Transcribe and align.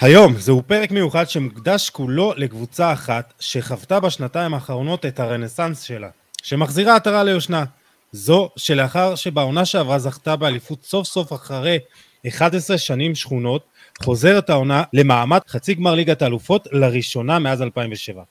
היום 0.00 0.34
זהו 0.38 0.62
פרק 0.66 0.90
מיוחד 0.90 1.30
שמוקדש 1.30 1.90
כולו 1.90 2.32
לקבוצה 2.36 2.92
אחת 2.92 3.34
שחוותה 3.40 4.00
בשנתיים 4.00 4.54
האחרונות 4.54 5.06
את 5.06 5.20
הרנסאנס 5.20 5.82
שלה, 5.82 6.08
שמחזירה 6.42 6.96
עטרה 6.96 7.24
ליושנה. 7.24 7.64
זו 8.12 8.50
שלאחר 8.56 9.14
שבעונה 9.14 9.64
שעברה 9.64 9.98
זכתה 9.98 10.36
באליפות 10.36 10.84
סוף 10.84 11.06
סוף 11.06 11.32
אחרי 11.32 11.78
11 12.28 12.78
שנים 12.78 13.14
שכונות, 13.14 13.64
חוזרת 14.02 14.50
העונה 14.50 14.82
למעמד 14.92 15.40
חצי 15.48 15.74
גמר 15.74 15.94
ליגת 15.94 16.22
האלופות 16.22 16.68
לראשונה 16.72 17.38
מאז 17.38 17.62
2007. 17.62 18.22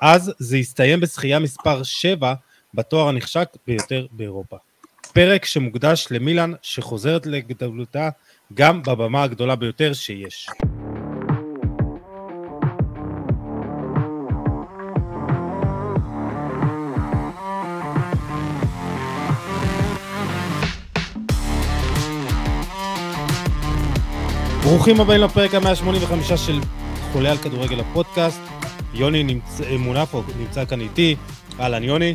אז 0.00 0.32
זה 0.38 0.56
הסתיים 0.56 1.00
בזכייה 1.00 1.38
מספר 1.38 1.82
7 1.82 2.34
בתואר 2.74 3.08
הנחשק 3.08 3.48
ביותר 3.66 4.06
באירופה. 4.12 4.56
פרק 5.12 5.44
שמוקדש 5.44 6.06
למילאן 6.10 6.52
שחוזרת 6.62 7.26
לגדולתה 7.26 8.08
גם 8.54 8.82
בבמה 8.82 9.22
הגדולה 9.22 9.56
ביותר 9.56 9.92
שיש. 9.92 10.48
ברוכים 24.68 25.00
הבאים 25.00 25.20
לפרק 25.20 25.54
ה-185 25.54 26.36
של 26.36 26.60
חולה 27.12 27.30
על 27.30 27.38
כדורגל 27.38 27.80
הפודקאסט. 27.80 28.40
יוני 28.94 29.24
נמצא, 29.24 29.76
מונפו 29.78 30.22
נמצא 30.38 30.64
כאן 30.64 30.80
איתי. 30.80 31.16
אהלן 31.60 31.82
יוני. 31.82 32.14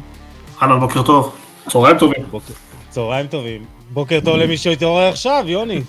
אהלן, 0.62 0.80
בוקר 0.80 1.04
טוב. 1.04 1.36
צהריים 1.70 1.98
טובים. 1.98 2.23
בוקר, 2.32 2.54
צהריים 2.90 3.28
טובים. 3.28 3.66
בוקר 3.90 4.20
טוב 4.26 4.38
למי 4.38 4.58
שהתעורר 4.58 5.08
עכשיו, 5.08 5.44
יוני. 5.48 5.82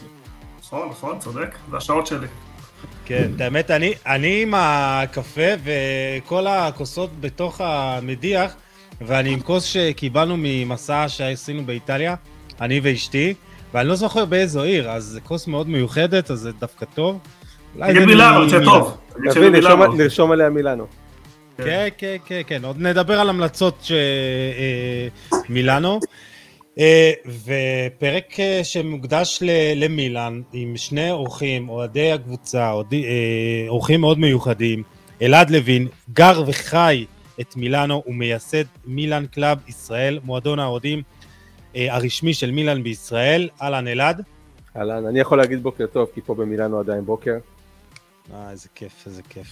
נכון, 0.61 0.89
נכון, 0.91 1.19
צודק. 1.19 1.57
זה 1.71 1.77
השעות 1.77 2.07
שלי. 2.07 2.27
כן, 3.05 3.31
האמת, 3.41 3.71
אני, 3.71 3.93
אני 4.07 4.43
עם 4.43 4.55
הקפה 4.57 5.51
וכל 5.65 6.47
הכוסות 6.47 7.21
בתוך 7.21 7.61
המדיח, 7.61 8.55
ואני 9.01 9.33
עם 9.33 9.41
כוס 9.41 9.65
שקיבלנו 9.65 10.35
ממסע 10.39 11.09
שעשינו 11.09 11.67
באיטליה, 11.67 12.15
אני 12.61 12.81
ואשתי. 12.83 13.35
ואני 13.75 13.89
לא 13.89 13.95
זוכר 13.95 14.25
באיזו 14.25 14.63
עיר, 14.63 14.91
אז 14.91 15.05
זה 15.05 15.21
כוס 15.21 15.47
מאוד 15.47 15.69
מיוחדת, 15.69 16.31
אז 16.31 16.39
זה 16.39 16.53
דווקא 16.53 16.87
טוב. 16.95 17.19
תגיד 17.81 18.05
מילאנו, 18.05 18.49
זה 18.49 18.65
טוב. 18.65 18.97
תביא, 19.31 19.51
נרשום 19.97 20.33
עליה 20.33 20.51
מילאנו. 20.51 20.87
כן, 21.57 21.89
כן, 21.99 22.17
כן, 22.27 22.41
כן, 22.47 22.65
עוד 22.65 22.77
נדבר 22.81 23.21
על 23.21 23.29
המלצות 23.29 23.87
אה, 23.91 25.09
מילאנו. 25.49 26.01
אה, 26.79 27.13
ופרק 27.27 28.41
אה, 28.41 28.61
שמוקדש 28.65 29.43
למילאן, 29.77 30.41
עם 30.53 30.77
שני 30.77 31.11
אורחים, 31.11 31.69
אוהדי 31.69 32.13
הקבוצה, 32.13 32.73
אורחים 33.69 34.01
מאוד 34.01 34.19
מיוחדים. 34.19 34.83
אלעד 35.23 35.51
לוין, 35.51 35.89
גר 36.13 36.43
וחי 36.47 37.05
את 37.41 37.57
מילאנו 37.57 38.03
ומייסד 38.07 38.65
מילאן 38.87 39.27
קלאב 39.27 39.59
ישראל, 39.69 40.19
מועדון 40.25 40.59
האוהדים 40.59 41.03
הרשמי 41.75 42.35
של 42.35 42.51
מילאן 42.51 42.83
בישראל. 42.83 43.49
אהלן 43.63 43.89
אלעד. 43.89 44.23
אהלן, 44.77 45.07
אני 45.07 45.21
יכול 45.21 45.39
להגיד 45.39 45.63
בוקר 45.63 45.87
טוב, 45.87 46.09
כי 46.15 46.21
פה 46.21 46.35
במילאנו 46.35 46.79
עדיין 46.79 47.05
בוקר. 47.05 47.37
אה, 48.35 48.51
איזה 48.51 48.69
כיף, 48.75 49.07
איזה 49.07 49.23
כיף. 49.29 49.47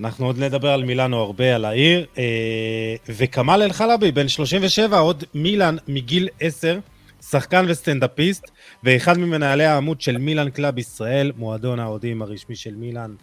אנחנו 0.00 0.26
עוד 0.26 0.38
נדבר 0.38 0.68
על 0.68 0.84
מילאנו 0.84 1.16
הרבה, 1.16 1.54
על 1.54 1.64
העיר. 1.64 2.06
אה, 2.18 2.94
וכמאל 3.08 3.62
אל-חלבי, 3.62 4.12
בן 4.12 4.28
37, 4.28 4.98
אוהד 4.98 5.24
מילאן 5.34 5.76
מגיל 5.88 6.28
10, 6.40 6.78
שחקן 7.22 7.64
וסטנדאפיסט, 7.68 8.50
ואחד 8.84 9.18
ממנהלי 9.18 9.64
העמוד 9.64 10.00
של 10.00 10.18
מילאן 10.18 10.50
קלאב 10.50 10.78
ישראל, 10.78 11.32
מועדון 11.36 11.80
האוהדים 11.80 12.22
הרשמי 12.22 12.56
של 12.56 12.74
מילאן 12.74 13.14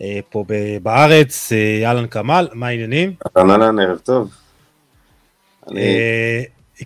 אה, 0.00 0.18
פה 0.30 0.44
בארץ. 0.82 1.52
אהלן 1.84 2.06
כמאל, 2.06 2.48
מה 2.52 2.66
העניינים? 2.66 3.14
אהלן, 3.36 3.50
אהלן, 3.50 3.78
ערב 3.78 3.98
טוב. 3.98 4.30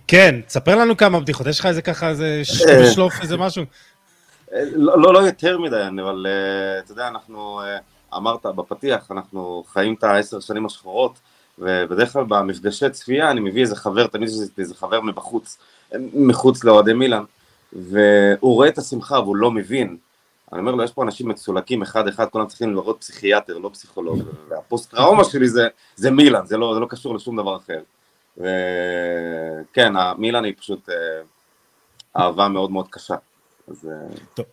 כן, 0.07 0.41
תספר 0.47 0.75
לנו 0.75 0.97
כמה 0.97 1.19
בדיחות, 1.19 1.47
יש 1.47 1.59
לך 1.59 1.65
איזה 1.65 1.81
ככה, 1.81 2.09
איזה 2.09 2.41
אה. 2.69 2.91
שלוף, 2.93 3.13
איזה 3.21 3.37
משהו? 3.37 3.63
לא, 4.51 5.01
לא, 5.01 5.13
לא 5.13 5.19
יותר 5.19 5.59
מדי, 5.59 5.83
אבל 6.01 6.25
אה, 6.29 6.79
אתה 6.79 6.91
יודע, 6.91 7.07
אנחנו, 7.07 7.61
אה, 7.61 7.77
אמרת 8.17 8.45
בפתיח, 8.45 9.11
אנחנו 9.11 9.63
חיים 9.73 9.93
את 9.93 10.03
העשר 10.03 10.39
שנים 10.39 10.65
השחורות, 10.65 11.19
ובדרך 11.59 12.13
כלל 12.13 12.23
במפגשי 12.27 12.89
צפייה 12.89 13.31
אני 13.31 13.39
מביא 13.39 13.61
איזה 13.61 13.75
חבר, 13.75 14.07
תמיד 14.07 14.29
יש 14.29 14.35
איזה 14.57 14.75
חבר 14.75 15.01
מבחוץ, 15.01 15.57
מחוץ 16.13 16.63
לאוהדי 16.63 16.93
מילאן, 16.93 17.23
והוא 17.73 18.55
רואה 18.55 18.67
את 18.67 18.77
השמחה 18.77 19.19
והוא 19.19 19.35
לא 19.35 19.51
מבין. 19.51 19.97
אני 20.53 20.59
אומר 20.59 20.71
לו, 20.71 20.83
יש 20.83 20.91
פה 20.91 21.03
אנשים 21.03 21.27
מצולקים 21.27 21.81
אחד-אחד, 21.81 22.25
כולם 22.25 22.47
צריכים 22.47 22.73
לראות 22.73 22.97
פסיכיאטר, 22.99 23.57
לא 23.57 23.69
פסיכולוג, 23.73 24.21
והפוסט 24.49 24.91
טראומה 24.91 25.23
שלי 25.23 25.49
זה, 25.49 25.67
זה 25.95 26.11
מילאן, 26.11 26.45
זה 26.45 26.57
לא, 26.57 26.73
זה 26.73 26.79
לא 26.79 26.85
קשור 26.89 27.15
לשום 27.15 27.37
דבר 27.37 27.57
אחר. 27.57 27.79
וכן, 28.37 29.93
מילאן 30.17 30.43
היא 30.45 30.53
פשוט 30.57 30.89
אה, 30.89 30.95
אהבה 32.17 32.47
מאוד 32.47 32.71
מאוד 32.71 32.87
קשה. 32.89 33.15
אז... 33.67 33.89
אה, 33.91 34.15
טוב. 34.33 34.45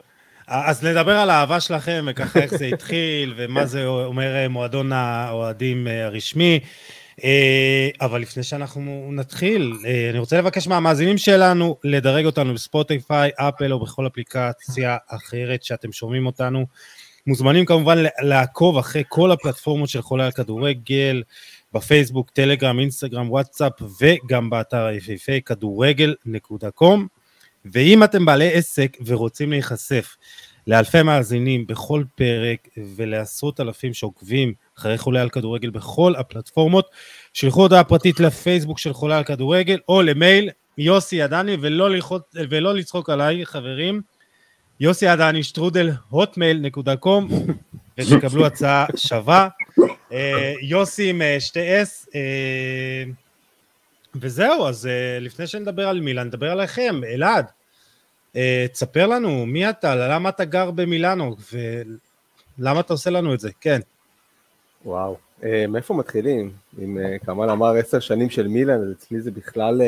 אז 0.47 0.85
נדבר 0.85 1.17
על 1.17 1.31
האהבה 1.31 1.61
שלכם 1.61 2.05
וככה 2.11 2.39
איך 2.39 2.55
זה 2.55 2.67
התחיל 2.67 3.35
ומה 3.37 3.67
זה 3.67 3.87
אומר 3.87 4.37
אה, 4.37 4.49
מועדון 4.49 4.93
האוהדים 4.93 5.87
הרשמי. 5.87 6.61
אבל 8.01 8.21
לפני 8.21 8.43
שאנחנו 8.43 9.09
נתחיל, 9.13 9.73
אני 10.11 10.19
רוצה 10.19 10.39
לבקש 10.39 10.69
מהמאזינים 10.69 11.19
שלנו 11.19 11.77
לדרג 11.85 12.27
אותנו 12.27 12.55
בספוטיפיי, 12.55 13.31
אפל 13.37 13.73
או 13.73 13.79
בכל 13.81 14.07
אפליקציה 14.07 14.97
אחרת 15.09 15.63
שאתם 15.63 15.93
שומעים 15.93 16.27
אותנו. 16.27 16.67
מוזמנים 17.29 17.65
כמובן 17.65 17.99
לעקוב 18.21 18.79
אחרי 18.79 19.03
כל 19.09 19.33
הפלטפורמות 19.33 19.89
של 19.89 20.03
חולה 20.03 20.25
על 20.25 20.33
כדורגל, 20.33 21.23
בפייסבוק, 21.75 22.31
טלגרם, 22.31 22.79
אינסטגרם, 22.79 23.31
וואטסאפ 23.31 23.73
וגם 24.01 24.51
באתר 24.51 24.85
היפהפה 24.85 25.41
כדורגל.com 25.47 27.01
ואם 27.65 28.05
אתם 28.05 28.25
בעלי 28.25 28.53
עסק 28.53 28.97
ורוצים 29.07 29.51
להיחשף 29.51 30.17
לאלפי 30.67 31.03
מאזינים 31.03 31.67
בכל 31.67 32.05
פרק 32.15 32.69
ולעשרות 32.97 33.61
אלפים 33.61 33.95
שעוקבים 33.95 34.55
אחרי 34.79 34.99
חולה 34.99 35.23
על 35.23 35.29
כדורגל 35.29 35.71
בכל 35.71 36.15
הפלטפורמות, 36.17 36.91
שלחו 37.33 37.63
הודעה 37.63 37.85
פרטית 37.85 38.21
לפייסבוק 38.21 38.79
של 38.79 38.93
חולה 38.93 39.19
על 39.19 39.25
כדורגל 39.25 39.79
או 39.89 40.03
למייל 40.03 40.51
יוסי 40.79 41.23
עדני 41.23 41.57
ולא, 41.61 41.91
ללחוץ, 41.91 42.23
ולא 42.51 42.75
לצחוק 42.75 43.11
עליי 43.11 43.47
חברים, 43.47 44.01
יוסי 44.81 45.07
עדני 45.07 45.43
שטרודל 45.43 45.91
הוטמייל 46.09 46.59
נקודה 46.59 46.97
קום 46.97 47.29
ותקבלו 47.99 48.47
הצעה 48.47 48.87
שווה. 48.97 49.49
אה, 50.13 50.55
יוסי 50.63 51.11
עם 51.11 51.23
אה, 51.23 51.41
שתי 51.41 51.83
אס, 51.83 52.09
אה, 52.15 53.05
וזהו, 54.15 54.67
אז 54.67 54.89
לפני 55.21 55.47
שנדבר 55.47 55.89
על 55.89 56.01
מילאן, 56.01 56.27
נדבר 56.27 56.51
עליכם, 56.51 57.01
אלעד. 57.05 57.47
תספר 58.73 59.07
לנו, 59.07 59.47
מי 59.47 59.71
אתה, 59.71 59.95
למה 59.95 60.29
אתה 60.29 60.45
גר 60.45 60.71
במילאנו, 60.71 61.37
ולמה 62.59 62.81
אתה 62.81 62.93
עושה 62.93 63.11
לנו 63.11 63.35
את 63.35 63.41
זה, 63.41 63.51
כן. 63.61 63.81
וואו, 64.85 65.17
מאיפה 65.69 65.95
מתחילים? 65.95 66.53
אם 66.83 66.99
כמאל 67.25 67.51
אמר 67.51 67.77
עשר 67.77 68.01
שנים 68.01 68.31
של 68.31 68.49
מילאן, 68.49 68.83
אז 68.83 68.93
אצלי 68.93 69.21
זה 69.21 69.31
בכלל 69.31 69.81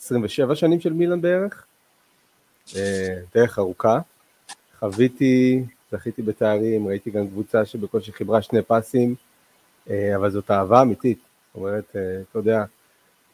27 0.00 0.54
שנים 0.54 0.80
של 0.80 0.92
מילאן 0.92 1.20
בערך. 1.20 1.64
דרך 3.34 3.58
ארוכה. 3.58 3.98
חוויתי 4.78 5.62
זכיתי 5.92 6.22
בתארים, 6.22 6.88
ראיתי 6.88 7.10
גם 7.10 7.28
קבוצה 7.28 7.64
שבקושי 7.64 8.12
חיברה 8.12 8.42
שני 8.42 8.62
פסים, 8.62 9.14
אבל 9.90 10.30
זאת 10.30 10.50
אהבה 10.50 10.82
אמיתית. 10.82 11.18
זאת 11.18 11.56
אומרת, 11.56 11.84
אה, 11.96 12.20
אתה 12.30 12.38
יודע, 12.38 12.64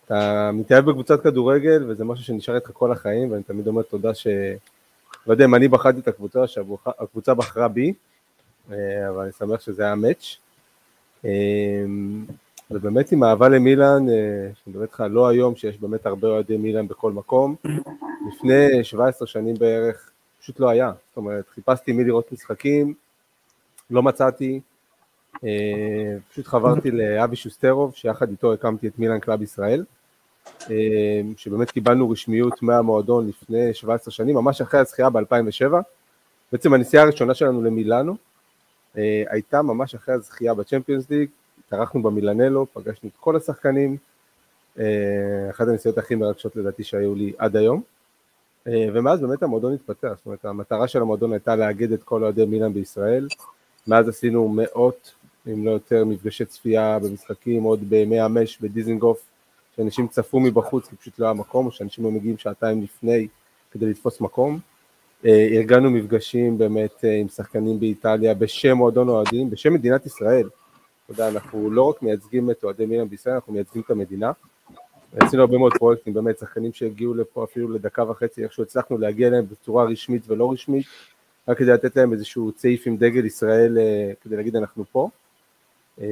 אתה 0.04 0.50
מתאהב 0.52 0.90
בקבוצת 0.90 1.22
כדורגל, 1.22 1.84
וזה 1.88 2.04
משהו 2.04 2.24
שנשאר 2.24 2.54
איתך 2.54 2.70
כל 2.72 2.92
החיים, 2.92 3.32
ואני 3.32 3.42
תמיד 3.42 3.66
אומר 3.66 3.82
תודה 3.82 4.14
ש... 4.14 4.26
לא 5.26 5.32
יודע 5.32 5.44
אם 5.44 5.54
אני 5.54 5.68
בחרתי 5.68 6.00
את 6.00 6.08
הקבוצה, 6.08 6.46
שהקבוצה 6.46 7.34
בחרה 7.34 7.68
בי, 7.68 7.92
אה, 8.72 9.08
אבל 9.10 9.22
אני 9.22 9.32
שמח 9.32 9.60
שזה 9.60 9.82
היה 9.82 9.94
מאץ'. 9.94 10.36
ובאמת 12.70 13.12
עם 13.12 13.24
אהבה 13.24 13.48
למילאן, 13.48 14.06
שאני 14.06 14.54
מדבר 14.66 14.82
איתך 14.82 15.04
לא 15.10 15.28
היום, 15.28 15.56
שיש 15.56 15.78
באמת 15.78 16.06
הרבה 16.06 16.28
אוהדי 16.28 16.56
מילאן 16.56 16.88
בכל 16.88 17.12
מקום, 17.12 17.54
לפני 18.28 18.84
17 18.84 19.28
שנים 19.28 19.54
בערך, 19.54 20.10
פשוט 20.40 20.60
לא 20.60 20.68
היה. 20.68 20.92
זאת 21.08 21.16
אומרת, 21.16 21.48
חיפשתי 21.48 21.92
מי 21.92 22.04
לראות 22.04 22.32
משחקים, 22.32 22.94
לא 23.90 24.02
מצאתי, 24.02 24.52
אה, 24.54 24.73
פשוט 26.30 26.46
חברתי 26.46 26.90
לאבי 26.90 27.36
שוסטרוב, 27.36 27.94
שיחד 27.94 28.30
איתו 28.30 28.52
הקמתי 28.52 28.88
את 28.88 28.98
מילאן 28.98 29.18
קלאב 29.18 29.42
ישראל, 29.42 29.84
אה, 30.70 31.20
שבאמת 31.36 31.70
קיבלנו 31.70 32.10
רשמיות 32.10 32.62
מהמועדון 32.62 33.28
לפני 33.28 33.74
17 33.74 34.12
שנים, 34.12 34.34
ממש 34.34 34.60
אחרי 34.60 34.80
הזכייה 34.80 35.10
ב-2007. 35.10 35.74
בעצם 36.52 36.74
הנסיעה 36.74 37.02
הראשונה 37.02 37.34
שלנו 37.34 37.62
למילאנו 37.62 38.16
אה, 38.98 39.22
הייתה 39.28 39.62
ממש 39.62 39.94
אחרי 39.94 40.14
הזכייה 40.14 40.54
בצ'מפיונס 40.54 41.10
ליג, 41.10 41.28
התארחנו 41.66 42.02
במילנלו, 42.02 42.66
פגשנו 42.72 43.08
את 43.08 43.16
כל 43.20 43.36
השחקנים, 43.36 43.96
אחת 45.50 45.68
הנסיעות 45.68 45.98
הכי 45.98 46.14
מרגשות 46.14 46.56
לדעתי 46.56 46.84
שהיו 46.84 47.14
לי 47.14 47.32
עד 47.38 47.56
היום. 47.56 47.82
אה, 48.66 48.86
ומאז 48.92 49.20
באמת 49.20 49.42
המועדון 49.42 49.74
התפתח, 49.74 50.12
זאת 50.16 50.26
אומרת 50.26 50.44
המטרה 50.44 50.88
של 50.88 51.02
המועדון 51.02 51.32
הייתה 51.32 51.56
לאגד 51.56 51.92
את 51.92 52.02
כל 52.02 52.22
אוהדי 52.22 52.46
מילאן 52.46 52.72
בישראל, 52.72 53.28
מאז 53.86 54.08
עשינו 54.08 54.48
מאות 54.48 55.14
אם 55.52 55.66
לא 55.66 55.70
יותר 55.70 56.04
מפגשי 56.04 56.44
צפייה 56.44 56.98
במשחקים, 56.98 57.62
עוד 57.62 57.90
בימי 57.90 58.20
המש 58.20 58.58
בדיזנגוף, 58.60 59.26
שאנשים 59.76 60.08
צפו 60.08 60.40
מבחוץ 60.40 60.88
כי 60.88 60.96
פשוט 60.96 61.18
לא 61.18 61.24
היה 61.24 61.34
מקום, 61.34 61.66
או 61.66 61.72
שאנשים 61.72 62.04
היו 62.04 62.12
מגיעים 62.12 62.38
שעתיים 62.38 62.82
לפני 62.82 63.28
כדי 63.70 63.86
לתפוס 63.86 64.20
מקום. 64.20 64.58
אה, 65.26 65.48
ארגנו 65.52 65.90
מפגשים 65.90 66.58
באמת 66.58 67.04
עם 67.20 67.28
שחקנים 67.28 67.80
באיטליה 67.80 68.34
בשם 68.34 68.76
מועדון 68.76 69.08
אוהדים, 69.08 69.50
בשם 69.50 69.74
מדינת 69.74 70.06
ישראל. 70.06 70.48
אתה 71.04 71.12
יודע, 71.12 71.28
אנחנו 71.28 71.70
לא 71.70 71.82
רק 71.82 72.02
מייצגים 72.02 72.50
את 72.50 72.64
אוהדי 72.64 72.86
מילאן 72.86 73.08
בישראל, 73.08 73.34
אנחנו 73.34 73.52
מייצגים 73.52 73.82
את 73.86 73.90
המדינה. 73.90 74.32
עשינו 75.20 75.42
הרבה 75.42 75.58
מאוד 75.58 75.72
פרויקטים, 75.78 76.14
באמת, 76.14 76.38
שחקנים 76.38 76.72
שהגיעו 76.72 77.14
לפה 77.14 77.44
אפילו 77.44 77.68
לדקה 77.68 78.10
וחצי, 78.10 78.42
איכשהו 78.42 78.62
הצלחנו 78.62 78.98
להגיע 78.98 79.28
אליהם 79.28 79.44
בצורה 79.50 79.84
רשמית 79.84 80.22
ולא 80.30 80.52
רשמית, 80.52 80.86
רק 81.48 81.58
כדי 81.58 81.70
לתת 81.72 81.96
להם 81.96 82.12
איזשהו 82.12 82.52
צעיף 82.52 82.86
עם 82.86 82.96
דגל 82.96 83.24
ישראל, 83.24 83.78
אה, 83.78 84.12
כדי 84.20 84.36
להגיד 84.36 84.56
אנחנו 84.56 84.84
פה. 84.92 85.08
אה, 86.00 86.06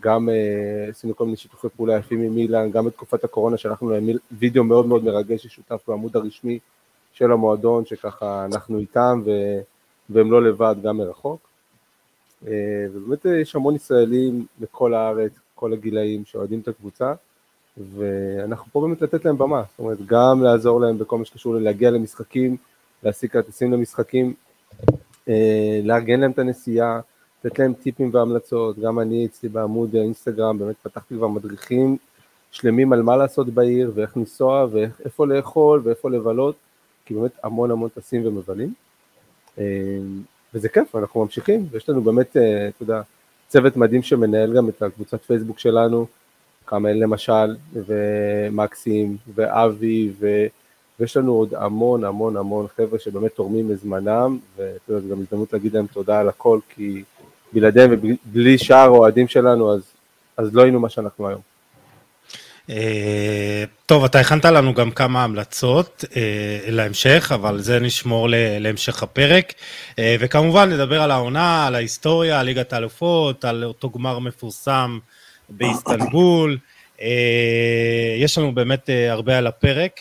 גם 0.00 0.28
אה, 0.28 0.86
עשינו 0.90 1.16
כל 1.16 1.24
מיני 1.24 1.36
שיתופי 1.36 1.68
פעולה 1.76 1.96
יפים 1.96 2.22
עם 2.22 2.34
מילאן, 2.34 2.70
גם 2.70 2.84
בתקופת 2.84 3.24
הקורונה 3.24 3.56
שלחנו 3.56 3.90
להם 3.90 4.08
וידאו 4.32 4.64
מאוד 4.64 4.86
מאוד 4.86 5.04
מרגש 5.04 5.42
ששותף 5.42 5.82
בעמוד 5.88 6.16
הרשמי 6.16 6.58
של 7.12 7.32
המועדון, 7.32 7.86
שככה 7.86 8.44
אנחנו 8.44 8.78
איתם 8.78 9.22
והם 10.10 10.32
לא 10.32 10.42
לבד, 10.42 10.76
גם 10.82 10.96
מרחוק. 10.96 11.48
ובאמת 12.42 13.24
יש 13.24 13.54
המון 13.54 13.74
ישראלים 13.74 14.46
מכל 14.60 14.94
הארץ, 14.94 15.32
כל 15.54 15.72
הגילאים 15.72 16.24
שאוהדים 16.24 16.60
את 16.60 16.68
הקבוצה. 16.68 17.12
ואנחנו 17.96 18.72
פה 18.72 18.80
באמת 18.80 19.02
לתת 19.02 19.24
להם 19.24 19.38
במה, 19.38 19.62
זאת 19.70 19.78
אומרת 19.78 19.98
גם 20.06 20.42
לעזור 20.42 20.80
להם 20.80 20.98
בכל 20.98 21.18
מה 21.18 21.24
שקשור 21.24 21.54
ללהגיע 21.54 21.90
למשחקים, 21.90 22.56
להשיג 23.02 23.30
כרטיסים 23.30 23.72
למשחקים, 23.72 24.34
אה, 25.28 25.80
לארגן 25.84 26.20
להם 26.20 26.30
את 26.30 26.38
הנסיעה, 26.38 27.00
לתת 27.44 27.58
להם 27.58 27.74
טיפים 27.74 28.10
והמלצות, 28.12 28.78
גם 28.78 29.00
אני 29.00 29.26
אצלי 29.26 29.48
בעמוד 29.48 29.96
האינסטגרם 29.96 30.58
באמת 30.58 30.76
פתחתי 30.82 31.14
כבר 31.14 31.28
מדריכים 31.28 31.96
שלמים 32.50 32.92
על 32.92 33.02
מה 33.02 33.16
לעשות 33.16 33.48
בעיר 33.48 33.92
ואיך 33.94 34.16
לנסוע 34.16 34.66
ואיפה 34.70 35.26
לאכול 35.26 35.80
ואיפה 35.84 36.10
לבלות, 36.10 36.56
כי 37.04 37.14
באמת 37.14 37.30
המון 37.42 37.70
המון 37.70 37.88
טסים 37.88 38.26
ומבלים. 38.26 38.72
אה, 39.58 39.64
וזה 40.54 40.68
כיף, 40.68 40.96
אנחנו 40.96 41.22
ממשיכים, 41.22 41.66
ויש 41.70 41.88
לנו 41.88 42.02
באמת, 42.02 42.36
אה, 42.36 42.68
אתה 42.68 42.82
יודע, 42.82 43.00
צוות 43.48 43.76
מדהים 43.76 44.02
שמנהל 44.02 44.56
גם 44.56 44.68
את 44.68 44.82
הקבוצת 44.82 45.22
פייסבוק 45.22 45.58
שלנו, 45.58 46.06
כרמל 46.66 46.92
למשל, 46.92 47.56
ומקסים, 47.72 49.16
ואבי, 49.34 50.12
ו... 50.20 50.46
ויש 51.00 51.16
לנו 51.16 51.32
עוד 51.32 51.54
המון 51.54 52.04
המון 52.04 52.36
המון 52.36 52.66
חבר'ה 52.76 52.98
שבאמת 52.98 53.34
תורמים 53.34 53.68
מזמנם, 53.68 54.38
וזו 54.56 55.08
גם 55.10 55.20
הזדמנות 55.20 55.52
להגיד 55.52 55.74
להם 55.74 55.86
תודה 55.86 56.20
על 56.20 56.28
הכל, 56.28 56.58
כי 56.68 57.02
בלעדיהם 57.52 57.90
ובלי 57.92 58.58
שאר 58.58 58.76
האוהדים 58.76 59.28
שלנו, 59.28 59.74
אז, 59.74 59.80
אז 60.36 60.54
לא 60.54 60.62
היינו 60.62 60.80
מה 60.80 60.88
שאנחנו 60.88 61.28
היום. 61.28 61.40
אה, 62.70 63.64
טוב, 63.86 64.04
אתה 64.04 64.20
הכנת 64.20 64.44
לנו 64.44 64.74
גם 64.74 64.90
כמה 64.90 65.24
המלצות 65.24 66.04
אה, 66.16 66.58
להמשך, 66.68 67.30
אבל 67.34 67.60
זה 67.60 67.80
נשמור 67.80 68.28
להמשך 68.60 69.02
הפרק. 69.02 69.54
אה, 69.98 70.16
וכמובן 70.20 70.72
נדבר 70.72 71.02
על 71.02 71.10
העונה, 71.10 71.66
על 71.66 71.74
ההיסטוריה, 71.74 72.40
על 72.40 72.46
ליגת 72.46 72.72
האלופות, 72.72 73.44
על 73.44 73.64
אותו 73.64 73.90
גמר 73.90 74.18
מפורסם 74.18 74.98
באיסטנבול. 75.48 76.58
יש 78.18 78.38
לנו 78.38 78.54
באמת 78.54 78.90
הרבה 79.10 79.38
על 79.38 79.46
הפרק, 79.46 80.00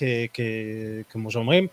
כמו 1.09 1.31
שאומרים. 1.31 1.67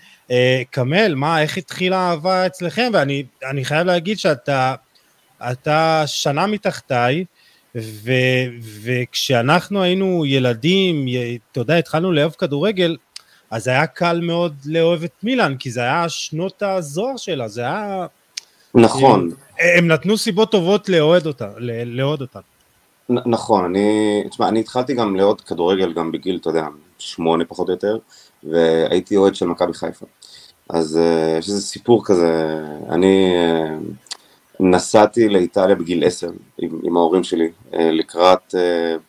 קמל, 0.70 1.14
מה, 1.14 1.42
איך 1.42 1.58
התחילה 1.58 1.96
האהבה 1.98 2.46
אצלכם? 2.46 2.90
ואני 2.94 3.64
חייב 3.64 3.86
להגיד 3.86 4.18
שאתה 4.18 4.74
אתה 5.42 6.02
שנה 6.06 6.46
מתחתיי, 6.46 7.24
ו, 7.76 8.12
וכשאנחנו 8.82 9.82
היינו 9.82 10.26
ילדים, 10.26 11.06
אתה 11.52 11.60
יודע, 11.60 11.76
התחלנו 11.76 12.12
לאהוב 12.12 12.32
כדורגל, 12.38 12.96
אז 13.50 13.68
היה 13.68 13.86
קל 13.86 14.20
מאוד 14.22 14.54
לאהוב 14.66 15.04
את 15.04 15.12
מילאן, 15.22 15.56
כי 15.58 15.70
זה 15.70 15.80
היה 15.80 16.08
שנות 16.08 16.62
הזוהר 16.62 17.16
שלה, 17.16 17.48
זה 17.48 17.60
היה... 17.60 18.06
נכון. 18.74 19.30
הם 19.76 19.88
נתנו 19.88 20.18
סיבות 20.18 20.50
טובות 20.50 20.88
לאהוד 20.88 21.26
אותה, 21.26 21.48
לאהוד 21.86 22.20
אותה. 22.20 22.40
נכון, 23.08 23.64
אני, 23.64 24.22
תשמע, 24.30 24.48
אני 24.48 24.60
התחלתי 24.60 24.94
גם 24.94 25.16
לעוד 25.16 25.40
כדורגל 25.40 25.92
גם 25.92 26.12
בגיל, 26.12 26.36
אתה 26.40 26.50
יודע, 26.50 26.66
שמונה 26.98 27.44
פחות 27.44 27.68
או 27.68 27.72
יותר, 27.72 27.98
והייתי 28.42 29.16
אוהד 29.16 29.34
של 29.34 29.46
מכבי 29.46 29.74
חיפה. 29.74 30.06
אז 30.68 31.00
uh, 31.02 31.38
יש 31.38 31.48
איזה 31.48 31.62
סיפור 31.62 32.04
כזה, 32.04 32.60
אני 32.90 33.34
uh, 33.36 34.03
נסעתי 34.60 35.28
לאיטליה 35.28 35.74
בגיל 35.74 36.04
עשר 36.04 36.30
עם, 36.58 36.80
עם 36.82 36.96
ההורים 36.96 37.24
שלי, 37.24 37.50
uh, 37.72 37.76
לקראת, 37.76 38.54
uh, 38.54 39.00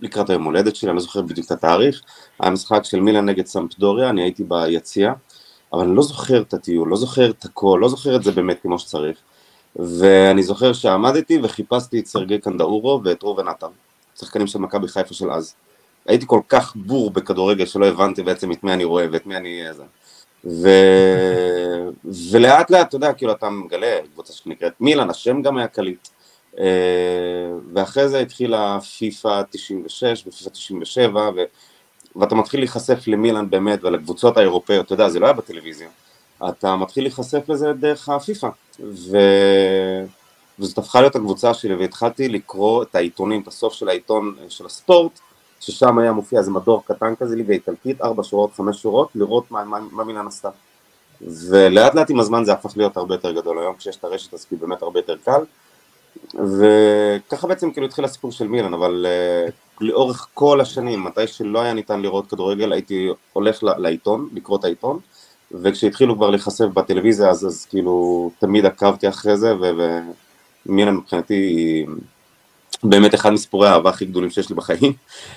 לקראת 0.00 0.30
היום 0.30 0.44
הולדת 0.44 0.76
שלי, 0.76 0.88
אני 0.88 0.96
לא 0.96 1.02
זוכר 1.02 1.22
בדיוק 1.22 1.46
את 1.46 1.50
התאריך, 1.50 2.02
היה 2.40 2.50
משחק 2.50 2.84
של 2.84 3.00
מילה 3.00 3.20
נגד 3.20 3.46
סמפדוריה, 3.46 4.10
אני 4.10 4.22
הייתי 4.22 4.44
ביציע, 4.44 5.12
אבל 5.72 5.82
אני 5.82 5.96
לא 5.96 6.02
זוכר 6.02 6.42
את 6.42 6.54
הטיול, 6.54 6.88
לא 6.88 6.96
זוכר 6.96 7.30
את 7.30 7.44
הכל, 7.44 7.78
לא 7.82 7.88
זוכר 7.88 8.16
את 8.16 8.22
זה 8.22 8.32
באמת 8.32 8.62
כמו 8.62 8.78
שצריך. 8.78 9.18
ואני 9.76 10.42
זוכר 10.42 10.72
שעמדתי 10.72 11.38
וחיפשתי 11.42 12.00
את 12.00 12.06
סרגי 12.06 12.38
קנדאורו 12.38 13.00
ואת 13.04 13.22
ראובן 13.24 13.48
עטר, 13.48 13.68
שחקנים 14.20 14.46
של 14.46 14.58
מכבי 14.58 14.88
חיפה 14.88 15.14
של 15.14 15.30
אז. 15.30 15.54
הייתי 16.06 16.26
כל 16.26 16.40
כך 16.48 16.76
בור 16.76 17.10
בכדורגל 17.10 17.66
שלא 17.66 17.86
הבנתי 17.86 18.22
בעצם 18.22 18.52
את 18.52 18.64
מי 18.64 18.72
אני 18.72 18.84
רואה 18.84 19.06
ואת 19.12 19.26
מי 19.26 19.36
אני... 19.36 19.68
איזה. 19.68 19.82
ו... 20.46 20.68
ולאט 22.30 22.70
לאט, 22.70 22.88
אתה 22.88 22.96
יודע, 22.96 23.12
כאילו 23.12 23.32
אתה 23.32 23.50
מגלה 23.50 23.98
קבוצה 24.12 24.32
שנקראת 24.32 24.72
מילאן, 24.80 25.10
השם 25.10 25.42
גם 25.42 25.56
היה 25.56 25.68
קליט. 25.68 26.08
אה, 26.58 26.64
ואחרי 27.74 28.08
זה 28.08 28.18
התחילה 28.20 28.78
פיפא 28.80 29.42
96 29.50 30.24
ופיפא 30.26 30.50
97, 30.50 31.30
ו... 31.36 31.42
ואתה 32.16 32.34
מתחיל 32.34 32.60
להיחשף 32.60 33.08
למילאן 33.08 33.50
באמת 33.50 33.84
ולקבוצות 33.84 34.36
האירופאיות, 34.36 34.86
אתה 34.86 34.94
יודע, 34.94 35.08
זה 35.08 35.20
לא 35.20 35.26
היה 35.26 35.32
בטלוויזיה. 35.32 35.88
אתה 36.48 36.76
מתחיל 36.76 37.04
להיחשף 37.04 37.48
לזה 37.48 37.72
דרך 37.72 38.08
הפיפא. 38.08 38.48
ו... 38.80 39.18
וזאת 40.58 40.78
הפכה 40.78 41.00
להיות 41.00 41.16
הקבוצה 41.16 41.54
שלי, 41.54 41.74
והתחלתי 41.74 42.28
לקרוא 42.28 42.82
את 42.82 42.94
העיתונים, 42.94 43.40
את 43.40 43.48
הסוף 43.48 43.74
של 43.74 43.88
העיתון 43.88 44.34
אה, 44.42 44.50
של 44.50 44.66
הספורט, 44.66 45.20
ששם 45.60 45.98
היה 45.98 46.12
מופיע 46.12 46.38
איזה 46.38 46.50
מדור 46.50 46.82
קטן 46.86 47.14
כזה, 47.14 47.36
ליגה 47.36 47.54
איטלקית, 47.54 48.00
ארבע 48.00 48.22
שורות, 48.22 48.54
חמש 48.54 48.82
שורות, 48.82 49.08
לראות 49.14 49.50
מה, 49.50 49.64
מה, 49.64 49.78
מה 49.90 50.04
מילן 50.04 50.26
עשתה. 50.26 50.48
ולאט 51.22 51.94
לאט 51.94 52.10
עם 52.10 52.20
הזמן 52.20 52.44
זה 52.44 52.52
הפך 52.52 52.76
להיות 52.76 52.96
הרבה 52.96 53.14
יותר 53.14 53.32
גדול, 53.32 53.58
היום 53.58 53.74
כשיש 53.76 53.96
את 53.96 54.04
הרשת 54.04 54.34
אז 54.34 54.44
כאילו 54.44 54.66
באמת 54.66 54.82
הרבה 54.82 54.98
יותר 54.98 55.16
קל, 55.24 55.40
וככה 56.34 57.46
בעצם 57.46 57.70
כאילו 57.70 57.86
התחיל 57.86 58.04
הסיפור 58.04 58.32
של 58.32 58.48
מילן, 58.48 58.74
אבל 58.74 59.06
uh, 59.48 59.52
לאורך 59.80 60.28
כל 60.34 60.60
השנים, 60.60 61.04
מתי 61.04 61.26
שלא 61.26 61.60
היה 61.60 61.72
ניתן 61.72 62.00
לראות 62.00 62.30
כדורגל, 62.30 62.72
הייתי 62.72 63.08
הולך 63.32 63.62
לעיתון, 63.62 64.28
לקרוא 64.32 64.58
את 64.58 64.64
העיתון, 64.64 64.98
וכשהתחילו 65.52 66.16
כבר 66.16 66.30
להיחשף 66.30 66.64
בטלוויזיה 66.64 67.30
אז, 67.30 67.46
אז 67.46 67.66
כאילו 67.70 68.30
תמיד 68.38 68.66
עקבתי 68.66 69.08
אחרי 69.08 69.36
זה 69.36 69.54
ומינה 70.66 70.90
מבחינתי 70.90 71.34
היא 71.34 71.86
באמת 72.84 73.14
אחד 73.14 73.30
מסיפורי 73.30 73.68
האהבה 73.68 73.90
הכי 73.90 74.04
גדולים 74.04 74.30
שיש 74.30 74.48
לי 74.48 74.56
בחיים. 74.56 74.92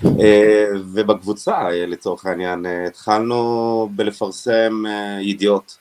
אה, 0.05 0.65
ובקבוצה 0.93 1.51
אה, 1.51 1.85
לצורך 1.85 2.25
העניין 2.25 2.65
אה, 2.65 2.87
התחלנו 2.87 3.89
בלפרסם 3.95 4.83
ידיעות 5.21 5.77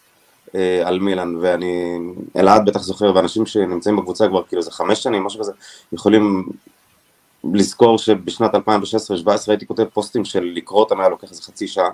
על 0.84 0.98
מילאן 0.98 1.36
ואני, 1.40 1.98
אלעד 2.36 2.66
בטח 2.66 2.82
זוכר 2.82 3.12
ואנשים 3.14 3.46
שנמצאים 3.46 3.96
בקבוצה 3.96 4.28
כבר 4.28 4.42
כאילו 4.42 4.62
זה 4.62 4.70
חמש 4.70 5.02
שנים 5.02 5.22
משהו 5.22 5.40
כזה 5.40 5.52
יכולים 5.92 6.44
לזכור 7.54 7.98
שבשנת 7.98 8.54
2016-2017 8.54 8.58
הייתי 9.48 9.66
כותב 9.66 9.84
פוסטים 9.84 10.24
של 10.24 10.52
לקרוא 10.54 10.80
אותם 10.80 11.00
היה 11.00 11.08
לוקח 11.08 11.30
איזה 11.30 11.42
חצי 11.42 11.68
שעה 11.68 11.90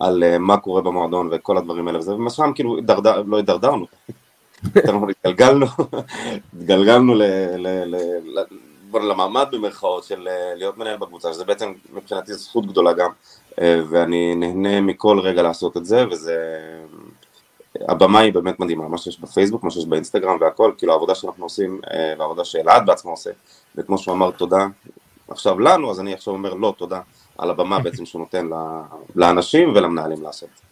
על 0.00 0.38
מה 0.38 0.56
קורה 0.56 0.82
במועדון 0.82 1.28
וכל 1.32 1.56
הדברים 1.56 1.88
האלה 1.88 1.98
וזה, 1.98 2.14
ומשם 2.14 2.52
כאילו 2.54 2.80
דרדר, 2.80 3.22
לא 3.26 3.36
הידרדרנו, 3.36 3.86
התגלגלנו, 5.10 5.66
התגלגלנו 6.54 7.14
ל, 8.98 8.98
למעמד 8.98 9.46
במרכאות 9.52 10.04
של 10.04 10.28
uh, 10.28 10.58
להיות 10.58 10.78
מנהל 10.78 10.96
בקבוצה, 10.96 11.32
שזה 11.32 11.44
בעצם 11.44 11.72
מבחינתי 11.92 12.34
זכות 12.34 12.66
גדולה 12.66 12.92
גם, 12.92 13.10
uh, 13.50 13.60
ואני 13.88 14.34
נהנה 14.34 14.80
מכל 14.80 15.20
רגע 15.20 15.42
לעשות 15.42 15.76
את 15.76 15.84
זה, 15.84 16.04
וזה... 16.10 16.36
הבמה 17.88 18.20
היא 18.20 18.32
באמת 18.32 18.60
מדהימה, 18.60 18.88
מה 18.88 18.98
שיש 18.98 19.20
בפייסבוק, 19.20 19.64
מה 19.64 19.70
שיש 19.70 19.86
באינסטגרם 19.86 20.36
והכל, 20.40 20.72
כאילו 20.78 20.92
העבודה 20.92 21.14
שאנחנו 21.14 21.44
עושים, 21.44 21.80
והעבודה 22.18 22.44
שאלעד 22.44 22.86
בעצמו 22.86 23.10
עושה, 23.10 23.30
וכמו 23.76 23.98
שהוא 23.98 24.14
אמר 24.14 24.30
תודה 24.30 24.66
עכשיו 25.28 25.60
לנו, 25.60 25.90
אז 25.90 26.00
אני 26.00 26.14
עכשיו 26.14 26.34
אומר 26.34 26.54
לא 26.54 26.74
תודה 26.78 27.00
על 27.38 27.50
הבמה 27.50 27.78
בעצם 27.78 28.06
שהוא 28.06 28.20
נותן 28.20 28.48
לאנשים 29.16 29.72
ולמנהלים 29.74 30.22
לעשות. 30.22 30.69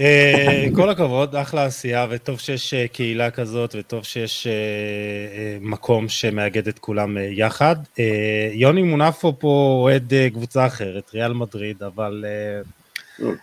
אה, 0.00 0.66
כל 0.74 0.90
הכבוד, 0.90 1.36
אחלה 1.36 1.64
עשייה, 1.64 2.06
וטוב 2.10 2.40
שיש 2.40 2.74
אה, 2.74 2.88
קהילה 2.92 3.30
כזאת, 3.30 3.74
וטוב 3.78 4.04
שיש 4.04 4.46
אה, 4.46 4.52
מקום 5.60 6.08
שמאגד 6.08 6.68
את 6.68 6.78
כולם 6.78 7.16
יחד. 7.30 7.76
יוני 8.52 8.82
מונפו 8.82 9.38
פה 9.38 9.78
אוהד 9.82 10.12
קבוצה 10.32 10.66
אחרת, 10.66 11.10
ריאל 11.14 11.32
מדריד, 11.32 11.82
אבל 11.82 12.24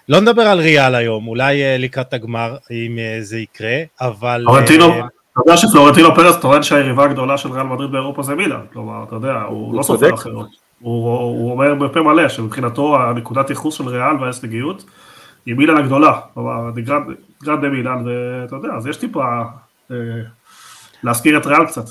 לא 0.10 0.20
נדבר 0.20 0.42
על 0.42 0.60
ריאל 0.60 0.96
היום, 0.96 1.28
אולי 1.28 1.78
לקראת 1.80 2.14
הגמר, 2.14 2.56
אם 2.72 2.98
זה 3.22 3.40
יקרה, 3.40 3.78
אבל... 4.02 4.42
פלורנטינו, 4.46 4.86
אתה 4.86 5.42
יודע 5.46 5.58
שפלורנטינו 5.58 6.16
פרס 6.16 6.36
טוען 6.42 6.64
שהיריבה 6.64 7.04
הגדולה 7.06 7.38
של 7.38 7.52
ריאל 7.52 7.66
מדריד 7.66 7.92
באירופה 7.92 8.24
זה 8.24 8.36
מילאן, 8.36 8.62
כלומר, 8.74 9.04
אתה 9.08 9.16
יודע, 9.16 9.34
הוא 9.34 9.76
לא 9.76 9.84
סופר 9.84 10.14
אחרות. 10.14 10.48
הוא 10.80 11.52
אומר 11.52 11.76
בפה 11.76 12.02
מלא 12.02 12.30
שמבחינתו 12.30 12.98
הנקודת 13.02 13.50
ייחוס 13.50 13.76
של 13.76 13.88
ריאל 13.88 14.16
וההישגיות 14.22 14.84
היא 15.46 15.56
מילאן 15.56 15.78
הגדולה, 15.78 16.20
כלומר, 16.34 16.70
גרנד 17.44 17.68
מילאן, 17.68 18.04
ואתה 18.06 18.56
יודע, 18.56 18.70
אז 18.78 18.88
יש 18.88 18.98
טיפה 18.98 19.24
להזכיר 21.04 21.38
את 21.38 21.46
ריאל 21.46 21.66
קצת. 21.66 21.86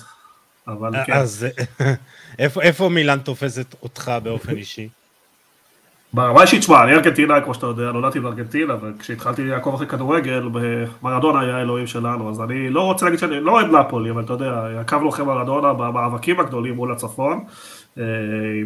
אבל 0.69 0.93
כן. 1.07 1.13
אז 1.13 1.47
איפה 2.41 2.89
מילאן 2.89 3.19
תופסת 3.19 3.75
אותך 3.83 4.13
באופן 4.23 4.57
אישי? 4.57 4.89
ברמה 6.13 6.43
אישית, 6.43 6.63
שמע, 6.63 6.85
אני 6.85 6.93
ארגנטינאי, 6.93 7.41
כמו 7.41 7.55
שאתה 7.55 7.67
יודע, 7.67 7.93
נולדתי 7.93 8.21
בארגנטינה, 8.21 8.75
וכשהתחלתי 8.83 9.45
לעקוב 9.45 9.75
אחרי 9.75 9.87
כדורגל, 9.87 10.49
מרדונה 11.03 11.41
היה 11.41 11.57
האלוהים 11.57 11.87
שלנו, 11.87 12.31
אז 12.31 12.41
אני 12.41 12.71
לא 12.71 12.81
רוצה 12.81 13.05
להגיד 13.05 13.21
שאני 13.21 13.41
לא 13.41 13.51
אוהד 13.53 13.67
נפולי, 13.67 14.11
אבל 14.11 14.23
אתה 14.25 14.33
יודע, 14.33 14.81
עקבנו 14.81 15.09
אחרי 15.09 15.25
מרדונה 15.25 15.73
במאבקים 15.73 16.41
הגדולים 16.41 16.75
מול 16.75 16.93
הצפון, 16.93 17.45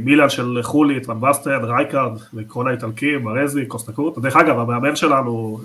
מילאן 0.00 0.28
של 0.28 0.58
חוליט, 0.62 1.08
ואן 1.08 1.20
באסטן, 1.20 1.64
רייקארד, 1.64 2.12
וכל 2.34 2.68
האיטלקים, 2.68 3.24
בארזי, 3.24 3.66
קוסטקורטה, 3.66 4.18
דרך 4.18 4.36
אגב, 4.36 4.58
המאמן 4.58 4.96
שלנו, 4.96 5.60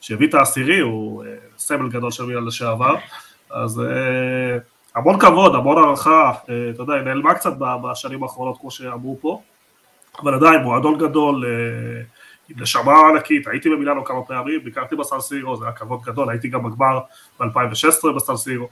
שהביא 0.00 0.28
את 0.28 0.34
העשירי, 0.34 0.80
הוא 0.80 1.24
סמל 1.58 1.88
גדול 1.88 2.10
של 2.10 2.24
מילאן 2.24 2.44
לשעבר, 2.44 2.94
אז 3.50 3.82
המון 4.94 5.20
כבוד, 5.20 5.54
המון 5.54 5.78
הערכה, 5.78 6.32
אתה 6.44 6.82
יודע, 6.82 6.94
היא 6.94 7.02
נעלמה 7.02 7.34
קצת 7.34 7.52
בשנים 7.58 8.22
האחרונות, 8.22 8.58
כמו 8.60 8.70
שאמרו 8.70 9.18
פה. 9.20 9.42
אבל 10.22 10.34
עדיין 10.34 10.62
מועדון 10.62 10.98
גדול 10.98 11.44
עם 12.48 12.56
נשמה 12.62 12.94
ענקית, 13.08 13.46
הייתי 13.48 13.70
במילאנו 13.70 14.04
כמה 14.04 14.22
פעמים, 14.22 14.64
ביקרתי 14.64 14.96
בסן 14.96 15.18
סירו, 15.18 15.56
זה 15.56 15.64
היה 15.64 15.72
כבוד 15.72 16.00
גדול, 16.02 16.30
הייתי 16.30 16.48
גם 16.48 16.62
בגמר 16.62 16.98
ב-2016 17.40 18.12
בסן 18.16 18.35
סירו, 18.35 18.68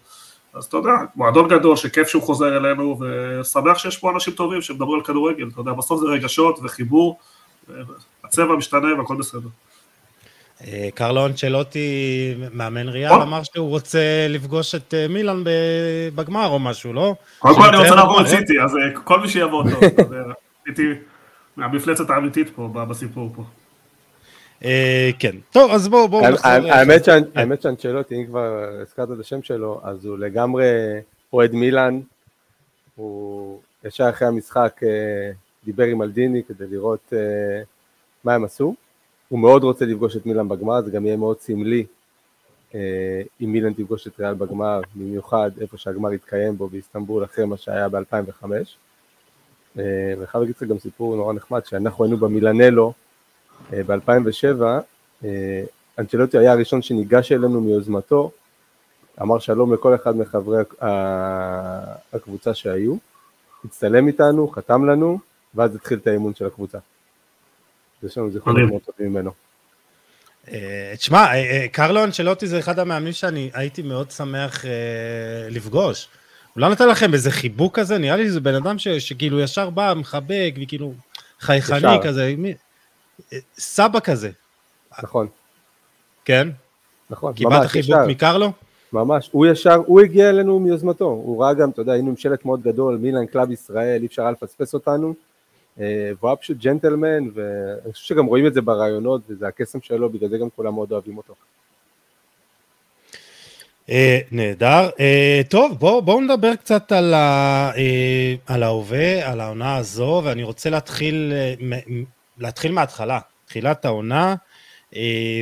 אז 0.55 0.65
אתה 0.65 0.77
יודע, 0.77 0.91
מועדון 1.17 1.49
גדול 1.49 1.77
שכיף 1.77 2.09
שהוא 2.09 2.23
חוזר 2.23 2.57
אלינו, 2.57 2.99
ושמח 3.01 3.79
שיש 3.79 3.97
פה 3.97 4.11
אנשים 4.11 4.35
טובים 4.35 4.63
שמדברים 4.63 4.95
על 4.95 5.05
כדורגל, 5.05 5.49
אתה 5.53 5.61
יודע, 5.61 5.73
בסוף 5.73 6.01
זה 6.01 6.07
רגשות 6.07 6.59
וחיבור, 6.63 7.19
הצבע 8.25 8.57
משתנה 8.57 8.95
והכל 8.99 9.17
בסדר. 9.17 9.49
קרלו 10.95 11.27
אנצ'לוטי, 11.27 12.35
מאמן 12.53 12.89
ריאל, 12.89 13.13
אמר 13.13 13.43
שהוא 13.43 13.69
רוצה 13.69 14.27
לפגוש 14.29 14.75
את 14.75 14.95
מילאן 15.09 15.43
בגמר 16.15 16.47
או 16.47 16.59
משהו, 16.59 16.93
לא? 16.93 17.15
קודם 17.39 17.55
כל 17.55 17.69
אני 17.69 17.77
רוצה 17.77 17.95
לעבור 17.95 18.21
את 18.21 18.27
סיטי, 18.27 18.61
אז 18.61 18.77
כל 19.05 19.21
מי 19.21 19.29
שיבוא 19.29 19.65
טוב, 19.71 19.83
יודע, 19.83 20.23
הייתי... 20.67 20.83
המפלצת 21.57 22.11
האמיתית 22.11 22.51
פה, 22.55 22.69
בסיפור 22.73 23.33
פה. 23.37 23.45
כן, 25.19 25.37
טוב, 25.51 25.71
אז 25.71 25.89
בואו, 25.89 26.09
בואו 26.09 26.31
נחזור. 26.31 26.51
האמת 27.35 27.63
שאנצ'לוטי, 27.63 28.15
אם 28.15 28.27
כבר 28.27 28.71
הזכרת 28.83 29.09
את 29.13 29.21
השם 29.21 29.43
שלו, 29.43 29.81
אז 29.83 30.05
הוא 30.05 30.19
לגמרי 30.19 30.67
אוהד 31.33 31.53
מילאן, 31.53 32.01
הוא 32.97 33.59
ישר 33.85 34.09
אחרי 34.11 34.29
המשחק 34.29 34.81
דיבר 35.65 35.85
עם 35.85 36.03
אלדיני 36.03 36.43
כדי 36.49 36.67
לראות 36.71 37.13
מה 38.25 38.35
הם 38.35 38.45
עשו. 38.45 38.75
הוא 39.29 39.39
מאוד 39.39 39.65
רוצה 39.65 39.85
לפגוש 39.85 40.17
את 40.17 40.27
מילאן 40.27 40.49
בגמר, 40.49 40.83
זה 40.83 40.91
גם 40.91 41.07
יהיה 41.07 41.17
מאוד 41.17 41.41
סמלי 41.41 41.85
אם 42.75 42.81
מילאן 43.41 43.73
תפגוש 43.73 44.07
את 44.07 44.21
ריאל 44.21 44.35
בגמר, 44.35 44.81
במיוחד 44.95 45.51
איפה 45.61 45.79
שהגמר 45.79 46.13
יתקיים 46.13 46.57
בו 46.57 46.69
באיסטנבול 46.69 47.25
אחרי 47.25 47.45
מה 47.45 47.57
שהיה 47.57 47.89
ב-2005. 47.89 48.45
ואני 49.77 50.27
חייב 50.27 50.43
להגיד 50.43 50.57
לך 50.57 50.63
גם 50.63 50.79
סיפור 50.79 51.17
נורא 51.17 51.33
נחמד, 51.33 51.65
שאנחנו 51.65 52.05
היינו 52.05 52.17
במילנלו 52.17 52.93
ב-2007, 53.71 54.63
אנצ'לוטי 55.99 56.39
היה 56.39 56.53
הראשון 56.53 56.83
שניגש 56.83 57.33
אלינו 57.33 57.61
מיוזמתו, 57.61 58.31
אמר 59.23 59.39
שלום 59.39 59.75
לכל 59.75 59.95
אחד 59.95 60.17
מחברי 60.17 60.63
הקבוצה 62.13 62.55
שהיו, 62.55 62.95
הצטלם 63.65 64.07
איתנו, 64.07 64.49
חתם 64.49 64.87
לנו, 64.87 65.19
ואז 65.55 65.75
התחיל 65.75 65.99
את 65.99 66.07
האימון 66.07 66.35
של 66.35 66.47
הקבוצה. 66.47 66.79
יש 68.03 68.19
לנו 68.19 68.31
זיכרונות 68.31 68.71
מאוד 68.71 68.81
טובים 68.81 69.13
ממנו. 69.13 69.31
תשמע, 70.97 71.27
קרלו 71.73 72.05
אנצ'לוטי 72.05 72.47
זה 72.47 72.59
אחד 72.59 72.79
המאמנים 72.79 73.13
שאני 73.13 73.51
הייתי 73.55 73.83
מאוד 73.83 74.11
שמח 74.11 74.65
לפגוש. 75.51 76.09
הוא 76.55 76.61
לא 76.61 76.69
נתן 76.69 76.89
לכם 76.89 77.15
איזה 77.15 77.31
חיבוק 77.31 77.79
כזה? 77.79 77.99
נראה 77.99 78.17
לי 78.17 78.31
זה 78.31 78.41
בן 78.41 78.55
אדם 78.55 78.79
ש, 78.79 78.89
שכאילו 78.89 79.41
ישר 79.41 79.71
בא, 79.71 79.95
מחבק, 79.97 80.55
וכאילו 80.63 80.95
חייכני 81.41 81.97
כזה. 82.05 82.35
סבא 83.59 84.01
כזה. 84.01 84.31
נכון. 85.03 85.27
כן? 86.25 86.49
נכון, 87.11 87.33
קיבלת 87.33 87.67
חיבוק 87.67 87.99
מקרלו? 88.07 88.53
ממש, 88.93 89.29
הוא 89.33 89.47
ישר, 89.47 89.75
הוא 89.87 90.01
הגיע 90.01 90.31
אלינו 90.31 90.59
מיוזמתו, 90.59 91.05
הוא 91.05 91.45
ראה 91.45 91.55
גם, 91.55 91.71
אתה 91.71 91.81
יודע, 91.83 91.93
היינו 91.93 92.09
עם 92.09 92.17
שלט 92.17 92.45
מאוד 92.45 92.63
גדול, 92.63 92.97
מילאן 92.97 93.27
קלאב 93.27 93.51
ישראל, 93.51 94.01
אי 94.01 94.07
אפשר 94.07 94.23
היה 94.23 94.31
לפספס 94.31 94.75
אותנו, 94.75 95.15
והוא 95.77 96.29
היה 96.29 96.37
פשוט 96.37 96.57
ג'נטלמן, 96.57 97.29
ואני 97.35 97.93
חושב 97.93 98.05
שגם 98.05 98.27
רואים 98.27 98.47
את 98.47 98.55
זה 98.55 98.61
בראיונות, 98.61 99.21
וזה 99.29 99.49
הקסם 99.49 99.81
שלו, 99.81 100.11
בגלל 100.11 100.29
זה 100.29 100.39
גם 100.39 100.49
כולם 100.57 100.75
מאוד 100.75 100.93
אוהבים 100.93 101.17
אותו. 101.17 101.35
נהדר. 104.33 104.89
טוב, 105.49 105.79
בואו 105.79 106.03
בוא 106.03 106.23
נדבר 106.23 106.57
קצת 106.57 106.93
על, 106.93 107.15
ה, 107.15 107.73
על 108.47 108.63
ההווה, 108.63 109.31
על 109.31 109.41
העונה 109.41 109.77
הזו, 109.77 110.23
ואני 110.25 110.43
רוצה 110.43 110.71
להתחיל, 110.71 111.33
להתחיל 112.41 112.73
מההתחלה, 112.73 113.21
תחילת 113.45 113.85
העונה, 113.85 114.35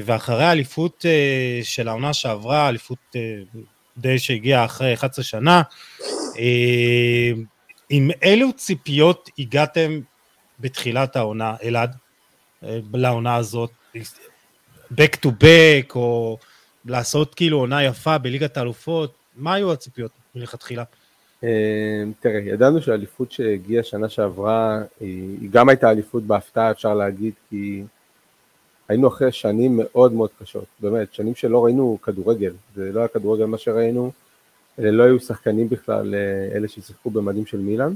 ואחרי 0.04 0.44
האליפות 0.44 1.04
של 1.62 1.88
העונה 1.88 2.14
שעברה, 2.14 2.68
אליפות 2.68 3.16
די 3.96 4.18
שהגיעה 4.18 4.64
אחרי 4.64 4.94
11 4.94 5.24
שנה, 5.24 5.62
עם 7.90 8.10
אילו 8.22 8.52
ציפיות 8.52 9.30
הגעתם 9.38 10.00
בתחילת 10.60 11.16
העונה, 11.16 11.54
אלעד, 11.62 11.96
לעונה 12.94 13.36
הזאת? 13.36 13.70
back 14.92 15.16
to 15.24 15.28
back, 15.28 15.94
או... 15.94 16.38
לעשות 16.84 17.34
כאילו 17.34 17.58
עונה 17.58 17.84
יפה 17.84 18.18
בליגת 18.18 18.56
האלופות, 18.56 19.14
מה 19.36 19.54
היו 19.54 19.72
הציפיות 19.72 20.10
מלכתחילה? 20.34 20.84
תראה, 22.20 22.40
ידענו 22.44 22.82
שהאליפות 22.82 23.32
שהגיעה 23.32 23.82
שנה 23.82 24.08
שעברה, 24.08 24.82
היא 25.00 25.50
גם 25.50 25.68
הייתה 25.68 25.90
אליפות 25.90 26.22
בהפתעה, 26.22 26.70
אפשר 26.70 26.94
להגיד, 26.94 27.32
כי 27.50 27.82
היינו 28.88 29.08
אחרי 29.08 29.32
שנים 29.32 29.80
מאוד 29.82 30.12
מאוד 30.12 30.30
קשות, 30.42 30.64
באמת, 30.80 31.14
שנים 31.14 31.34
שלא 31.34 31.64
ראינו 31.64 31.98
כדורגל, 32.02 32.52
זה 32.74 32.92
לא 32.92 33.00
היה 33.00 33.08
כדורגל 33.08 33.44
מה 33.44 33.58
שראינו, 33.58 34.12
אלה 34.78 34.90
לא 34.90 35.02
היו 35.02 35.20
שחקנים 35.20 35.68
בכלל, 35.68 36.14
אלה 36.54 36.68
ששיחקו 36.68 37.10
במדים 37.10 37.46
של 37.46 37.58
מילאן, 37.58 37.94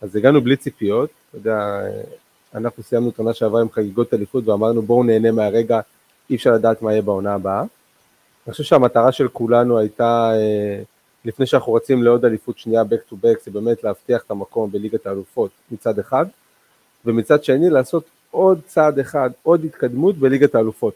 אז 0.00 0.16
הגענו 0.16 0.40
בלי 0.40 0.56
ציפיות, 0.56 1.10
אתה 1.28 1.38
יודע, 1.38 1.80
אנחנו 2.54 2.82
סיימנו 2.82 3.08
את 3.10 3.18
העונה 3.18 3.34
שעברה 3.34 3.60
עם 3.60 3.70
חגיגות 3.70 4.14
אליפות 4.14 4.48
ואמרנו 4.48 4.82
בואו 4.82 5.04
נהנה 5.04 5.30
מהרגע, 5.30 5.80
אי 6.30 6.36
אפשר 6.36 6.52
לדעת 6.52 6.82
מה 6.82 6.92
יהיה 6.92 7.02
בעונה 7.02 7.34
הבאה. 7.34 7.60
אני 8.46 8.52
חושב 8.52 8.64
שהמטרה 8.64 9.12
של 9.12 9.28
כולנו 9.28 9.78
הייתה, 9.78 10.32
לפני 11.24 11.46
שאנחנו 11.46 11.74
רצים 11.74 12.02
לעוד 12.02 12.24
אליפות 12.24 12.58
שנייה 12.58 12.82
back 12.82 13.12
to 13.12 13.14
back, 13.14 13.44
זה 13.44 13.50
באמת 13.50 13.84
להבטיח 13.84 14.22
את 14.22 14.30
המקום 14.30 14.70
בליגת 14.70 15.06
האלופות 15.06 15.50
מצד 15.70 15.98
אחד, 15.98 16.26
ומצד 17.04 17.44
שני 17.44 17.70
לעשות 17.70 18.04
עוד 18.30 18.60
צעד 18.66 18.98
אחד, 18.98 19.30
עוד 19.42 19.64
התקדמות 19.64 20.16
בליגת 20.16 20.54
האלופות. 20.54 20.94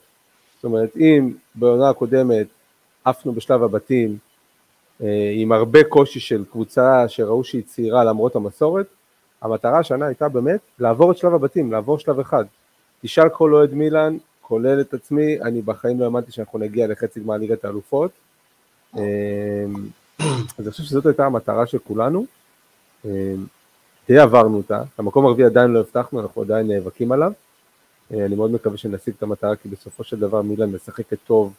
זאת 0.56 0.64
אומרת, 0.64 0.96
אם 0.96 1.32
בעונה 1.54 1.90
הקודמת 1.90 2.46
עפנו 3.04 3.32
בשלב 3.32 3.62
הבתים, 3.62 4.18
עם 5.34 5.52
הרבה 5.52 5.84
קושי 5.84 6.20
של 6.20 6.44
קבוצה 6.50 7.08
שראו 7.08 7.44
שהיא 7.44 7.62
צעירה 7.66 8.04
למרות 8.04 8.36
המסורת, 8.36 8.86
המטרה 9.42 9.78
השנה 9.78 10.06
הייתה 10.06 10.28
באמת 10.28 10.60
לעבור 10.78 11.12
את 11.12 11.16
שלב 11.16 11.34
הבתים, 11.34 11.72
לעבור 11.72 11.98
שלב 11.98 12.20
אחד. 12.20 12.44
תשאל 13.02 13.28
כל 13.28 13.54
אוהד 13.54 13.74
מילאן, 13.74 14.16
כולל 14.40 14.80
את 14.80 14.94
עצמי, 14.94 15.42
אני 15.42 15.62
בחיים 15.62 16.00
לא 16.00 16.04
האמנתי 16.04 16.32
שאנחנו 16.32 16.58
נגיע 16.58 16.86
לחצי 16.86 17.20
גמר 17.20 17.36
ליגת 17.36 17.64
האלופות. 17.64 18.10
אז 20.58 20.60
אני 20.60 20.70
חושב 20.70 20.82
שזאת 20.82 21.06
הייתה 21.06 21.26
המטרה 21.26 21.66
של 21.66 21.78
כולנו. 21.78 22.26
די 24.08 24.18
עברנו 24.18 24.56
אותה, 24.56 24.82
המקום 24.98 25.26
הרביעי 25.26 25.46
עדיין 25.46 25.70
לא 25.70 25.80
הבטחנו, 25.80 26.20
אנחנו 26.20 26.42
עדיין 26.42 26.68
נאבקים 26.68 27.12
עליו. 27.12 27.32
אני 28.10 28.34
מאוד 28.34 28.50
מקווה 28.50 28.76
שנשיג 28.76 29.14
את 29.18 29.22
המטרה, 29.22 29.56
כי 29.56 29.68
בסופו 29.68 30.04
של 30.04 30.20
דבר 30.20 30.42
מילאן 30.42 30.70
משחקת 30.72 31.18
טוב, 31.26 31.54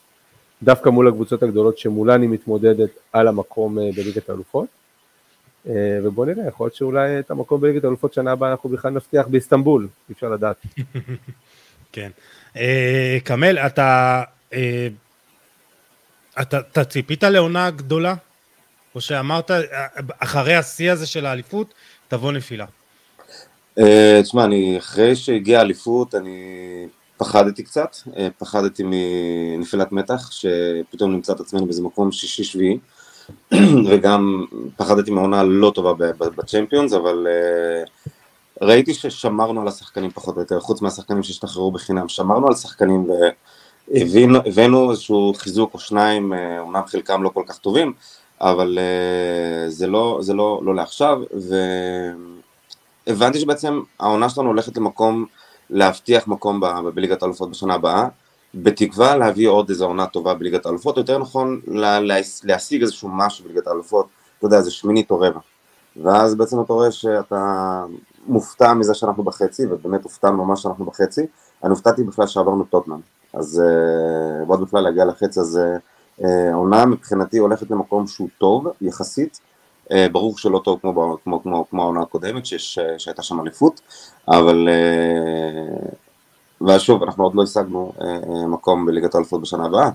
דווקא 0.64 0.90
מול 0.90 1.08
הקבוצות 1.08 1.44
הגדולות 1.44 1.78
שמולן 1.78 2.22
היא 2.22 2.30
מתמודדת 2.30 2.90
על 3.14 3.28
המקום 3.28 3.78
בליגת 3.96 4.30
האלופות. 4.30 4.68
ובוא 5.76 6.26
נראה, 6.26 6.48
יכול 6.48 6.66
להיות 6.66 6.76
שאולי 6.76 7.20
את 7.20 7.32
המקום 7.32 7.62
בליגת 7.62 7.84
האלופות 7.84 8.14
שנה 8.14 8.32
הבאה 8.32 8.52
אנחנו 8.52 8.70
בכלל 8.70 8.92
נבטיח 8.92 9.28
באיסטנבול, 9.28 9.88
אי 10.10 10.14
אפשר 10.14 10.30
לדעת. 10.30 10.56
כן. 11.92 12.12
אתה, 13.66 14.24
אתה, 16.42 16.60
אתה 16.60 16.84
ציפית 16.84 17.24
לעונה 17.24 17.70
גדולה? 17.72 18.16
או 18.98 19.01
שאמרת, 19.01 19.51
אחרי 20.20 20.56
השיא 20.56 20.92
הזה 20.92 21.06
של 21.08 21.25
האליפות, 21.25 21.74
תבוא 22.08 22.32
נפילה? 22.32 22.66
תשמע, 24.24 24.46
אני, 24.46 24.77
אחרי 24.77 25.16
שהגיעה 25.16 25.62
האליפות, 25.62 26.16
אני 26.16 26.38
פחדתי 27.18 27.63
קצת, 27.63 27.96
פחדתי 28.38 28.84
מנפילת 28.86 29.92
מתח, 29.92 30.32
שפתאום 30.32 31.12
נמצא 31.12 31.34
את 31.34 31.39
עצמנו 31.39 31.66
באיזה 31.66 31.82
מקום 31.82 32.12
שישי-שביעי, 32.12 32.77
וגם 33.89 34.46
פחדתי 34.77 35.12
מעונה 35.12 35.44
לא 35.44 35.72
טובה 35.75 35.94
בצ'מפיונס, 36.20 36.94
אבל 36.94 37.27
ראיתי 38.62 38.94
ששמרנו 38.94 39.62
על 39.62 39.68
השחקנים 39.68 40.12
פחות 40.12 40.36
או 40.36 40.42
יותר, 40.42 40.60
חוץ 40.60 40.82
מהשחקנים 40.82 41.24
שהשתחררו 41.24 41.72
בחינם, 41.72 42.10
שמרנו 42.10 42.48
על 42.48 42.56
שחקנים 42.56 43.08
והבאנו 43.88 44.92
איזשהו 44.92 45.34
חיזוק 45.38 45.74
או 45.74 45.80
שניים, 45.80 46.34
אומנם 46.60 46.82
חלקם 46.88 47.24
לא 47.24 47.30
כל 47.30 47.44
כך 47.48 47.58
טובים, 47.58 47.94
אבל 48.41 48.79
זה 49.67 49.88
לא, 49.88 50.17
זה 50.22 50.34
לא, 50.34 50.62
לא 50.63 50.75
לעכשיו, 50.75 51.22
והבנתי 53.08 53.39
שבעצם 53.39 53.82
העונה 54.00 54.29
שלנו 54.29 54.48
הולכת 54.48 54.77
למקום, 54.77 55.25
להבטיח 55.70 56.27
מקום 56.27 56.62
בליגת 56.94 57.22
האלופות 57.22 57.50
בשנה 57.50 57.74
הבאה, 57.74 58.08
בתקווה 58.56 59.17
להביא 59.17 59.48
עוד 59.48 59.70
איזו 59.70 59.86
עונה 59.86 60.08
טובה 60.08 60.34
בליגת 60.34 60.65
האלופות, 60.65 60.98
יותר 60.98 61.17
נכון 61.17 61.62
להשיג 62.44 62.82
איזשהו 62.82 63.10
משהו 63.10 63.46
בליגת 63.46 63.67
האלופות, 63.67 64.08
אתה 64.38 64.46
יודע, 64.46 64.58
איזה 64.58 64.72
שמינית 64.72 65.12
או 65.12 65.20
רבע. 65.20 65.39
ואז 66.03 66.36
בעצם 66.36 66.62
אתה 66.62 66.74
רואה 66.74 66.91
שאתה 66.91 67.84
מופתע 68.27 68.74
מזה 68.74 68.94
שאנחנו 68.94 69.24
בחצי, 69.24 69.65
ובאמת 69.65 70.03
הופתענו 70.03 70.46
ממש 70.46 70.62
שאנחנו 70.62 70.86
בחצי. 70.86 71.22
אני 71.63 71.70
הופתעתי 71.70 72.03
בכלל 72.03 72.27
שעברנו 72.27 72.63
טוטנאם, 72.63 73.00
אז 73.34 73.62
ועוד 74.48 74.62
בכלל 74.62 74.84
להגיע 74.84 75.06
לחצי, 75.06 75.39
אז 75.39 75.60
העונה 76.24 76.86
מבחינתי 76.86 77.38
הולכת 77.38 77.72
למקום 77.72 78.08
שהוא 78.08 78.30
טוב 78.38 78.68
יחסית, 78.82 79.40
ברור 80.12 80.38
שלא 80.38 80.62
טוב 80.64 80.80
כמו, 80.82 81.18
כמו, 81.24 81.44
כמו, 81.44 81.70
כמו 81.70 81.82
העונה 81.82 82.02
הקודמת 82.02 82.46
שיש, 82.46 82.80
שהייתה 82.98 83.24
שם 83.24 83.40
אליפות, 83.42 83.82
אבל 84.28 84.70
ושוב 86.68 87.04
אנחנו 87.04 87.24
עוד 87.24 87.36
לא 87.36 87.44
השגנו 87.44 87.94
מקום 88.48 88.86
בליגת 88.86 89.16
האלופות 89.16 89.42
בשנה 89.42 89.66
הבאה. 89.66 89.90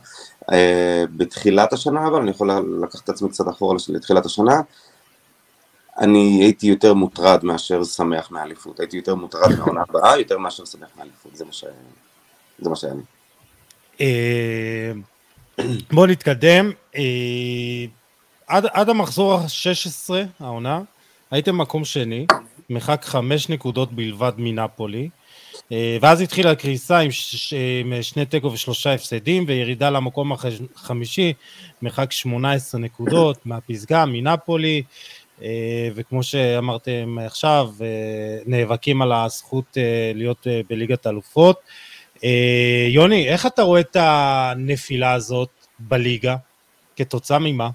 בתחילת 1.16 1.72
השנה 1.72 2.06
אבל 2.06 2.20
אני 2.20 2.30
יכול 2.30 2.50
לקחת 2.82 3.04
את 3.04 3.08
עצמי 3.08 3.28
קצת 3.28 3.48
אחורה 3.48 3.76
לתחילת 3.88 4.26
השנה, 4.26 4.60
אני 5.98 6.38
הייתי 6.42 6.66
יותר 6.66 6.94
מוטרד 6.94 7.44
מאשר 7.44 7.84
שמח 7.84 8.30
מהאליפות, 8.30 8.80
הייתי 8.80 8.96
יותר 8.96 9.14
מוטרד 9.14 9.58
מהעונה 9.58 9.82
הבאה 9.88 10.18
יותר 10.18 10.38
מאשר 10.38 10.64
שמח 10.64 10.88
מהאליפות. 10.96 11.36
זה 11.36 11.44
מה 12.68 12.76
שהיה 12.76 12.94
לי. 12.94 13.02
בואו 15.92 16.06
נתקדם, 16.06 16.72
עד, 18.46 18.66
עד 18.72 18.88
המחזור 18.88 19.34
ה-16 19.34 20.14
העונה, 20.40 20.80
הייתם 21.30 21.58
מקום 21.58 21.84
שני, 21.84 22.26
מרחק 22.70 23.04
חמש 23.04 23.48
נקודות 23.48 23.92
בלבד 23.92 24.32
מנפולי, 24.38 25.08
ואז 25.70 26.20
התחילה 26.20 26.50
הקריסה 26.50 26.98
עם, 26.98 27.10
ש... 27.10 27.54
עם 27.80 28.02
שני 28.02 28.26
תיקו 28.26 28.52
ושלושה 28.52 28.94
הפסדים, 28.94 29.44
וירידה 29.48 29.90
למקום 29.90 30.32
החמישי, 30.32 31.32
מרחק 31.82 32.12
18 32.12 32.80
נקודות 32.80 33.38
מהפסגה, 33.46 34.04
מנפולי, 34.06 34.82
וכמו 35.94 36.22
שאמרתם 36.22 37.18
עכשיו, 37.26 37.70
נאבקים 38.46 39.02
על 39.02 39.12
הזכות 39.12 39.76
להיות 40.14 40.46
בליגת 40.68 41.06
האלופות. 41.06 41.60
יוני, 42.88 43.28
איך 43.28 43.46
אתה 43.46 43.62
רואה 43.62 43.80
את 43.80 43.96
הנפילה 44.00 45.12
הזאת 45.12 45.48
בליגה? 45.78 46.36
כתוצאה 46.96 47.38
ממה? 47.38 47.68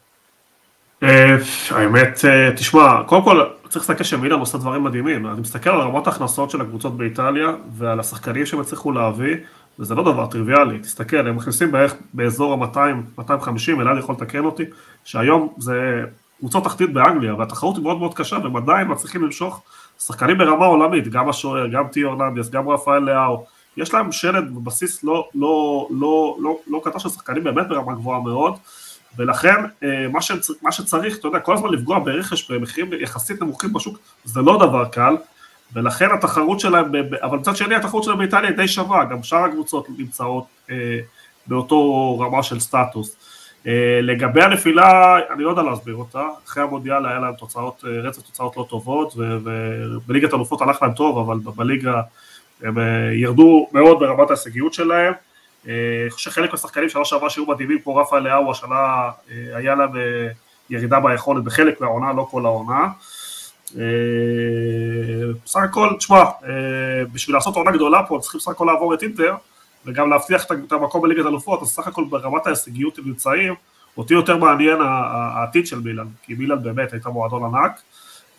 האמת, 1.72 2.26
תשמע, 2.56 3.04
קודם 3.06 3.24
כל 3.24 3.44
צריך 3.70 3.90
להסתכל 3.90 4.04
שמילאן 4.04 4.40
עושה 4.40 4.58
דברים 4.58 4.84
מדהימים, 4.84 5.28
אני 5.28 5.42
מסתכל 5.42 5.70
על 5.70 5.82
רמות 5.82 6.08
ההכנסות 6.08 6.50
של 6.50 6.62
הקבוצות 6.62 6.98
באיטליה 6.98 7.48
ועל 7.78 8.00
השחקנים 8.00 8.46
שהם 8.46 8.60
הצליחו 8.60 8.92
להביא, 8.92 9.36
וזה 9.80 9.96
לא 9.96 10.04
דבר 10.04 10.26
טריוויאלי, 10.26 10.80
תסתכל, 10.80 11.28
הם 11.28 11.36
מכניסים 11.36 11.72
בערך 11.72 11.96
באזור 12.14 12.66
ה-200-250, 12.66 13.82
אלעד 13.82 13.98
יכול 13.98 14.16
לתקן 14.16 14.46
אותי, 14.46 14.64
שהיום 15.04 15.54
זה 15.58 16.02
קבוצות 16.40 16.64
תחתית 16.64 16.94
באנגליה, 16.94 17.36
והתחרות 17.36 17.76
היא 17.76 17.84
מאוד 17.84 17.98
מאוד 17.98 18.14
קשה, 18.14 18.38
והם 18.44 18.56
עדיין 18.56 18.92
מצליחים 18.92 19.24
למשוך 19.24 19.62
שחקנים 20.00 20.38
ברמה 20.38 20.66
עולמית, 20.66 21.08
גם 21.08 21.30
השוער, 21.30 21.68
גם 21.68 21.88
טי 21.88 22.04
אורננדס, 22.04 22.50
גם 22.50 22.70
רפאל 22.70 23.00
לאהו, 23.00 23.46
יש 23.78 23.94
להם 23.94 24.12
שלד 24.12 24.56
בבסיס 24.56 25.04
לא, 25.04 25.30
לא, 25.36 25.88
לא, 25.92 26.38
לא, 26.40 26.58
לא 26.68 26.82
קטן 26.84 27.00
של 27.00 27.10
שחקנים 27.10 27.44
באמת 27.44 27.68
ברמה 27.68 27.94
גבוהה 27.94 28.20
מאוד, 28.20 28.54
ולכן 29.18 29.56
מה, 30.12 30.22
ש, 30.22 30.32
מה 30.62 30.72
שצריך, 30.72 31.18
אתה 31.18 31.28
יודע, 31.28 31.40
כל 31.40 31.54
הזמן 31.54 31.70
לפגוע 31.70 32.00
ברכש 32.00 32.52
במחירים 32.52 32.94
יחסית 32.94 33.42
נמוכים 33.42 33.74
בשוק, 33.74 33.98
זה 34.24 34.42
לא 34.42 34.58
דבר 34.68 34.86
קל, 34.86 35.16
ולכן 35.74 36.12
התחרות 36.12 36.60
שלהם, 36.60 36.92
אבל 37.22 37.38
מצד 37.38 37.56
שני 37.56 37.76
התחרות 37.76 38.04
שלהם 38.04 38.18
באיטליה 38.18 38.50
היא 38.50 38.58
די 38.58 38.68
שווה, 38.68 39.06
גם 39.06 39.24
שאר 39.24 39.44
הקבוצות 39.44 39.88
נמצאות 39.98 40.46
אה, 40.70 41.00
באותו 41.48 42.20
רמה 42.20 42.44
של 42.44 42.60
סטטוס. 42.60 43.16
אה, 43.68 44.00
לגבי 44.02 44.42
הנפילה, 44.42 45.18
אני 45.34 45.44
לא 45.44 45.50
יודע 45.50 45.62
להסביר 45.62 45.96
אותה, 45.96 46.28
אחרי 46.48 46.64
המודיאל 46.64 47.06
היה 47.06 47.20
להם 47.20 47.34
תוצאות, 47.34 47.84
רצף 48.04 48.22
תוצאות 48.22 48.58
לא 48.58 48.66
טובות, 48.70 49.14
ובליגת 49.16 50.34
אלופות 50.34 50.62
הלך 50.62 50.82
להם 50.82 50.94
טוב, 50.94 51.18
אבל 51.18 51.52
בליגה 51.56 52.02
הם 52.64 52.78
ירדו 53.14 53.70
מאוד 53.74 54.00
ברמת 54.00 54.30
ההישגיות 54.30 54.74
שלהם. 54.74 55.14
אני 55.66 56.10
חושב 56.10 56.32
שחלק 56.32 56.52
מהשחקנים 56.52 56.90
שנה 56.90 57.06
שעברה 57.06 57.30
שהיו 57.30 57.46
מדהימים 57.46 57.80
כמו 57.80 57.96
רפאל 57.96 58.20
לאהו 58.20 58.52
השנה 58.52 59.10
היה 59.54 59.76
להם 59.76 59.90
ירידה 60.70 61.00
ביכולת 61.00 61.44
בחלק 61.44 61.82
מהעונה, 61.82 62.14
לא 62.14 62.28
כל 62.32 62.46
העונה. 62.46 62.88
בסך 65.44 65.60
הכל, 65.64 65.90
תשמע, 65.98 66.24
בשביל 67.14 67.36
לעשות 67.36 67.56
עונה 67.56 67.72
גדולה 67.72 68.04
פה 68.08 68.20
צריכים 68.22 68.40
בסך 68.40 68.52
הכל 68.52 68.66
לעבור 68.66 68.94
את 68.94 69.04
אינטר 69.04 69.36
וגם 69.86 70.10
להבטיח 70.10 70.46
את 70.46 70.72
המקום 70.72 71.02
בליגת 71.02 71.26
אלופות, 71.26 71.62
אז 71.62 71.68
סך 71.68 71.88
הכל 71.88 72.04
ברמת 72.10 72.48
ההישגיות 72.48 72.98
הם 72.98 73.04
נמצאים, 73.08 73.54
אותי 73.98 74.14
יותר 74.14 74.38
מעניין 74.38 74.78
העתיד 74.82 75.68
של 75.68 75.80
מילאן, 75.80 76.08
כי 76.24 76.34
מילאן 76.34 76.64
באמת 76.64 76.94
הייתה 76.94 77.10
מועדון 77.10 77.56
ענק, 77.56 77.82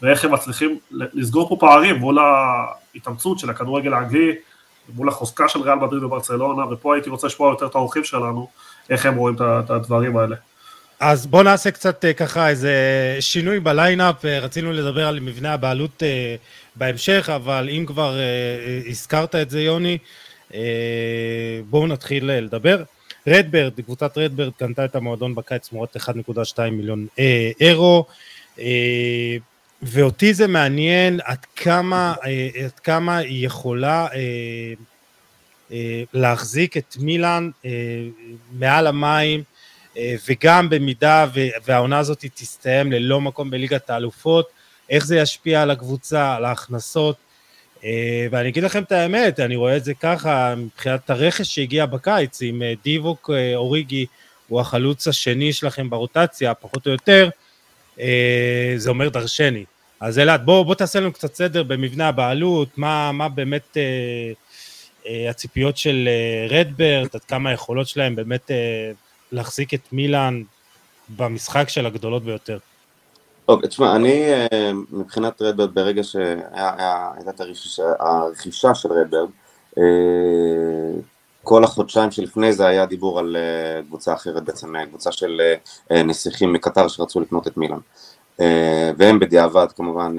ואיך 0.02 0.24
הם 0.24 0.34
מצליחים 0.34 0.78
לסגור 0.90 1.48
פה 1.48 1.56
פערים 1.60 1.96
מול 1.96 2.18
ההתאמצות 2.18 3.38
של 3.38 3.50
הכדורגל 3.50 3.94
האנגלי, 3.94 4.34
מול 4.94 5.08
החוזקה 5.08 5.48
של 5.48 5.60
ריאל 5.60 5.74
מדריד 5.74 6.02
וברצלונה, 6.02 6.66
ופה 6.66 6.94
הייתי 6.94 7.10
רוצה 7.10 7.26
לשמוע 7.26 7.50
יותר 7.50 7.66
את 7.66 7.74
האורחים 7.74 8.04
שלנו, 8.04 8.48
איך 8.90 9.06
הם 9.06 9.16
רואים 9.16 9.36
את 9.40 9.70
הדברים 9.70 10.16
האלה. 10.16 10.36
אז 11.00 11.26
בואו 11.26 11.42
נעשה 11.42 11.70
קצת 11.70 12.04
ככה 12.16 12.48
איזה 12.48 12.72
שינוי 13.20 13.60
בליינאפ, 13.60 14.24
רצינו 14.24 14.72
לדבר 14.72 15.06
על 15.06 15.20
מבנה 15.20 15.52
הבעלות 15.52 16.02
בהמשך, 16.76 17.30
אבל 17.36 17.68
אם 17.72 17.84
כבר 17.86 18.14
הזכרת 18.88 19.34
את 19.34 19.50
זה 19.50 19.60
יוני, 19.62 19.98
בואו 21.70 21.86
נתחיל 21.86 22.32
לדבר. 22.32 22.82
רדברד, 23.26 23.80
קבוצת 23.80 24.18
רדברד 24.18 24.52
קנתה 24.58 24.84
את 24.84 24.96
המועדון 24.96 25.34
בקיץ 25.34 25.68
תמורת 25.68 25.96
1.2 25.96 26.70
מיליון 26.70 27.06
אירו, 27.60 28.04
ואותי 29.82 30.34
זה 30.34 30.46
מעניין 30.46 31.20
עד 31.24 31.44
כמה, 31.56 32.14
עד 32.64 32.78
כמה 32.78 33.16
היא 33.16 33.46
יכולה 33.46 34.06
להחזיק 36.14 36.76
את 36.76 36.96
מילאן 37.00 37.50
מעל 38.52 38.86
המים, 38.86 39.42
וגם 40.28 40.70
במידה 40.70 41.26
והעונה 41.64 41.98
הזאת 41.98 42.24
תסתיים 42.34 42.92
ללא 42.92 43.20
מקום 43.20 43.50
בליגת 43.50 43.90
האלופות, 43.90 44.48
איך 44.90 45.06
זה 45.06 45.16
ישפיע 45.16 45.62
על 45.62 45.70
הקבוצה, 45.70 46.34
על 46.34 46.44
ההכנסות, 46.44 47.16
ואני 48.30 48.48
אגיד 48.48 48.64
לכם 48.64 48.82
את 48.82 48.92
האמת, 48.92 49.40
אני 49.40 49.56
רואה 49.56 49.76
את 49.76 49.84
זה 49.84 49.94
ככה 49.94 50.54
מבחינת 50.56 51.10
הרכש 51.10 51.54
שהגיע 51.54 51.86
בקיץ, 51.86 52.42
אם 52.42 52.62
דיווק 52.84 53.30
אוריגי 53.54 54.06
הוא 54.48 54.60
החלוץ 54.60 55.08
השני 55.08 55.52
שלכם 55.52 55.90
ברוטציה, 55.90 56.54
פחות 56.54 56.86
או 56.86 56.92
יותר, 56.92 57.28
זה 58.76 58.90
אומר 58.90 59.08
דרשני. 59.08 59.64
אז 60.00 60.18
אלעד, 60.18 60.44
בוא, 60.44 60.62
בוא 60.62 60.74
תעשה 60.74 61.00
לנו 61.00 61.12
קצת 61.12 61.34
סדר 61.34 61.62
במבנה 61.62 62.08
הבעלות, 62.08 62.68
מה, 62.78 63.12
מה 63.12 63.28
באמת 63.28 63.76
אה, 63.76 64.32
אה, 65.06 65.30
הציפיות 65.30 65.76
של 65.76 66.08
אה, 66.08 66.58
רדברד, 66.58 67.08
עד 67.14 67.24
כמה 67.28 67.50
היכולות 67.50 67.88
שלהם 67.88 68.16
באמת 68.16 68.50
אה, 68.50 68.90
להחזיק 69.32 69.74
את 69.74 69.92
מילאן 69.92 70.42
במשחק 71.16 71.68
של 71.68 71.86
הגדולות 71.86 72.24
ביותר. 72.24 72.58
אוקיי, 73.48 73.68
תשמע, 73.68 73.96
אני 73.96 74.24
מבחינת 74.90 75.42
רדברד, 75.42 75.74
ברגע 75.74 76.02
שהייתה 76.04 77.44
הרכישה 78.00 78.74
של 78.74 78.88
רדברד, 78.92 79.28
כל 81.44 81.64
החודשיים 81.64 82.10
שלפני 82.10 82.52
זה 82.52 82.66
היה 82.66 82.86
דיבור 82.86 83.18
על 83.18 83.36
קבוצה 83.86 84.14
אחרת 84.14 84.44
בעצם, 84.44 84.74
קבוצה 84.88 85.12
של 85.12 85.40
נסיכים 85.90 86.52
מקטר 86.52 86.88
שרצו 86.88 87.20
לקנות 87.20 87.46
את 87.46 87.56
מילאן. 87.56 87.78
והם 88.96 89.18
בדיעבד 89.18 89.66
כמובן 89.76 90.16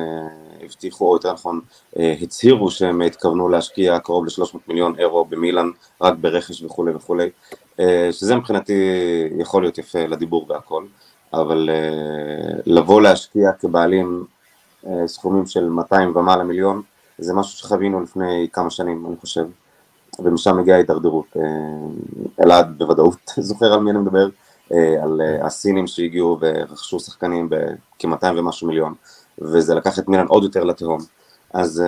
הבטיחו, 0.62 1.10
או 1.10 1.16
יותר 1.16 1.34
נכון 1.34 1.62
הצהירו 1.96 2.72
שהם 2.72 3.02
התכוונו 3.02 3.50
להשקיע 3.50 4.00
קרוב 4.00 4.26
ל-300 4.26 4.58
מיליון 4.68 5.00
אירו 5.00 5.26
במילאן 5.26 5.70
רק 6.02 6.14
ברכש 6.22 6.64
וכולי 6.64 6.92
וכולי, 6.96 7.30
שזה 8.12 8.36
מבחינתי 8.36 8.74
יכול 9.38 9.64
להיות 9.64 9.78
יפה 9.78 10.06
לדיבור 10.06 10.46
והכל, 10.50 10.86
אבל 11.34 11.70
לבוא 12.66 13.02
להשקיע 13.02 13.52
כבעלים 13.52 14.26
סכומים 15.06 15.46
של 15.46 15.70
200 15.70 16.16
ומעלה 16.16 16.44
מיליון, 16.44 16.82
זה 17.18 17.34
משהו 17.34 17.58
שחווינו 17.58 18.02
לפני 18.02 18.48
כמה 18.54 18.70
שנים 18.70 19.06
אני 19.08 19.16
חושב, 19.22 19.46
ומשם 20.20 20.58
מגיעה 20.58 20.78
ההידרדרות. 20.78 21.38
אלעד 22.44 22.78
בוודאות 22.78 23.32
זוכר 23.50 23.74
על 23.74 23.80
מי 23.80 23.92
אני 23.92 24.00
מדבר, 24.00 24.30
על 25.04 25.22
הסינים 25.42 25.88
שהגיעו 25.88 26.38
ורכשו 26.42 27.00
שחקנים 27.00 27.50
בכ-200 27.50 28.26
ומשהו 28.36 28.68
מיליון, 28.68 28.94
וזה 29.42 29.76
לקח 29.76 30.00
את 30.00 30.08
מילן 30.08 30.28
עוד 30.28 30.44
יותר 30.44 30.64
לתהום. 30.64 31.00
אז 31.54 31.84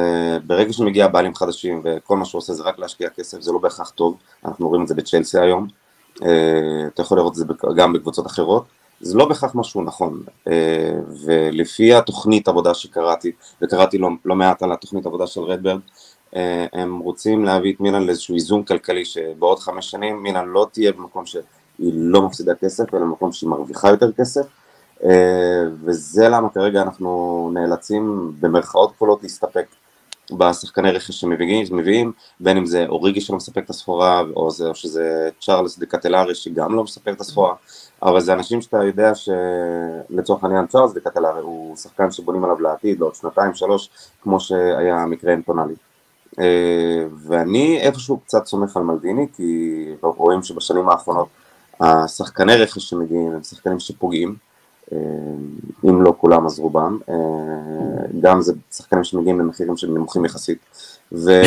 ברגע 0.48 0.74
שמגיע 0.74 1.08
בעלים 1.08 1.36
חדשים 1.36 1.82
וכל 1.84 2.18
מה 2.18 2.26
שהוא 2.26 2.40
עושה 2.40 2.54
זה 2.54 2.64
רק 2.64 2.80
להשקיע 2.80 3.10
כסף, 3.10 3.42
זה 3.42 3.52
לא 3.52 3.60
בהכרח 3.60 3.90
טוב, 3.90 4.16
אנחנו 4.46 4.68
רואים 4.68 4.84
את 4.84 4.88
זה 4.88 4.96
בצ'לסי 4.96 5.40
היום, 5.40 5.68
אתה 6.16 7.02
יכול 7.02 7.18
לראות 7.18 7.34
את 7.34 7.38
זה 7.38 7.46
גם 7.76 7.94
בקבוצות 7.94 8.28
אחרות, 8.28 8.66
זה 9.02 9.18
לא 9.18 9.26
בהכרח 9.26 9.56
משהו 9.56 9.82
נכון, 9.82 10.24
ולפי 11.26 11.94
התוכנית 11.94 12.48
עבודה 12.48 12.74
שקראתי, 12.74 13.32
וקראתי 13.62 13.98
לא, 13.98 14.10
לא 14.26 14.36
מעט 14.36 14.64
על 14.64 14.72
התוכנית 14.72 15.06
עבודה 15.06 15.28
של 15.28 15.42
רדברג, 15.42 15.80
הם 16.74 17.00
רוצים 17.00 17.46
להביא 17.46 17.74
את 17.74 17.80
מילן 17.80 18.04
לאיזשהו 18.04 18.36
איזון 18.36 18.64
כלכלי 18.64 19.06
שבעוד 19.06 19.60
חמש 19.60 19.92
שנים 19.92 20.24
מילן 20.24 20.48
לא 20.48 20.68
תהיה 20.72 20.92
במקום 20.92 21.26
שהיא 21.26 21.44
לא 21.94 22.22
מפסידה 22.22 22.56
כסף, 22.56 22.94
אלא 22.94 23.02
במקום 23.02 23.32
שהיא 23.32 23.50
מרוויחה 23.50 23.90
יותר 23.90 24.12
כסף, 24.12 24.46
אה, 25.04 25.64
וזה 25.84 26.30
למה 26.30 26.50
כרגע 26.50 26.82
אנחנו 26.82 27.50
נאלצים 27.54 28.32
במרכאות 28.40 28.92
כפולות 28.92 29.24
להסתפק 29.24 29.66
בשחקני 30.38 30.92
רכש 30.92 31.20
שמביאים, 31.22 32.12
בין 32.40 32.58
אם 32.58 32.66
זה 32.66 32.86
אוריגי 32.88 33.22
שלא 33.22 33.38
מספק 33.38 33.64
את 33.66 33.70
הסחורה, 33.70 34.22
או, 34.36 34.50
או 34.68 34.76
שזה 34.76 35.30
צ'ארלס 35.42 35.80
דקטלרי 35.80 36.36
שגם 36.36 36.76
לא 36.76 36.84
מספק 36.84 37.12
את 37.16 37.22
הסחורה, 37.22 37.54
אבל 38.04 38.20
זה 38.20 38.34
אנשים 38.34 38.62
שאתה 38.62 38.84
יודע 38.84 39.12
שלצורך 39.16 40.44
העניין 40.44 40.68
צ'ארלס 40.68 40.94
דקטלרי 40.94 41.42
הוא 41.42 41.76
שחקן 41.76 42.12
שבונים 42.12 42.44
עליו 42.44 42.62
לעתיד, 42.62 43.00
לעוד 43.00 43.16
שנתיים, 43.16 43.54
שלוש, 43.54 43.90
כמו 44.24 44.40
שהיה 44.40 45.06
מקרה 45.06 45.34
אנטונלי. 45.34 45.74
אה, 45.74 45.91
ואני 47.28 47.80
איפשהו 47.82 48.20
קצת 48.20 48.46
סומך 48.46 48.78
על 48.78 48.84
מלדיני, 48.84 49.28
כי 49.36 49.86
רואים 50.02 50.44
שבשנים 50.44 50.90
האחרונות 50.90 51.28
השחקני 51.82 52.56
רכש 52.56 52.90
שמגיעים 52.90 53.32
הם 53.32 53.44
שחקנים 53.44 53.80
שפוגעים, 53.80 54.36
אה, 54.94 54.98
אם 55.90 56.02
לא 56.02 56.14
כולם 56.18 56.46
אז 56.46 56.60
רובם, 56.60 57.00
אה, 57.10 57.16
גם 58.22 58.42
זה 58.42 58.54
שחקנים 58.72 59.04
שמגיעים 59.04 59.40
למחירים 59.40 59.78
שהם 59.78 59.98
נמוכים 59.98 60.26
יחסית, 60.26 60.58
ו... 61.12 61.42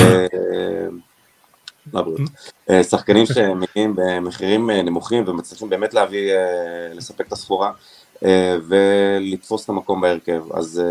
אה, 2.70 2.84
שחקנים 2.84 3.26
שמגיעים 3.26 3.94
במחירים 3.96 4.70
נמוכים 4.70 5.24
ומצליחים 5.26 5.68
באמת 5.68 5.94
להביא, 5.94 6.32
לספק 6.94 7.26
את 7.26 7.32
הסחורה 7.32 7.72
ולתפוס 8.68 9.64
את 9.64 9.68
המקום 9.68 10.00
בהרכב, 10.00 10.44
אז 10.52 10.82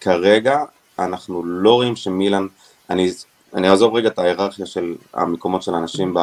כרגע 0.00 0.64
אנחנו 0.98 1.44
לא 1.44 1.74
רואים 1.74 1.96
שמילן, 1.96 2.46
אני, 2.90 3.10
אני 3.54 3.70
אעזוב 3.70 3.94
רגע 3.94 4.08
את 4.08 4.18
ההיררכיה 4.18 4.66
של 4.66 4.94
המקומות 5.14 5.62
של 5.62 5.74
האנשים 5.74 6.14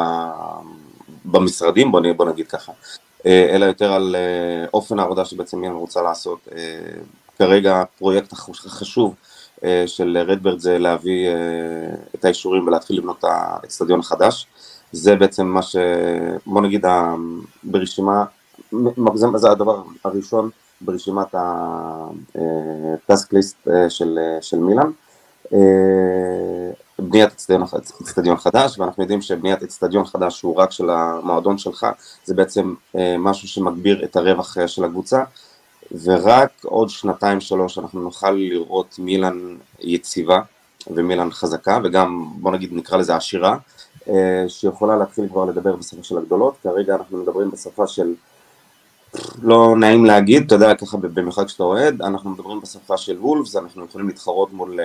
במשרדים, 1.24 1.92
בוא, 1.92 2.00
בוא 2.16 2.24
נגיד 2.24 2.46
ככה, 2.46 2.72
אה, 3.26 3.54
אלא 3.54 3.64
יותר 3.64 3.92
על 3.92 4.16
אה, 4.18 4.66
אופן 4.74 4.98
העבודה 4.98 5.24
שבעצם 5.24 5.60
מילן 5.60 5.74
רוצה 5.74 6.02
לעשות. 6.02 6.38
אה, 6.56 6.60
כרגע 7.38 7.80
הפרויקט 7.80 8.32
החשוב 8.32 9.14
של 9.86 10.18
רדברד 10.28 10.58
זה 10.58 10.78
להביא 10.78 11.28
את 12.14 12.24
האישורים 12.24 12.66
ולהתחיל 12.66 12.98
לבנות 12.98 13.18
את 13.18 13.24
האצטדיון 13.28 14.00
החדש. 14.00 14.46
זה 14.92 15.16
בעצם 15.16 15.46
מה 15.46 15.62
ש... 15.62 15.76
בוא 16.46 16.60
נגיד 16.60 16.86
ברשימה, 17.64 18.24
זה, 19.14 19.50
הדבר 19.50 19.82
הראשון 20.04 20.50
ברשימת 20.80 21.34
הטסק 22.34 23.32
ליסט 23.32 23.68
של, 23.88 24.18
של 24.40 24.58
מילן. 24.58 24.90
בניית 26.98 27.48
אצטדיון 28.02 28.36
חדש, 28.36 28.78
ואנחנו 28.78 29.02
יודעים 29.02 29.22
שבניית 29.22 29.62
אצטדיון 29.62 30.04
חדש 30.04 30.38
שהוא 30.38 30.56
רק 30.56 30.72
של 30.72 30.90
המועדון 30.90 31.58
שלך, 31.58 31.86
זה 32.24 32.34
בעצם 32.34 32.74
אה, 32.96 33.16
משהו 33.18 33.48
שמגביר 33.48 34.04
את 34.04 34.16
הרווח 34.16 34.58
אה, 34.58 34.68
של 34.68 34.84
הקבוצה, 34.84 35.22
ורק 36.04 36.50
עוד 36.64 36.90
שנתיים 36.90 37.40
שלוש 37.40 37.78
אנחנו 37.78 38.00
נוכל 38.00 38.30
לראות 38.30 38.96
מילן 38.98 39.56
יציבה 39.80 40.40
ומילן 40.86 41.30
חזקה, 41.30 41.78
וגם 41.84 42.28
בוא 42.36 42.52
נגיד 42.52 42.70
נקרא 42.72 42.98
לזה 42.98 43.16
עשירה, 43.16 43.56
אה, 44.08 44.44
שיכולה 44.48 44.96
להתחיל 44.96 45.28
כבר 45.28 45.44
לדבר 45.44 45.76
בשפה 45.76 46.02
של 46.02 46.18
הגדולות, 46.18 46.54
כרגע 46.62 46.94
אנחנו 46.94 47.18
מדברים 47.18 47.50
בשפה 47.50 47.86
של 47.86 48.14
לא 49.42 49.74
נעים 49.78 50.04
להגיד, 50.04 50.42
אתה 50.46 50.54
יודע, 50.54 50.74
ככה 50.74 50.96
במיוחד 50.96 51.46
כשאתה 51.46 51.62
אוהד, 51.62 52.02
אנחנו 52.02 52.30
מדברים 52.30 52.60
בשפה 52.60 52.96
של 52.96 53.18
וולפס, 53.18 53.56
אנחנו 53.56 53.84
יכולים 53.84 54.08
להתחרות 54.08 54.52
מול 54.52 54.80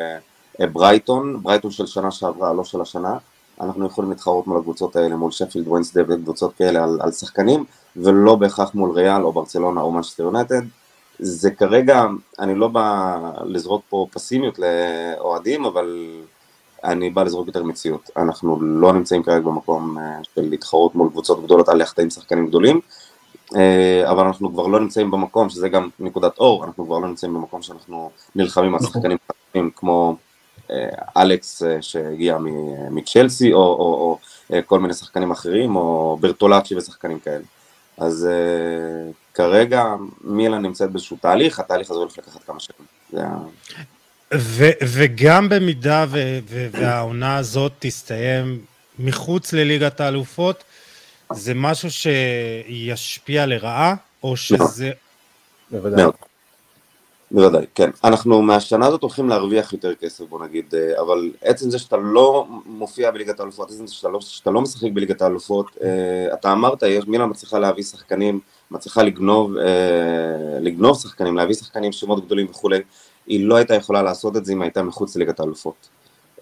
ברייטון, 0.67 1.43
ברייטון 1.43 1.71
של 1.71 1.85
שנה 1.85 2.11
שעברה, 2.11 2.53
לא 2.53 2.63
של 2.63 2.81
השנה, 2.81 3.17
אנחנו 3.61 3.85
יכולים 3.85 4.11
להתחרות 4.11 4.47
מול 4.47 4.57
הקבוצות 4.57 4.95
האלה, 4.95 5.15
מול 5.15 5.31
שפילד 5.31 5.67
וונסדיי 5.67 6.01
וקבוצות 6.07 6.53
כאלה 6.53 6.83
על, 6.83 6.99
על 7.01 7.11
שחקנים, 7.11 7.65
ולא 7.95 8.35
בהכרח 8.35 8.75
מול 8.75 8.91
ריאל 8.91 9.23
או 9.23 9.31
ברצלונה 9.31 9.81
או 9.81 9.91
מנצ'סטר 9.91 10.23
יונייטד. 10.23 10.61
זה 11.19 11.51
כרגע, 11.51 12.05
אני 12.39 12.55
לא 12.55 12.67
בא 12.67 13.17
לזרוק 13.45 13.81
פה 13.89 14.07
פסימיות 14.11 14.59
לאוהדים, 14.59 15.65
אבל 15.65 16.19
אני 16.83 17.09
בא 17.09 17.23
לזרוק 17.23 17.47
יותר 17.47 17.63
מציאות. 17.63 18.09
אנחנו 18.17 18.61
לא 18.61 18.93
נמצאים 18.93 19.23
כרגע 19.23 19.39
במקום 19.39 19.97
אה, 19.97 20.03
של 20.23 20.49
להתחרות 20.49 20.95
מול 20.95 21.09
קבוצות 21.09 21.43
גדולות 21.43 21.69
על 21.69 22.09
שחקנים 22.09 22.47
גדולים, 22.47 22.79
אה, 23.55 24.11
אבל 24.11 24.25
אנחנו 24.25 24.53
כבר 24.53 24.67
לא 24.67 24.79
נמצאים 24.79 25.11
במקום, 25.11 25.49
שזה 25.49 25.69
גם 25.69 25.89
נקודת 25.99 26.37
אור, 26.37 26.65
אנחנו 26.65 26.85
כבר 26.85 26.99
לא 26.99 27.07
נמצאים 27.07 27.33
במקום 27.33 27.61
שאנחנו 27.61 28.11
נלחמים 28.35 28.75
על 28.75 28.81
שחקנים 28.81 29.17
חדשים 29.27 29.71
כמו 29.75 30.15
אלכס 31.17 31.63
אה, 31.63 31.81
שהגיע 31.81 32.37
מצ'לסי, 32.91 33.53
או, 33.53 33.59
או, 33.59 33.79
או 33.79 34.17
אה, 34.53 34.61
כל 34.61 34.79
מיני 34.79 34.93
שחקנים 34.93 35.31
אחרים, 35.31 35.75
או 35.75 36.17
ברטולצ'י 36.21 36.77
ושחקנים 36.77 37.19
כאלה. 37.19 37.43
אז 37.97 38.27
כרגע 39.33 39.83
מילן 40.23 40.61
נמצאת 40.61 40.91
באיזשהו 40.91 41.17
תהליך, 41.21 41.59
התהליך 41.59 41.91
הזה 41.91 41.99
הולך 41.99 42.17
לקחת 42.17 42.43
כמה 42.43 42.59
שנים. 42.59 42.87
ו- 44.33 44.77
וגם 44.81 45.49
במידה 45.49 46.05
ו- 46.09 46.39
ו- 46.49 46.67
והעונה 46.71 47.37
הזאת 47.37 47.71
תסתיים 47.79 48.59
מחוץ 48.99 49.53
לליגת 49.53 49.99
האלופות, 50.01 50.63
זה 51.33 51.53
משהו 51.53 51.89
שישפיע 51.91 53.45
לרעה, 53.45 53.95
או 54.23 54.37
שזה... 54.37 54.91
בוודאי. 55.71 56.05
בוודאי, 57.33 57.65
כן. 57.75 57.89
אנחנו 58.03 58.41
מהשנה 58.41 58.87
הזאת 58.87 59.01
הולכים 59.01 59.29
להרוויח 59.29 59.73
יותר 59.73 59.95
כסף, 59.95 60.23
בוא 60.29 60.45
נגיד, 60.45 60.65
אה, 60.73 61.01
אבל 61.01 61.31
עצם 61.41 61.69
זה 61.69 61.79
שאתה 61.79 61.97
לא 61.97 62.47
מופיע 62.65 63.11
בליגת 63.11 63.39
האלופות, 63.39 63.69
עצם 63.71 63.87
זה 63.87 63.93
שאתה 63.93 64.09
לא, 64.09 64.21
שאתה 64.21 64.51
לא 64.51 64.61
משחק 64.61 64.91
בליגת 64.93 65.21
האלופות, 65.21 65.65
אה, 65.83 66.33
אתה 66.33 66.51
אמרת, 66.51 66.83
יש, 66.83 67.07
מילה 67.07 67.25
מצליחה 67.25 67.59
להביא 67.59 67.83
שחקנים, 67.83 68.39
מצליחה 68.71 69.03
לגנוב, 69.03 69.57
אה, 69.57 70.59
לגנוב 70.61 70.97
שחקנים, 70.97 71.37
להביא 71.37 71.55
שחקנים, 71.55 71.91
שמות 71.91 72.25
גדולים 72.25 72.47
וכולי, 72.49 72.79
היא 73.27 73.45
לא 73.45 73.55
הייתה 73.55 73.75
יכולה 73.75 74.01
לעשות 74.01 74.37
את 74.37 74.45
זה 74.45 74.53
אם 74.53 74.61
הייתה 74.61 74.83
מחוץ 74.83 75.15
לליגת 75.15 75.39
האלופות. 75.39 75.89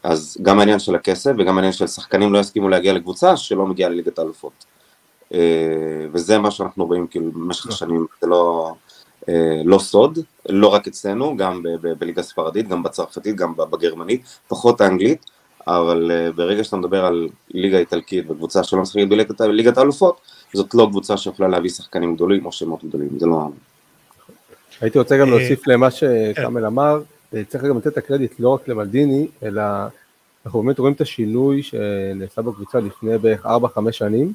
אז 0.04 0.38
גם 0.42 0.60
העניין 0.60 0.80
של 0.80 0.96
הכסף 0.96 1.32
וגם 1.38 1.58
העניין 1.58 1.74
של 1.74 1.88
שחקנים 1.88 2.34
לא 2.34 2.40
יסכימו 2.40 2.70
להגיע 2.70 2.94
לקבוצה 2.94 3.38
שלא 3.38 3.66
מגיעה 3.66 3.90
לליגת 3.90 4.20
האלופות. 4.20 4.66
וזה 6.12 6.38
מה 6.38 6.52
שאנחנו 6.52 6.86
רואים 6.86 7.08
כאילו 7.08 7.32
במשך 7.32 7.68
השנים, 7.68 8.06
זה 8.22 8.28
לא... 8.28 8.72
אה, 9.30 9.62
לא 9.66 9.80
סוד, 9.80 10.20
לא 10.50 10.68
רק 10.68 10.88
אצלנו, 10.88 11.38
גם 11.38 11.64
בליגה 12.00 12.22
הספרדית, 12.22 12.68
גם 12.68 12.84
בצרפתית, 12.84 13.36
גם 13.36 13.54
בגרמנית, 13.56 14.22
פחות 14.48 14.82
האנגלית, 14.82 15.26
אבל 15.68 16.12
אה, 16.12 16.32
ברגע 16.32 16.64
שאתה 16.64 16.78
מדבר 16.78 17.06
על 17.06 17.30
ליגה 17.50 17.78
איטלקית 17.78 18.30
וקבוצה 18.30 18.64
שלא 18.64 18.82
משחקת 18.82 19.08
בליגת 19.40 19.78
האלופות, 19.78 20.22
זאת 20.54 20.74
לא 20.74 20.88
קבוצה 20.90 21.18
שיכולה 21.18 21.50
להביא 21.50 21.70
שחקנים 21.70 22.16
גדולים 22.16 22.46
או 22.46 22.52
שמות 22.52 22.84
גדולים, 22.84 23.10
זה 23.20 23.26
לא... 23.26 23.50
הייתי 24.82 25.00
רוצה 25.00 25.18
גם 25.18 25.30
להוסיף 25.30 25.68
למה 25.68 25.92
שקאמל 25.92 26.66
אמר, 26.66 27.02
אה, 27.34 27.44
צריך 27.48 27.64
גם 27.64 27.78
לתת 27.78 27.88
את 27.88 27.98
הקרדיט 27.98 28.40
לא 28.40 28.50
רק 28.50 28.68
למלדיני, 28.68 29.28
אלא 29.44 29.62
אנחנו 30.46 30.64
באמת 30.64 30.80
רואים 30.80 30.94
את 30.94 31.02
השינוי 31.02 31.64
שנעשה 31.64 32.42
בקבוצה 32.42 32.80
לפני 32.80 33.18
בערך 33.18 33.46
4-5 33.46 33.50
שנים, 33.92 34.34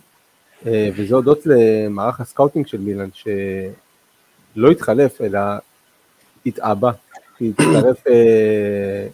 וזה 0.66 1.14
הודות 1.14 1.38
למערך 1.46 2.20
הסקאוטינג 2.20 2.66
של 2.66 2.78
מילן, 2.78 3.08
לא 4.56 4.70
התחלף, 4.70 5.20
אלא 5.20 5.40
התעבה, 6.46 6.90
כי 7.38 7.50
התחלף 7.50 8.06
אה, 8.08 9.06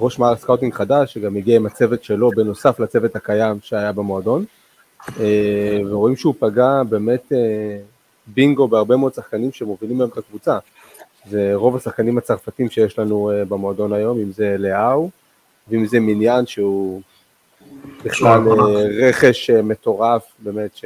ראש 0.00 0.18
מערך 0.18 0.38
סקאוטינג 0.38 0.74
חדש, 0.74 1.14
שגם 1.14 1.36
הגיע 1.36 1.56
עם 1.56 1.66
הצוות 1.66 2.04
שלו, 2.04 2.30
בנוסף 2.30 2.80
לצוות 2.80 3.16
הקיים 3.16 3.58
שהיה 3.62 3.92
במועדון, 3.92 4.44
אה, 5.20 5.78
ורואים 5.90 6.16
שהוא 6.16 6.34
פגע 6.38 6.82
באמת 6.88 7.32
אה, 7.32 7.78
בינגו 8.26 8.68
בהרבה 8.68 8.96
מאוד 8.96 9.14
שחקנים 9.14 9.52
שמובילים 9.52 10.00
היום 10.00 10.10
את 10.10 10.18
הקבוצה. 10.18 10.58
זה 11.30 11.50
רוב 11.54 11.76
השחקנים 11.76 12.18
הצרפתים 12.18 12.70
שיש 12.70 12.98
לנו 12.98 13.30
אה, 13.30 13.44
במועדון 13.44 13.92
היום, 13.92 14.18
אם 14.18 14.32
זה 14.32 14.56
לאאו, 14.58 15.10
ואם 15.68 15.86
זה 15.86 16.00
מיניאן 16.00 16.46
שהוא 16.46 17.02
בכלל 18.04 18.40
אה, 18.48 19.08
רכש 19.08 19.50
אה, 19.50 19.62
מטורף, 19.62 20.22
באמת, 20.38 20.76
ש... 20.76 20.84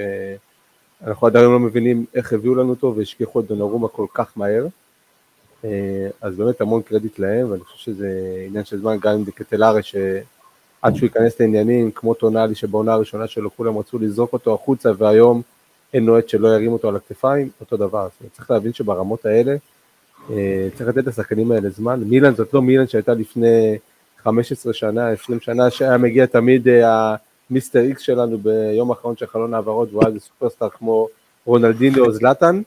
אנחנו 1.05 1.27
עדיין 1.27 1.45
לא 1.45 1.61
מבינים 1.61 2.05
איך 2.15 2.33
הביאו 2.33 2.55
לנו 2.55 2.71
אותו 2.71 2.95
והשכיחו 2.97 3.41
את 3.41 3.47
דונרומה 3.47 3.89
כל 3.89 4.07
כך 4.15 4.33
מהר. 4.37 4.67
אה, 5.65 6.09
אז 6.21 6.37
באמת 6.37 6.61
המון 6.61 6.83
קרדיט 6.83 7.19
להם, 7.19 7.51
ואני 7.51 7.61
חושב 7.61 7.79
שזה 7.79 8.09
עניין 8.47 8.65
של 8.65 8.79
זמן, 8.79 8.97
גם 9.01 9.15
עם 9.15 9.25
דקטלארה 9.25 9.83
שעד 9.83 10.03
עד 10.83 10.95
שהוא 10.95 11.07
ייכנס 11.07 11.41
לעניינים, 11.41 11.91
כמו 11.91 12.15
טונאלי 12.15 12.55
שבעונה 12.55 12.93
הראשונה 12.93 13.27
שלו 13.27 13.57
כולם 13.57 13.79
רצו 13.79 13.99
לזרוק 13.99 14.33
אותו 14.33 14.55
החוצה, 14.55 14.91
והיום 14.99 15.43
אין 15.95 16.05
נועד 16.05 16.29
שלא 16.29 16.49
ירים 16.49 16.73
אותו 16.73 16.89
על 16.89 16.97
הכתפיים, 16.97 17.49
אותו 17.61 17.77
דבר. 17.77 17.99
אומרת, 17.99 18.33
צריך 18.33 18.51
להבין 18.51 18.73
שברמות 18.73 19.27
האלה, 19.27 19.57
אה, 20.31 20.69
צריך 20.75 20.89
לתת 20.89 21.07
לשחקנים 21.07 21.53
האלה 21.53 21.71
זמן. 21.71 22.01
מילן 22.01 22.35
זאת 22.35 22.55
לא 22.55 22.63
מילן 22.63 22.87
שהייתה 22.87 23.15
לפני 23.15 23.79
15 24.23 24.73
שנה, 24.73 25.09
20 25.09 25.41
שנה, 25.41 25.71
שהיה 25.71 25.99
מגיע 25.99 26.27
תמיד 26.27 26.69
המיסטר 27.51 27.81
איקס 27.81 28.03
שלנו 28.03 28.39
ביום 28.39 28.91
האחרון 28.91 29.17
של 29.17 29.27
חלון 29.27 29.55
העברות, 29.55 29.89
והוא 29.91 30.03
היה 30.03 30.09
איזה 30.09 30.21
סופרסטאר 30.21 30.69
כמו 30.69 31.09
רונלדיני 31.45 31.99
או 31.99 32.13
זלאטן, 32.13 32.63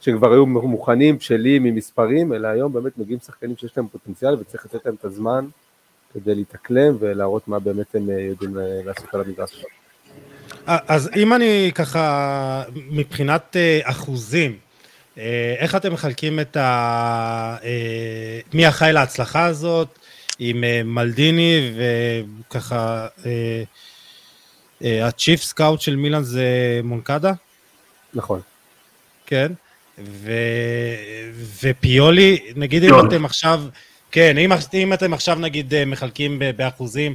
שכבר 0.00 0.32
היו 0.32 0.46
מוכנים, 0.46 1.18
בשלים, 1.18 1.64
עם 1.64 1.74
מספרים, 1.74 2.32
אלא 2.32 2.48
היום 2.48 2.72
באמת 2.72 2.98
מגיעים 2.98 3.20
שחקנים 3.26 3.56
שיש 3.56 3.76
להם 3.76 3.88
פוטנציאל 3.88 4.34
וצריך 4.34 4.64
לתת 4.64 4.86
להם 4.86 4.94
את 5.00 5.04
הזמן 5.04 5.46
כדי 6.14 6.34
להתאקלם 6.34 6.96
ולהראות 7.00 7.48
מה 7.48 7.58
באמת 7.58 7.94
הם 7.94 8.10
יודעים 8.10 8.56
לעשות 8.84 9.14
על 9.14 9.20
המגרש. 9.20 9.64
אז 10.66 11.10
אם 11.16 11.32
אני 11.32 11.70
ככה, 11.74 12.62
מבחינת 12.90 13.56
אחוזים, 13.82 14.56
איך 15.58 15.74
אתם 15.74 15.92
מחלקים 15.92 16.40
את 16.40 16.56
ה... 16.56 17.56
מי 18.54 18.68
אחראי 18.68 18.92
להצלחה 18.92 19.46
הזאת 19.46 19.88
עם 20.38 20.64
מלדיני 20.84 21.72
וככה 21.76 23.06
הצ'יפ 24.80 25.42
סקאוט 25.42 25.80
של 25.80 25.96
מילאן 25.96 26.22
זה 26.22 26.80
מונקדה? 26.84 27.32
נכון. 28.14 28.40
כן, 29.26 29.52
ו... 29.98 30.32
ופיולי, 31.62 32.38
נגיד 32.56 32.84
אם 32.84 33.06
אתם 33.06 33.24
עכשיו, 33.24 33.62
כן, 34.10 34.38
אם, 34.38 34.52
אם 34.74 34.92
אתם 34.92 35.14
עכשיו 35.14 35.38
נגיד 35.38 35.84
מחלקים 35.86 36.42
באחוזים, 36.56 37.14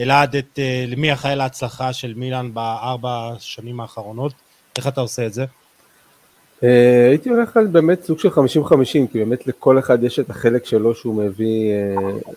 אלעד 0.00 0.36
את 0.36 0.58
למי 0.88 1.12
אחראי 1.12 1.36
להצלחה 1.36 1.92
של 1.92 2.14
מילאן 2.16 2.54
בארבע 2.54 3.30
השנים 3.36 3.80
האחרונות, 3.80 4.32
איך 4.76 4.88
אתה 4.88 5.00
עושה 5.00 5.26
את 5.26 5.32
זה? 5.32 5.44
הייתי 7.08 7.28
הולך 7.28 7.56
על 7.56 7.66
באמת 7.66 8.02
סוג 8.02 8.18
של 8.18 8.28
50-50, 8.28 8.32
כי 9.12 9.18
באמת 9.18 9.46
לכל 9.46 9.78
אחד 9.78 10.04
יש 10.04 10.18
את 10.18 10.30
החלק 10.30 10.66
שלו 10.66 10.94
שהוא 10.94 11.14
מביא 11.14 11.72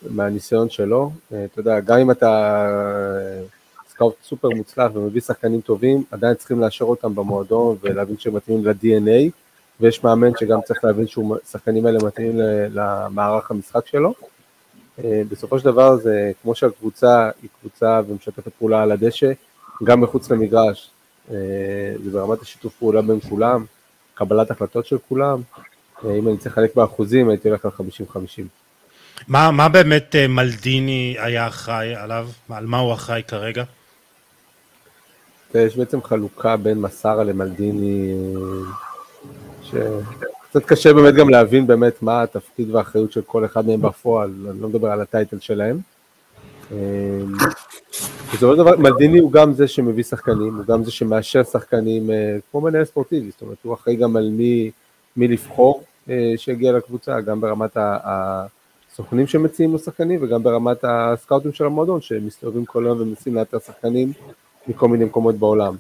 מהניסיון 0.09 0.69
שלו. 0.69 1.11
אתה 1.27 1.59
יודע, 1.59 1.79
גם 1.79 1.97
אם 1.99 2.11
אתה 2.11 2.65
סקאוט 3.99 4.15
סופר 4.23 4.49
מוצלח 4.49 4.91
ומביא 4.95 5.21
שחקנים 5.21 5.61
טובים, 5.61 6.03
עדיין 6.11 6.35
צריכים 6.35 6.59
לאשר 6.59 6.85
אותם 6.85 7.15
במועדון 7.15 7.77
ולהבין 7.81 8.17
שהם 8.17 8.35
מתאימים 8.35 8.65
ל-DNA, 8.65 9.31
ויש 9.79 10.03
מאמן 10.03 10.31
שגם 10.39 10.59
צריך 10.65 10.83
להבין 10.83 11.05
שהשחקנים 11.07 11.85
האלה 11.85 11.99
מתאימים 12.03 12.35
למערך 12.73 13.51
המשחק 13.51 13.87
שלו. 13.87 14.13
בסופו 15.03 15.59
של 15.59 15.65
דבר 15.65 15.95
זה 15.95 16.31
כמו 16.41 16.55
שהקבוצה 16.55 17.29
היא 17.41 17.49
קבוצה 17.59 18.01
ומשתפת 18.07 18.47
פעולה 18.59 18.83
על 18.83 18.91
הדשא, 18.91 19.31
גם 19.83 20.01
מחוץ 20.01 20.31
למגרש, 20.31 20.91
זה 22.03 22.11
ברמת 22.11 22.41
השיתוף 22.41 22.73
פעולה 22.79 23.01
בין 23.01 23.19
כולם, 23.29 23.65
קבלת 24.13 24.51
החלטות 24.51 24.85
של 24.85 24.97
כולם, 25.09 25.41
אם 26.05 26.27
אני 26.27 26.37
צריך 26.37 26.57
לחלק 26.57 26.75
באחוזים 26.75 27.29
הייתי 27.29 27.49
הולך 27.49 27.65
על 27.65 27.71
50-50. 28.15 28.15
מה, 29.27 29.51
מה 29.51 29.69
באמת 29.69 30.15
מלדיני 30.29 31.15
היה 31.19 31.47
אחראי 31.47 31.95
עליו? 31.95 32.27
על 32.49 32.65
מה 32.65 32.77
הוא 32.77 32.93
אחראי 32.93 33.23
כרגע? 33.27 33.63
יש 35.55 35.77
בעצם 35.77 36.01
חלוקה 36.01 36.57
בין 36.57 36.81
מסארה 36.81 37.23
למלדיני, 37.23 38.13
שקצת 39.63 40.65
קשה 40.65 40.93
באמת 40.93 41.13
גם 41.13 41.29
להבין 41.29 41.67
באמת 41.67 42.01
מה 42.01 42.21
התפקיד 42.21 42.75
והאחריות 42.75 43.11
של 43.11 43.21
כל 43.21 43.45
אחד 43.45 43.67
מהם 43.67 43.81
בפועל, 43.81 44.31
אני 44.51 44.61
לא 44.61 44.69
מדבר 44.69 44.91
על 44.91 45.01
הטייטל 45.01 45.39
שלהם. 45.39 45.79
בסופו 48.33 48.51
של 48.51 48.57
דבר, 48.57 48.77
מלדיני 48.77 49.19
הוא 49.19 49.31
גם 49.31 49.53
זה 49.53 49.67
שמביא 49.67 50.03
שחקנים, 50.03 50.55
הוא 50.55 50.65
גם 50.65 50.83
זה 50.83 50.91
שמאשר 50.91 51.43
שחקנים, 51.43 52.09
כמו 52.51 52.61
מנהל 52.61 52.85
ספורטיבי, 52.85 53.31
זאת 53.31 53.41
אומרת, 53.41 53.57
הוא 53.63 53.73
אחראי 53.73 53.95
גם 53.95 54.15
על 54.15 54.29
מי, 54.29 54.71
מי 55.17 55.27
לבחור 55.27 55.83
שיגיע 56.37 56.71
לקבוצה, 56.71 57.21
גם 57.21 57.41
ברמת 57.41 57.77
הסוכנים 58.93 59.27
שמציעים 59.27 59.71
לו 59.71 59.79
שחקנים, 59.79 60.23
וגם 60.23 60.43
ברמת 60.43 60.77
הסקאוטים 60.83 61.53
של 61.53 61.65
המועדון, 61.65 62.01
שמסתובבים 62.01 62.65
כל 62.65 62.85
היום 62.85 63.01
ומנסים 63.01 63.35
לאתר 63.35 63.59
שחקנים 63.59 64.11
מכל 64.67 64.87
מיני 64.87 65.05
מקומות 65.05 65.35
בעולם. 65.35 65.75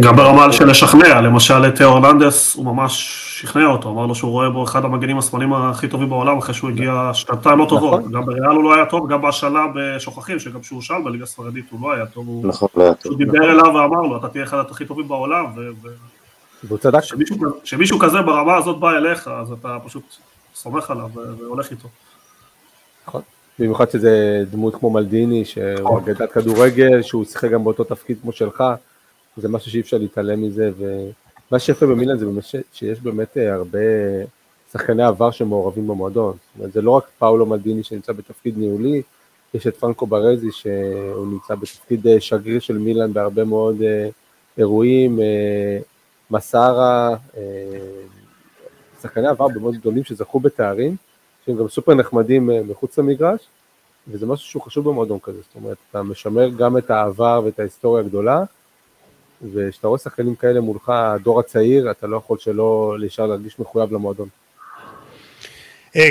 גם 0.00 0.16
ברמה 0.16 0.52
של 0.52 0.70
לשכנע, 0.70 1.20
למשל 1.20 1.68
את 1.68 1.80
אורלנדס, 1.80 2.54
הוא 2.54 2.64
ממש 2.64 3.22
שכנע 3.40 3.66
אותו, 3.66 3.88
אמר 3.88 4.06
לו 4.06 4.14
שהוא 4.14 4.30
רואה 4.30 4.50
בו 4.50 4.64
אחד 4.64 4.84
המגנים 4.84 5.18
השמאליים 5.18 5.52
הכי 5.52 5.88
טובים 5.88 6.08
בעולם, 6.08 6.38
אחרי 6.38 6.54
שהוא 6.54 6.70
הגיע 6.70 7.10
שנתיים 7.12 7.58
לא 7.58 7.66
טובות, 7.68 8.10
גם 8.10 8.26
בריאל 8.26 8.46
הוא 8.46 8.64
לא 8.64 8.74
היה 8.74 8.86
טוב, 8.86 9.12
גם 9.12 9.22
בהשאלה 9.22 9.66
בשוכחים, 9.74 10.38
שגם 10.38 10.60
כשהוא 10.60 10.82
שאל 10.82 11.02
בליגה 11.04 11.24
הספרדית 11.24 11.66
הוא 11.70 11.80
לא 11.82 11.92
היה 11.92 12.06
טוב, 12.06 12.26
הוא 13.04 13.16
דיבר 13.18 13.50
אליו 13.50 13.64
ואמר 13.64 14.00
לו, 14.00 14.16
אתה 14.16 14.28
תהיה 14.28 14.44
אחד 14.44 14.64
הכי 14.70 14.84
טובים 14.84 15.08
בעולם, 15.08 15.46
וכשמישהו 16.64 17.98
כזה 17.98 18.22
ברמה 18.22 18.56
הזאת 18.56 18.78
בא 18.78 18.90
אליך, 18.90 19.28
אז 19.28 19.52
אתה 19.52 19.78
פשוט 19.84 20.16
סומך 20.54 20.90
עליו 20.90 21.08
והולך 21.38 21.70
איתו. 21.70 21.88
נכון. 23.08 23.22
במיוחד 23.58 23.90
שזה 23.90 24.44
דמות 24.50 24.74
כמו 24.74 24.90
מלדיני, 24.90 25.44
שהוא 25.44 25.98
אגדת 25.98 26.32
כדורגל, 26.32 27.02
שהוא 27.02 27.24
שיחק 27.24 27.50
גם 27.50 27.64
באותו 27.64 27.84
תפקיד 27.84 28.18
כמו 28.22 28.32
שלך, 28.32 28.64
זה 29.36 29.48
משהו 29.48 29.70
שאי 29.70 29.80
אפשר 29.80 29.98
להתעלם 29.98 30.42
מזה, 30.42 30.70
ומה 30.78 31.58
שיפה 31.58 31.86
במילן 31.86 32.18
זה 32.18 32.26
באמת 32.26 32.44
שיש 32.72 33.00
באמת 33.00 33.36
הרבה 33.36 33.78
שחקני 34.72 35.02
עבר 35.02 35.30
שמעורבים 35.30 35.86
במועדון, 35.86 36.32
זאת 36.32 36.58
אומרת 36.58 36.72
זה 36.72 36.82
לא 36.82 36.90
רק 36.90 37.04
פאולו 37.18 37.46
מלדיני 37.46 37.82
שנמצא 37.82 38.12
בתפקיד 38.12 38.58
ניהולי, 38.58 39.02
יש 39.54 39.66
את 39.66 39.76
פרנקו 39.76 40.06
ברזי 40.06 40.52
שהוא 40.52 41.26
נמצא 41.26 41.54
בתפקיד 41.54 42.06
שגריר 42.18 42.60
של 42.60 42.78
מילן 42.78 43.12
בהרבה 43.12 43.44
מאוד 43.44 43.76
אירועים, 44.58 45.18
מסארה, 46.30 47.16
שחקני 49.02 49.28
עבר 49.28 49.48
מאוד 49.60 49.74
גדולים 49.74 50.04
שזכו 50.04 50.40
בתארים, 50.40 50.96
שהם 51.46 51.56
גם 51.56 51.68
סופר 51.68 51.94
נחמדים 51.94 52.50
מחוץ 52.68 52.98
למגרש, 52.98 53.40
וזה 54.08 54.26
משהו 54.26 54.46
שהוא 54.46 54.62
חשוב 54.62 54.88
במועדון 54.88 55.18
כזה, 55.22 55.38
זאת 55.38 55.54
אומרת, 55.54 55.76
אתה 55.90 56.02
משמר 56.02 56.48
גם 56.48 56.78
את 56.78 56.90
העבר 56.90 57.40
ואת 57.44 57.60
ההיסטוריה 57.60 58.04
הגדולה, 58.04 58.42
וכשאתה 59.52 59.88
רואה 59.88 59.98
שחקנים 59.98 60.34
כאלה 60.34 60.60
מולך, 60.60 60.88
הדור 60.88 61.40
הצעיר, 61.40 61.90
אתה 61.90 62.06
לא 62.06 62.16
יכול 62.16 62.38
שלא 62.38 62.96
להישאר 62.98 63.26
להרגיש 63.26 63.58
מחויב 63.58 63.92
למועדון. 63.92 64.28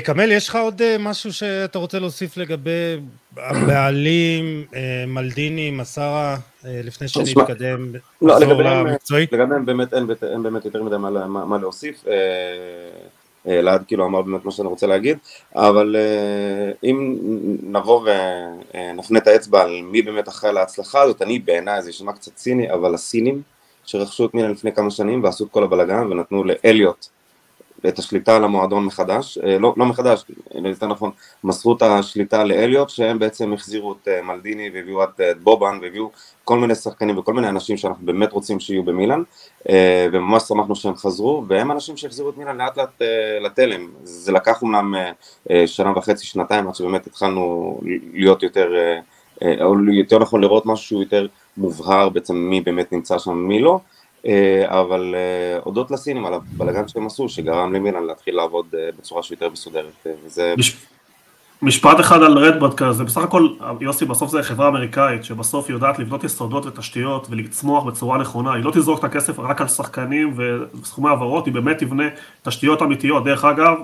כמל, 0.04 0.32
יש 0.32 0.50
לך 0.50 0.56
עוד 0.56 0.82
משהו 1.00 1.34
שאתה 1.34 1.80
רוצה 1.80 2.00
להוסיף 2.00 2.38
לגבי 2.38 3.00
הבעלים, 3.38 4.66
מלדיני, 5.08 5.72
מסארה, 5.72 6.38
לפני 6.64 7.08
שנתקדם, 7.08 7.94
לחזור 8.22 8.64
למקצועי? 8.64 9.28
לגביהם 9.32 9.66
באמת 9.66 9.94
אין 9.94 10.44
באמת 10.44 10.66
יותר 10.66 10.84
מדי 10.84 10.98
מה 10.98 11.58
להוסיף. 11.62 12.04
אלעד 13.48 13.84
כאילו 13.88 14.06
אמר 14.06 14.22
באמת 14.22 14.46
מה 14.46 14.52
שאני 14.52 14.68
רוצה 14.68 14.88
להגיד, 14.88 15.18
אבל 15.56 15.96
אם 16.84 17.16
נבוא 17.64 18.08
ונפנה 18.74 19.20
את 19.20 19.28
האצבע 19.28 19.62
על 19.62 19.82
מי 19.82 20.02
באמת 20.02 20.28
אחראי 20.28 20.54
להצלחה 20.54 21.02
הזאת, 21.02 21.22
אני 21.22 21.40
בעיניי 21.40 21.82
זה 21.82 21.90
יישמע 21.90 22.14
קצת 22.14 22.36
ציני, 22.36 22.72
אבל 22.72 22.94
הסינים 22.94 23.42
שרכשו 23.86 24.26
את 24.26 24.34
מילן 24.34 24.52
לפני 24.52 24.72
כמה 24.72 24.92
שנים 24.92 25.24
ועשו 25.24 25.46
את 25.46 25.52
כל 25.52 25.64
הבלאגן 25.64 26.12
ונתנו 26.12 26.44
לאליוט 26.44 27.08
את 27.88 28.00
השליטה 28.00 28.36
על 28.36 28.44
המועדון 28.44 28.86
מחדש, 28.86 29.38
לא, 29.60 29.74
לא 29.78 29.86
מחדש, 29.86 30.26
יותר 30.66 30.88
נכון, 30.88 31.12
מסרו 31.44 31.76
את 31.76 31.82
השליטה 31.82 32.44
לאליוט 32.44 32.90
שהם 32.90 33.20
בעצם 33.20 33.54
החזירו 33.54 33.94
את 33.94 34.08
מלדיני 34.24 34.70
והביאו 34.74 35.04
את 35.04 35.22
בובן 35.44 35.80
והביאו 35.82 36.12
כל 36.44 36.60
מיני 36.60 36.76
שחקנים 36.76 37.18
וכל 37.18 37.34
מיני 37.34 37.50
אנשים 37.50 37.78
שאנחנו 37.78 38.06
באמת 38.06 38.32
רוצים 38.32 38.60
שיהיו 38.60 38.84
במילאן 38.84 39.24
וממש 40.12 40.44
שמחנו 40.44 40.76
שהם 40.76 40.96
חזרו 40.96 41.44
והם 41.48 41.72
אנשים 41.72 41.98
שהחזירו 41.98 42.30
את 42.30 42.38
מילאן 42.38 42.58
לאט 42.58 42.78
לאט 42.78 43.02
לתלם, 43.42 43.88
זה 44.04 44.32
לקח 44.32 44.62
אומנם 44.62 44.94
שנה 45.66 45.98
וחצי, 45.98 46.26
שנתיים 46.26 46.68
עד 46.68 46.76
שבאמת 46.76 47.08
התחלנו 47.08 47.80
להיות 48.14 48.44
יותר, 48.44 48.70
או 49.62 49.76
יותר 49.94 50.20
נכון 50.20 50.42
לראות 50.42 50.66
משהו 50.66 51.00
יותר 51.00 51.28
מובהר 51.58 52.10
בעצם 52.10 52.36
מי 52.36 52.62
באמת 52.62 52.92
נמצא 52.92 53.20
שם 53.20 53.32
ומי 53.32 53.60
לא 53.60 53.80
אבל 54.66 55.16
הודות 55.64 55.92
לסינים 55.92 56.26
על 56.26 56.34
הבלאגן 56.34 56.88
שהם 56.88 57.06
עשו 57.06 57.30
שגרם 57.30 57.74
למילן 57.74 58.04
להתחיל 58.04 58.36
לעבוד 58.36 58.66
בצורה 59.00 59.24
שיותר 59.24 59.50
מסודרת 59.50 60.08
וזה... 60.26 60.56
משפט 61.62 62.00
אחד 62.00 62.24
על 62.24 62.38
רדברד 62.38 62.74
כזה, 62.74 63.04
בסך 63.04 63.22
הכל 63.22 63.48
יוסי 63.82 64.06
בסוף 64.06 64.32
זה 64.32 64.44
חברה 64.44 64.68
אמריקאית 64.68 65.24
שבסוף 65.24 65.70
יודעת 65.70 66.00
לבנות 66.00 66.24
יסודות 66.24 66.66
ותשתיות 66.66 67.28
ולצמוח 67.30 67.84
בצורה 67.84 68.18
נכונה, 68.18 68.54
היא 68.54 68.64
לא 68.64 68.72
תזרוק 68.72 69.00
את 69.00 69.04
הכסף 69.04 69.40
רק 69.40 69.62
על 69.62 69.68
שחקנים 69.68 70.34
וסכומי 70.82 71.10
העברות, 71.10 71.46
היא 71.46 71.54
באמת 71.54 71.78
תבנה 71.78 72.04
תשתיות 72.44 72.82
אמיתיות, 72.82 73.24
דרך 73.24 73.46
אגב 73.46 73.78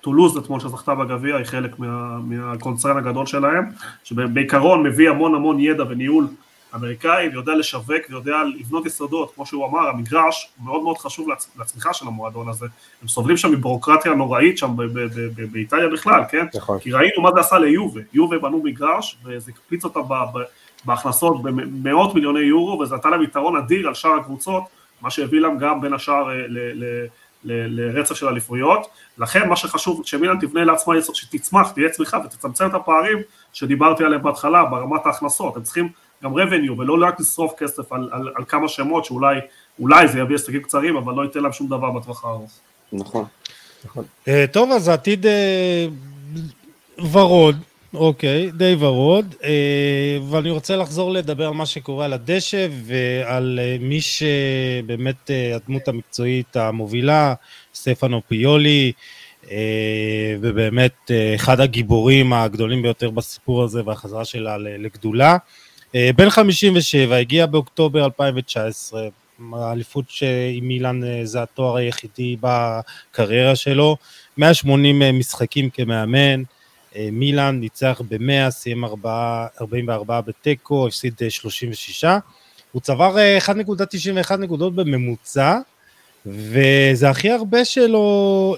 טולוז 0.00 0.36
אתמול 0.36 0.60
שזכתה 0.60 0.94
בגביע 0.94 1.36
היא 1.36 1.44
חלק 1.44 1.76
מהקונצרן 2.24 2.96
הגדול 2.96 3.26
שלהם, 3.26 3.64
שבעיקרון 4.04 4.82
מביא 4.82 5.10
המון 5.10 5.34
המון 5.34 5.60
ידע 5.60 5.84
וניהול 5.88 6.26
אמריקאי 6.74 7.28
ויודע 7.28 7.54
לשווק 7.54 8.02
ויודע 8.08 8.36
לבנות 8.58 8.86
יסודות, 8.86 9.34
כמו 9.34 9.46
שהוא 9.46 9.66
אמר, 9.66 9.88
המגרש 9.88 10.52
מאוד 10.64 10.82
מאוד 10.82 10.98
חשוב 10.98 11.28
לצמיחה 11.58 11.94
של 11.94 12.06
המועדון 12.06 12.48
הזה, 12.48 12.66
הם 13.02 13.08
סובלים 13.08 13.36
שם 13.36 13.52
מבירוקרטיה 13.52 14.14
נוראית 14.14 14.58
שם 14.58 14.76
באיטליה 15.52 15.88
בכלל, 15.88 16.22
כן? 16.30 16.46
נכון. 16.54 16.78
כי 16.78 16.92
ראינו 16.92 17.22
מה 17.22 17.30
זה 17.34 17.40
עשה 17.40 17.58
ליובה, 17.58 18.00
יובה 18.12 18.38
בנו 18.38 18.62
מגרש 18.62 19.18
וזה 19.24 19.52
הקפיץ 19.54 19.84
אותה 19.84 20.00
בהכנסות 20.84 21.42
במאות 21.42 22.14
מיליוני 22.14 22.40
יורו 22.40 22.80
וזה 22.80 22.94
נתן 22.94 23.10
להם 23.10 23.22
יתרון 23.22 23.56
אדיר 23.56 23.88
על 23.88 23.94
שאר 23.94 24.14
הקבוצות, 24.14 24.64
מה 25.00 25.10
שהביא 25.10 25.40
להם 25.40 25.58
גם 25.58 25.80
בין 25.80 25.92
השאר 25.92 26.30
אה, 26.30 26.44
לרצף 27.44 28.14
של 28.14 28.28
אליפויות, 28.28 28.86
לכן 29.18 29.48
מה 29.48 29.56
שחשוב 29.56 30.00
שמילן 30.04 30.38
תבנה 30.40 30.64
לעצמה, 30.64 30.94
שתצמח, 31.14 31.70
תהיה 31.70 31.88
צמיחה 31.88 32.18
ותצמצם 32.24 32.66
את 32.66 32.74
הפערים 32.74 33.18
שדיברתי 33.52 34.04
עליהם 34.04 34.22
בהתחלה 34.22 34.64
ברמת 34.64 35.06
ההכנסות, 35.06 35.56
הם 35.56 35.62
צריכים 35.62 35.88
גם 36.24 36.34
revenue 36.34 36.72
ולא 36.78 37.06
רק 37.06 37.20
לשרוף 37.20 37.52
כסף 37.58 37.92
על, 37.92 38.08
על, 38.12 38.28
על 38.36 38.44
כמה 38.44 38.68
שמות 38.68 39.04
שאולי 39.04 39.38
אולי 39.80 40.08
זה 40.08 40.18
יביא 40.18 40.36
הישגים 40.36 40.62
קצרים 40.62 40.96
אבל 40.96 41.14
לא 41.14 41.22
ייתן 41.22 41.40
להם 41.40 41.52
שום 41.52 41.66
דבר 41.66 41.90
בטווח 41.90 42.24
הארוך. 42.24 42.50
נכון. 42.92 43.24
נכון. 43.84 44.04
Uh, 44.24 44.30
טוב 44.52 44.70
אז 44.72 44.88
העתיד 44.88 45.26
uh, 45.26 47.02
ורוד, 47.12 47.56
אוקיי, 47.94 48.50
די 48.50 48.76
ורוד, 48.78 49.34
uh, 49.40 49.44
ואני 50.30 50.50
רוצה 50.50 50.76
לחזור 50.76 51.12
לדבר 51.12 51.46
על 51.46 51.54
מה 51.54 51.66
שקורה 51.66 52.04
על 52.04 52.12
הדשא 52.12 52.68
ועל 52.84 53.60
uh, 53.62 53.82
מי 53.82 54.00
שבאמת 54.00 55.30
uh, 55.30 55.56
הדמות 55.56 55.88
המקצועית 55.88 56.56
המובילה, 56.56 57.34
סטפנו 57.74 58.22
פיולי, 58.28 58.92
uh, 59.44 59.48
ובאמת 60.40 60.94
uh, 61.06 61.12
אחד 61.34 61.60
הגיבורים 61.60 62.32
הגדולים 62.32 62.82
ביותר 62.82 63.10
בסיפור 63.10 63.62
הזה 63.62 63.82
והחזרה 63.84 64.24
שלה 64.24 64.58
לגדולה. 64.58 65.36
אה, 65.94 66.10
בן 66.16 66.30
57, 66.30 67.16
הגיע 67.16 67.46
באוקטובר 67.46 68.04
2019, 68.04 69.08
האליפות 69.52 70.04
עם 70.54 70.68
מילאן 70.68 71.04
אה, 71.04 71.20
זה 71.24 71.42
התואר 71.42 71.76
היחידי 71.76 72.36
בקריירה 72.40 73.56
שלו, 73.56 73.96
180 74.38 75.02
אה, 75.02 75.12
משחקים 75.12 75.70
כמאמן, 75.70 76.42
מילאן 77.12 77.60
ניצח 77.60 78.02
ב-100, 78.08 78.50
סיים 78.50 78.84
44 78.84 80.20
בתיקו, 80.20 80.86
הפסיד 80.86 81.14
36, 81.28 82.04
הוא 82.72 82.82
צבר 82.82 83.16
1.91 83.46 84.36
נקודות 84.36 84.74
בממוצע, 84.74 85.58
וזה 86.26 87.10
הכי 87.10 87.30
הרבה 87.30 87.64
שלו 87.64 88.56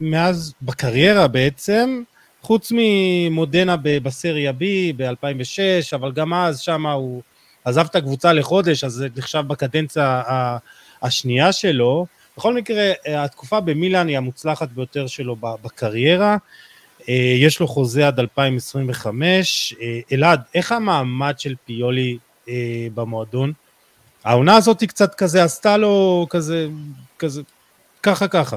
מאז, 0.00 0.54
בקריירה 0.62 1.28
בעצם, 1.28 2.02
חוץ 2.44 2.72
ממודנה 2.74 3.76
בסריה 3.82 4.50
B 4.50 4.62
ב-2006, 4.96 5.58
אבל 5.94 6.12
גם 6.12 6.34
אז 6.34 6.60
שם 6.60 6.86
הוא 6.86 7.22
עזב 7.64 7.86
את 7.90 7.96
הקבוצה 7.96 8.32
לחודש, 8.32 8.84
אז 8.84 8.92
זה 8.92 9.08
נחשב 9.16 9.42
בקדנציה 9.46 10.22
השנייה 11.02 11.52
שלו. 11.52 12.06
בכל 12.36 12.54
מקרה, 12.54 12.92
התקופה 13.06 13.60
במילאן 13.60 14.08
היא 14.08 14.16
המוצלחת 14.16 14.68
ביותר 14.68 15.06
שלו 15.06 15.36
בקריירה. 15.36 16.36
אה, 17.08 17.34
יש 17.38 17.60
לו 17.60 17.68
חוזה 17.68 18.06
עד 18.06 18.20
2025. 18.20 19.74
אה, 19.80 20.00
אלעד, 20.12 20.40
איך 20.54 20.72
המעמד 20.72 21.34
של 21.38 21.54
פיולי 21.64 22.18
אה, 22.48 22.86
במועדון? 22.94 23.52
העונה 24.24 24.56
הזאת 24.56 24.80
היא 24.80 24.88
קצת 24.88 25.14
כזה 25.14 25.44
עשתה 25.44 25.76
לו 25.76 26.26
כזה, 26.30 26.68
כזה, 27.18 27.42
ככה 28.02 28.28
ככה. 28.28 28.56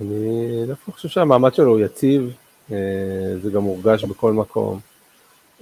אני 0.00 0.66
דווקא 0.66 0.92
חושב 0.92 1.08
שהמעמד 1.08 1.54
שלו 1.54 1.70
הוא 1.70 1.80
יציב, 1.80 2.30
זה 3.42 3.50
גם 3.54 3.62
מורגש 3.62 4.04
בכל 4.04 4.32
מקום. 4.32 4.80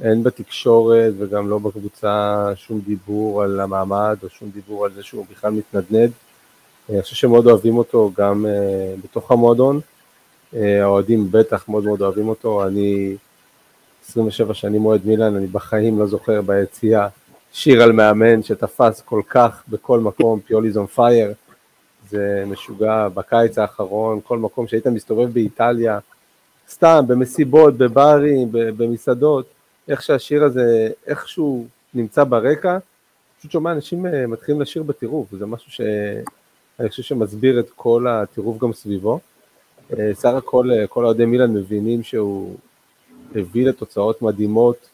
אין 0.02 0.22
בתקשורת 0.22 1.12
וגם 1.18 1.50
לא 1.50 1.58
בקבוצה 1.58 2.46
שום 2.56 2.80
דיבור 2.80 3.42
על 3.42 3.60
המעמד 3.60 4.16
או 4.22 4.28
שום 4.28 4.50
דיבור 4.50 4.84
על 4.84 4.92
זה 4.92 5.02
שהוא 5.02 5.26
בכלל 5.30 5.50
מתנדנד. 5.50 6.10
אה, 6.90 6.94
אני 6.94 7.02
חושב 7.02 7.16
שמאוד 7.16 7.46
אוהבים 7.46 7.78
אותו 7.78 8.10
גם 8.16 8.46
אה, 8.46 8.94
בתוך 9.04 9.32
המועדון. 9.32 9.80
האוהדים 10.54 11.28
בטח 11.30 11.68
מאוד 11.68 11.84
מאוד 11.84 12.02
אוהבים 12.02 12.28
אותו. 12.28 12.66
אני 12.66 13.16
27 14.08 14.54
שנים 14.54 14.84
אוהד 14.84 15.00
מילאן, 15.06 15.36
אני 15.36 15.46
בחיים 15.46 15.98
לא 15.98 16.06
זוכר 16.06 16.42
ביציאה 16.42 17.08
שיר 17.52 17.82
על 17.82 17.92
מאמן 17.92 18.42
שתפס 18.42 19.02
כל 19.04 19.22
כך 19.28 19.62
בכל 19.68 20.00
מקום, 20.00 20.40
פיוליז 20.40 20.76
און 20.76 20.86
פייר. 20.86 21.32
זה 22.10 22.44
משוגע, 22.46 23.08
בקיץ 23.08 23.58
האחרון, 23.58 24.20
כל 24.24 24.38
מקום 24.38 24.66
שהיית 24.66 24.86
מסתובב 24.86 25.32
באיטליה, 25.32 25.98
סתם, 26.72 27.04
במסיבות, 27.06 27.76
בברים, 27.76 28.48
במסעדות, 28.52 29.46
איך 29.88 30.02
שהשיר 30.02 30.44
הזה, 30.44 30.88
איכשהו 31.06 31.66
נמצא 31.94 32.24
ברקע, 32.24 32.78
פשוט 33.38 33.50
שומע 33.52 33.72
אנשים 33.72 34.06
אה, 34.06 34.26
מתחילים 34.26 34.60
לשיר 34.60 34.82
בטירוף, 34.82 35.32
וזה 35.32 35.46
משהו 35.46 35.70
שאני 35.70 36.88
חושב 36.88 37.02
שמסביר 37.02 37.60
את 37.60 37.70
כל 37.76 38.06
הטירוף 38.08 38.58
גם 38.58 38.72
סביבו. 38.72 39.20
אה, 39.98 40.10
סך 40.14 40.34
הכל, 40.34 40.70
אה, 40.72 40.86
כל 40.86 41.04
אוהדי 41.04 41.24
מילאן 41.24 41.52
מבינים 41.54 42.02
שהוא 42.02 42.56
הביא 43.34 43.66
לתוצאות 43.66 44.22
מדהימות, 44.22 44.88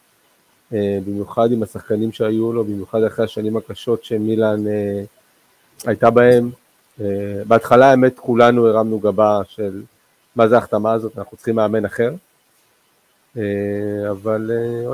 במיוחד 1.06 1.52
עם 1.52 1.62
השחקנים 1.62 2.12
שהיו 2.12 2.52
לו, 2.52 2.64
במיוחד 2.64 3.02
אחרי 3.02 3.24
השנים 3.24 3.56
הקשות 3.56 4.04
שמילאן 4.04 4.64
הייתה 5.86 6.10
בהם. 6.10 6.50
בהתחלה 7.46 7.90
האמת 7.90 8.18
כולנו 8.18 8.66
הרמנו 8.66 8.98
גבה 8.98 9.40
של 9.48 9.82
מה 10.36 10.48
זה 10.48 10.54
ההחתמה 10.54 10.92
הזאת, 10.92 11.18
אנחנו 11.18 11.36
צריכים 11.36 11.54
מאמן 11.54 11.84
אחר. 11.84 12.10
אה, 13.36 14.10
אבל 14.10 14.50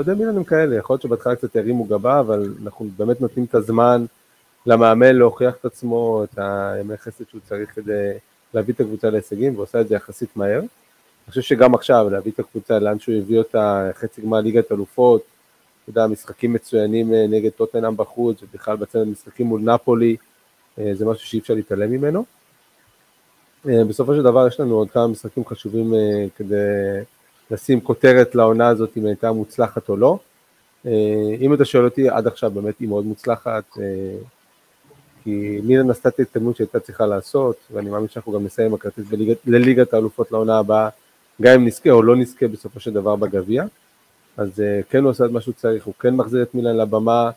אה, 0.09 0.15
מילן 0.15 0.37
הם 0.37 0.45
כאלה, 0.45 0.77
יכול 0.77 0.95
להיות 0.95 1.03
שבהתחלה 1.03 1.37
קצת 1.37 1.57
הרימו 1.57 1.85
גבה, 1.85 2.21
אבל 2.21 2.55
אנחנו 2.63 2.89
באמת 2.97 3.21
נותנים 3.21 3.47
את 3.47 3.55
הזמן 3.55 4.05
למאמן 4.67 5.17
להוכיח 5.17 5.55
את 5.61 5.65
עצמו, 5.65 6.25
את 6.25 6.39
הימי 6.39 6.97
חסד 6.97 7.25
שהוא 7.31 7.41
צריך 7.49 7.75
כדי 7.75 8.13
להביא 8.55 8.75
את 8.75 8.81
הקבוצה 8.81 9.11
להישגים, 9.11 9.57
ועושה 9.57 9.81
את 9.81 9.89
זה 9.89 9.95
יחסית 9.95 10.37
מהר. 10.37 10.59
אני 10.59 11.29
חושב 11.29 11.41
שגם 11.41 11.75
עכשיו, 11.75 12.07
להביא 12.11 12.33
את 12.33 12.39
הקבוצה 12.39 12.79
לאן 12.79 12.99
שהוא 12.99 13.15
הביא 13.15 13.39
אותה, 13.39 13.91
חצי 13.95 14.23
גמר 14.23 14.41
ליגת 14.41 14.73
אלופות, 14.73 15.23
אתה 15.83 15.91
יודע, 15.91 16.07
משחקים 16.07 16.53
מצוינים 16.53 17.15
אה, 17.15 17.27
נגד 17.29 17.51
טוטנאם 17.51 17.97
בחוץ, 17.97 18.43
ובכלל 18.43 18.77
בצד 18.77 19.05
משחקים 19.05 19.47
מול 19.47 19.61
נפולי, 19.61 20.17
זה 20.93 21.07
משהו 21.07 21.29
שאי 21.29 21.39
אפשר 21.39 21.55
להתעלם 21.55 21.91
ממנו. 21.91 22.25
אה, 23.69 23.85
בסופו 23.85 24.15
של 24.15 24.23
דבר 24.23 24.47
יש 24.47 24.61
לנו 24.61 24.75
עוד 24.75 24.91
כמה 24.91 25.07
משחקים 25.07 25.45
חשובים 25.45 25.95
אה, 25.95 26.27
כדי 26.37 26.57
לשים 27.51 27.81
כותרת 27.81 28.35
לעונה 28.35 28.69
הזאת 28.69 28.97
אם 28.97 29.07
הייתה 29.07 29.33
מוצלחת 29.33 29.89
או 29.89 29.97
לא. 29.97 30.19
אה, 30.87 30.93
אם 31.41 31.55
אתה 31.55 31.65
שואל 31.65 31.85
אותי, 31.85 32.09
עד 32.09 32.27
עכשיו 32.27 32.51
באמת 32.51 32.75
היא 32.81 32.89
מאוד 32.89 33.05
מוצלחת, 33.05 33.65
כי 35.25 35.61
מילן 35.63 35.91
עשתה 35.91 36.09
את 36.09 36.19
ההתקדמות 36.19 36.57
שהייתה 36.57 36.81
צריכה 36.81 37.07
לעשות, 37.07 37.57
ואני 37.73 37.91
מאמין 37.91 38.09
שאנחנו 38.09 38.33
גם 38.33 38.45
נסיים 38.45 38.75
הכרטיס 38.75 39.05
לליגת 39.47 39.95
האלופות 39.95 40.33
לעונה 40.33 40.59
הבאה, 40.59 40.89
גם 41.43 41.55
אם 41.55 41.67
נזכה 41.67 41.91
או 41.91 42.03
לא 42.03 42.17
נזכה 42.17 42.49
בסופו 42.49 42.81
של 42.81 42.93
דבר 42.93 43.17
בגביע. 43.17 43.65
אז 44.37 44.63
כן 44.91 45.03
הוא 45.03 45.11
עושה 45.11 45.25
את 45.25 45.31
מה 45.31 45.41
שהוא 45.41 45.55
צריך, 45.55 45.85
הוא 45.85 45.95
כן 46.01 46.17
מחזיר 46.17 46.43
את 46.43 46.55
מילן 46.55 46.77
לבמה, 46.77 47.31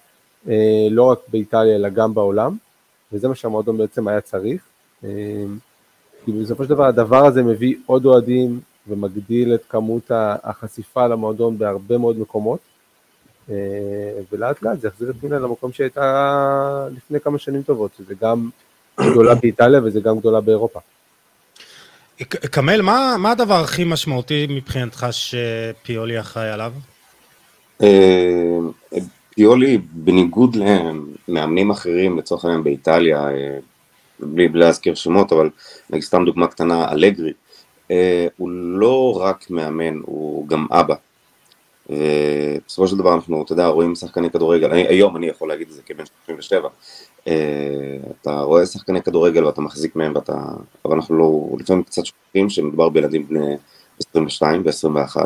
לא 0.92 1.04
רק 1.04 1.20
באיטליה 1.28 1.76
אלא 1.76 1.90
גם 1.90 2.14
בעולם, 2.14 2.58
וזה 3.14 3.28
מה 3.28 3.36
שהמועדון 3.36 3.78
בעצם 3.78 4.08
היה 4.08 4.22
צריך. 4.22 4.62
כי 6.28 6.32
בסופו 6.32 6.64
של 6.64 6.70
דבר 6.70 6.86
הדבר 6.86 7.26
הזה 7.26 7.44
מביא 7.44 7.76
עוד 7.86 8.06
אוהדים 8.06 8.60
ומגדיל 8.88 9.56
את 9.56 9.62
כמות 9.70 10.12
החשיפה 10.44 11.08
למועדון 11.08 11.58
בהרבה 11.58 11.98
מאוד 11.98 12.20
מקומות, 12.20 12.60
אה, 13.50 13.56
ולאט 14.32 14.62
לאט 14.62 14.80
זה 14.80 14.88
יחזיר 14.88 15.10
את 15.10 15.24
מילה 15.24 15.40
למקום 15.40 15.72
שהייתה 15.72 16.88
לפני 16.98 17.20
כמה 17.20 17.40
שנים 17.40 17.62
טובות, 17.62 17.92
שזה 17.98 18.14
גם 18.22 18.50
גדולה 19.00 19.36
באיטליה 19.36 19.82
וזה 19.84 20.00
גם 20.00 20.20
גדולה 20.20 20.42
באירופה. 20.42 20.80
כמל, 22.52 22.82
מה, 22.82 23.16
מה 23.20 23.32
הדבר 23.32 23.64
הכי 23.64 23.84
משמעותי 23.84 24.48
מבחינתך 24.50 25.08
שפיולי 25.12 26.20
אחראי 26.20 26.50
עליו? 26.50 26.74
אה, 27.84 28.58
פיולי, 29.36 29.78
בניגוד 29.78 30.58
למאמנים 31.28 31.72
אחרים, 31.72 32.18
לצורך 32.18 32.46
העניין 32.46 32.64
באיטליה, 32.64 33.30
אה, 33.30 33.60
בלי, 34.20 34.48
בלי 34.48 34.60
להזכיר 34.60 34.96
שמות, 34.96 35.32
אבל 35.32 35.50
נגיד 35.90 36.04
סתם 36.04 36.26
דוגמה 36.26 36.48
קטנה, 36.48 36.92
אלגרי, 36.92 37.34
אה, 37.92 38.28
הוא 38.38 38.50
לא 38.50 39.22
רק 39.22 39.50
מאמן, 39.50 40.00
הוא 40.06 40.48
גם 40.48 40.68
אבא. 40.72 40.96
ובסופו 41.90 42.88
של 42.88 42.98
דבר 42.98 43.14
אנחנו, 43.14 43.44
אתה 43.44 43.54
יודע, 43.54 43.68
רואים 43.68 43.96
שחקני 43.96 44.30
כדורגל, 44.30 44.72
אני, 44.72 44.88
היום 44.88 45.18
אני 45.18 45.28
יכול 45.28 45.50
להגיד 45.50 45.68
את 45.70 45.74
זה 45.74 45.82
כבן 45.82 46.04
37, 46.26 46.70
אה, 47.28 47.34
אתה 48.22 48.42
רואה 48.42 48.66
שחקני 48.66 49.02
כדורגל 49.02 49.46
ואתה 49.46 49.62
מחזיק 49.62 49.96
מהם 49.96 50.16
ואתה, 50.16 50.34
אבל 50.86 50.96
אנחנו 50.96 51.18
לא, 51.18 51.58
לפעמים 51.60 51.84
קצת 51.84 52.06
שוכחים 52.06 52.50
שמדובר 52.50 52.90
בילדים 52.90 53.28
בני 53.28 53.56
22 54.00 54.64
ו-21, 54.66 55.18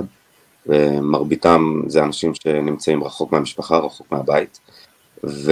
ומרביתם 0.65 1.81
זה 1.87 2.03
אנשים 2.03 2.33
שנמצאים 2.33 3.03
רחוק 3.03 3.31
מהמשפחה, 3.31 3.77
רחוק 3.77 4.07
מהבית. 4.11 4.59
ו... 5.23 5.51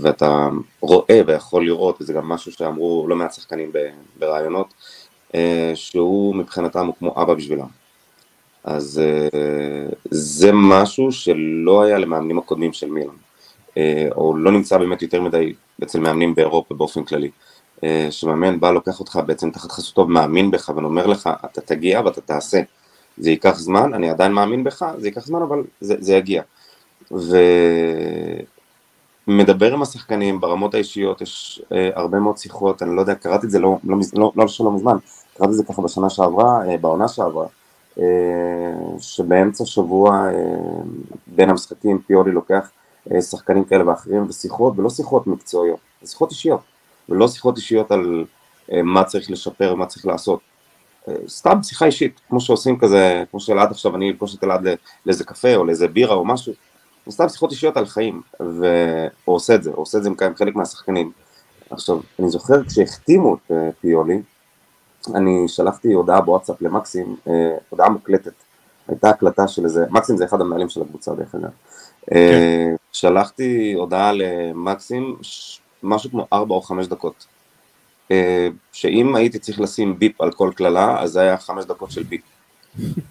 ואתה 0.00 0.48
רואה 0.80 1.20
ויכול 1.26 1.64
לראות, 1.66 1.96
וזה 2.00 2.12
גם 2.12 2.28
משהו 2.28 2.52
שאמרו 2.52 3.06
לא 3.08 3.16
מעט 3.16 3.32
שחקנים 3.32 3.70
ב... 3.72 3.78
ברעיונות, 4.18 4.74
אה, 5.34 5.72
שהוא 5.74 6.34
מבחינתם 6.34 6.86
הוא 6.86 6.94
כמו 6.98 7.22
אבא 7.22 7.34
בשבילם. 7.34 7.66
אז 8.64 9.02
אה, 9.04 9.88
זה 10.10 10.50
משהו 10.52 11.12
שלא 11.12 11.82
היה 11.82 11.98
למאמנים 11.98 12.38
הקודמים 12.38 12.72
של 12.72 12.90
מילאן, 12.90 13.14
אה, 13.76 14.08
או 14.16 14.36
לא 14.36 14.52
נמצא 14.52 14.78
באמת 14.78 15.02
יותר 15.02 15.22
מדי 15.22 15.54
אצל 15.82 16.00
מאמנים 16.00 16.34
באירופה 16.34 16.74
באופן 16.74 17.04
כללי. 17.04 17.30
שמאמן 18.10 18.60
בא, 18.60 18.70
לוקח 18.70 19.00
אותך 19.00 19.18
בעצם 19.26 19.50
תחת 19.50 19.72
חסותו, 19.72 20.06
מאמין 20.06 20.50
בך 20.50 20.72
ואומר 20.76 21.06
לך, 21.06 21.30
אתה 21.44 21.60
תגיע 21.60 22.00
ואתה 22.04 22.20
תעשה. 22.20 22.60
זה 23.18 23.30
ייקח 23.30 23.58
זמן, 23.58 23.94
אני 23.94 24.10
עדיין 24.10 24.32
מאמין 24.32 24.64
בך, 24.64 24.84
זה 24.98 25.08
ייקח 25.08 25.26
זמן, 25.26 25.42
אבל 25.42 25.62
זה, 25.80 25.94
זה 25.98 26.14
יגיע. 26.14 26.42
ומדבר 29.28 29.72
עם 29.72 29.82
השחקנים 29.82 30.40
ברמות 30.40 30.74
האישיות, 30.74 31.20
יש 31.20 31.62
אה, 31.72 31.90
הרבה 31.94 32.20
מאוד 32.20 32.38
שיחות, 32.38 32.82
אני 32.82 32.96
לא 32.96 33.00
יודע, 33.00 33.14
קראתי 33.14 33.46
את 33.46 33.50
זה 33.50 33.58
לא, 33.58 33.78
לא, 33.84 33.96
לא, 34.14 34.32
לא, 34.36 34.46
לא 34.60 34.72
מזמן, 34.72 34.96
קראתי 35.36 35.52
את 35.52 35.56
זה 35.56 35.64
ככה 35.64 35.82
בשנה 35.82 36.10
שעברה, 36.10 36.68
אה, 36.68 36.76
בעונה 36.76 37.08
שעברה, 37.08 37.46
אה, 37.98 38.04
שבאמצע 38.98 39.64
שבוע 39.64 40.10
אה, 40.10 40.32
בין 41.26 41.50
המשחקים 41.50 41.98
פיולי 42.06 42.32
לוקח 42.32 42.70
אה, 43.12 43.22
שחקנים 43.22 43.64
כאלה 43.64 43.88
ואחרים 43.88 44.26
ושיחות, 44.28 44.78
ולא 44.78 44.90
שיחות 44.90 45.26
מקצועיות, 45.26 45.78
שיחות 46.04 46.30
אישיות. 46.30 46.60
ולא 47.08 47.28
שיחות 47.28 47.56
אישיות 47.56 47.90
על 47.90 48.24
אה, 48.72 48.82
מה 48.82 49.04
צריך 49.04 49.30
לשפר 49.30 49.72
ומה 49.74 49.86
צריך 49.86 50.06
לעשות. 50.06 50.40
אה, 51.08 51.14
סתם 51.28 51.62
שיחה 51.62 51.86
אישית, 51.86 52.20
כמו 52.28 52.40
שעושים 52.40 52.78
כזה, 52.78 53.24
כמו 53.30 53.40
שאלעד 53.40 53.70
עכשיו, 53.70 53.96
אני 53.96 54.10
אפגוש 54.10 54.34
את 54.34 54.44
אלעד 54.44 54.66
לאיזה 55.06 55.24
קפה 55.24 55.54
או 55.56 55.64
לאיזה 55.64 55.88
בירה 55.88 56.14
או 56.14 56.24
משהו, 56.24 56.52
סתם 57.10 57.28
שיחות 57.28 57.50
אישיות 57.50 57.76
על 57.76 57.86
חיים, 57.86 58.22
והוא 58.40 59.12
עושה 59.24 59.54
את 59.54 59.62
זה, 59.62 59.70
הוא 59.70 59.82
עושה 59.82 59.98
את 59.98 60.02
זה 60.02 60.08
עם 60.08 60.36
חלק 60.36 60.56
מהשחקנים. 60.56 61.12
עכשיו, 61.70 62.00
אני 62.18 62.28
זוכר 62.28 62.64
כשהחתימו 62.64 63.34
את 63.34 63.52
אה, 63.52 63.68
פיולי, 63.80 64.22
אני 65.14 65.48
שלחתי 65.48 65.92
הודעה 65.92 66.20
בוואטסאפ 66.20 66.62
למקסים, 66.62 67.16
הודעה 67.68 67.88
מוקלטת, 67.88 68.32
הייתה 68.88 69.10
הקלטה 69.10 69.48
של 69.48 69.64
איזה, 69.64 69.84
מקסים 69.90 70.16
זה 70.16 70.24
אחד 70.24 70.40
המנהלים 70.40 70.68
של 70.68 70.82
הקבוצה 70.82 71.14
דרך 71.14 71.34
אגב. 71.34 71.48
כן. 72.10 72.76
שלחתי 72.92 73.72
הודעה 73.72 74.12
למקסים, 74.12 75.16
משהו 75.82 76.10
כמו 76.10 76.26
ארבע 76.32 76.54
או 76.54 76.62
חמש 76.62 76.86
דקות. 76.86 77.26
אה, 78.10 78.48
שאם 78.72 79.16
הייתי 79.16 79.38
צריך 79.38 79.60
לשים 79.60 79.98
ביפ 79.98 80.20
על 80.20 80.32
כל 80.32 80.50
קללה, 80.54 81.02
אז 81.02 81.10
זה 81.10 81.20
היה 81.20 81.38
חמש 81.38 81.64
דקות 81.64 81.90
של 81.90 82.02
ביפ. 82.02 82.22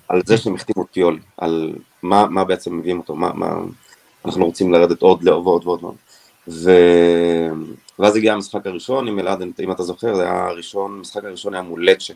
על 0.07 0.21
זה 0.25 0.37
שהם 0.37 0.55
החתימו 0.55 0.85
פיולי, 0.91 1.19
על 1.37 1.75
מה, 2.03 2.25
מה 2.25 2.43
בעצם 2.43 2.77
מביאים 2.77 2.99
אותו, 2.99 3.15
מה, 3.15 3.33
מה 3.33 3.55
אנחנו 4.25 4.45
רוצים 4.45 4.73
לרדת 4.73 5.01
עוד 5.01 5.27
ועוד 5.27 5.45
ועוד 5.45 5.83
ועוד. 5.83 5.95
ו... 6.47 6.71
ואז 7.99 8.15
הגיע 8.15 8.33
המשחק 8.33 8.67
הראשון, 8.67 9.07
אם 9.07 9.19
אלעד, 9.19 9.41
אם 9.59 9.71
אתה 9.71 9.83
זוכר, 9.83 10.15
זה 10.15 10.23
היה 10.23 10.45
הראשון, 10.45 10.91
המשחק 10.97 11.23
הראשון 11.23 11.53
היה 11.53 11.63
מול 11.63 11.89
לצ'ה. 11.89 12.13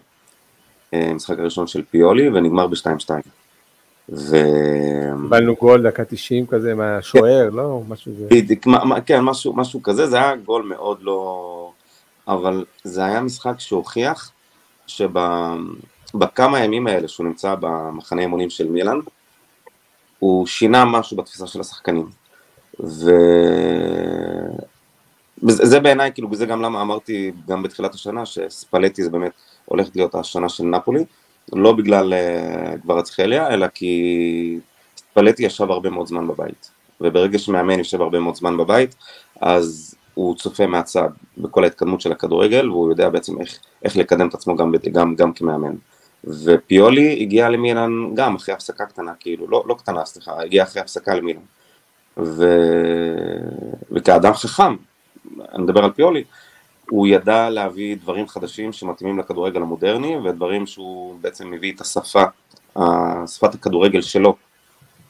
אה, 0.94 1.10
המשחק 1.10 1.40
הראשון 1.40 1.68
של 1.68 1.84
פיולי, 1.92 2.30
ונגמר 2.30 2.68
ב-2-2. 2.68 3.10
ו... 4.10 4.38
קיבלנו 5.24 5.56
גול 5.56 5.84
דקה 5.84 6.06
90 6.06 6.48
כזה 6.48 6.76
מהשוער, 6.76 7.50
לא? 7.50 7.82
משהו 7.88 8.12
זה... 8.18 8.28
כן, 9.06 9.22
משהו, 9.22 9.54
משהו 9.54 9.84
כזה, 9.84 10.08
זה 10.08 10.18
היה 10.18 10.36
גול 10.36 10.64
מאוד 10.64 10.98
לא... 11.02 11.72
אבל 12.28 12.66
זה 12.84 13.06
היה 13.06 13.22
משחק 13.22 13.60
שהוכיח 13.60 14.32
שבכמה 14.88 16.60
ימים 16.60 16.88
האלה 16.88 17.08
שהוא 17.08 17.26
נמצא 17.28 17.56
במחנה 17.60 18.22
אימונים 18.22 18.50
של 18.50 18.70
מילאן, 18.70 19.00
הוא 20.20 20.46
שינה 20.48 20.86
משהו 20.86 21.18
בתפיסה 21.18 21.48
של 21.48 21.62
השחקנים. 21.62 22.10
ו... 22.80 23.12
זה 25.42 25.80
בעיניי, 25.80 26.12
כאילו, 26.14 26.32
וזה 26.32 26.46
גם 26.46 26.62
למה 26.62 26.82
אמרתי 26.82 27.32
גם 27.48 27.64
בתחילת 27.64 27.94
השנה, 27.94 28.26
שספלטי 28.26 29.04
זה 29.04 29.10
באמת 29.10 29.32
הולכת 29.66 29.96
להיות 29.96 30.16
השנה 30.16 30.50
של 30.50 30.64
נפולי, 30.64 31.06
לא 31.54 31.74
בגלל 31.74 32.14
גברצחליה, 32.84 33.48
אה, 33.48 33.54
אלא 33.54 33.68
כי 33.68 34.60
פלטי 35.14 35.44
ישב 35.44 35.72
הרבה 35.72 35.90
מאוד 35.90 36.08
זמן 36.08 36.28
בבית. 36.28 36.72
וברגע 37.02 37.40
שמאמן 37.40 37.80
יושב 37.80 38.02
הרבה 38.02 38.20
מאוד 38.20 38.36
זמן 38.36 38.58
בבית, 38.58 38.96
אז 39.42 39.96
הוא 40.14 40.36
צופה 40.36 40.68
מהצד 40.68 41.10
בכל 41.38 41.64
ההתקדמות 41.64 42.02
של 42.02 42.12
הכדורגל, 42.12 42.70
והוא 42.70 42.90
יודע 42.90 43.10
בעצם 43.10 43.42
איך, 43.42 43.60
איך 43.84 43.98
לקדם 43.98 44.28
את 44.28 44.34
עצמו 44.34 44.56
גם, 44.56 44.74
גם, 44.92 45.16
גם 45.16 45.34
כמאמן. 45.34 45.76
ופיולי 46.24 47.22
הגיע 47.22 47.50
למילן 47.50 47.92
גם 48.14 48.36
אחרי 48.36 48.56
הפסקה 48.56 48.86
קטנה, 48.86 49.12
כאילו, 49.20 49.48
לא, 49.48 49.64
לא 49.68 49.74
קטנה, 49.74 50.06
סליחה, 50.06 50.42
הגיע 50.42 50.64
אחרי 50.64 50.82
הפסקה 50.82 51.16
למילן. 51.16 51.42
ו... 52.18 52.46
וכאדם 53.92 54.34
חכם, 54.34 54.76
אני 55.54 55.64
מדבר 55.64 55.84
על 55.84 55.92
פיולי, 55.92 56.24
הוא 56.90 57.08
ידע 57.08 57.50
להביא 57.50 57.96
דברים 57.98 58.28
חדשים 58.28 58.74
שמתאימים 58.74 59.20
לכדורגל 59.20 59.62
המודרני, 59.62 60.18
ודברים 60.18 60.68
שהוא 60.68 61.16
בעצם 61.22 61.52
מביא 61.52 61.74
את 61.74 61.82
השפה, 61.82 62.24
שפת 63.28 63.54
הכדורגל 63.54 64.02
שלו 64.02 64.36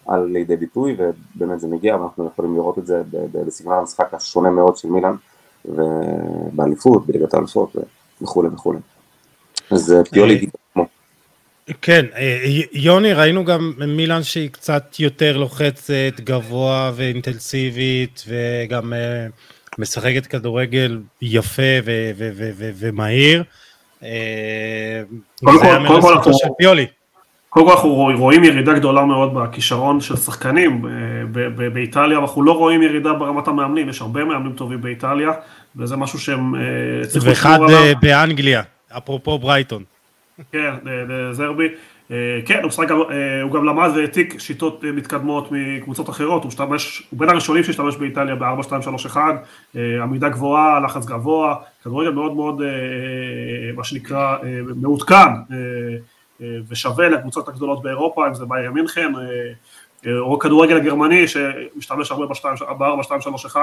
על 0.08 0.26
לידי 0.26 0.56
ביטוי, 0.56 0.96
ובאמת 0.98 1.60
זה 1.60 1.68
מגיע, 1.68 1.96
ואנחנו 1.96 2.28
יכולים 2.28 2.56
לראות 2.56 2.78
את 2.78 2.88
זה 2.88 3.02
בסגנון 3.32 3.80
המשחק 3.80 4.14
השונה 4.14 4.50
מאוד 4.50 4.78
של 4.78 4.88
מילאן, 4.88 5.16
ובאליפות, 5.66 7.08
בליגת 7.08 7.34
האלפות 7.34 7.76
וכולי 8.22 8.50
וכולי. 8.50 8.80
אז 9.72 9.94
אה, 9.94 10.04
פיולי 10.04 10.38
דיבר 10.38 10.52
כמו. 10.74 10.86
כן, 11.82 12.06
אה, 12.16 12.38
יוני, 12.74 13.14
ראינו 13.14 13.46
גם 13.46 13.74
מילאן 13.88 14.24
שהיא 14.24 14.50
קצת 14.50 14.96
יותר 15.00 15.38
לוחצת, 15.38 16.20
גבוה 16.20 16.92
ואינטנסיבית, 16.96 18.24
וגם 18.28 18.94
אה, 18.94 19.28
משחקת 19.78 20.26
כדורגל 20.26 21.00
יפה 21.22 21.62
ומהיר. 22.58 23.44
קודם 25.44 25.60
כל 26.02 27.72
אנחנו... 27.72 27.90
רואים 27.94 28.44
ירידה 28.44 28.74
גדולה 28.74 29.06
מאוד 29.06 29.34
בכישרון 29.34 30.02
של 30.02 30.16
שחקנים 30.16 30.86
אה, 30.86 31.70
באיטליה, 31.74 32.20
אנחנו 32.20 32.44
לא 32.44 32.52
רואים 32.52 32.82
ירידה 32.82 33.14
ברמת 33.14 33.48
המאמנים, 33.48 33.90
יש 33.90 34.02
הרבה 34.02 34.24
מאמנים 34.24 34.54
טובים 34.54 34.82
באיטליה, 34.82 35.32
וזה 35.76 35.96
משהו 35.98 36.20
שהם 36.20 36.54
צריכים 37.08 37.32
לשמור 37.32 37.54
עליו. 37.54 37.68
ואחד 37.70 38.02
באנגליה, 38.02 38.62
אפרופו 38.98 39.40
ברייטון. 39.40 39.84
כן, 40.52 40.74
זרבי. 41.32 41.68
אה, 42.12 42.40
כן, 42.46 42.64
הוא, 42.64 42.86
גם, 42.86 43.02
אה, 43.02 43.42
הוא 43.42 43.52
גם 43.52 43.66
למד 43.66 43.90
והעתיק 43.96 44.40
שיטות 44.40 44.86
אה, 44.86 44.92
מתקדמות 44.92 45.48
מקבוצות 45.52 46.10
אחרות, 46.10 46.44
הוא, 46.44 46.52
שתמש, 46.52 47.08
הוא 47.10 47.20
בין 47.20 47.30
הראשונים 47.30 47.64
שהשתמש 47.64 47.96
באיטליה 47.96 48.36
ב-4-2-3-1, 48.36 49.18
עמידה 50.04 50.30
גבוהה, 50.30 50.80
לחץ 50.80 51.06
גבוה, 51.06 51.56
כדורגל 51.84 52.10
מאוד 52.10 52.36
מאוד, 52.36 52.62
מה 53.76 53.84
שנקרא, 53.84 54.38
מעודכן 54.76 55.30
ושווה 56.70 57.10
לקבוצות 57.10 57.48
הגדולות 57.48 57.84
באירופה, 57.84 58.28
אם 58.28 58.34
זה 58.34 58.46
ביירן 58.46 58.74
מינכן, 58.74 59.12
או 60.20 60.40
כדורגל 60.40 60.78
הגרמני 60.78 61.28
שמשתמש 61.28 62.12
הרבה 62.12 62.26
ב-4-2-3-1. 62.78 63.58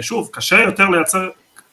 שוב, 0.00 0.28
קשה 0.32 0.60
יותר 0.60 0.88
לייצר 0.88 1.28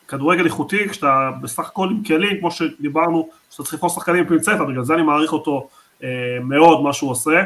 כדורגל 0.09 0.45
איכותי 0.45 0.89
כשאתה 0.89 1.31
בסך 1.41 1.67
הכל 1.67 1.89
עם 1.89 2.03
כלים, 2.03 2.39
כמו 2.39 2.51
שדיברנו, 2.51 3.29
שאתה 3.49 3.63
צריך 3.63 3.73
לבחור 3.73 3.89
שחקנים 3.89 4.17
עם 4.17 4.27
פינצטה, 4.27 4.65
בגלל 4.65 4.83
זה 4.83 4.93
אני 4.93 5.01
מעריך 5.01 5.33
אותו 5.33 5.67
אה, 6.03 6.09
מאוד 6.43 6.83
מה 6.83 6.93
שהוא 6.93 7.11
עושה, 7.11 7.43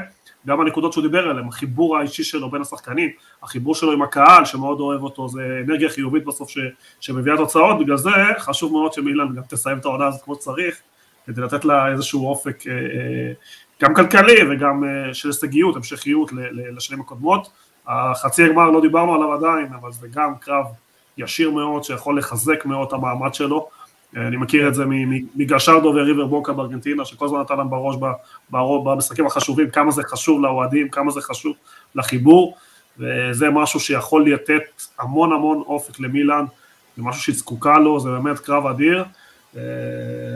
גם 0.47 0.61
הנקודות 0.61 0.93
שהוא 0.93 1.01
דיבר 1.01 1.29
עליהן, 1.29 1.47
החיבור 1.47 1.97
האישי 1.97 2.23
שלו 2.23 2.51
בין 2.51 2.61
השחקנים, 2.61 3.09
החיבור 3.43 3.75
שלו 3.75 3.91
עם 3.91 4.01
הקהל 4.01 4.45
שמאוד 4.45 4.79
אוהב 4.79 5.03
אותו, 5.03 5.27
זה 5.27 5.61
אנרגיה 5.67 5.89
חיובית 5.89 6.25
בסוף 6.25 6.49
ש, 6.49 6.57
שמביאה 6.99 7.37
תוצאות, 7.37 7.79
בגלל 7.79 7.97
זה 7.97 8.11
חשוב 8.39 8.71
מאוד 8.71 8.93
שמילן 8.93 9.35
גם 9.35 9.41
תסיים 9.49 9.77
את 9.77 9.85
העונה 9.85 10.07
הזאת 10.07 10.21
כמו 10.21 10.35
שצריך, 10.35 10.81
כדי 11.25 11.41
לתת 11.41 11.65
לה 11.65 11.91
איזשהו 11.91 12.27
אופק 12.27 12.67
אה, 12.67 12.73
אה, 12.73 13.33
גם 13.81 13.93
כלכלי 13.93 14.35
וגם 14.51 14.83
אה, 14.83 15.13
של 15.13 15.29
הישגיות, 15.29 15.75
המשכיות 15.75 16.31
לשנים 16.75 17.01
הקודמות. 17.01 17.49
החצי 17.87 18.43
הגמר 18.43 18.69
לא 18.69 18.81
דיברנו 18.81 19.15
עליו 19.15 19.33
עדיין, 19.33 19.73
אבל 19.81 19.91
זה 19.91 20.07
גם 20.11 20.35
קרב 20.39 20.65
ישיר 21.17 21.51
מאוד, 21.51 21.83
שיכול 21.83 22.17
לחזק 22.17 22.65
מאוד 22.65 22.87
את 22.87 22.93
המעמד 22.93 23.33
שלו. 23.33 23.69
אני 24.15 24.37
מכיר 24.37 24.67
את 24.67 24.73
זה 24.73 24.83
מגשרדו 25.35 25.87
וריבר 25.95 26.25
בוקה 26.25 26.53
בארגנטינה, 26.53 27.05
שכל 27.05 27.25
הזמן 27.25 27.39
נתן 27.39 27.57
להם 27.57 27.69
בראש 27.69 27.95
במשחקים 28.83 29.27
החשובים, 29.27 29.69
כמה 29.69 29.91
זה 29.91 30.03
חשוב 30.03 30.41
לאוהדים, 30.41 30.89
כמה 30.89 31.11
זה 31.11 31.21
חשוב 31.21 31.55
לחיבור, 31.95 32.57
וזה 32.99 33.49
משהו 33.49 33.79
שיכול 33.79 34.31
לתת 34.31 34.61
המון 34.99 35.33
המון 35.33 35.63
אופק 35.67 35.99
למילאן, 35.99 36.45
זה 36.97 37.03
משהו 37.03 37.21
שהיא 37.21 37.35
זקוקה 37.35 37.79
לו, 37.79 37.99
זה 37.99 38.09
באמת 38.09 38.39
קרב 38.39 38.65
אדיר. 38.67 39.03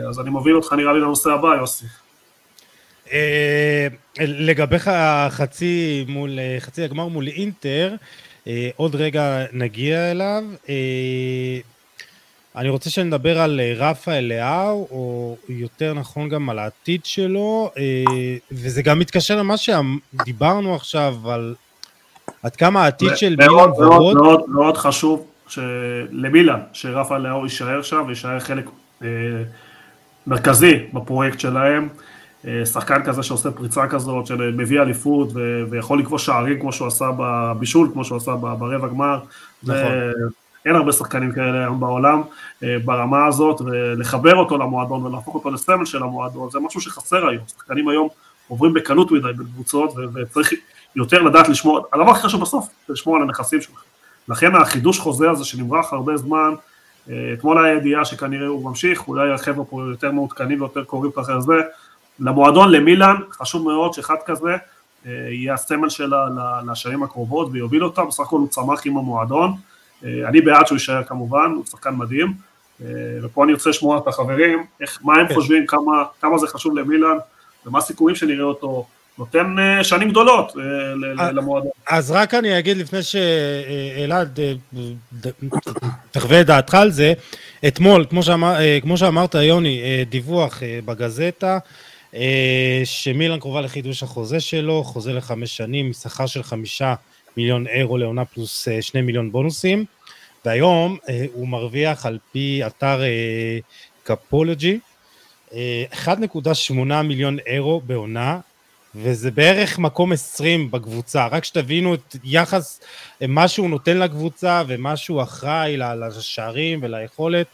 אז 0.08 0.20
אני 0.20 0.30
מוביל 0.30 0.56
אותך 0.56 0.72
נראה 0.72 0.92
לי 0.92 1.00
לנושא 1.00 1.30
הבא, 1.30 1.48
יוסי. 1.48 1.86
אה, 3.12 3.86
לגביך 4.20 4.90
חצי 5.30 6.04
מול, 6.08 6.30
חצי 6.58 6.82
הגמר 6.82 7.08
מול 7.08 7.28
אינטר, 7.28 7.90
אה, 7.92 7.96
עוד 8.76 8.94
רגע 8.94 9.44
נגיע 9.52 10.10
אליו. 10.10 10.44
אה, 10.68 11.58
אני 12.56 12.68
רוצה 12.68 12.90
שנדבר 12.90 13.40
על 13.40 13.60
אה, 13.60 13.72
רפאל 13.76 14.24
לאהו, 14.24 14.88
או 14.90 15.36
יותר 15.48 15.94
נכון 15.94 16.28
גם 16.28 16.50
על 16.50 16.58
העתיד 16.58 17.04
שלו, 17.04 17.70
וזה 18.52 18.82
גם 18.82 18.98
מתקשר 18.98 19.36
למה 19.36 19.54
שדיברנו 19.56 20.74
עכשיו, 20.74 21.14
על 21.30 21.54
עד 22.42 22.56
כמה 22.56 22.84
העתיד 22.84 23.16
של 23.16 23.36
מילן 23.38 23.50
ורוד... 23.52 23.84
מאוד 23.88 24.14
מאוד 24.14 24.42
מאוד 24.48 24.76
חשוב 24.76 25.26
למילן, 26.10 26.60
שרפאל 26.72 27.18
לאהו 27.18 27.44
יישאר 27.44 27.82
שם 27.82 28.04
ויישאר 28.06 28.40
חלק 28.40 28.64
מרכזי 30.26 30.74
בפרויקט 30.92 31.40
שלהם. 31.40 31.88
שחקן 32.64 33.02
כזה 33.04 33.22
שעושה 33.22 33.50
פריצה 33.50 33.86
כזאת, 33.86 34.26
שמביא 34.26 34.80
אליפות 34.80 35.28
ויכול 35.70 35.98
לקבוע 35.98 36.18
שערים 36.18 36.60
כמו 36.60 36.72
שהוא 36.72 36.88
עשה 36.88 37.10
בבישול, 37.18 37.90
כמו 37.92 38.04
שהוא 38.04 38.16
עשה 38.16 38.34
ברבע 38.34 38.88
גמר. 38.88 39.18
נכון. 39.62 39.92
אין 40.66 40.76
הרבה 40.76 40.92
שחקנים 40.92 41.32
כאלה 41.32 41.58
היום 41.58 41.80
בעולם 41.80 42.22
ברמה 42.84 43.26
הזאת, 43.26 43.60
ולחבר 43.60 44.36
אותו 44.36 44.58
למועדון 44.58 45.06
ולהפוך 45.06 45.34
אותו 45.34 45.50
לסמל 45.50 45.84
של 45.84 46.02
המועדון, 46.02 46.50
זה 46.50 46.58
משהו 46.60 46.80
שחסר 46.80 47.28
היום. 47.28 47.42
שחקנים 47.48 47.88
היום 47.88 48.08
עוברים 48.48 48.74
בקלות 48.74 49.10
מדי 49.10 49.32
בקבוצות, 49.38 49.94
וצריך 50.14 50.52
יותר 50.96 51.22
לדעת 51.22 51.48
לשמור, 51.48 51.86
הדבר 51.92 52.10
הכי 52.10 52.22
חשוב 52.22 52.40
בסוף, 52.40 52.68
זה 52.86 52.92
לשמור 52.92 53.16
על 53.16 53.22
הנכסים 53.22 53.60
שלך. 53.60 53.82
לכן 54.28 54.54
החידוש 54.56 54.98
חוזה 54.98 55.30
הזה 55.30 55.44
שנמרח 55.44 55.92
הרבה 55.92 56.16
זמן, 56.16 56.54
אתמול 57.32 57.64
היה 57.64 57.74
ידיעה 57.74 58.04
שכנראה 58.04 58.46
הוא 58.46 58.64
ממשיך, 58.64 59.08
אולי 59.08 59.32
החבר'ה 59.32 59.64
פה 59.64 59.82
יותר 59.90 60.12
מעודכנים 60.12 60.60
ויותר 60.60 60.84
קוראים 60.84 61.12
אחרי 61.20 61.42
זה, 61.42 61.52
למועדון, 62.20 62.72
למילאן, 62.72 63.16
חשוב 63.32 63.64
מאוד 63.64 63.94
שאחד 63.94 64.16
כזה 64.26 64.56
יהיה 65.04 65.54
הסמל 65.54 65.88
שלה 65.88 66.26
לשנים 66.72 67.02
הקרובות 67.02 67.48
ויוביל 67.52 67.84
אותה, 67.84 68.04
בסך 68.04 68.20
הכל 68.20 68.36
הוא 68.36 68.48
צמח 68.48 68.80
עם 68.84 68.96
המועדון, 68.96 69.52
אני 70.02 70.40
בעד 70.40 70.66
שהוא 70.66 70.76
יישאר 70.76 71.04
כמובן, 71.04 71.52
הוא 71.56 71.64
שחקן 71.66 71.94
מדהים, 71.94 72.32
ופה 73.22 73.44
אני 73.44 73.52
רוצה 73.52 73.70
לשמוע 73.70 73.98
את 73.98 74.06
החברים, 74.06 74.64
איך, 74.80 74.98
מה 75.02 75.14
הם 75.14 75.28
כן. 75.28 75.34
חושבים, 75.34 75.66
כמה, 75.66 76.04
כמה 76.20 76.38
זה 76.38 76.46
חשוב 76.46 76.78
למילאן, 76.78 77.16
ומה 77.66 77.78
הסיכויים 77.78 78.16
שנראה 78.16 78.44
אותו 78.44 78.86
נותן 79.18 79.56
שנים 79.82 80.10
גדולות 80.10 80.52
למועדון. 81.34 81.70
אז 81.88 82.10
רק 82.10 82.34
אני 82.34 82.58
אגיד 82.58 82.76
לפני 82.76 83.00
שאלעד 83.02 84.38
תחווה 86.10 86.40
את 86.40 86.46
דעתך 86.46 86.74
על 86.74 86.90
זה, 86.90 87.12
אתמול, 87.68 88.04
כמו, 88.10 88.22
שאמר, 88.22 88.56
כמו 88.82 88.96
שאמרת 88.96 89.34
יוני, 89.34 90.04
דיווח 90.08 90.62
בגזטה, 90.84 91.58
שמילן 92.84 93.40
קרובה 93.40 93.60
לחידוש 93.60 94.02
החוזה 94.02 94.40
שלו, 94.40 94.84
חוזה 94.84 95.12
לחמש 95.12 95.56
שנים, 95.56 95.92
שכר 95.92 96.26
של 96.26 96.42
חמישה 96.42 96.94
מיליון 97.36 97.66
אירו 97.66 97.98
לעונה 97.98 98.24
פלוס 98.24 98.68
שני 98.80 99.00
מיליון 99.00 99.32
בונוסים, 99.32 99.84
והיום 100.44 100.98
הוא 101.32 101.48
מרוויח 101.48 102.06
על 102.06 102.18
פי 102.32 102.60
אתר 102.66 103.00
קפולוגי 104.02 104.78
1.8 105.52 105.54
מיליון 107.04 107.38
אירו 107.46 107.80
בעונה, 107.80 108.40
וזה 108.94 109.30
בערך 109.30 109.78
מקום 109.78 110.12
20 110.12 110.70
בקבוצה, 110.70 111.26
רק 111.26 111.44
שתבינו 111.44 111.94
את 111.94 112.16
יחס, 112.24 112.80
מה 113.20 113.48
שהוא 113.48 113.70
נותן 113.70 113.98
לקבוצה 113.98 114.62
ומה 114.66 114.96
שהוא 114.96 115.22
אחראי 115.22 115.76
לשערים 115.76 116.78
וליכולת, 116.82 117.46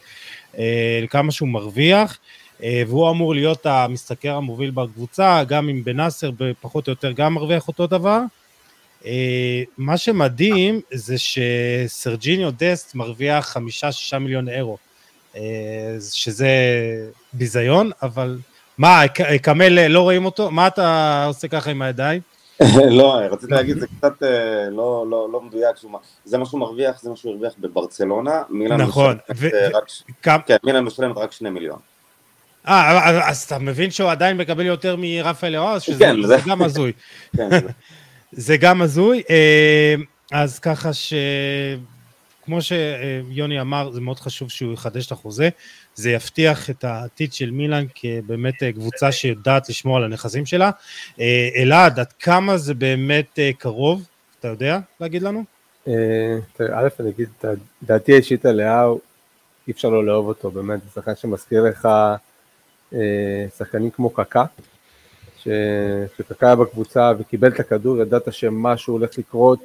כמה 1.11 1.32
שהוא 1.32 1.48
מרוויח, 1.48 2.18
והוא 2.64 3.10
אמור 3.10 3.34
להיות 3.34 3.66
המשתכר 3.66 4.34
המוביל 4.34 4.70
בקבוצה, 4.70 5.44
גם 5.48 5.68
אם 5.68 5.84
בנאסר 5.84 6.30
פחות 6.60 6.86
או 6.88 6.92
יותר 6.92 7.12
גם 7.12 7.34
מרוויח 7.34 7.68
אותו 7.68 7.86
דבר. 7.86 8.20
מה 9.78 9.96
שמדהים 9.96 10.80
זה 10.92 11.14
שסרג'יניו 11.18 12.50
דסט 12.58 12.94
מרוויח 12.94 13.46
חמישה-שישה 13.46 14.18
מיליון 14.18 14.48
אירו, 14.48 14.76
שזה 16.00 16.48
ביזיון, 17.32 17.90
אבל 18.02 18.38
מה, 18.78 19.02
קמל 19.42 19.86
לא 19.86 20.00
רואים 20.00 20.24
אותו? 20.24 20.50
מה 20.50 20.66
אתה 20.66 21.24
עושה 21.26 21.48
ככה 21.48 21.70
עם 21.70 21.82
הידיים? 21.82 22.20
לא, 22.90 23.18
רציתי 23.30 23.52
להגיד, 23.52 23.78
זה 23.78 23.86
קצת 23.86 24.22
לא, 24.70 25.06
לא, 25.10 25.28
לא 25.32 25.40
מדויק, 25.40 25.76
זה 26.24 26.38
מה 26.38 26.46
שהוא 26.46 26.60
מרוויח, 26.60 27.02
זה 27.02 27.10
מה 27.10 27.16
שהוא 27.16 27.32
הרוויח 27.32 27.52
בברצלונה, 27.58 28.42
מילן 28.50 28.80
נכון, 28.80 29.16
כן, 30.46 30.56
מילן 30.64 30.84
משלמת 30.84 31.16
רק 31.16 31.32
שני 31.32 31.50
מיליון. 31.50 31.78
אה, 32.68 33.28
אז 33.28 33.42
אתה 33.42 33.58
מבין 33.58 33.90
שהוא 33.90 34.10
עדיין 34.10 34.36
מקבל 34.36 34.66
יותר 34.66 34.96
מרפאל 34.98 35.78
שזה 35.78 35.98
כן, 35.98 36.16
גם 36.46 36.62
הזוי. 36.62 36.92
כן, 37.36 37.48
זה 38.32 38.56
גם 38.56 38.82
הזוי, 38.82 39.22
אז 40.32 40.58
ככה 40.58 40.92
ש... 40.92 41.14
כמו 42.44 42.58
שיוני 42.62 43.60
אמר, 43.60 43.90
זה 43.90 44.00
מאוד 44.00 44.20
חשוב 44.20 44.50
שהוא 44.50 44.72
יחדש 44.72 45.06
את 45.06 45.12
החוזה, 45.12 45.48
זה 45.94 46.10
יבטיח 46.10 46.70
את 46.70 46.84
העתיד 46.84 47.32
של 47.32 47.50
מילאן 47.50 47.84
כבאמת 47.94 48.54
קבוצה 48.74 49.12
שיודעת 49.12 49.68
לשמור 49.68 49.96
על 49.96 50.04
הנכסים 50.04 50.46
שלה. 50.46 50.70
אלעד, 51.56 52.00
עד 52.00 52.12
כמה 52.12 52.56
זה 52.56 52.74
באמת 52.74 53.38
קרוב, 53.58 54.06
אתה 54.40 54.48
יודע 54.48 54.78
להגיד 55.00 55.22
לנו? 55.22 55.44
א', 56.74 56.88
אני 57.00 57.10
אגיד, 57.10 57.28
דעתי 57.82 58.12
האישית 58.12 58.46
עליה, 58.46 58.84
אי 59.68 59.72
אפשר 59.72 59.88
לא 59.88 60.06
לאהוב 60.06 60.28
אותו, 60.28 60.50
באמת, 60.50 60.80
זה 60.82 60.90
שחקן 60.94 61.16
שמזכיר 61.16 61.62
לך 61.62 61.88
שחקנים 63.59 63.90
כמו 63.90 64.11
קקה, 64.11 64.45
שקקה 65.36 66.47
היה 66.47 66.57
בקבוצה 66.57 67.12
וקיבל 67.18 67.49
את 67.49 67.61
הכדור, 67.61 67.99
ידעת 67.99 68.32
שמשהו 68.32 68.92
הולך 68.92 69.18
לקרות, 69.18 69.61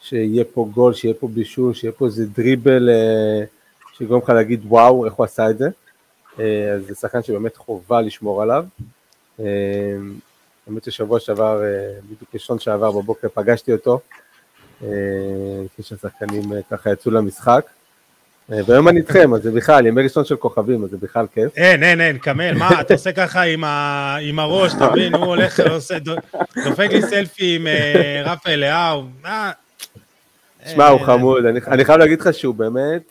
שיהיה 0.00 0.44
פה 0.54 0.68
גול, 0.74 0.94
שיהיה 0.94 1.14
פה 1.14 1.28
בישול, 1.28 1.74
שיהיה 1.74 1.92
פה 1.92 2.06
איזה 2.06 2.26
דריבל 2.26 2.88
אה, 2.90 3.44
שיגרום 3.98 4.20
לך 4.22 4.28
להגיד 4.28 4.60
וואו, 4.64 5.04
איך 5.04 5.14
הוא 5.14 5.24
עשה 5.24 5.50
את 5.50 5.58
זה. 5.58 5.68
אה, 6.40 6.72
אז 6.72 6.86
זה 6.86 6.94
שחקן 6.94 7.22
שבאמת 7.22 7.56
חובה 7.56 8.00
לשמור 8.00 8.42
עליו. 8.42 8.64
אה, 9.40 9.44
האמת 10.66 10.84
ששבוע 10.84 11.20
שעבר, 11.20 11.62
בדיוק 12.04 12.34
ראשון 12.34 12.58
שעבר 12.58 12.90
בבוקר 12.90 13.28
פגשתי 13.34 13.72
אותו, 13.72 14.00
לפני 15.64 15.84
שהשחקנים 15.84 16.42
ככה 16.70 16.92
יצאו 16.92 17.10
למשחק. 17.10 17.66
והיום 18.50 18.88
אני 18.88 19.00
איתכם, 19.00 19.34
אז 19.34 19.42
זה 19.42 19.50
בכלל, 19.50 19.86
ימי 19.86 20.02
ראשון 20.02 20.24
של 20.24 20.36
כוכבים, 20.36 20.84
אז 20.84 20.90
זה 20.90 20.96
בכלל 20.96 21.26
כיף. 21.34 21.56
אין, 21.56 21.82
אין, 21.82 22.00
אין, 22.00 22.18
קמל, 22.18 22.54
מה, 22.54 22.80
אתה 22.80 22.94
עושה 22.94 23.12
ככה 23.12 23.42
עם 24.20 24.38
הראש, 24.38 24.74
אתה 24.74 24.90
מבין, 24.90 25.14
הוא 25.14 25.24
הולך, 25.24 25.60
עושה, 25.70 25.98
דופק 26.64 26.88
לי 26.92 27.02
סלפי 27.02 27.56
עם 27.56 27.66
רפה 28.24 28.50
אליהו, 28.50 29.04
מה, 29.22 29.52
שמע, 30.66 30.88
הוא 30.88 31.00
חמוד, 31.00 31.44
אני 31.44 31.84
חייב 31.84 31.98
להגיד 31.98 32.20
לך 32.20 32.34
שהוא 32.34 32.54
באמת, 32.54 33.02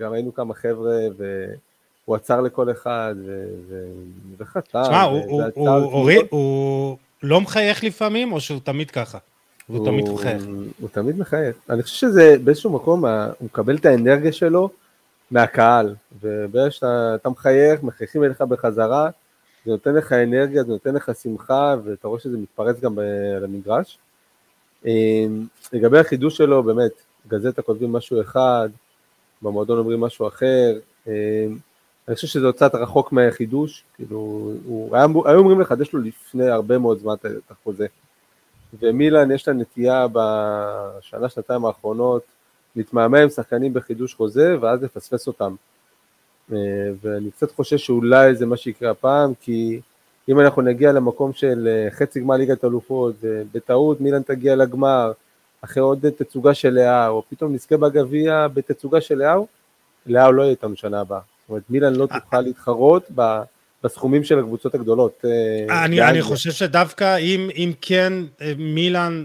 גם 0.00 0.12
היינו 0.12 0.34
כמה 0.34 0.54
חבר'ה, 0.54 0.96
והוא 1.18 2.16
עצר 2.16 2.40
לכל 2.40 2.70
אחד, 2.70 3.14
וחתם. 4.38 4.84
שמע, 4.84 5.02
הוא 6.30 6.96
לא 7.22 7.40
מחייך 7.40 7.84
לפעמים, 7.84 8.32
או 8.32 8.40
שהוא 8.40 8.60
תמיד 8.64 8.90
ככה? 8.90 9.18
הוא 9.72 9.84
תמיד 9.84 10.08
מחייך. 10.08 10.44
הוא 10.80 10.88
תמיד 10.92 11.18
מחייך. 11.18 11.56
אני 11.70 11.82
חושב 11.82 11.96
שזה 11.96 12.36
באיזשהו 12.44 12.70
מקום, 12.70 13.04
הוא 13.04 13.14
מקבל 13.40 13.76
את 13.76 13.86
האנרגיה 13.86 14.32
שלו 14.32 14.70
מהקהל, 15.30 15.94
וברגע 16.22 16.70
שאתה 16.70 17.28
מחייך, 17.28 17.82
מחייכים 17.82 18.24
אליך 18.24 18.40
בחזרה, 18.40 19.10
זה 19.64 19.70
נותן 19.70 19.94
לך 19.94 20.12
אנרגיה, 20.12 20.62
זה 20.62 20.72
נותן 20.72 20.94
לך 20.94 21.10
שמחה, 21.22 21.74
ואתה 21.84 22.08
רואה 22.08 22.20
שזה 22.20 22.38
מתפרץ 22.38 22.80
גם 22.80 22.98
על 23.36 23.44
המגרש. 23.44 23.98
אמ, 24.86 25.46
לגבי 25.72 25.98
החידוש 25.98 26.36
שלו, 26.36 26.62
באמת, 26.62 26.92
גזטה 27.28 27.62
כותבים 27.62 27.92
משהו 27.92 28.20
אחד, 28.20 28.68
במועדון 29.42 29.78
אומרים 29.78 30.00
משהו 30.00 30.28
אחר, 30.28 30.78
אמ, 31.06 31.12
אני 32.08 32.14
חושב 32.14 32.26
שזה 32.26 32.46
קצת 32.52 32.74
רחוק 32.74 33.12
מהחידוש, 33.12 33.84
כאילו, 33.94 34.18
הוא, 34.64 34.96
היה, 34.96 35.06
היו 35.24 35.38
אומרים 35.38 35.60
לחדש 35.60 35.92
לו 35.92 36.00
לפני 36.00 36.48
הרבה 36.48 36.78
מאוד 36.78 36.98
זמן 36.98 37.14
את 37.14 37.50
החוזה. 37.50 37.86
ומילן 38.78 39.30
יש 39.30 39.48
לה 39.48 39.54
נטייה 39.54 40.06
בשנה, 40.12 41.28
שנתיים 41.28 41.64
האחרונות, 41.64 42.22
להתמהמה 42.76 43.18
עם 43.18 43.28
שחקנים 43.28 43.72
בחידוש 43.74 44.14
חוזה, 44.14 44.56
ואז 44.60 44.82
לפספס 44.82 45.26
אותם. 45.26 45.54
אמ, 46.52 46.56
ואני 47.02 47.30
קצת 47.30 47.50
חושש 47.50 47.86
שאולי 47.86 48.34
זה 48.34 48.46
מה 48.46 48.56
שיקרה 48.56 48.90
הפעם, 48.90 49.32
כי 49.40 49.80
אם 50.28 50.40
אנחנו 50.40 50.62
נגיע 50.62 50.92
למקום 50.92 51.32
של 51.32 51.68
אה, 51.68 51.90
חצי 51.90 52.20
גמר 52.20 52.36
ליגת 52.36 52.64
אלופות, 52.64 53.14
ובטעות 53.20 54.00
מילן 54.00 54.22
תגיע 54.22 54.56
לגמר, 54.56 55.12
אחרי 55.60 55.82
עוד 55.82 56.06
תצוגה 56.10 56.54
של 56.54 56.70
לאהו, 56.70 57.16
או 57.16 57.22
פתאום 57.30 57.52
נזכה 57.52 57.76
בגביע 57.76 58.48
בתצוגה 58.48 59.00
של 59.00 59.18
לאהו, 59.18 59.46
לאהו 60.06 60.32
לא 60.32 60.42
יהיה 60.42 60.50
איתנו 60.50 60.76
שנה 60.76 61.00
הבאה. 61.00 61.20
זאת 61.40 61.48
אומרת, 61.48 61.62
מילן 61.70 61.94
לא 61.94 62.06
תוכל 62.06 62.40
להתחרות 62.40 63.10
בסכומים 63.84 64.24
של 64.24 64.38
הקבוצות 64.38 64.74
הגדולות. 64.74 65.24
אה, 65.24 65.84
אני, 65.84 66.02
אני 66.02 66.22
חושב 66.22 66.50
שדווקא 66.50 67.16
אם, 67.18 67.50
אם 67.56 67.72
כן 67.80 68.12
אה, 68.40 68.52
מילן 68.58 69.24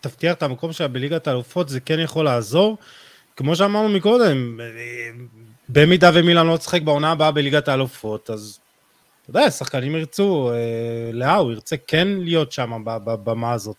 תבטיח 0.00 0.34
את 0.34 0.42
המקום 0.42 0.72
שלה 0.72 0.88
בליגת 0.88 1.26
האלופות, 1.26 1.68
זה 1.68 1.80
כן 1.80 2.00
יכול 2.00 2.24
לעזור. 2.24 2.76
כמו 3.36 3.56
שאמרנו 3.56 3.88
מקודם, 3.88 4.60
במידה 5.68 6.10
ומילן 6.14 6.46
לא 6.46 6.56
תשחק 6.56 6.82
בעונה 6.82 7.12
הבאה 7.12 7.30
בליגת 7.30 7.68
האלופות, 7.68 8.30
אז 8.30 8.58
אתה 9.30 9.38
יודע, 9.38 9.50
שחקנים 9.50 9.96
ירצו, 9.96 10.50
אה, 10.50 11.10
לאהו 11.12 11.44
הוא 11.44 11.52
ירצה 11.52 11.76
כן 11.86 12.08
להיות 12.08 12.52
שם 12.52 12.82
בבמה 12.84 13.52
הזאת. 13.52 13.76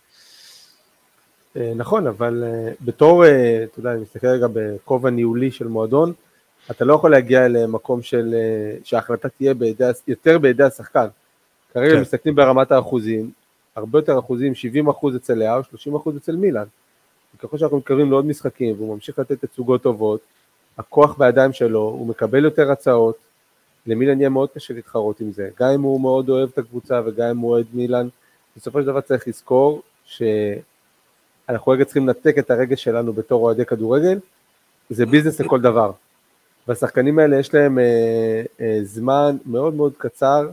אה, 1.56 1.72
נכון, 1.76 2.06
אבל 2.06 2.44
אה, 2.46 2.72
בתור, 2.80 3.24
אתה 3.26 3.80
יודע, 3.80 3.92
אני 3.92 4.00
מסתכל 4.00 4.26
רגע 4.26 4.46
בכובע 4.52 5.10
ניהולי 5.10 5.50
של 5.50 5.68
מועדון, 5.68 6.12
אתה 6.70 6.84
לא 6.84 6.94
יכול 6.94 7.10
להגיע 7.10 7.48
למקום 7.48 8.02
של, 8.02 8.34
שההחלטה 8.84 9.28
תהיה 9.28 9.54
בידי, 9.54 9.84
יותר 10.08 10.38
בידי 10.38 10.64
השחקן. 10.64 11.06
כרגע 11.74 11.94
כן. 11.94 12.00
מסתכלים 12.00 12.34
ברמת 12.34 12.72
האחוזים, 12.72 13.30
הרבה 13.76 13.98
יותר 13.98 14.18
אחוזים, 14.18 14.54
70 14.54 14.88
אחוז 14.88 15.16
אצל 15.16 15.34
לאהו, 15.34 15.64
30 15.64 15.94
אחוז 15.94 16.16
אצל 16.16 16.36
מילאן. 16.36 16.64
ככל 17.38 17.58
שאנחנו 17.58 17.78
מקרבים 17.78 18.10
לעוד 18.10 18.26
משחקים 18.26 18.74
והוא 18.76 18.94
ממשיך 18.94 19.18
לתת 19.18 19.44
תצוגות 19.44 19.82
טובות, 19.82 20.20
הכוח 20.78 21.18
בידיים 21.18 21.52
שלו, 21.52 21.80
הוא 21.80 22.06
מקבל 22.06 22.44
יותר 22.44 22.70
הצעות, 22.70 23.16
למילן 23.86 24.20
יהיה 24.20 24.28
מאוד 24.28 24.48
קשה 24.54 24.74
להתחרות 24.74 25.20
עם 25.20 25.32
זה. 25.32 25.48
גם 25.60 25.68
אם 25.68 25.82
הוא 25.82 26.00
מאוד 26.00 26.28
אוהב 26.28 26.48
את 26.52 26.58
הקבוצה 26.58 27.00
וגם 27.06 27.28
אם 27.28 27.38
הוא 27.38 27.50
אוהד 27.50 27.66
מילן, 27.72 28.08
בסופו 28.56 28.80
של 28.80 28.86
דבר 28.86 29.00
צריך 29.00 29.28
לזכור 29.28 29.82
שאנחנו 30.04 31.72
רגע 31.72 31.84
צריכים 31.84 32.06
לנתק 32.06 32.38
את 32.38 32.50
הרגש 32.50 32.84
שלנו 32.84 33.12
בתור 33.12 33.42
אוהדי 33.42 33.66
כדורגל, 33.66 34.18
זה 34.90 35.06
ביזנס 35.06 35.40
לכל 35.40 35.60
דבר. 35.60 35.92
והשחקנים 36.68 37.18
האלה 37.18 37.38
יש 37.38 37.54
להם 37.54 37.78
אה, 37.78 38.42
אה, 38.60 38.78
זמן 38.82 39.36
מאוד 39.46 39.74
מאוד 39.74 39.92
קצר 39.98 40.48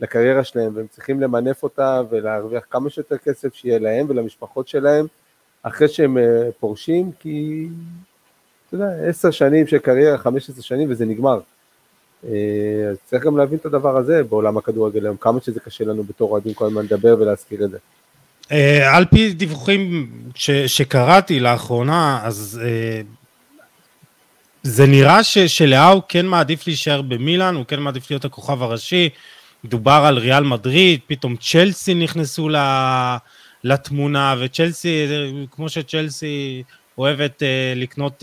לקריירה 0.00 0.44
שלהם, 0.44 0.76
והם 0.76 0.86
צריכים 0.90 1.20
למנף 1.20 1.62
אותה 1.62 2.02
ולהרוויח 2.10 2.64
כמה 2.70 2.90
שיותר 2.90 3.18
כסף 3.18 3.54
שיהיה 3.54 3.78
להם 3.78 4.06
ולמשפחות 4.08 4.68
שלהם, 4.68 5.06
אחרי 5.62 5.88
שהם 5.88 6.18
אה, 6.18 6.48
פורשים, 6.60 7.10
כי, 7.20 7.68
אתה 8.66 8.74
יודע, 8.74 9.08
עשר 9.08 9.30
שנים 9.30 9.66
של 9.66 9.78
קריירה, 9.78 10.18
חמש 10.18 10.50
עשר 10.50 10.62
שנים, 10.62 10.90
וזה 10.90 11.06
נגמר. 11.06 11.40
אה, 12.24 12.30
אז 12.90 12.96
צריך 13.04 13.24
גם 13.24 13.36
להבין 13.36 13.58
את 13.58 13.66
הדבר 13.66 13.96
הזה 13.96 14.22
בעולם 14.22 14.58
הכדורגל 14.58 15.04
היום, 15.04 15.16
כמה 15.16 15.40
שזה 15.40 15.60
קשה 15.60 15.84
לנו 15.84 16.04
בתור 16.04 16.30
אוהדים 16.30 16.54
כל 16.54 16.66
הזמן 16.66 16.84
לדבר 16.84 17.16
ולהזכיר 17.20 17.64
את 17.64 17.70
זה. 17.70 17.78
אה, 18.52 18.96
על 18.96 19.04
פי 19.04 19.32
דיווחים 19.32 20.10
ש, 20.34 20.50
שקראתי 20.50 21.40
לאחרונה, 21.40 22.20
אז 22.24 22.60
זה 24.62 24.86
נראה 24.86 25.24
ש, 25.24 25.38
שלאהו 25.38 26.00
כן 26.08 26.26
מעדיף 26.26 26.66
להישאר 26.66 27.02
במילאן, 27.02 27.54
הוא 27.54 27.64
כן 27.66 27.80
מעדיף 27.80 28.10
להיות 28.10 28.24
הכוכב 28.24 28.62
הראשי, 28.62 29.08
דובר 29.64 30.04
על 30.06 30.18
ריאל 30.18 30.44
מדריד, 30.44 31.00
פתאום 31.06 31.36
צ'לסי 31.36 31.94
נכנסו 31.94 32.48
לתמונה, 33.64 34.34
וצ'לסי, 34.40 35.06
כמו 35.50 35.68
שצ'לסי 35.68 36.62
אוהבת 36.98 37.42
לקנות 37.76 38.22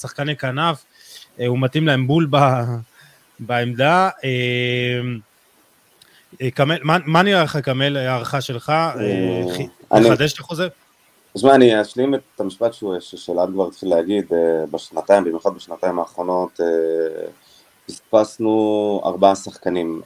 שחקני 0.00 0.36
כנף, 0.36 0.84
הוא 1.46 1.58
מתאים 1.58 1.86
להם 1.86 2.06
בול 2.06 2.28
בעמדה. 3.40 4.08
קמל, 6.54 6.78
מה, 6.82 6.96
מה 7.04 7.22
נראה 7.22 7.42
לך, 7.42 7.56
קמל, 7.56 7.96
הערכה 7.96 8.40
שלך? 8.40 8.72
לחדש 9.92 10.32
את 10.32 10.38
החוזה? 10.38 10.68
תשמע, 11.34 11.54
אני 11.54 11.80
אשלים 11.80 12.14
את 12.14 12.40
המשפט 12.40 12.72
ששלעד 13.00 13.48
כבר 13.52 13.66
התחיל 13.66 13.88
להגיד, 13.88 14.24
בשנתיים, 14.70 15.24
במיוחד 15.24 15.54
בשנתיים 15.54 15.98
האחרונות, 15.98 16.60
פספסנו 17.86 19.00
ארבעה 19.04 19.34
שחקנים 19.34 20.00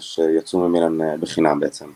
שיצאו 0.00 0.58
ממילן 0.58 1.20
בחינם 1.20 1.60
בעצם. 1.60 1.86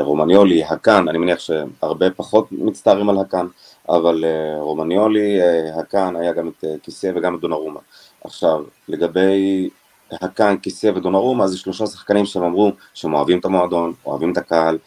רומניולי, 0.00 0.64
הקאן, 0.64 1.08
אני 1.08 1.18
מניח 1.18 1.38
שהרבה 1.38 2.10
פחות 2.10 2.46
מצטערים 2.52 3.10
על 3.10 3.18
הקאן, 3.18 3.46
אבל 3.88 4.24
רומניולי, 4.58 5.38
הקאן, 5.74 6.16
היה 6.16 6.32
גם 6.32 6.48
את 6.48 6.64
כיסא 6.82 7.10
וגם 7.14 7.34
את 7.34 7.40
דונרומה. 7.40 7.80
עכשיו, 8.24 8.62
לגבי 8.88 9.68
הקאן, 10.12 10.56
כיסא 10.62 10.86
ודונרומה, 10.86 11.46
זה 11.46 11.58
שלושה 11.58 11.86
שחקנים 11.86 12.26
שהם 12.26 12.42
אמרו 12.42 12.72
שהם 12.94 13.14
אוהבים 13.14 13.38
את 13.38 13.44
המועדון, 13.44 13.92
אוהבים 14.06 14.32
את 14.32 14.38
הקהל, 14.38 14.78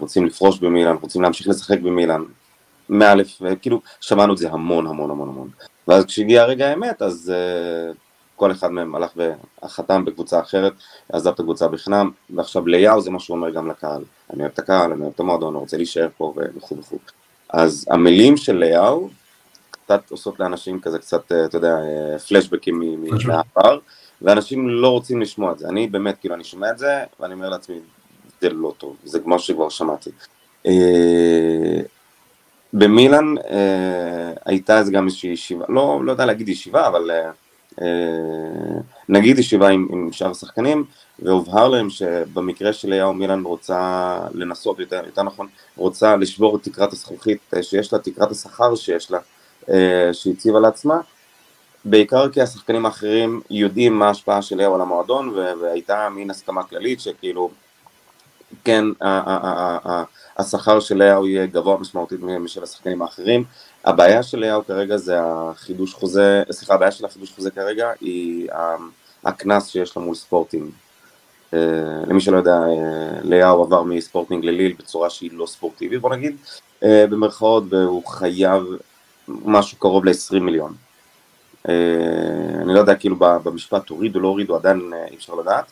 רוצים 0.00 0.26
לפרוש 0.26 0.58
במילן, 0.58 0.96
רוצים 1.00 1.22
להמשיך 1.22 1.48
לשחק 1.48 1.80
במילן, 1.80 2.22
מאלף, 2.88 3.42
כאילו 3.62 3.80
שמענו 4.00 4.32
את 4.32 4.38
זה 4.38 4.50
המון 4.50 4.86
המון 4.86 5.10
המון 5.10 5.28
המון. 5.28 5.48
ואז 5.88 6.04
כשהגיע 6.04 6.42
הרגע 6.42 6.68
האמת, 6.68 7.02
אז 7.02 7.32
uh, 7.32 7.96
כל 8.36 8.52
אחד 8.52 8.70
מהם 8.70 8.94
הלך 8.94 9.10
וחתם 9.64 10.04
בקבוצה 10.04 10.40
אחרת, 10.40 10.72
עזב 11.12 11.32
את 11.32 11.40
הקבוצה 11.40 11.68
בחינם, 11.68 12.10
ועכשיו 12.30 12.66
ליאו 12.66 13.00
זה 13.00 13.10
מה 13.10 13.20
שהוא 13.20 13.36
אומר 13.36 13.50
גם 13.50 13.70
לקהל. 13.70 14.02
אני 14.32 14.40
אוהב 14.40 14.52
את 14.52 14.58
הקהל, 14.58 14.92
אני 14.92 15.00
אוהב 15.00 15.12
את 15.14 15.20
המועדון, 15.20 15.54
אני 15.54 15.60
רוצה 15.60 15.76
להישאר 15.76 16.08
פה 16.16 16.34
וכו' 16.56 16.78
וכו'. 16.78 16.98
אז 17.48 17.86
המילים 17.90 18.36
של 18.36 18.56
ליאו 18.56 19.08
קצת 19.70 20.10
עושות 20.10 20.40
לאנשים 20.40 20.80
כזה 20.80 20.98
קצת, 20.98 21.32
אתה 21.44 21.56
יודע, 21.56 21.76
פלשבקים 22.28 23.04
מהעבר, 23.26 23.78
ואנשים 24.22 24.68
לא 24.68 24.88
רוצים 24.88 25.20
לשמוע 25.20 25.52
את 25.52 25.58
זה. 25.58 25.68
אני 25.68 25.86
באמת, 25.86 26.18
כאילו, 26.20 26.34
אני 26.34 26.44
שומע 26.44 26.70
את 26.70 26.78
זה, 26.78 27.04
ואני 27.20 27.34
אומר 27.34 27.48
לעצמי, 27.48 27.80
זה 28.40 28.48
לא 28.48 28.72
טוב, 28.78 28.96
זה 29.04 29.20
כמו 29.20 29.38
שכבר 29.38 29.68
שמעתי. 29.68 30.10
במילאן 32.78 33.34
אה, 33.50 34.32
הייתה 34.44 34.78
אז 34.78 34.90
גם 34.90 35.06
איזושהי 35.06 35.30
ישיבה, 35.30 35.64
לא, 35.68 36.00
לא 36.04 36.12
יודע 36.12 36.26
להגיד 36.26 36.48
ישיבה, 36.48 36.86
אבל 36.86 37.10
אה, 37.10 37.30
אה, 37.82 38.80
נגיד 39.08 39.38
ישיבה 39.38 39.68
עם, 39.68 39.88
עם 39.90 40.12
שאר 40.12 40.30
השחקנים, 40.30 40.84
והובהר 41.18 41.68
להם 41.68 41.90
שבמקרה 41.90 42.72
של 42.72 42.88
אליהו 42.88 43.14
מילאן 43.14 43.42
רוצה 43.42 44.18
לנסות, 44.34 44.78
יותר, 44.78 45.02
יותר 45.06 45.22
נכון, 45.22 45.46
רוצה 45.76 46.16
לשבור 46.16 46.56
את 46.56 46.62
תקרת 46.62 46.92
הזכוכית 46.92 47.38
אה, 47.56 47.62
שיש 47.62 47.92
לה, 47.92 47.98
תקרת 47.98 48.30
השכר 48.30 48.74
שיש 48.74 49.10
לה, 49.10 49.18
אה, 49.70 50.10
שהציבה 50.12 50.60
לעצמה, 50.60 51.00
בעיקר 51.84 52.28
כי 52.28 52.40
השחקנים 52.40 52.86
האחרים 52.86 53.40
יודעים 53.50 53.98
מה 53.98 54.06
ההשפעה 54.06 54.42
של 54.42 54.54
אליהו 54.54 54.74
על 54.74 54.80
המועדון, 54.80 55.34
והייתה 55.60 56.08
מין 56.08 56.30
הסכמה 56.30 56.62
כללית 56.62 57.00
שכאילו, 57.00 57.50
כן, 58.64 58.84
השכר 60.38 60.80
של 60.80 60.96
לאהו 60.96 61.26
יהיה 61.26 61.46
גבוה 61.46 61.78
משמעותית 61.78 62.20
משל 62.20 62.62
השחקנים 62.62 63.02
האחרים. 63.02 63.44
הבעיה 63.84 64.22
של 64.22 64.38
לאהו 64.38 64.64
כרגע 64.66 64.96
זה 64.96 65.14
החידוש 65.22 65.94
חוזה, 65.94 66.42
סליחה, 66.50 66.74
הבעיה 66.74 66.90
של 66.90 67.04
החידוש 67.04 67.32
חוזה 67.32 67.50
כרגע 67.50 67.90
היא 68.00 68.48
הקנס 69.24 69.68
שיש 69.68 69.96
לו 69.96 70.02
מול 70.02 70.14
ספורטינג. 70.14 70.70
אה, 71.54 71.58
למי 72.06 72.20
שלא 72.20 72.36
יודע, 72.36 72.52
אה, 72.52 73.20
לאהו 73.22 73.62
עבר 73.62 73.82
מספורטינג 73.82 74.44
לליל 74.44 74.74
בצורה 74.78 75.10
שהיא 75.10 75.30
לא 75.32 75.46
ספורטיבית, 75.46 76.00
בוא 76.00 76.10
נגיד, 76.10 76.36
אה, 76.82 77.04
במרכאות, 77.10 77.64
והוא 77.68 78.06
חייב 78.06 78.62
משהו 79.28 79.78
קרוב 79.78 80.04
ל-20 80.04 80.40
מיליון. 80.40 80.74
אני 82.62 82.74
לא 82.74 82.78
יודע 82.78 82.94
כאילו 82.94 83.16
במשפט 83.18 83.88
הוריד 83.88 84.16
או 84.16 84.20
לא 84.20 84.28
הוריד, 84.28 84.50
עדיין 84.50 84.92
אי 85.10 85.16
אפשר 85.16 85.34
לדעת. 85.34 85.64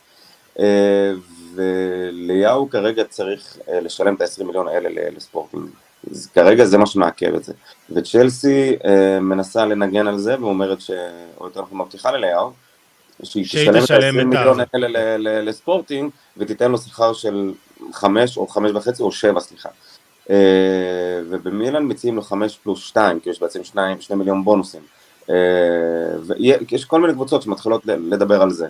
וליהו 1.54 2.70
כרגע 2.70 3.04
צריך 3.04 3.58
אה, 3.68 3.80
לשלם 3.80 4.14
את 4.14 4.20
ה-20 4.20 4.44
מיליון 4.44 4.68
האלה 4.68 4.88
לספורטינג. 5.16 5.68
אז 6.10 6.28
כרגע 6.34 6.64
זה 6.64 6.78
מה 6.78 6.86
שמעכב 6.86 7.34
את 7.34 7.44
זה. 7.44 7.52
וצ'לסי 7.90 8.76
אה, 8.84 9.20
מנסה 9.20 9.66
לנגן 9.66 10.06
על 10.06 10.18
זה 10.18 10.40
ואומרת 10.40 10.80
ש... 10.80 10.90
או 11.40 11.46
יותר 11.46 11.62
נכון 11.62 11.78
מבטיחה 11.78 12.10
לליהו, 12.10 12.52
שהיא 13.22 13.44
תשלם 13.44 13.84
את 13.84 13.90
ה-20 13.90 14.24
מיליון 14.24 14.60
האלה 14.74 15.42
לספורטינג 15.42 16.10
ותיתן 16.36 16.70
לו 16.70 16.78
שכר 16.78 17.12
של 17.12 17.52
5 17.92 18.36
או 18.36 18.46
5 18.46 18.70
וחצי 18.74 19.02
או 19.02 19.12
7 19.12 19.40
סליחה. 19.40 19.68
אה, 20.30 20.36
ובמילן 21.30 21.90
מציעים 21.90 22.16
לו 22.16 22.22
5 22.22 22.58
פלוס 22.62 22.80
2, 22.80 23.20
כי 23.20 23.30
יש 23.30 23.40
בעצם 23.40 23.64
2, 23.64 24.00
2 24.00 24.18
מיליון 24.18 24.44
בונוסים. 24.44 24.82
ויש 26.26 26.84
כל 26.84 27.00
מיני 27.00 27.12
קבוצות 27.12 27.42
שמתחילות 27.42 27.82
לדבר 27.86 28.42
על 28.42 28.50
זה. 28.50 28.68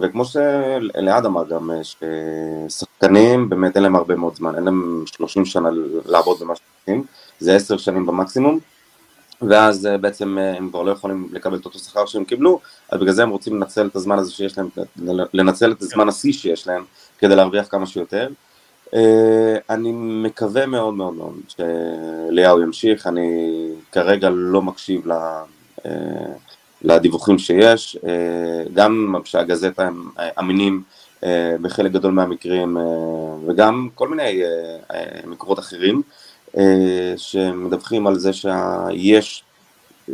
וכמו 0.00 0.24
שאלעד 0.24 1.26
אמר 1.26 1.44
גם, 1.48 1.70
ששחקנים 1.82 3.48
באמת 3.48 3.76
אין 3.76 3.82
להם 3.82 3.96
הרבה 3.96 4.16
מאוד 4.16 4.34
זמן, 4.36 4.54
אין 4.54 4.64
להם 4.64 5.04
30 5.06 5.44
שנה 5.44 5.68
לעבוד 6.06 6.40
במה 6.40 6.54
שעושים, 6.56 7.04
זה 7.38 7.56
10 7.56 7.76
שנים 7.76 8.06
במקסימום, 8.06 8.58
ואז 9.42 9.86
אה, 9.86 9.98
בעצם 9.98 10.38
אה, 10.38 10.56
הם 10.56 10.68
כבר 10.70 10.82
לא 10.82 10.90
יכולים 10.90 11.28
לקבל 11.32 11.56
את 11.56 11.64
אותו 11.64 11.78
שכר 11.78 12.06
שהם 12.06 12.24
קיבלו, 12.24 12.60
אז 12.90 13.00
בגלל 13.00 13.12
זה 13.12 13.22
הם 13.22 13.30
רוצים 13.30 13.56
לנצל 13.56 13.86
את 13.86 13.96
הזמן 13.96 14.18
הזה 14.18 14.32
שיש 14.32 14.58
להם, 14.58 14.68
לנצל 15.32 15.72
את 15.72 15.82
הזמן 15.82 16.08
השיא 16.08 16.32
שיש 16.32 16.66
להם, 16.66 16.84
כדי 17.18 17.36
להרוויח 17.36 17.66
כמה 17.68 17.86
שיותר. 17.86 18.28
אה, 18.94 19.56
אני 19.70 19.92
מקווה 19.94 20.66
מאוד 20.66 20.94
מאוד 20.94 21.14
מאוד 21.14 21.34
שליהו 21.48 22.62
ימשיך, 22.62 23.06
אני 23.06 23.50
כרגע 23.92 24.28
לא 24.30 24.62
מקשיב 24.62 25.12
ל... 25.12 25.12
לדיווחים 26.82 27.38
שיש, 27.38 27.98
אה, 28.06 28.64
גם 28.74 29.14
שהגזטה 29.24 29.86
הם 29.86 30.08
אה, 30.18 30.28
אמינים 30.38 30.82
אה, 31.24 31.56
בחלק 31.60 31.92
גדול 31.92 32.12
מהמקרים 32.12 32.76
וגם 33.46 33.88
כל 33.94 34.08
מיני 34.08 34.42
מקורות 35.26 35.58
אחרים 35.58 36.02
שמדווחים 37.16 38.06
על 38.06 38.18
זה 38.18 38.30
שיש 38.32 39.44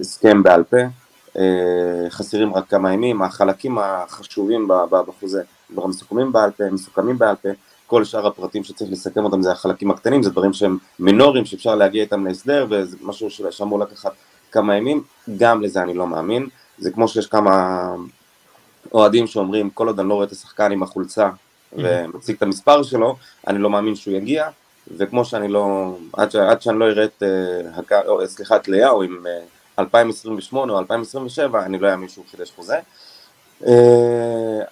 הסכם 0.00 0.42
בעל 0.42 0.62
פה, 0.64 0.76
חסרים 2.10 2.54
רק 2.54 2.68
כמה 2.68 2.92
ימים, 2.92 3.22
החלקים 3.22 3.78
החשובים 3.78 4.68
בחוזה 4.90 5.42
כבר 5.72 5.86
מסוכמים 5.86 6.32
בעל 6.32 6.50
פה, 6.50 6.64
מסוכמים 6.70 7.18
בעל 7.18 7.36
פה, 7.36 7.48
כל 7.86 8.04
שאר 8.04 8.26
הפרטים 8.26 8.64
שצריך 8.64 8.92
לסכם 8.92 9.24
אותם 9.24 9.42
זה 9.42 9.52
החלקים 9.52 9.90
הקטנים, 9.90 10.22
זה 10.22 10.30
דברים 10.30 10.52
שהם 10.52 10.78
מינוריים 10.98 11.44
שאפשר 11.44 11.74
להגיע 11.74 12.02
איתם 12.02 12.26
להסדר 12.26 12.66
וזה 12.70 12.96
משהו 13.02 13.30
שאמור 13.30 13.78
לקחת 13.78 14.12
כמה 14.54 14.76
ימים, 14.76 15.02
גם 15.36 15.62
לזה 15.62 15.82
אני 15.82 15.94
לא 15.94 16.06
מאמין. 16.06 16.48
זה 16.78 16.90
כמו 16.90 17.08
שיש 17.08 17.26
כמה 17.26 17.84
אוהדים 18.92 19.26
שאומרים, 19.26 19.70
כל 19.70 19.86
עוד 19.86 20.00
אני 20.00 20.08
לא 20.08 20.14
רואה 20.14 20.26
את 20.26 20.32
השחקן 20.32 20.72
עם 20.72 20.82
החולצה 20.82 21.30
ומציג 21.72 22.36
את 22.36 22.42
המספר 22.42 22.82
שלו, 22.82 23.16
אני 23.46 23.58
לא 23.58 23.70
מאמין 23.70 23.94
שהוא 23.94 24.14
יגיע, 24.14 24.48
וכמו 24.96 25.24
שאני 25.24 25.48
לא, 25.48 25.94
עד, 26.12 26.30
ש, 26.30 26.36
עד 26.36 26.62
שאני 26.62 26.78
לא 26.78 26.84
אראה 26.84 27.04
את, 27.04 27.22
uh, 27.22 27.94
או, 28.06 28.26
סליחה, 28.26 28.56
את 28.56 28.68
ליאו 28.68 29.02
עם 29.02 29.18
uh, 29.78 29.80
2028 29.80 30.72
או 30.72 30.78
2027, 30.78 31.64
אני 31.64 31.78
לא 31.78 31.92
אאמין 31.92 32.08
שהוא 32.08 32.24
חידש 32.30 32.50
חוזה. 32.56 32.78
Uh, 33.62 33.66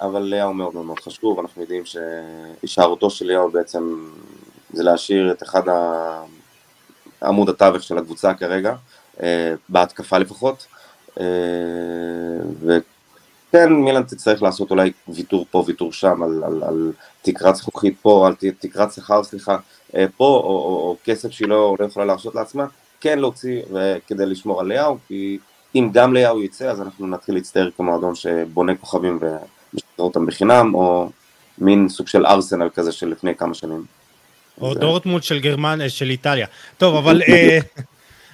אבל 0.01 0.23
ליאו 0.23 0.55
מאוד 0.55 0.75
מאוד 0.75 1.01
חשוב, 1.01 1.39
אנחנו 1.39 1.63
יודעים 1.63 1.83
שהישארותו 1.85 3.11
של 3.11 3.27
ליאו 3.27 3.51
בעצם 3.51 4.09
זה 4.73 4.83
להשאיר 4.83 5.33
את 5.33 5.43
אחד 5.43 5.63
עמוד 7.23 7.49
התווך 7.49 7.83
של 7.83 7.99
הקבוצה 7.99 8.35
כרגע, 8.35 8.75
בהתקפה 9.69 10.19
לפחות. 10.19 10.67
כן, 13.53 13.73
מילאן 13.73 14.03
תצטרך 14.03 14.43
לעשות 14.43 14.71
אולי 14.71 14.93
ויתור 15.09 15.47
פה, 15.51 15.65
ויתור 15.67 15.93
שם, 15.93 16.23
על, 16.23 16.45
על, 16.45 16.63
על 16.65 16.93
תקרת 17.23 17.57
זכוכית 17.57 17.95
פה, 18.03 18.27
על 18.27 18.35
תקרת 18.59 18.93
שכר, 18.93 19.23
סליחה, 19.25 19.57
אה, 19.97 20.05
פה, 20.17 20.25
או, 20.25 20.49
או, 20.49 20.89
או 20.89 20.97
כסף 21.05 21.31
שהיא 21.31 21.49
לא, 21.49 21.77
לא 21.81 21.85
יכולה 21.85 22.07
להרשות 22.07 22.35
לעצמה, 22.35 22.67
כן 23.01 23.19
להוציא 23.19 23.63
כדי 24.07 24.27
לשמור 24.27 24.61
על 24.61 24.67
ליאו, 24.67 24.97
כי 25.09 25.39
אם 25.75 25.91
גם 25.93 26.15
ליאו 26.15 26.43
יצא, 26.43 26.71
אז 26.71 26.81
אנחנו 26.81 27.07
נתחיל 27.07 27.35
להצטער 27.35 27.69
כמועדון 27.77 28.15
שבונה 28.15 28.75
כוכבים 28.75 29.19
ומשחרר 29.21 30.05
אותם 30.05 30.27
בחינם, 30.27 30.75
או 30.75 31.11
מין 31.59 31.89
סוג 31.89 32.09
של 32.09 32.27
ארסנל 32.27 32.69
כזה 32.75 32.93
של 32.93 33.09
לפני 33.09 33.35
כמה 33.35 33.55
שנים. 33.55 33.85
או 34.61 34.75
זה... 34.75 34.81
דורטמונד 34.81 35.23
של 35.23 35.41
גרמן, 35.41 35.81
אה, 35.81 35.89
של 35.89 36.11
איטליה. 36.11 36.47
טוב, 36.79 36.97
אבל 36.97 37.23
אה, 37.29 37.59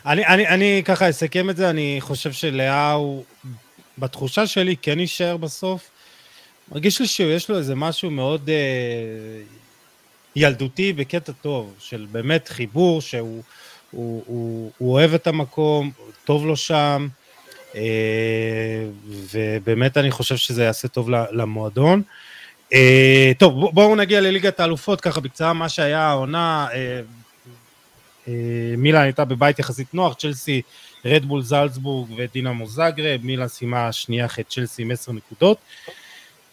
אני, 0.09 0.27
אני, 0.27 0.49
אני 0.49 0.83
ככה 0.85 1.11
אסכם 1.11 1.51
את 1.51 1.57
זה, 1.57 1.71
אני 1.71 1.97
חושב 2.01 2.33
שלאו, 2.33 3.23
בתחושה 3.99 4.47
שלי, 4.47 4.77
כן 4.77 5.01
יישאר 5.01 5.37
בסוף. 5.37 5.91
מרגיש 6.73 7.01
לי 7.01 7.07
שיש 7.07 7.51
לו 7.51 7.59
איזה 7.59 7.75
משהו 7.75 8.11
מאוד 8.11 8.51
אה, 8.51 8.55
ילדותי 10.37 10.93
בקטע 10.93 11.33
טוב, 11.33 11.75
של 11.79 12.07
באמת 12.13 12.49
חיבור, 12.49 13.01
שהוא 13.01 13.43
הוא, 13.91 14.23
הוא, 14.27 14.71
הוא 14.79 14.93
אוהב 14.93 15.15
את 15.15 15.27
המקום, 15.27 15.91
טוב 16.25 16.47
לו 16.47 16.57
שם, 16.57 17.09
אה, 17.77 17.83
ובאמת 19.33 19.97
אני 19.97 20.11
חושב 20.11 20.37
שזה 20.37 20.65
יעשה 20.65 20.89
טוב 20.89 21.11
למועדון. 21.11 22.03
אה, 22.73 23.33
טוב, 23.39 23.71
בואו 23.75 23.97
נגיע 23.97 24.21
לליגת 24.21 24.61
האלופות, 24.61 25.01
ככה 25.01 25.21
בקצרה 25.21 25.53
מה 25.53 25.69
שהיה 25.69 26.01
העונה. 26.01 26.69
אה, 26.73 27.01
מילאן 28.77 29.03
הייתה 29.03 29.25
בבית 29.25 29.59
יחסית 29.59 29.95
נוח, 29.95 30.15
צ'לסי, 30.15 30.63
רדבול 31.05 31.43
זלצבורג 31.43 32.09
ודינמו 32.17 32.67
זאגרב, 32.67 33.21
מילאן 33.23 33.49
סיימה 33.49 33.93
שנייה 33.93 34.27
אחרי 34.27 34.45
צ'לסי 34.45 34.83
עם 34.83 34.91
עשר 34.91 35.13
נקודות. 35.13 35.59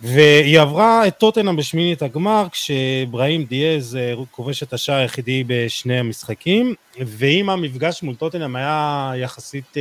והיא 0.01 0.59
עברה 0.59 1.07
את 1.07 1.17
טוטנאם 1.17 1.55
בשמינית 1.55 2.01
הגמר, 2.01 2.47
כשבראים 2.51 3.43
דיאז 3.43 3.97
כובש 4.31 4.63
את 4.63 4.73
השער 4.73 4.95
היחידי 4.95 5.43
בשני 5.47 5.99
המשחקים, 5.99 6.73
ואם 6.99 7.49
המפגש 7.49 8.03
מול 8.03 8.15
טוטנאם 8.15 8.55
היה 8.55 9.11
יחסית 9.17 9.77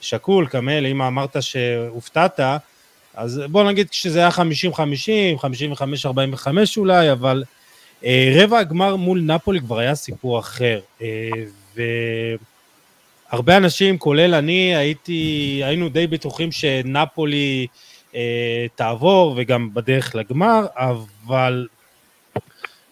שקול, 0.00 0.46
קמל, 0.46 0.86
אם 0.86 1.02
אמרת 1.02 1.36
שהופתעת, 1.40 2.40
אז 3.14 3.40
בוא 3.50 3.64
נגיד 3.64 3.88
שזה 3.92 4.18
היה 4.18 4.28
50-50, 4.28 4.32
55-45 5.40 6.48
אולי, 6.76 7.12
אבל 7.12 7.44
אה, 7.46 7.63
רבע 8.34 8.58
הגמר 8.58 8.96
מול 8.96 9.20
נפולי 9.20 9.60
כבר 9.60 9.78
היה 9.78 9.94
סיפור 9.94 10.38
אחר. 10.38 10.80
אה, 11.02 11.30
והרבה 13.30 13.56
אנשים, 13.56 13.98
כולל 13.98 14.34
אני, 14.34 14.76
הייתי, 14.76 15.60
היינו 15.64 15.88
די 15.88 16.06
בטוחים 16.06 16.52
שנפולי 16.52 17.66
אה, 18.14 18.66
תעבור 18.74 19.34
וגם 19.36 19.74
בדרך 19.74 20.14
לגמר, 20.14 20.66
אבל 20.76 21.66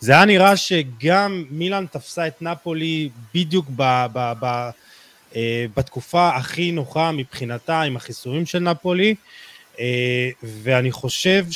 זה 0.01 0.13
היה 0.13 0.25
נראה 0.25 0.57
שגם 0.57 1.45
מילאן 1.51 1.87
תפסה 1.91 2.27
את 2.27 2.43
נפולי 2.43 3.09
בדיוק 3.35 3.67
ב... 3.77 4.07
ב, 4.13 4.33
ב 4.41 4.71
אה, 5.37 5.67
בתקופה 5.77 6.29
הכי 6.29 6.73
נוחה 6.73 7.13
מבחינתה 7.13 7.81
עם 7.83 7.97
החיסורים 7.97 8.47
של 8.47 8.59
נפולי, 8.59 9.15
אה, 9.81 10.31
ואני 10.43 10.93
חושב 10.93 11.47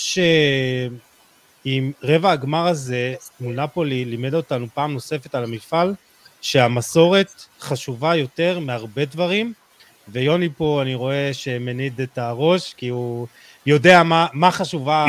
שאם 1.67 1.93
רבע 2.03 2.31
הגמר 2.31 2.67
הזה 2.67 3.15
מול 3.41 3.55
נפולי 3.55 4.05
לימד 4.05 4.35
אותנו 4.35 4.67
פעם 4.75 4.93
נוספת 4.93 5.35
על 5.35 5.45
המפעל, 5.45 5.95
שהמסורת 6.41 7.45
חשובה 7.61 8.17
יותר 8.17 8.59
מהרבה 8.59 9.05
דברים, 9.05 9.53
ויוני 10.09 10.49
פה 10.57 10.83
אני 10.83 10.95
רואה 10.95 11.31
שמניד 11.33 12.01
את 12.01 12.19
הראש, 12.19 12.75
כי 12.77 12.89
הוא 12.89 13.27
יודע 13.67 14.03
מה, 14.03 14.27
מה 14.33 14.51
חשובה... 14.51 15.07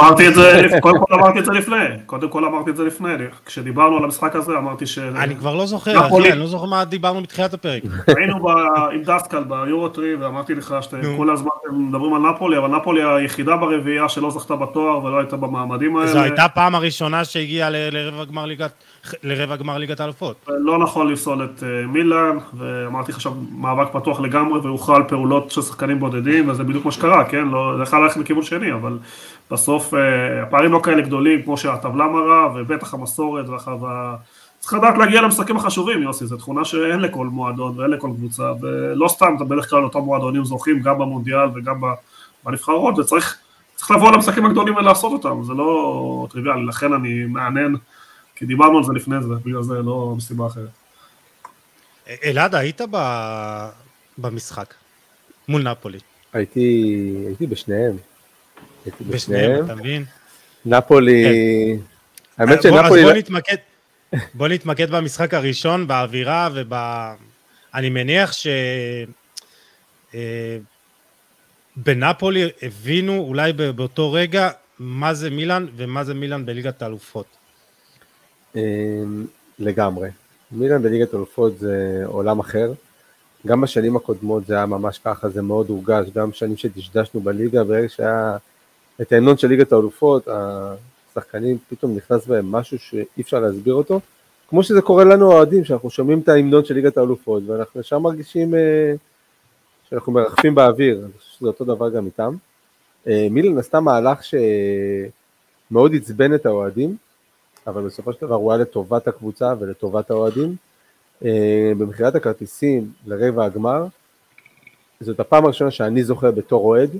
אמרתי 0.00 0.28
את 0.28 0.34
זה, 0.34 0.68
קודם 0.80 0.98
כל 1.06 1.14
אמרתי 1.14 1.38
את 1.38 1.44
זה 1.44 1.52
לפני, 1.52 1.76
קודם 2.06 2.28
כל 2.28 2.44
אמרתי 2.44 2.70
את 2.70 2.76
זה 2.76 2.84
לפני, 2.84 3.12
כשדיברנו 3.46 3.96
על 3.96 4.04
המשחק 4.04 4.36
הזה 4.36 4.52
אמרתי 4.58 4.86
ש... 4.86 4.98
אני 4.98 5.36
כבר 5.36 5.54
לא 5.54 5.66
זוכר, 5.66 6.06
אחי, 6.06 6.32
אני 6.32 6.40
לא 6.40 6.46
זוכר 6.46 6.66
מה 6.66 6.84
דיברנו 6.84 7.22
בתחילת 7.22 7.54
הפרק. 7.54 7.82
היינו 8.16 8.50
עם 8.92 9.02
דסקל 9.02 9.44
ביורוטרי 9.44 10.14
ואמרתי 10.14 10.54
לך 10.54 10.74
שאתם 10.80 11.16
כל 11.16 11.30
הזמן 11.30 11.50
מדברים 11.72 12.14
על 12.14 12.22
נפולי, 12.22 12.58
אבל 12.58 12.68
נפולי 12.68 13.02
היחידה 13.02 13.56
ברביעייה 13.56 14.08
שלא 14.08 14.30
זכתה 14.30 14.56
בתואר 14.56 15.04
ולא 15.04 15.18
הייתה 15.18 15.36
במעמדים 15.36 15.96
האלה. 15.96 16.12
זו 16.12 16.20
הייתה 16.20 16.46
פעם 16.54 16.74
הראשונה 16.74 17.24
שהגיעה 17.24 17.70
לרבע 17.70 18.24
גמר 18.24 18.46
ליגת... 18.46 18.72
לרבע 19.22 19.56
גמר 19.56 19.78
ליגת 19.78 20.00
האלופות. 20.00 20.48
לא 20.48 20.78
נכון 20.78 21.12
לפסול 21.12 21.44
את 21.44 21.62
אה, 21.62 21.86
מילאן, 21.86 22.38
ואמרתי 22.54 23.12
לך 23.12 23.28
מאבק 23.52 23.92
פתוח 23.92 24.20
לגמרי 24.20 24.60
והוכרע 24.60 24.98
פעולות 25.08 25.50
של 25.50 25.62
שחקנים 25.62 26.00
בודדים, 26.00 26.48
וזה 26.48 26.64
בדיוק 26.64 26.84
מה 26.84 26.92
שקרה, 26.92 27.24
כן? 27.24 27.48
לא, 27.48 27.74
זה 27.76 27.82
יכול 27.82 28.02
ללכת 28.02 28.16
לכיוון 28.16 28.42
שני, 28.42 28.72
אבל 28.72 28.98
בסוף 29.50 29.94
אה, 29.94 30.42
הפערים 30.42 30.72
לא 30.72 30.80
כאלה 30.82 31.02
גדולים 31.02 31.42
כמו 31.42 31.56
שהטבלה 31.56 32.06
מראה, 32.06 32.46
ובטח 32.54 32.94
המסורת 32.94 33.48
והחווה... 33.48 34.16
צריך 34.60 34.74
לדעת 34.74 34.98
להגיע 34.98 35.22
למשחקים 35.22 35.56
החשובים, 35.56 36.02
יוסי, 36.02 36.26
זו 36.26 36.36
תכונה 36.36 36.64
שאין 36.64 37.00
לכל 37.00 37.26
מועדון 37.26 37.78
ואין 37.78 37.90
לכל 37.90 38.10
קבוצה, 38.16 38.52
ולא 38.60 39.08
סתם, 39.08 39.34
אתה 39.36 39.44
בדרך 39.44 39.70
כלל 39.70 39.84
אותם 39.84 39.98
מועדונים 39.98 40.44
זוכים 40.44 40.80
גם 40.80 40.98
במונדיאל 40.98 41.48
וגם 41.54 41.80
בנבחרות, 42.44 42.98
וצריך 42.98 43.36
לבוא 43.90 44.12
למשחקים 44.12 44.46
הגדולים 44.46 44.76
ולעשות 44.76 45.12
אותם, 45.12 45.42
זה 45.42 45.52
לא 45.52 46.26
טריוויאלי, 46.30 46.66
לכן 46.66 46.92
אני 46.92 47.24
מעניין, 47.28 47.76
כי 48.40 48.46
דיברנו 48.46 48.78
על 48.78 48.84
זה 48.84 48.92
לפני 48.92 49.16
זה, 49.22 49.34
בגלל 49.44 49.62
זה, 49.62 49.74
לא 49.74 50.14
מסיבה 50.16 50.46
אחרת. 50.46 50.68
אלעד, 52.24 52.54
היית 52.54 52.80
במשחק 54.18 54.74
מול 55.48 55.62
נפולי. 55.62 55.98
הייתי, 56.32 57.14
הייתי 57.26 57.46
בשניהם. 57.46 57.96
הייתי 58.84 59.04
בשניהם, 59.04 59.64
אתה 59.64 59.74
מבין? 59.74 60.04
נפולי, 60.66 61.24
כן. 61.24 62.42
האמת 62.42 62.62
שנפולי... 62.62 63.00
אז 63.00 63.06
בוא 63.06 63.12
נתמקד, 63.12 63.56
בוא 64.34 64.48
נתמקד 64.48 64.90
במשחק 64.90 65.34
הראשון, 65.34 65.86
באווירה 65.86 66.48
וב... 66.54 66.72
אני 67.74 67.90
מניח 67.90 68.32
ש... 68.32 68.46
אה, 70.14 70.58
בנפולי 71.76 72.48
הבינו 72.62 73.18
אולי 73.18 73.52
באותו 73.52 74.12
רגע 74.12 74.50
מה 74.78 75.14
זה 75.14 75.30
מילאן 75.30 75.66
ומה 75.76 76.04
זה 76.04 76.14
מילאן 76.14 76.46
בליגת 76.46 76.82
האלופות. 76.82 77.39
אה, 78.56 79.02
לגמרי. 79.58 80.08
מילאן 80.52 80.82
בליגת 80.82 81.14
האלופות 81.14 81.58
זה 81.58 82.02
עולם 82.06 82.38
אחר. 82.38 82.72
גם 83.46 83.60
בשנים 83.60 83.96
הקודמות 83.96 84.46
זה 84.46 84.54
היה 84.54 84.66
ממש 84.66 85.00
ככה, 85.04 85.28
זה 85.28 85.42
מאוד 85.42 85.68
הורגש, 85.68 86.10
גם 86.14 86.32
שנים 86.32 86.56
שדשדשנו 86.56 87.20
בליגה, 87.20 87.64
ברגע 87.64 87.88
שהיה 87.88 88.36
את 89.00 89.12
ההמנון 89.12 89.36
של 89.36 89.48
ליגת 89.48 89.72
האלופות, 89.72 90.28
השחקנים 90.28 91.58
פתאום 91.68 91.96
נכנס 91.96 92.26
בהם 92.26 92.52
משהו 92.52 92.78
שאי 92.78 93.20
אפשר 93.20 93.40
להסביר 93.40 93.74
אותו, 93.74 94.00
כמו 94.48 94.62
שזה 94.62 94.82
קורה 94.82 95.04
לנו 95.04 95.32
האוהדים, 95.32 95.64
שאנחנו 95.64 95.90
שומעים 95.90 96.18
את 96.20 96.28
ההמנון 96.28 96.64
של 96.64 96.74
ליגת 96.74 96.96
האלופות, 96.96 97.42
ואנחנו 97.46 97.80
ישר 97.80 97.98
מרגישים 97.98 98.54
אה, 98.54 98.94
שאנחנו 99.90 100.12
מרחפים 100.12 100.54
באוויר, 100.54 100.98
אני 101.04 101.12
חושב 101.18 101.30
שזה 101.38 101.46
אותו 101.46 101.64
דבר 101.64 101.90
גם 101.90 102.06
איתם. 102.06 102.34
אה, 103.06 103.26
מילן 103.30 103.58
עשתה 103.58 103.80
מהלך 103.80 104.20
שמאוד 105.70 105.94
עצבן 105.94 106.34
את 106.34 106.46
האוהדים, 106.46 106.96
אבל 107.66 107.82
בסופו 107.86 108.12
של 108.12 108.26
דבר 108.26 108.34
הוא 108.34 108.52
היה 108.52 108.62
לטובת 108.62 109.08
הקבוצה 109.08 109.54
ולטובת 109.58 110.10
האוהדים. 110.10 110.56
אה, 111.24 111.72
במכירת 111.78 112.14
הכרטיסים 112.14 112.92
לרבע 113.06 113.44
הגמר, 113.44 113.86
זאת 115.00 115.20
הפעם 115.20 115.44
הראשונה 115.44 115.70
שאני 115.70 116.04
זוכר 116.04 116.30
בתור 116.30 116.64
אוהד, 116.64 116.90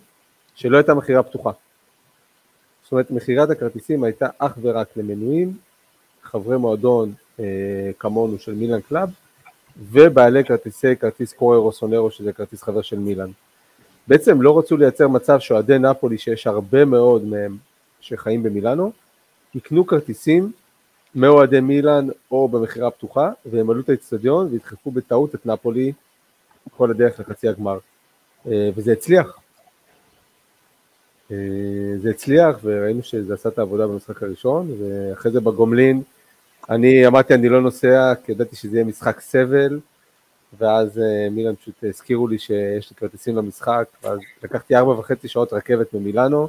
שלא 0.54 0.76
הייתה 0.76 0.94
מכירה 0.94 1.22
פתוחה. 1.22 1.50
זאת 2.82 2.92
אומרת, 2.92 3.10
מכירת 3.10 3.50
הכרטיסים 3.50 4.04
הייתה 4.04 4.28
אך 4.38 4.52
ורק 4.60 4.88
למנויים, 4.96 5.56
חברי 6.22 6.56
מועדון 6.56 7.12
אה, 7.40 7.44
כמונו 7.98 8.38
של 8.38 8.54
מילאן 8.54 8.80
קלאב, 8.80 9.10
ובעלי 9.90 10.44
כרטיסי 10.44 10.96
כרטיס 10.96 11.32
קואורה 11.32 11.72
רוסונרו, 11.72 12.10
שזה 12.10 12.32
כרטיס 12.32 12.62
חבר 12.62 12.82
של 12.82 12.98
מילאן. 12.98 13.30
בעצם 14.08 14.42
לא 14.42 14.58
רצו 14.58 14.76
לייצר 14.76 15.08
מצב 15.08 15.38
שאוהדי 15.38 15.78
נפולי, 15.78 16.18
שיש 16.18 16.46
הרבה 16.46 16.84
מאוד 16.84 17.24
מהם 17.24 17.56
שחיים 18.00 18.42
במילאנו, 18.42 18.92
יקנו 19.54 19.86
כרטיסים 19.86 20.52
מאוהדי 21.14 21.60
מילאן 21.60 22.08
או 22.30 22.48
במכירה 22.48 22.90
פתוחה, 22.90 23.30
והם 23.46 23.70
ימלאו 23.70 23.80
את 23.80 23.88
האצטדיון 23.88 24.48
וידחפו 24.50 24.90
בטעות 24.90 25.34
את 25.34 25.46
נפולי 25.46 25.92
כל 26.76 26.90
הדרך 26.90 27.20
לחצי 27.20 27.48
הגמר. 27.48 27.78
אה, 28.46 28.70
וזה 28.74 28.92
הצליח. 28.92 29.38
אה, 31.30 31.36
זה 31.96 32.10
הצליח 32.10 32.56
וראינו 32.62 33.02
שזה 33.02 33.34
עשה 33.34 33.48
את 33.48 33.58
העבודה 33.58 33.86
במשחק 33.86 34.22
הראשון, 34.22 34.70
ואחרי 34.78 35.32
זה 35.32 35.40
בגומלין 35.40 36.02
אני 36.70 37.06
אמרתי 37.06 37.34
אני 37.34 37.48
לא 37.48 37.60
נוסע, 37.60 38.14
כי 38.24 38.32
ידעתי 38.32 38.56
שזה 38.56 38.76
יהיה 38.76 38.84
משחק 38.84 39.20
סבל, 39.20 39.80
ואז 40.58 40.98
אה, 40.98 41.30
מילאן 41.30 41.54
פשוט 41.56 41.84
הזכירו 41.84 42.28
לי 42.28 42.38
שיש 42.38 42.90
לי 42.90 42.96
כרטיסים 42.96 43.36
למשחק, 43.36 43.84
ואז 44.02 44.18
לקחתי 44.42 44.76
ארבע 44.76 44.92
וחצי 44.92 45.28
שעות 45.28 45.52
רכבת 45.52 45.94
ממילאנו, 45.94 46.48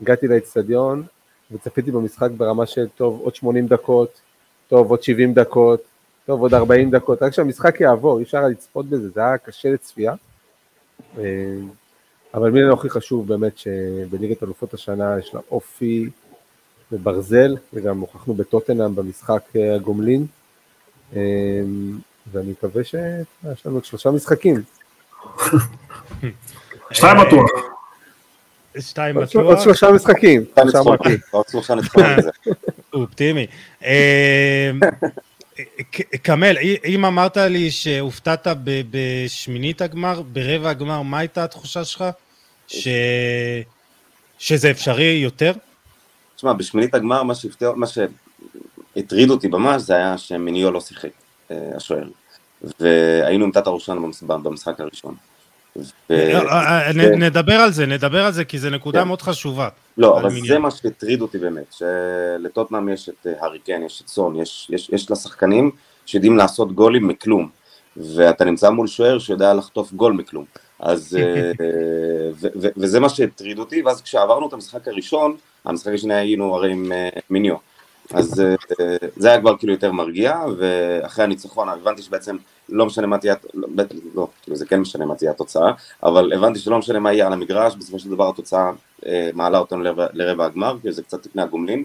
הגעתי 0.00 0.28
לאצטדיון, 0.28 1.04
וצפיתי 1.52 1.90
במשחק 1.90 2.30
ברמה 2.30 2.66
של 2.66 2.88
טוב 2.88 3.20
עוד 3.22 3.34
80 3.34 3.66
דקות, 3.66 4.20
טוב 4.68 4.90
עוד 4.90 5.02
70 5.02 5.34
דקות, 5.34 5.82
טוב 6.26 6.40
עוד 6.40 6.54
40 6.54 6.90
דקות, 6.90 7.22
רק 7.22 7.32
שהמשחק 7.32 7.80
יעבור, 7.80 8.18
אי 8.18 8.22
אפשר 8.22 8.42
לצפות 8.42 8.86
בזה, 8.86 9.10
זה 9.10 9.20
היה 9.20 9.38
קשה 9.38 9.70
לצפייה. 9.70 10.14
אה, 11.18 11.24
אבל 12.34 12.50
מילן 12.50 12.72
הכי 12.72 12.90
חשוב 12.90 13.28
באמת 13.28 13.58
שבליגת 13.58 14.42
אלופות 14.42 14.74
השנה 14.74 15.18
יש 15.18 15.34
לה 15.34 15.40
אופי 15.50 16.10
וברזל, 16.92 17.56
וגם 17.72 18.00
הוכחנו 18.00 18.34
בטוטנאם 18.34 18.94
במשחק 18.94 19.42
אה, 19.56 19.74
הגומלין, 19.74 20.26
אמ, 21.12 21.98
ואני 22.32 22.50
מקווה 22.50 22.84
שיש 22.84 23.66
לנו 23.66 23.74
עוד 23.74 23.84
שלושה 23.84 24.10
משחקים. 24.10 24.62
שתיים 26.90 27.16
בטוח. 27.26 27.50
שתיים 28.80 29.16
בטוח. 29.16 29.42
עוד 29.44 29.60
שלושה 29.60 29.90
משחקים. 29.90 30.44
עוד 31.30 31.46
שלושה 31.50 31.74
מזה. 31.74 31.88
הוא 32.90 33.02
אופטימי. 33.02 33.46
ק- 35.92 36.24
כמל, 36.24 36.56
אם 36.84 37.04
אמרת 37.04 37.36
לי 37.36 37.70
שהופתעת 37.70 38.46
בשמינית 38.90 39.82
הגמר, 39.82 40.22
ברבע 40.22 40.70
הגמר, 40.70 41.02
מה 41.02 41.18
הייתה 41.18 41.44
התחושה 41.44 41.84
שלך? 41.84 42.04
ש... 42.68 42.88
שזה 44.38 44.70
אפשרי 44.70 45.04
יותר? 45.22 45.52
תשמע, 46.36 46.52
בשמינית 46.52 46.94
הגמר, 46.94 47.22
מה 47.22 47.34
שהפתיע, 47.34 47.70
מה 47.76 47.86
שהטריד 47.86 49.30
אותי 49.30 49.48
ממש, 49.48 49.82
זה 49.82 49.94
היה 49.96 50.18
שמניו 50.18 50.70
לא 50.70 50.80
שיחק, 50.80 51.08
אה, 51.50 51.56
השוער. 51.76 52.04
והיינו 52.80 53.44
עם 53.44 53.50
תת 53.50 53.66
הראשון 53.66 53.98
במש- 54.10 54.24
במשחק 54.42 54.80
הראשון. 54.80 55.14
ו- 55.76 55.80
אה, 56.10 56.86
אה, 56.86 56.92
זה- 56.92 56.98
נ- 57.16 57.22
נדבר 57.22 57.54
על 57.54 57.72
זה, 57.72 57.86
נדבר 57.86 58.24
על 58.24 58.32
זה, 58.32 58.44
כי 58.44 58.58
זו 58.58 58.70
נקודה 58.70 59.00
כן. 59.00 59.06
מאוד 59.06 59.22
חשובה. 59.22 59.68
לא, 59.98 60.20
אבל. 60.20 60.30
זה 60.48 60.58
מה 60.58 60.70
שהטריד 60.70 61.20
אותי 61.20 61.38
באמת, 61.38 61.74
שלטוטנאם 62.38 62.88
יש 62.88 63.08
את 63.08 63.26
אה, 63.26 63.32
הארי 63.40 63.58
קיין, 63.58 63.82
יש 63.82 64.02
את 64.02 64.08
סון, 64.08 64.36
יש, 64.36 64.68
יש, 64.70 64.90
יש 64.92 65.10
לה 65.10 65.16
שחקנים 65.16 65.70
שיודעים 66.06 66.36
לעשות 66.36 66.72
גולים 66.72 67.08
מכלום, 67.08 67.48
ואתה 67.96 68.44
נמצא 68.44 68.70
מול 68.70 68.86
שוער 68.86 69.18
שיודע 69.18 69.54
לחטוף 69.54 69.92
גול 69.92 70.12
מכלום, 70.12 70.44
אז, 70.80 71.18
אה, 71.20 71.52
ו, 72.40 72.46
ו, 72.62 72.68
וזה 72.76 73.00
מה 73.00 73.08
שהטריד 73.08 73.58
אותי, 73.58 73.82
ואז 73.82 74.02
כשעברנו 74.02 74.48
את 74.48 74.52
המשחק 74.52 74.88
הראשון, 74.88 75.36
המשחק 75.64 75.92
השני 75.94 76.14
היינו 76.14 76.54
הרי 76.54 76.72
עם 76.72 76.92
אה, 76.92 77.08
מיניו, 77.30 77.54
אז 78.10 78.40
אה, 78.40 78.96
זה 79.16 79.28
היה 79.28 79.40
כבר 79.40 79.56
כאילו 79.56 79.72
יותר 79.72 79.92
מרגיע, 79.92 80.40
ואחרי 80.58 81.24
הניצחון 81.24 81.68
הבנתי 81.68 82.02
שבעצם 82.02 82.36
לא 82.68 82.86
משנה 82.86 83.06
מה 83.06 83.18
תהיה, 83.18 83.34
לא, 83.54 83.68
בטח, 83.74 83.94
לא, 84.14 84.28
כאילו 84.42 84.56
זה 84.56 84.66
כן 84.66 84.80
משנה 84.80 85.06
מה 85.06 85.14
תהיה 85.14 85.30
התוצאה, 85.30 85.72
אבל 86.02 86.32
הבנתי 86.32 86.58
שלא 86.58 86.78
משנה 86.78 86.98
מה 86.98 87.12
יהיה 87.12 87.26
על 87.26 87.32
המגרש, 87.32 87.74
בסופו 87.76 87.98
של 87.98 88.10
דבר 88.10 88.28
התוצאה 88.28 88.70
אה, 89.06 89.30
מעלה 89.34 89.58
אותנו 89.58 89.82
לרבע, 89.82 90.06
לרבע 90.12 90.44
הגמר, 90.44 90.76
כאילו 90.80 90.94
זה 90.94 91.02
קצת 91.02 91.26
לפני 91.26 91.42
הגומלין, 91.42 91.84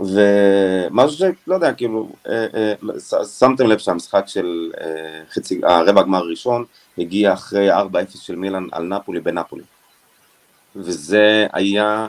ומשהו 0.00 1.18
שלא 1.18 1.54
יודע, 1.54 1.72
כאילו, 1.72 2.08
אה, 2.28 2.46
אה, 2.54 3.24
שמתם 3.38 3.66
לב 3.66 3.78
שהמשחק 3.78 4.24
של 4.26 4.72
אה, 4.80 5.22
חצי, 5.30 5.60
הרבע 5.64 6.00
הגמר 6.00 6.18
הראשון 6.18 6.64
הגיע 6.98 7.32
אחרי 7.32 7.72
4-0 7.72 7.82
של 8.14 8.36
מילאן 8.36 8.66
על 8.72 8.84
נפולי 8.84 9.20
בנפולי, 9.20 9.62
וזה 10.76 11.46
היה 11.52 12.06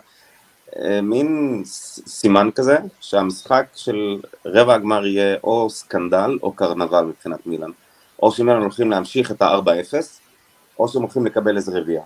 מין 1.03 1.61
ס- 1.65 2.01
סימן 2.07 2.49
כזה, 2.55 2.77
שהמשחק 2.99 3.65
של 3.75 4.21
רבע 4.45 4.73
הגמר 4.73 5.05
יהיה 5.05 5.37
או 5.43 5.69
סקנדל 5.69 6.39
או 6.43 6.51
קרנבל 6.51 7.05
מבחינת 7.05 7.47
מילאן, 7.47 7.71
או 8.23 8.31
שמילאן 8.31 8.61
הולכים 8.61 8.91
להמשיך 8.91 9.31
את 9.31 9.41
ה-4-0, 9.41 9.93
או 10.79 10.87
שהם 10.87 11.01
הולכים 11.01 11.25
לקבל 11.25 11.57
איזה 11.57 11.79
רביעייה. 11.79 12.03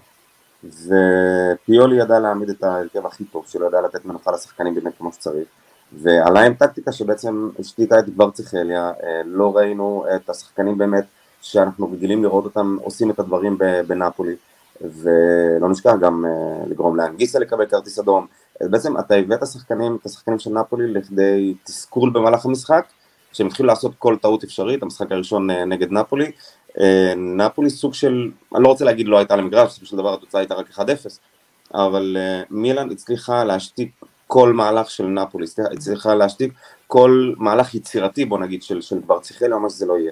ופיולי 0.63 1.95
ידע 1.95 2.19
להעמיד 2.19 2.49
את 2.49 2.63
ההרכב 2.63 3.05
הכי 3.05 3.23
טוב 3.25 3.45
שלו, 3.47 3.67
ידע 3.67 3.81
לתת 3.81 4.05
מנוחה 4.05 4.31
לשחקנים 4.31 4.75
באמת 4.75 4.93
כמו 4.97 5.11
שצריך, 5.13 5.47
ועלה 5.93 6.41
עם 6.41 6.53
טקטיקה 6.53 6.91
שבעצם 6.91 7.49
השתיקה 7.59 7.99
את 7.99 8.05
כבר 8.15 8.31
ציחליה, 8.31 8.91
אה, 9.03 9.21
לא 9.25 9.57
ראינו 9.57 10.05
את 10.15 10.29
השחקנים 10.29 10.77
באמת 10.77 11.05
שאנחנו 11.41 11.91
רגילים 11.91 12.23
לראות 12.23 12.45
אותם 12.45 12.77
עושים 12.81 13.11
את 13.11 13.19
הדברים 13.19 13.57
בנפולי, 13.87 14.35
ולא 14.81 15.69
נשכח 15.69 15.93
גם 16.01 16.25
אה, 16.25 16.31
לגרום 16.67 16.95
לאנגיסה 16.97 17.39
לקבל 17.39 17.65
כרטיס 17.65 17.99
אדום, 17.99 18.27
בעצם 18.61 18.99
אתה 18.99 19.15
הבאת 19.15 19.47
שחקנים, 19.47 19.97
את 20.01 20.05
השחקנים 20.05 20.39
של 20.39 20.49
נפולי 20.49 20.93
לכדי 20.93 21.53
תסכול 21.63 22.09
במהלך 22.09 22.45
המשחק, 22.45 22.85
שהם 23.33 23.47
התחילו 23.47 23.67
לעשות 23.67 23.91
כל 23.99 24.15
טעות 24.21 24.43
אפשרית, 24.43 24.83
המשחק 24.83 25.11
הראשון 25.11 25.49
אה, 25.49 25.65
נגד 25.65 25.91
נפולי, 25.91 26.31
אה, 26.79 27.13
נפולי 27.17 27.69
סוג 27.69 27.93
של, 27.93 28.31
אני 28.55 28.63
לא 28.63 28.67
רוצה 28.67 28.85
להגיד 28.85 29.07
לא 29.07 29.17
הייתה 29.17 29.35
למגרש, 29.35 29.69
בסופו 29.71 29.85
של 29.85 29.97
דבר 29.97 30.13
התוצאה 30.13 30.41
הייתה 30.41 30.55
רק 30.55 30.69
1-0, 30.71 30.79
אבל 31.73 32.17
אה, 32.19 32.41
מילאן 32.49 32.91
הצליחה 32.91 33.43
להשתיק 33.43 33.91
כל 34.27 34.53
מהלך 34.53 34.89
של 34.89 35.05
נפולי, 35.05 35.45
הצליחה- 35.71 36.15
להשתיק 36.15 36.53
כל 36.87 37.33
מהלך 37.37 37.75
יצירתי 37.75 38.25
בוא 38.25 38.39
נגיד 38.39 38.63
של, 38.63 38.81
של 38.81 39.01
כבר 39.01 39.19
ציחל 39.19 39.53
או 39.53 39.59
מה 39.59 39.69
שזה 39.69 39.85
לא 39.85 39.95
יהיה, 39.97 40.11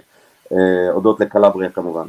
הודות 0.92 1.20
לקלבריה 1.20 1.70
כמובן, 1.70 2.08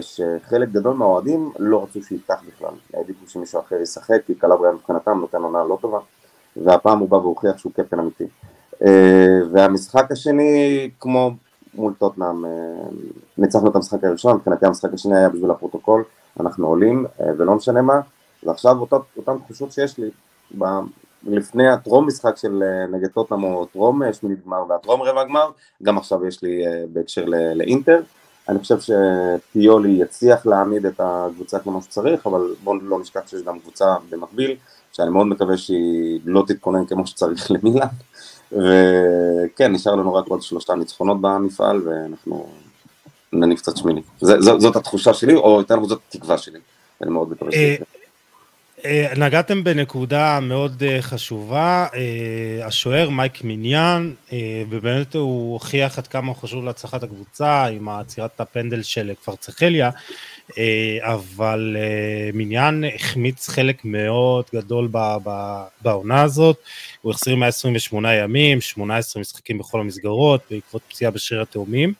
שחלק 0.00 0.68
גדול 0.68 0.94
מהאוהדים 0.94 1.52
לא 1.58 1.82
רצו 1.82 2.02
שיפתח 2.02 2.42
בכלל, 2.48 2.74
העדיפו 2.94 3.28
שמישהו 3.28 3.60
אחר 3.60 3.76
ישחק, 3.76 4.20
כי 4.26 4.34
קלבריה 4.34 4.72
מבחינתם 4.72 5.18
נותן 5.18 5.42
עונה 5.42 5.64
לא 5.64 5.78
טובה, 5.80 5.98
והפעם 6.56 6.98
הוא 6.98 7.08
בא 7.08 7.16
והוכיח 7.16 7.58
שהוא 7.58 7.72
קפטן 7.72 7.98
אמיתי. 7.98 8.24
אה, 8.84 9.40
והמשחק 9.52 10.12
השני, 10.12 10.90
כמו 11.00 11.30
מול 11.74 11.92
טוטנאם, 11.98 12.44
אה, 12.44 12.50
ניצחנו 13.38 13.70
את 13.70 13.76
המשחק 13.76 14.04
הראשון, 14.04 14.36
מבחינתי 14.36 14.66
המשחק 14.66 14.94
השני 14.94 15.16
היה 15.16 15.28
בשביל 15.28 15.50
הפרוטוקול, 15.50 16.04
אנחנו 16.40 16.66
עולים, 16.66 17.06
אה, 17.20 17.26
ולא 17.38 17.54
משנה 17.54 17.82
מה, 17.82 18.00
ועכשיו 18.42 18.78
אותה, 18.78 18.96
אותן 19.16 19.38
תחושות 19.38 19.72
שיש 19.72 19.98
לי, 19.98 20.10
ב, 20.58 20.64
לפני 21.26 21.68
הטרום 21.68 22.06
משחק 22.06 22.36
של 22.36 22.62
אה, 22.62 22.86
נגד 22.86 23.08
טוטנאם 23.08 23.44
או 23.44 23.66
טרום 23.66 24.02
אה, 24.02 24.12
שמינית 24.12 24.44
גמר 24.46 24.64
והטרום 24.68 25.02
רבע 25.02 25.24
גמר, 25.24 25.50
גם 25.82 25.98
עכשיו 25.98 26.26
יש 26.26 26.42
לי 26.42 26.66
אה, 26.66 26.84
בהקשר 26.92 27.24
לאינטר, 27.54 28.00
אני 28.48 28.58
חושב 28.58 28.78
שפיולי 28.80 29.88
יצליח 29.88 30.46
להעמיד 30.46 30.86
את 30.86 31.00
הקבוצה 31.00 31.58
כמו 31.58 31.82
שצריך, 31.82 32.26
אבל 32.26 32.54
בואו 32.64 32.76
לא 32.82 33.00
נשכח 33.00 33.20
שיש 33.26 33.42
גם 33.42 33.58
קבוצה 33.58 33.94
במקביל, 34.10 34.56
שאני 34.92 35.10
מאוד 35.10 35.26
מקווה 35.26 35.56
שהיא 35.56 36.20
לא 36.24 36.44
תתכונן 36.46 36.86
כמו 36.86 37.06
שצריך 37.06 37.50
למילאן, 37.50 37.88
וכן, 38.52 39.72
נשאר 39.72 39.94
לנו 39.94 40.14
רק 40.14 40.26
עוד 40.26 40.42
שלושה 40.42 40.74
ניצחונות 40.74 41.20
במפעל, 41.20 41.88
ואנחנו 41.88 42.46
נניף 43.32 43.60
קצת 43.60 43.76
שמיני. 43.76 44.02
זאת 44.58 44.76
התחושה 44.76 45.14
שלי, 45.14 45.34
או 45.34 45.58
יותר 45.58 45.76
נכון 45.76 45.88
זאת 45.88 46.00
התקווה 46.08 46.38
שלי. 46.38 46.58
אני 47.02 47.10
מאוד 47.10 47.30
מקווה 47.30 47.52
שזה 47.52 47.60
אה, 47.60 47.76
נגעתם 49.16 49.64
בנקודה 49.64 50.40
מאוד 50.40 50.82
אה, 50.82 51.02
חשובה, 51.02 51.86
אה, 51.94 52.66
השוער 52.66 53.10
מייק 53.10 53.44
מיניאן, 53.44 54.12
אה, 54.32 54.62
ובאמת 54.70 55.14
הוא 55.14 55.52
הוכיח 55.52 55.98
עד 55.98 56.06
כמה 56.06 56.34
חשוב 56.34 56.64
להצלחת 56.64 57.02
הקבוצה 57.02 57.66
עם 57.66 57.88
עצירת 57.88 58.40
הפנדל 58.40 58.82
של 58.82 59.12
כפרצחליה, 59.20 59.90
אה, 60.58 60.98
אבל 61.00 61.76
אה, 61.78 62.30
מיניאן 62.34 62.80
החמיץ 62.94 63.48
חלק 63.48 63.84
מאוד 63.84 64.44
גדול 64.54 64.88
בעונה 65.82 66.22
הזאת, 66.22 66.56
הוא 67.02 67.12
החסיר 67.12 67.36
128 67.36 68.14
ימים, 68.14 68.60
18 68.60 69.20
משחקים 69.20 69.58
בכל 69.58 69.80
המסגרות, 69.80 70.40
בעקבות 70.50 70.82
פציעה 70.88 71.10
בשריר 71.10 71.42
התאומים, 71.42 71.92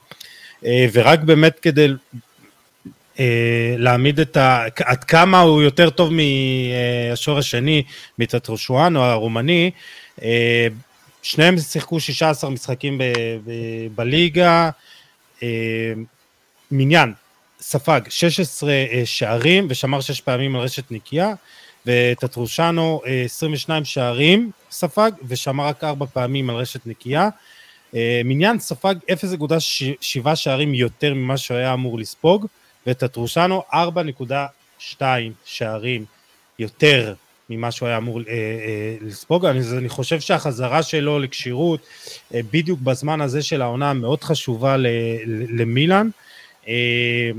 אה, 0.64 0.86
ורק 0.92 1.20
באמת 1.20 1.58
כדי 1.60 1.86
אה, 1.86 1.94
להעמיד 3.78 4.20
את 4.20 4.36
ה... 4.36 4.64
עד 4.84 5.04
כמה 5.04 5.40
הוא 5.40 5.62
יותר 5.62 5.90
טוב 5.90 6.10
מהשור 6.12 7.38
השני, 7.38 7.82
מטטרושואנו 8.18 9.02
הרומני. 9.02 9.70
אה, 10.22 10.66
שניהם 11.22 11.58
שיחקו 11.58 12.00
16 12.00 12.50
משחקים 12.50 12.98
ב- 12.98 13.02
ב- 13.44 13.86
בליגה. 13.94 14.70
אה, 15.42 15.92
מניין 16.70 17.12
ספג 17.60 18.00
16 18.08 18.70
אה, 18.72 19.02
שערים 19.04 19.66
ושמר 19.70 20.00
6 20.00 20.20
פעמים 20.20 20.56
על 20.56 20.62
רשת 20.62 20.90
נקייה, 20.90 21.34
וטטרושנו 21.86 23.00
אה, 23.06 23.22
22 23.24 23.84
שערים 23.84 24.50
ספג 24.70 25.10
ושמר 25.28 25.66
רק 25.66 25.84
4 25.84 26.06
פעמים 26.06 26.50
על 26.50 26.56
רשת 26.56 26.86
נקייה. 26.86 27.28
אה, 27.94 28.20
מניין 28.24 28.58
ספג 28.58 28.94
0.7 30.22 30.34
שערים 30.36 30.74
יותר 30.74 31.14
ממה 31.14 31.36
שהוא 31.36 31.56
היה 31.56 31.74
אמור 31.74 31.98
לספוג, 31.98 32.46
וטטרושנו 32.86 33.62
4.2 33.72 35.02
שערים 35.44 36.04
יותר 36.58 37.14
ממה 37.50 37.70
שהוא 37.70 37.88
היה 37.88 37.96
אמור 37.96 38.20
אה, 38.20 38.22
אה, 38.28 38.96
לספוג. 39.00 39.46
אני, 39.46 39.60
אני 39.78 39.88
חושב 39.88 40.20
שהחזרה 40.20 40.82
שלו 40.82 41.18
לכשירות 41.18 41.80
אה, 42.34 42.40
בדיוק 42.50 42.80
בזמן 42.80 43.20
הזה 43.20 43.42
של 43.42 43.62
העונה 43.62 43.92
מאוד 43.92 44.24
חשובה 44.24 44.76
ל, 44.76 44.86
ל, 45.26 45.60
למילאן. 45.60 46.08
אה, 46.68 47.30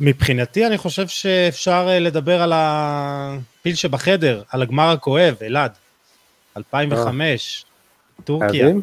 ומבחינתי 0.00 0.66
אני 0.66 0.78
חושב 0.78 1.08
שאפשר 1.08 1.86
אה, 1.88 1.98
לדבר 1.98 2.42
על 2.42 2.52
הפיל 2.54 3.74
שבחדר, 3.74 4.42
על 4.50 4.62
הגמר 4.62 4.90
הכואב, 4.90 5.34
אלעד, 5.42 5.72
2005, 6.56 7.64
טורקיה. 8.24 8.50
חייבים? 8.50 8.82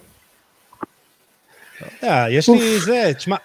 יודע, 2.02 2.26
יש 2.30 2.50
לי 2.50 2.80
זה, 2.80 3.12
תשמע, 3.18 3.36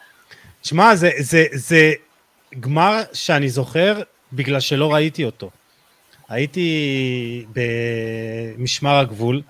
תשמע, 0.63 0.95
זה, 0.95 1.11
זה, 1.19 1.45
זה 1.53 1.93
גמר 2.61 3.03
שאני 3.13 3.49
זוכר 3.49 4.01
בגלל 4.33 4.61
שלא 4.61 4.95
ראיתי 4.95 5.25
אותו. 5.25 5.51
הייתי 6.29 7.45
במשמר 8.59 8.95
הגבול, 8.99 9.43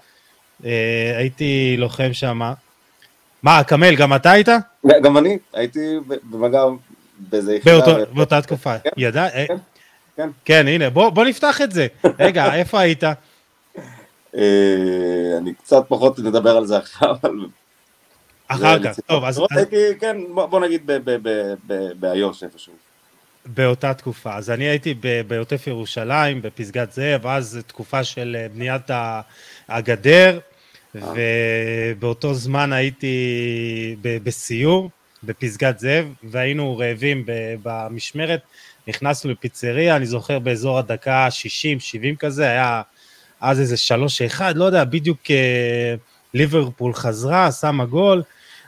אה, 0.64 0.70
הייתי 1.16 1.74
לוחם 1.78 2.12
שם. 2.12 2.40
מה, 3.42 3.64
כמל, 3.64 3.94
גם 3.96 4.14
אתה 4.14 4.30
היית? 4.30 4.48
גם 5.02 5.18
אני 5.18 5.38
הייתי 5.52 5.78
ב- 6.08 6.14
במגע 6.30 6.62
באיזה 7.18 7.54
יחידה. 7.56 7.76
באותו- 7.78 8.14
באותה 8.14 8.42
תקופה. 8.42 8.78
כן, 8.78 8.90
ידע? 8.96 9.24
אה, 9.24 9.44
כן, 9.48 9.56
כן. 10.16 10.28
כן, 10.44 10.68
הנה, 10.68 10.90
בוא 10.90 11.10
בוא 11.10 11.24
נפתח 11.24 11.60
את 11.62 11.72
זה. 11.72 11.86
רגע, 12.18 12.54
איפה 12.54 12.80
היית? 12.80 13.04
אה, 13.04 13.12
אני 15.38 15.54
קצת 15.54 15.82
פחות 15.88 16.18
נדבר 16.18 16.56
על 16.56 16.66
זה 16.66 16.76
עכשיו, 16.76 17.16
אבל... 17.24 17.30
אחר 18.48 18.84
כך. 18.84 19.00
טוב, 19.06 19.24
אז 19.24 19.40
הייתי, 19.50 19.76
כן, 20.00 20.16
בוא 20.34 20.60
נגיד 20.60 20.90
באיו"ש 22.00 22.42
איפשהו. 22.42 22.72
באותה 23.46 23.94
תקופה. 23.94 24.36
אז 24.36 24.50
אני 24.50 24.64
הייתי 24.64 24.94
בעוטף 25.28 25.66
ירושלים, 25.66 26.42
בפסגת 26.42 26.92
זאב, 26.92 27.26
אז 27.26 27.60
תקופה 27.66 28.04
של 28.04 28.36
אה, 28.38 28.48
בניית 28.48 28.90
הגדר, 29.68 30.38
ובאותו 30.94 32.34
זמן 32.34 32.72
הייתי 32.72 33.96
בסיור 34.02 34.90
בפסגת 35.22 35.78
זאב, 35.78 36.06
והיינו 36.22 36.78
רעבים 36.78 37.24
במשמרת, 37.62 38.40
נכנסנו 38.88 39.30
לפיצריה, 39.30 39.96
אני 39.96 40.06
זוכר 40.06 40.38
באזור 40.38 40.78
הדקה 40.78 41.28
60-70 42.12 42.16
כזה, 42.18 42.44
היה 42.44 42.82
אז 43.40 43.60
איזה 43.60 43.74
3-1, 44.38 44.40
לא 44.54 44.64
יודע, 44.64 44.84
בדיוק 44.84 45.18
אה, 45.30 45.94
ליברפול 46.34 46.94
חזרה, 46.94 47.52
שמה 47.52 47.84
גול. 47.84 48.22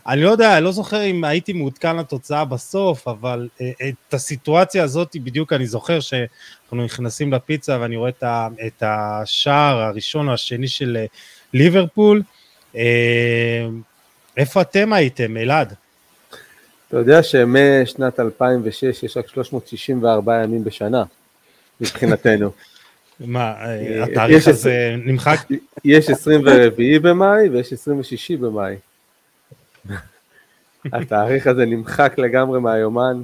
אני 0.07 0.23
לא 0.23 0.31
יודע, 0.31 0.61
לא 0.61 0.73
זוכר 0.73 1.05
אם 1.05 1.25
הייתי 1.25 1.53
מעודכן 1.53 1.97
לתוצאה 1.97 2.45
בסוף, 2.45 3.09
אבל 3.09 3.49
אה, 3.61 3.71
את 3.89 4.15
הסיטואציה 4.15 4.85
הזאת 4.85 5.17
בדיוק 5.25 5.53
אני 5.53 5.67
זוכר 5.67 6.01
שאנחנו 6.01 6.85
נכנסים 6.85 7.33
לפיצה 7.33 7.79
ואני 7.81 7.97
רואה 7.97 8.11
את, 8.67 8.83
השער 8.83 9.79
הראשון 9.79 10.29
או 10.29 10.35
השני 10.35 10.69
של 10.69 10.97
אה, 11.01 11.07
ליברפול. 11.55 12.23
אה, 12.77 13.67
איפה 14.37 14.61
אתם 14.61 14.93
הייתם, 14.93 15.37
אלעד? 15.37 15.75
אתה 16.89 16.97
יודע 16.97 17.23
שמשנת 17.23 18.21
2006 18.21 19.03
יש 19.03 19.17
רק 19.17 19.29
364 19.29 20.43
ימים 20.45 20.65
בשנה, 20.65 21.05
מבחינתנו. 21.81 22.51
מה, 23.21 23.41
אה, 23.41 23.67
אה, 23.67 24.05
התאריך 24.05 24.49
הזה 24.49 24.95
נמחק? 25.05 25.39
יש 25.85 26.11
24 26.11 26.99
במאי 27.03 27.49
ויש 27.49 27.73
26 27.73 28.31
במאי. 28.31 28.77
התאריך 30.93 31.47
הזה 31.47 31.67
נמחק 31.67 32.15
לגמרי 32.19 32.61
מהיומן. 32.61 33.23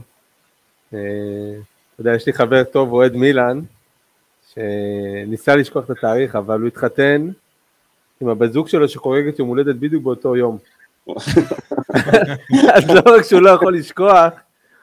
אה, 0.95 0.99
אתה 1.95 2.01
יודע, 2.01 2.15
יש 2.15 2.27
לי 2.27 2.33
חבר 2.33 2.65
טוב, 2.65 2.93
אוהד 2.93 3.17
מילאן, 3.17 3.61
שניסה 4.55 5.57
לשכוח 5.57 5.85
את 5.85 5.91
התאריך, 5.91 6.37
אבל 6.37 6.61
הוא 6.61 6.69
התחתן 6.69 7.29
עם 8.21 8.29
הבת 8.29 8.53
זוג 8.53 8.69
שלו 8.69 8.89
שחוגגת 8.89 9.39
יום 9.39 9.49
הולדת 9.49 9.77
בדיוק 9.77 10.03
באותו 10.03 10.37
יום. 10.37 10.59
אז 12.75 12.91
לא 12.91 13.03
רק 13.07 13.23
שהוא 13.23 13.43
לא 13.43 13.51
יכול 13.51 13.77
לשכוח, 13.77 14.33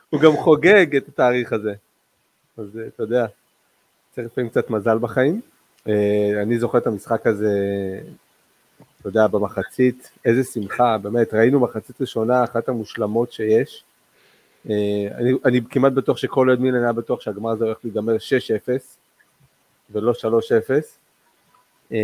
הוא 0.10 0.22
גם 0.22 0.38
חוגג 0.38 0.96
את 0.96 1.08
התאריך 1.08 1.54
הזה. 1.54 1.74
אז 2.58 2.78
אה, 2.78 2.88
אתה 2.88 3.04
יודע, 3.04 3.26
צריך 4.16 4.28
לפעמים 4.28 4.50
קצת 4.50 4.70
מזל 4.70 4.98
בחיים. 4.98 5.42
אה, 5.88 6.42
אני 6.42 6.60
זוכר 6.60 6.78
את 6.78 6.88
המשחק 6.88 7.28
הזה, 7.28 7.52
אתה 9.04 9.10
יודע, 9.10 9.28
במחצית, 9.28 10.12
איזה 10.26 10.44
שמחה, 10.44 10.98
באמת, 10.98 11.34
ראינו 11.34 11.60
מחצית 11.60 12.02
ראשונה, 12.02 12.44
אחת 12.44 12.70
המושלמות 12.70 13.32
שיש. 13.32 13.84
אה, 14.70 15.08
אני, 15.16 15.32
אני 15.46 15.62
כמעט 15.70 15.94
בטוח 15.94 16.18
שכל 16.18 16.50
אוהד 16.50 16.60
מילן 16.60 16.84
היה 16.84 16.94
בטוח 16.94 17.22
שהגמר 17.22 17.50
הזה 17.50 17.66
הולך 17.66 17.78
להיגמר 17.84 18.16
6-0 18.16 18.18
ולא 19.92 20.12
3-0. 20.12 20.16
אה, 21.92 21.98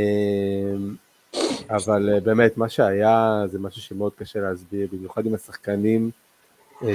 אבל 1.70 2.10
אה, 2.14 2.20
באמת, 2.20 2.58
מה 2.58 2.70
שהיה 2.70 3.44
זה 3.48 3.60
משהו 3.60 3.82
שמאוד 3.82 4.14
קשה 4.16 4.40
להסביר, 4.40 4.88
במיוחד 4.92 5.26
עם 5.26 5.34
השחקנים 5.34 6.12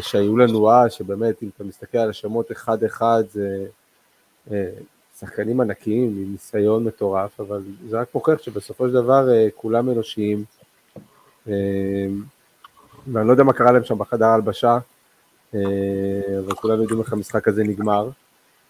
שהיו 0.00 0.36
לנו 0.36 0.70
אז, 0.70 0.92
שבאמת, 0.92 1.42
אם 1.42 1.48
אתה 1.56 1.64
מסתכל 1.64 1.98
על 1.98 2.10
השמות 2.10 2.52
אחד-אחד, 2.52 3.24
זה 3.32 3.66
שחקנים 5.20 5.60
ענקיים 5.60 6.14
עם 6.18 6.32
ניסיון 6.32 6.84
מטורף, 6.84 7.40
אבל 7.40 7.60
זה 7.88 8.00
רק 8.00 8.08
מוכיח 8.14 8.42
שבסופו 8.42 8.88
של 8.88 8.92
דבר 8.92 9.30
אה, 9.30 9.48
כולם 9.54 9.90
אנושיים, 9.90 10.44
אה, 11.48 11.54
ואני 13.12 13.26
לא 13.26 13.32
יודע 13.32 13.44
מה 13.44 13.52
קרה 13.52 13.72
להם 13.72 13.84
שם 13.84 13.98
בחדר 13.98 14.26
ההלבשה, 14.26 14.78
אה, 15.54 15.60
אבל 16.44 16.54
כולם 16.54 16.80
יודעים 16.80 17.00
איך 17.00 17.12
המשחק 17.12 17.48
הזה 17.48 17.64
נגמר. 17.64 18.08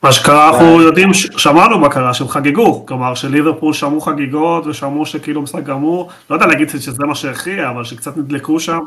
מה 0.02 0.12
שקרה, 0.12 0.48
אנחנו 0.50 0.80
יודעים, 0.80 1.14
שמענו 1.14 1.78
מה 1.78 1.88
קרה, 1.88 2.14
שהם 2.14 2.28
חגגו, 2.28 2.86
כלומר 2.86 3.14
שליברפול 3.14 3.72
שמעו 3.72 4.00
חגיגות 4.00 4.66
ושמעו 4.66 5.06
שכאילו 5.06 5.42
משחק 5.42 5.62
גמור, 5.62 6.10
לא 6.30 6.34
יודע 6.36 6.46
להגיד 6.46 6.68
שזה 6.68 7.04
מה 7.04 7.14
שהכריע, 7.14 7.70
אבל 7.70 7.84
שקצת 7.84 8.16
נדלקו 8.16 8.60
שם, 8.60 8.80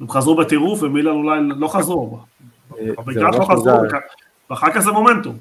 הם 0.00 0.08
חזרו 0.08 0.36
בטירוף 0.36 0.82
ומילן 0.82 1.10
אולי 1.10 1.40
לא 1.56 1.68
חזרו, 1.68 2.18
אבל 2.70 3.04
בעיקר 3.04 3.30
לא 3.30 3.44
חזרו. 3.44 3.80
ואחר 4.50 4.70
כך 4.70 4.80
זה 4.80 4.90
מומנטום. 4.90 5.36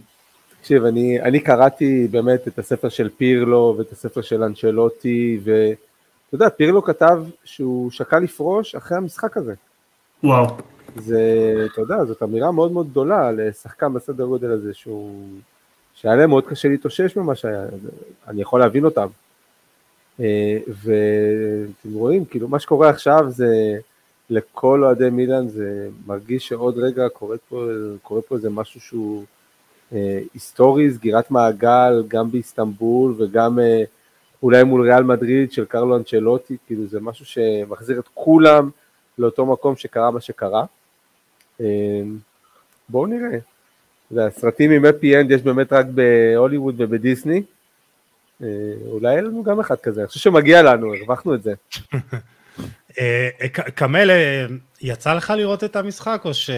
תקשיב, 0.64 0.86
אני, 0.86 1.22
אני 1.22 1.40
קראתי 1.40 2.08
באמת 2.12 2.48
את 2.48 2.60
הספר 2.60 2.90
של 2.90 3.10
פירלו 3.18 3.76
ואת 3.78 3.92
הספר 3.92 4.22
של 4.22 4.44
אנצ'לוטי, 4.44 5.40
ואתה 5.44 6.36
יודע, 6.36 6.50
פירלו 6.50 6.84
כתב 6.84 7.24
שהוא 7.44 7.92
שקל 7.92 8.20
לפרוש 8.20 8.76
אחרי 8.76 8.98
המשחק 8.98 9.38
הזה. 9.38 9.54
וואו. 10.24 10.58
זה, 10.96 11.22
אתה 11.74 11.82
יודע, 11.82 12.06
זאת 12.06 12.24
אמירה 12.24 12.52
מאוד 12.52 12.72
מאוד 12.72 12.90
גדולה 12.90 13.32
לשחקן 13.32 13.94
בסדר 13.94 14.26
גודל 14.26 14.52
הזה, 14.52 14.74
שהוא, 14.74 15.26
שהיה 15.94 16.16
להם 16.16 16.30
מאוד 16.30 16.48
קשה 16.48 16.68
להתאושש 16.68 17.18
ממה 17.18 17.36
שהיה, 17.36 17.66
אני 18.28 18.42
יכול 18.42 18.60
להבין 18.60 18.86
אותם. 18.86 19.08
אה, 20.20 20.58
ואתם 20.68 21.94
רואים, 21.94 22.26
כאילו, 22.26 22.48
מה 22.48 22.60
שקורה 22.60 22.90
עכשיו 22.90 23.26
זה, 23.28 23.78
לכל 24.30 24.84
אוהדי 24.84 25.10
מילאן 25.10 25.48
זה 25.48 25.90
מרגיש 26.06 26.48
שעוד 26.48 26.78
רגע 26.78 27.10
קורה 27.10 27.38
פה, 27.50 27.66
קורה 28.02 28.22
פה 28.22 28.36
איזה 28.36 28.50
משהו 28.50 28.82
שהוא 28.82 29.20
אה, 29.20 29.26
היסטורי, 30.34 30.92
סגירת 30.92 31.32
מעגל, 31.32 32.04
גם 32.08 32.32
באיסטנבול 32.32 33.16
וגם 33.18 33.60
אה, 33.60 33.84
אולי 34.44 34.64
מול 34.64 34.82
ריאל 34.82 35.04
מדריד 35.04 35.52
של 35.52 35.66
קרלו 35.66 35.98
אנצ'לוטי, 35.98 36.58
כאילו 36.68 36.88
זה 36.88 37.00
משהו 37.00 37.26
שמחזיר 37.26 38.00
את 38.00 38.08
כולם 38.14 38.70
לאותו 39.18 39.46
מקום 39.46 39.76
שקרה 39.76 40.12
מה 40.12 40.22
שקרה. 40.22 40.66
אה, 41.62 42.02
בואו 42.90 43.06
נראה. 43.06 43.38
אתה 43.38 43.42
יודע, 44.12 44.30
סרטים 44.30 44.72
עם 44.72 44.86
happy 44.86 45.18
end 45.18 45.32
יש 45.32 45.42
באמת 45.42 45.74
רק 45.74 45.86
בהוליווד 45.86 46.76
ובדיסני. 46.78 47.44
אה, 48.44 48.48
אולי 48.88 49.12
יהיה 49.12 49.22
לנו 49.22 49.44
גם 49.44 49.60
אחד 49.60 49.76
כזה, 49.76 50.02
אני 50.02 50.08
חושב 50.08 50.20
שמגיע 50.20 50.62
לנו, 50.62 50.94
הרווחנו 50.94 51.36
את 51.36 51.44
זה. 51.44 51.54
אה, 53.00 53.30
אה, 53.42 53.48
אה, 54.10 54.46
יצא 54.84 55.14
לך 55.14 55.34
לראות 55.38 55.64
את 55.64 55.76
המשחק 55.76 56.22
או 56.26 56.34
ש... 56.34 56.50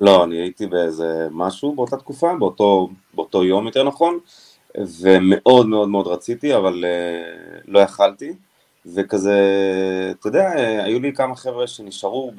לא, 0.00 0.24
אני 0.24 0.36
הייתי 0.36 0.66
באיזה 0.66 1.28
משהו 1.30 1.74
באותה 1.74 1.96
תקופה, 1.96 2.34
באותו, 2.38 2.88
באותו 3.14 3.44
יום 3.44 3.66
יותר 3.66 3.84
נכון, 3.84 4.18
ומאוד 5.00 5.66
מאוד 5.66 5.88
מאוד 5.88 6.06
רציתי, 6.06 6.56
אבל 6.56 6.84
uh, 6.84 7.60
לא 7.68 7.80
יכלתי, 7.80 8.32
וכזה, 8.94 9.38
אתה 10.20 10.28
יודע, 10.28 10.50
היו 10.84 11.00
לי 11.00 11.12
כמה 11.14 11.36
חבר'ה 11.36 11.66
שנשארו 11.66 12.32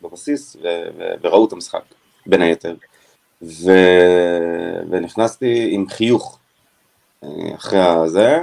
בבסיס 0.00 0.56
ו- 0.56 0.88
ו- 0.98 1.14
וראו 1.22 1.44
את 1.46 1.52
המשחק, 1.52 1.82
בין 2.26 2.42
היתר, 2.42 2.74
ו... 3.42 3.72
ונכנסתי 4.90 5.68
עם 5.70 5.88
חיוך 5.88 6.38
אה, 7.24 7.28
אחרי 7.54 7.80
הזה, 7.80 8.38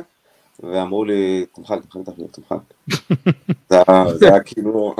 ואמרו 0.59 1.05
לי, 1.05 1.45
תמחק, 1.55 1.77
תמחק 1.91 2.13
תמחק. 2.31 2.61
זה 3.69 3.81
היה- 3.87 4.13
זה 4.13 4.27
היה 4.27 4.39
כאילו... 4.39 4.95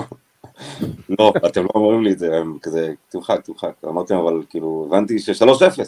לא, 1.20 1.34
אתם 1.46 1.64
לא 1.64 1.70
אומרים 1.76 2.04
לי 2.04 2.12
את 2.12 2.20
זה, 2.20 2.38
הם 2.38 2.58
כזה, 2.62 2.94
תמחק, 3.10 3.42
תמחק. 3.44 3.72
אמרתי 3.86 4.14
להם, 4.14 4.24
אבל 4.24 4.44
כאילו, 4.50 4.86
הבנתי 4.88 5.20
ש-3-0. 5.20 5.82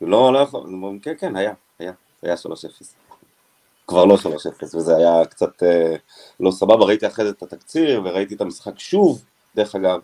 לא, 0.00 0.32
לא 0.32 0.38
יכול, 0.38 0.60
הם 0.60 0.74
אומרים, 0.74 0.98
כן, 0.98 1.14
כן, 1.18 1.36
היה, 1.36 1.52
היה, 1.78 1.92
היה 2.22 2.34
3-0. 2.34 2.38
כבר 3.86 4.04
לא 4.04 4.14
3-0, 4.14 4.76
וזה 4.76 4.96
היה 4.96 5.24
קצת 5.24 5.62
אה, 5.62 5.96
לא 6.40 6.50
סבבה, 6.50 6.84
ראיתי 6.84 7.06
אחרי 7.06 7.24
זה 7.24 7.30
את 7.30 7.42
התקציר, 7.42 8.02
וראיתי 8.04 8.34
את 8.34 8.40
המשחק 8.40 8.78
שוב, 8.78 9.24
דרך 9.56 9.74
אגב, 9.74 10.00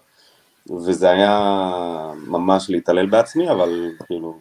וזה 0.70 1.11
היה 1.11 1.40
ממש 2.26 2.70
להתעלל 2.70 3.06
בעצמי, 3.06 3.50
אבל 3.50 3.90
כאילו, 4.06 4.38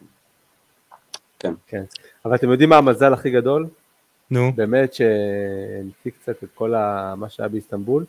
כן. 1.39 1.53
כן. 1.67 1.83
אבל 2.25 2.35
אתם 2.35 2.51
יודעים 2.51 2.69
מה 2.69 2.77
המזל 2.77 3.13
הכי 3.13 3.29
גדול? 3.29 3.67
נו, 4.31 4.51
באמת 4.55 4.93
שהנפיק 4.93 6.15
קצת 6.21 6.43
את 6.43 6.49
כל 6.53 6.75
ה... 6.75 7.13
מה 7.17 7.29
שהיה 7.29 7.49
באיסטנבול, 7.49 8.05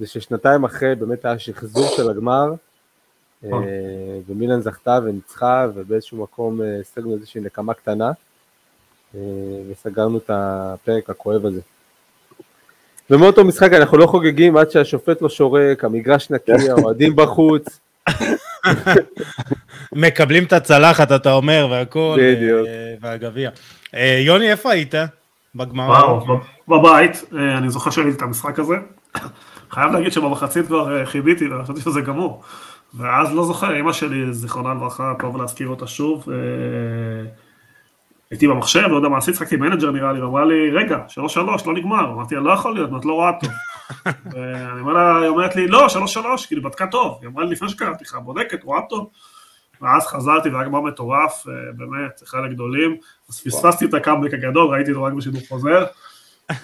זה 0.00 0.06
ששנתיים 0.06 0.64
אחרי 0.64 0.94
באמת 0.94 1.24
היה 1.24 1.38
שחזור 1.38 1.88
של 1.96 2.10
הגמר, 2.10 2.52
אה, 3.44 3.50
ומילן 4.28 4.60
זכתה 4.60 4.98
וניצחה, 5.04 5.66
ובאיזשהו 5.74 6.22
מקום 6.22 6.62
אה, 6.62 6.66
השגנו 6.80 7.14
איזושהי 7.14 7.40
נקמה 7.40 7.74
קטנה, 7.74 8.10
אה, 9.14 9.20
וסגרנו 9.70 10.18
את 10.18 10.30
הפרק 10.34 11.10
הכואב 11.10 11.46
הזה. 11.46 11.60
ומאותו 13.10 13.44
משחק 13.44 13.72
אנחנו 13.72 13.98
לא 13.98 14.06
חוגגים 14.06 14.56
עד 14.56 14.70
שהשופט 14.70 15.22
לא 15.22 15.28
שורק, 15.28 15.84
המגרש 15.84 16.30
נקי, 16.30 16.70
האוהדים 16.70 17.16
בחוץ, 17.16 17.80
מקבלים 19.92 20.44
את 20.44 20.52
הצלחת, 20.52 21.12
אתה 21.12 21.32
אומר, 21.32 21.68
והכל, 21.70 22.18
בדיוק. 22.22 22.68
והגביע. 23.00 23.50
יוני, 24.26 24.50
איפה 24.50 24.72
היית? 24.72 24.94
בגמר? 25.54 25.84
וואו, 25.84 26.20
בב- 26.20 26.44
בבית, 26.68 27.24
אני 27.58 27.70
זוכר 27.70 27.90
שראיתי 27.90 28.16
את 28.16 28.22
המשחק 28.22 28.58
הזה. 28.58 28.74
חייב 29.70 29.92
להגיד 29.92 30.12
שבמחצית 30.12 30.66
כבר 30.66 30.96
אה, 30.96 31.06
כיביתי, 31.06 31.48
וחשבתי 31.52 31.80
שזה 31.80 32.00
גמור. 32.00 32.42
ואז 32.94 33.34
לא 33.34 33.44
זוכר, 33.44 33.80
אמא 33.80 33.92
שלי, 33.92 34.32
זיכרונה 34.32 34.74
לברכה, 34.74 35.12
טוב 35.18 35.36
להזכיר 35.36 35.68
אותה 35.68 35.86
שוב, 35.86 36.28
אה, 36.30 37.30
הייתי 38.30 38.48
במחשב, 38.48 38.86
לא 38.90 38.96
יודע 38.96 39.08
מה 39.08 39.18
עשית, 39.18 39.34
שיחקתי 39.34 39.56
מנג'ר 39.56 39.90
נראה 39.90 40.12
לי, 40.12 40.20
ואמרה 40.22 40.44
לי, 40.44 40.70
רגע, 40.70 40.98
שלוש 41.08 41.34
שלוש, 41.34 41.66
לא 41.66 41.72
נגמר. 41.72 42.12
אמרתי 42.12 42.34
לה, 42.34 42.40
לא 42.40 42.52
יכול 42.52 42.74
להיות, 42.74 42.90
את 43.00 43.04
לא 43.04 43.12
רואה 43.12 43.32
טוב. 43.40 43.50
ואני 44.32 44.80
אומר 44.80 44.92
לה, 44.92 45.18
היא 45.20 45.28
אומרת 45.28 45.56
לי, 45.56 45.68
לא, 45.68 45.88
שלוש 45.88 46.14
שלוש, 46.14 46.46
כאילו, 46.46 46.62
בדקה 46.62 46.86
טוב. 46.86 47.18
היא 47.20 47.28
אמרה 47.28 47.44
לי, 47.44 47.50
לפני 47.50 47.68
שקראתי 47.68 48.04
לך, 48.04 48.14
בודקת, 48.14 48.64
רואה 48.64 48.80
טוב. 48.88 49.10
ואז 49.80 50.06
חזרתי, 50.06 50.48
והיה 50.48 50.64
גמר 50.64 50.80
מטורף, 50.80 51.44
אה, 51.48 51.72
באמת, 51.76 52.22
אחד 52.24 52.38
הגדולים. 52.44 52.96
אז 53.28 53.40
פספסתי 53.40 53.84
את 53.84 53.94
הקאמבק 53.94 54.34
הגדול, 54.34 54.74
ראיתי 54.74 54.90
אותו 54.90 55.02
רק 55.02 55.12
בשידור 55.12 55.42
חוזר. 55.48 55.84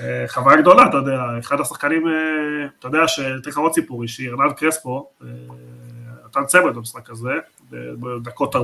אה, 0.01 0.25
חוויה 0.29 0.57
גדולה, 0.57 0.87
אתה 0.87 0.97
יודע, 0.97 1.23
אחד 1.39 1.61
השחקנים, 1.61 2.09
אה, 2.09 2.13
אתה 2.79 2.89
יודע, 2.89 3.09
שאתן 3.09 3.51
לך 3.51 3.59
עוד 3.59 3.73
סיפור 3.73 4.03
אישי, 4.03 4.29
ארנן 4.29 4.53
קרספו, 4.53 5.09
נתן 6.27 6.45
צמד 6.45 6.75
במשחק 6.75 7.11
הזה, 7.11 7.33
בדקות 7.71 8.57
40-45. 8.57 8.59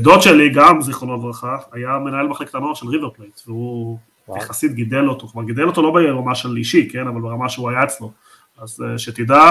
דוד 0.00 0.22
שלי, 0.22 0.50
גם 0.50 0.80
זיכרונו 0.80 1.16
לברכה, 1.16 1.56
היה 1.72 1.98
מנהל 1.98 2.28
מחלקת 2.28 2.54
הנוער 2.54 2.74
של 2.74 2.86
ריבר 2.86 3.10
פלייט, 3.10 3.40
והוא 3.46 3.98
יחסית 4.36 4.74
גידל 4.74 5.08
אותו, 5.08 5.28
כלומר 5.28 5.46
גידל 5.46 5.64
אותו 5.66 5.82
לא 5.82 5.90
ברמה 5.90 6.34
של 6.34 6.56
אישי, 6.56 6.88
כן, 6.92 7.06
אבל 7.06 7.20
ברמה 7.20 7.48
שהוא 7.48 7.70
היה 7.70 7.84
אצלו. 7.84 8.12
אז 8.58 8.84
שתדע 8.96 9.50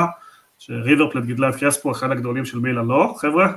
שריבר 0.60 1.12
פלייט 1.12 1.28
גידלה 1.28 1.50
את 1.50 1.56
קרספו, 1.56 1.92
אחד 1.92 2.12
הגדולים 2.12 2.46
של 2.46 2.60
מילאן, 2.60 2.84
לא, 2.84 3.16
חבר'ה? 3.18 3.48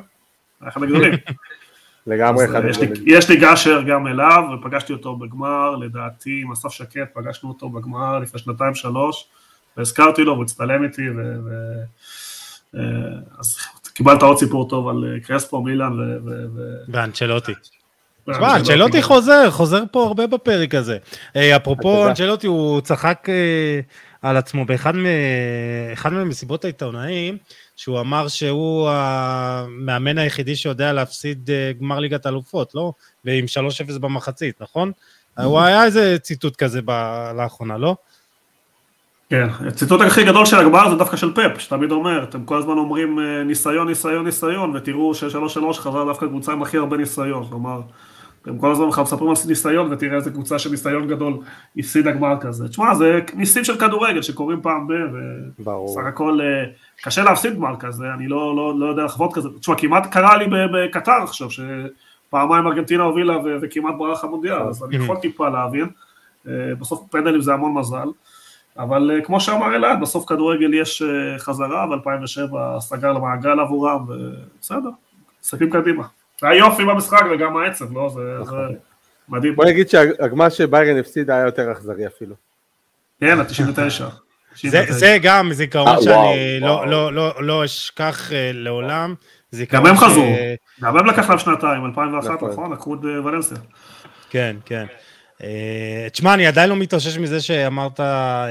אחד 0.68 0.82
הגדולים. 0.82 1.12
לגמרי 2.06 2.44
אחד 2.44 2.64
הגדולים. 2.64 2.92
יש 3.06 3.28
לי 3.28 3.36
גשר 3.36 3.82
גם 3.82 4.06
אליו, 4.06 4.42
ופגשתי 4.54 4.92
אותו 4.92 5.16
בגמר, 5.16 5.76
לדעתי 5.76 6.40
עם 6.44 6.52
אסף 6.52 6.68
שקט, 6.68 7.14
פגשנו 7.14 7.48
אותו 7.48 7.68
בגמר 7.68 8.18
לפני 8.18 8.40
שנתיים 8.40 8.74
שלוש, 8.74 9.28
והזכרתי 9.76 10.24
לו, 10.24 10.32
והוא 10.32 10.44
הצטלם 10.44 10.84
איתי, 10.84 11.02
ו... 11.10 11.48
אז 13.38 13.56
קיבלת 13.94 14.22
עוד 14.22 14.38
סיפור 14.38 14.68
טוב 14.68 14.88
על 14.88 15.04
אה, 15.04 15.20
קרספו, 15.20 15.62
מילאן 15.62 15.92
ו... 16.00 16.18
ואנצ'לוטי. 16.88 17.52
תשמע, 18.30 18.56
אנצ'לוטי 18.56 19.02
חוזר, 19.02 19.50
חוזר 19.50 19.82
פה 19.90 20.06
הרבה 20.06 20.26
בפרק 20.26 20.74
הזה. 20.74 20.98
אה, 21.36 21.56
אפרופו 21.56 22.08
אנצ'לוטי, 22.08 22.46
הוא 22.46 22.80
צחק 22.80 23.26
אה, 23.28 23.80
על 24.22 24.36
עצמו 24.36 24.64
באחד 24.64 24.92
ממסיבות 26.12 26.64
העיתונאים, 26.64 27.36
שהוא 27.82 28.00
אמר 28.00 28.28
שהוא 28.28 28.88
המאמן 28.90 30.18
היחידי 30.18 30.56
שיודע 30.56 30.92
להפסיד 30.92 31.50
גמר 31.80 31.98
ליגת 31.98 32.26
אלופות, 32.26 32.74
לא? 32.74 32.92
ועם 33.24 33.44
3-0 33.94 33.98
במחצית, 33.98 34.62
נכון? 34.62 34.92
הוא 35.38 35.60
היה 35.60 35.84
איזה 35.84 36.18
ציטוט 36.18 36.56
כזה 36.56 36.80
לאחרונה, 37.36 37.78
לא? 37.78 37.96
כן, 39.30 39.46
הציטוט 39.66 40.00
הכי 40.00 40.24
גדול 40.24 40.46
של 40.46 40.56
הגמר 40.56 40.90
זה 40.90 40.96
דווקא 40.96 41.16
של 41.16 41.32
פפ, 41.34 41.60
שתמיד 41.60 41.90
אומר, 41.90 42.24
אתם 42.24 42.44
כל 42.44 42.58
הזמן 42.58 42.78
אומרים 42.78 43.18
אה, 43.18 43.44
ניסיון, 43.44 43.88
ניסיון, 43.88 44.24
ניסיון, 44.24 44.76
ותראו 44.76 45.14
ששלוש 45.14 45.54
שלוש 45.54 45.78
חזר 45.78 46.04
דווקא 46.04 46.26
קבוצה 46.26 46.52
עם 46.52 46.62
הכי 46.62 46.76
הרבה 46.76 46.96
ניסיון, 46.96 47.46
כלומר, 47.48 47.80
אתם 48.42 48.58
כל 48.58 48.70
הזמן 48.70 48.86
מספרים 48.86 49.30
על 49.30 49.36
ניסיון, 49.48 49.92
ותראה 49.92 50.16
איזה 50.16 50.30
קבוצה 50.30 50.58
של 50.58 50.70
ניסיון 50.70 51.08
גדול 51.08 51.38
הפסידה 51.76 52.12
גמר 52.12 52.40
כזה. 52.40 52.68
תשמע, 52.68 52.94
זה 52.94 53.20
ניסים 53.34 53.64
של 53.64 53.78
כדורגל 53.78 54.22
שקורים 54.22 54.62
פעם 54.62 54.86
ב... 54.86 54.92
וסך 55.60 56.06
הכל 56.08 56.40
אה, 56.40 56.64
קשה 57.02 57.24
להפסיד 57.24 57.56
גמר 57.56 57.76
כזה, 57.76 58.04
אני 58.14 58.28
לא, 58.28 58.56
לא, 58.56 58.78
לא 58.78 58.86
יודע 58.86 59.04
לחוות 59.04 59.34
כזה. 59.34 59.48
תשמע, 59.60 59.74
כמעט 59.78 60.12
קרה 60.12 60.36
לי 60.36 60.46
בקטר 60.72 61.22
עכשיו, 61.22 61.48
שפעמיים 61.50 62.66
ארגנטינה 62.66 63.02
הובילה 63.02 63.36
וכמעט 63.62 63.94
ברח 63.98 64.24
המונדיאל, 64.24 64.62
אז 64.62 64.84
אני 64.84 64.96
יכול 64.96 65.16
טיפה 65.16 65.48
להבין. 65.48 65.88
אה, 66.48 66.52
בסוף 66.78 67.02
פנדלים 67.10 67.40
זה 67.40 67.54
המון 67.54 67.74
מזל. 67.74 68.08
אבל 68.78 69.10
אה, 69.10 69.20
כמו 69.24 69.40
שאמר 69.40 69.76
אלעד, 69.76 70.00
בסוף 70.00 70.28
כדורגל 70.28 70.74
יש 70.74 71.02
חזרה, 71.38 71.86
ב-2007 71.86 72.80
סגר 72.80 73.12
למעגל 73.12 73.60
עבורם, 73.60 74.04
ובסדר, 74.08 74.90
מסתכלים 75.42 75.70
קדימה. 75.70 76.04
זה 76.42 76.48
היה 76.48 76.58
יופי 76.58 76.84
במשחק 76.84 77.22
וגם 77.34 77.56
העצב, 77.56 77.92
לא? 77.92 78.08
זה, 78.08 78.20
זה 78.36 78.42
נכון. 78.42 78.74
מדהים. 79.28 79.56
בוא 79.56 79.64
נגיד 79.64 79.88
שהגמר 79.88 80.48
שביירן 80.48 80.98
הפסיד 80.98 81.30
היה 81.30 81.44
יותר 81.44 81.72
אכזרי 81.72 82.06
אפילו. 82.06 82.34
כן, 83.20 83.38
ה-99. 83.38 84.04
זה, 84.68 84.84
זה 84.88 85.18
גם 85.22 85.52
זיכרון 85.52 85.88
אה, 85.88 86.02
שאני 86.02 86.60
לא. 86.60 86.86
לא, 86.86 87.12
לא, 87.12 87.34
לא 87.42 87.64
אשכח 87.64 88.30
לעולם. 88.54 89.14
גם 89.70 89.86
הם 89.86 89.96
חזרו, 89.96 90.34
גם 90.82 90.96
הם 90.96 91.06
לקח 91.06 91.30
להם 91.30 91.38
שנתיים, 91.38 91.84
2001 91.84 92.30
נכון, 92.30 92.50
נכון? 92.50 92.72
לקחו 92.72 92.94
את 92.94 93.00
ולנסיה. 93.04 93.56
כן, 94.30 94.56
כן. 94.64 94.86
אה, 95.42 96.08
תשמע, 96.12 96.34
אני 96.34 96.46
עדיין 96.46 96.70
לא 96.70 96.76
מתאושש 96.76 97.18
מזה 97.18 97.40
שאמרת, 97.40 98.00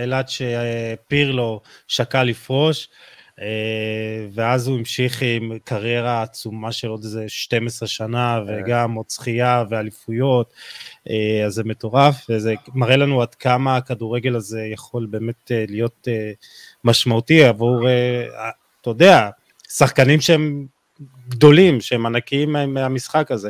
אלעד, 0.04 0.26
שפירלו 0.30 1.62
שקל 1.88 2.24
לפרוש, 2.24 2.88
אה, 2.88 3.11
ואז 4.34 4.68
הוא 4.68 4.78
המשיך 4.78 5.22
עם 5.22 5.52
קריירה 5.64 6.22
עצומה 6.22 6.72
של 6.72 6.88
עוד 6.88 7.04
איזה 7.04 7.24
12 7.28 7.88
שנה, 7.88 8.40
כן. 8.48 8.54
וגם 8.54 8.94
עוד 8.94 9.06
זכייה 9.10 9.64
ואליפויות, 9.70 10.54
אה, 11.10 11.46
אז 11.46 11.54
זה 11.54 11.64
מטורף, 11.64 12.26
וזה 12.30 12.54
מראה 12.74 12.98
לנו 12.98 13.22
עד 13.22 13.36
כמה 13.36 13.78
הכדורגל 13.78 14.36
הזה 14.36 14.62
יכול 14.62 15.06
באמת 15.06 15.52
להיות 15.68 16.08
משמעותי 16.84 17.44
עבור, 17.44 17.88
אתה 18.82 18.90
יודע, 18.90 19.30
שחקנים 19.70 20.22
שהם 20.22 20.66
גדולים, 21.30 21.82
שהם 21.82 22.06
ענקיים 22.06 22.52
מהמשחק 22.52 23.32
הזה. 23.32 23.50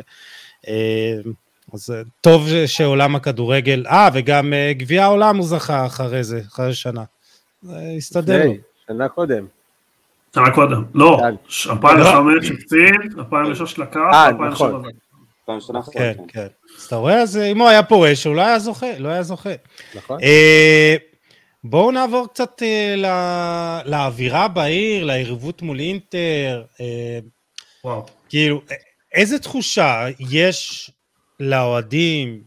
אז 1.72 1.90
אה, 1.90 2.02
טוב 2.20 2.46
שעולם 2.66 3.16
הכדורגל, 3.16 3.84
אה, 3.86 4.08
וגם 4.14 4.52
אה, 4.52 4.72
גביע 4.72 5.04
העולם 5.04 5.36
הוא 5.36 5.46
זכה 5.46 5.86
אחרי 5.86 6.24
זה, 6.24 6.40
אחרי 6.46 6.74
שנה. 6.74 7.04
הסתדר 7.96 8.44
לו. 8.44 8.52
שנה 8.86 9.08
קודם. 9.08 9.46
שנה 10.34 10.50
קודם, 10.54 10.84
לא, 10.94 11.20
2005 11.70 12.50
הפסיד, 12.50 13.18
2006 13.18 13.78
לקח, 13.78 14.00
2007 14.12 14.78
כן, 15.92 16.12
כן. 16.28 16.46
אז 16.78 16.82
אתה 16.84 16.96
רואה, 16.96 17.22
אז 17.22 17.36
אם 17.36 17.58
הוא 17.58 17.68
היה 17.68 17.82
פורש, 17.82 18.26
הוא 18.26 18.34
לא 18.34 18.40
היה 18.40 18.58
זוכה, 18.58 18.98
לא 18.98 19.08
היה 19.08 19.22
זוכה. 19.22 19.50
נכון. 19.94 20.18
בואו 21.64 21.90
נעבור 21.90 22.26
קצת 22.28 22.62
לאווירה 23.84 24.48
בעיר, 24.48 25.04
ליריבות 25.04 25.62
מול 25.62 25.80
אינטר. 25.80 26.62
וואו. 27.84 28.06
כאילו, 28.28 28.62
איזה 29.14 29.38
תחושה 29.38 30.06
יש 30.18 30.90
לאוהדים 31.40 32.42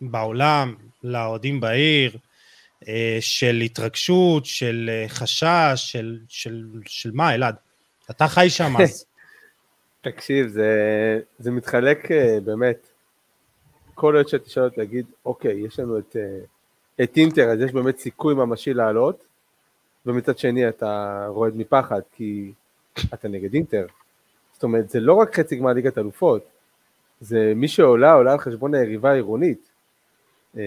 בעולם, 0.00 0.74
לאוהדים 1.04 1.60
בעיר, 1.60 2.10
אה, 2.14 2.18
של 3.20 3.60
התרגשות, 3.64 4.46
של 4.46 4.90
אה, 4.92 5.08
חשש, 5.08 5.74
של, 5.76 6.18
של, 6.28 6.64
של 6.86 7.10
מה, 7.14 7.34
אלעד? 7.34 7.54
אתה 8.10 8.28
חי 8.28 8.50
שם 8.50 8.76
אז. 8.82 9.06
תקשיב, 10.00 10.46
זה, 10.46 11.20
זה 11.38 11.50
מתחלק 11.50 12.10
אה, 12.10 12.38
באמת, 12.44 12.88
כל 13.94 14.16
עוד 14.16 14.28
שתשאל 14.28 14.62
אותי 14.62 14.80
להגיד, 14.80 15.06
אוקיי, 15.24 15.66
יש 15.66 15.80
לנו 15.80 15.98
את, 15.98 16.16
את 17.02 17.16
אינטר, 17.16 17.50
אז 17.50 17.60
יש 17.60 17.72
באמת 17.72 17.98
סיכוי 17.98 18.34
ממשי 18.34 18.74
לעלות, 18.74 19.26
ומצד 20.06 20.38
שני 20.38 20.68
אתה 20.68 21.24
רועד 21.28 21.56
מפחד, 21.56 22.00
כי 22.12 22.52
אתה 23.14 23.28
נגד 23.28 23.54
אינטר. 23.54 23.86
זאת 24.52 24.62
אומרת, 24.62 24.90
זה 24.90 25.00
לא 25.00 25.14
רק 25.14 25.36
חצי 25.36 25.56
גמר 25.56 25.72
ליגת 25.72 25.98
אלופות, 25.98 26.44
זה 27.20 27.52
מי 27.56 27.68
שעולה, 27.68 28.12
עולה 28.12 28.32
על 28.32 28.38
חשבון 28.38 28.74
היריבה 28.74 29.10
העירונית. 29.10 29.65
אה, 30.56 30.62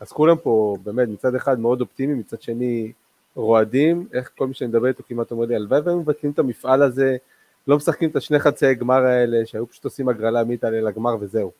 אז 0.00 0.12
כולם 0.12 0.36
פה 0.36 0.76
באמת 0.84 1.08
מצד 1.08 1.34
אחד 1.34 1.60
מאוד 1.60 1.80
אופטימיים, 1.80 2.18
מצד 2.18 2.42
שני 2.42 2.92
רועדים, 3.36 4.08
איך 4.12 4.30
כל 4.38 4.46
מי 4.46 4.54
שאני 4.54 4.68
מדבר 4.68 4.88
איתו 4.88 5.02
כמעט 5.08 5.30
אומר 5.30 5.46
לי, 5.46 5.54
הלוואי 5.54 5.80
והיו 5.80 5.98
מבטלים 5.98 6.32
את 6.32 6.38
המפעל 6.38 6.82
הזה, 6.82 7.16
לא 7.68 7.76
משחקים 7.76 8.10
את 8.10 8.16
השני 8.16 8.38
חצאי 8.38 8.74
גמר 8.74 9.04
האלה, 9.04 9.46
שהיו 9.46 9.66
פשוט 9.66 9.84
עושים 9.84 10.08
הגרלה 10.08 10.44
מי 10.44 10.56
תעלה 10.56 10.80
לגמר 10.80 11.16
וזהו. 11.20 11.50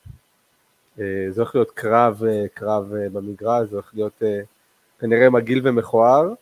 אה, 1.01 1.27
זה 1.31 1.41
הולך 1.41 1.55
להיות 1.55 1.71
קרב, 1.71 2.23
אה, 2.25 2.45
קרב 2.55 2.95
במגרש, 3.13 3.69
זה 3.69 3.77
הולך 3.77 3.91
להיות 3.95 4.23
כנראה 5.01 5.31
מגעיל 5.31 5.61
ומכוער. 5.65 6.33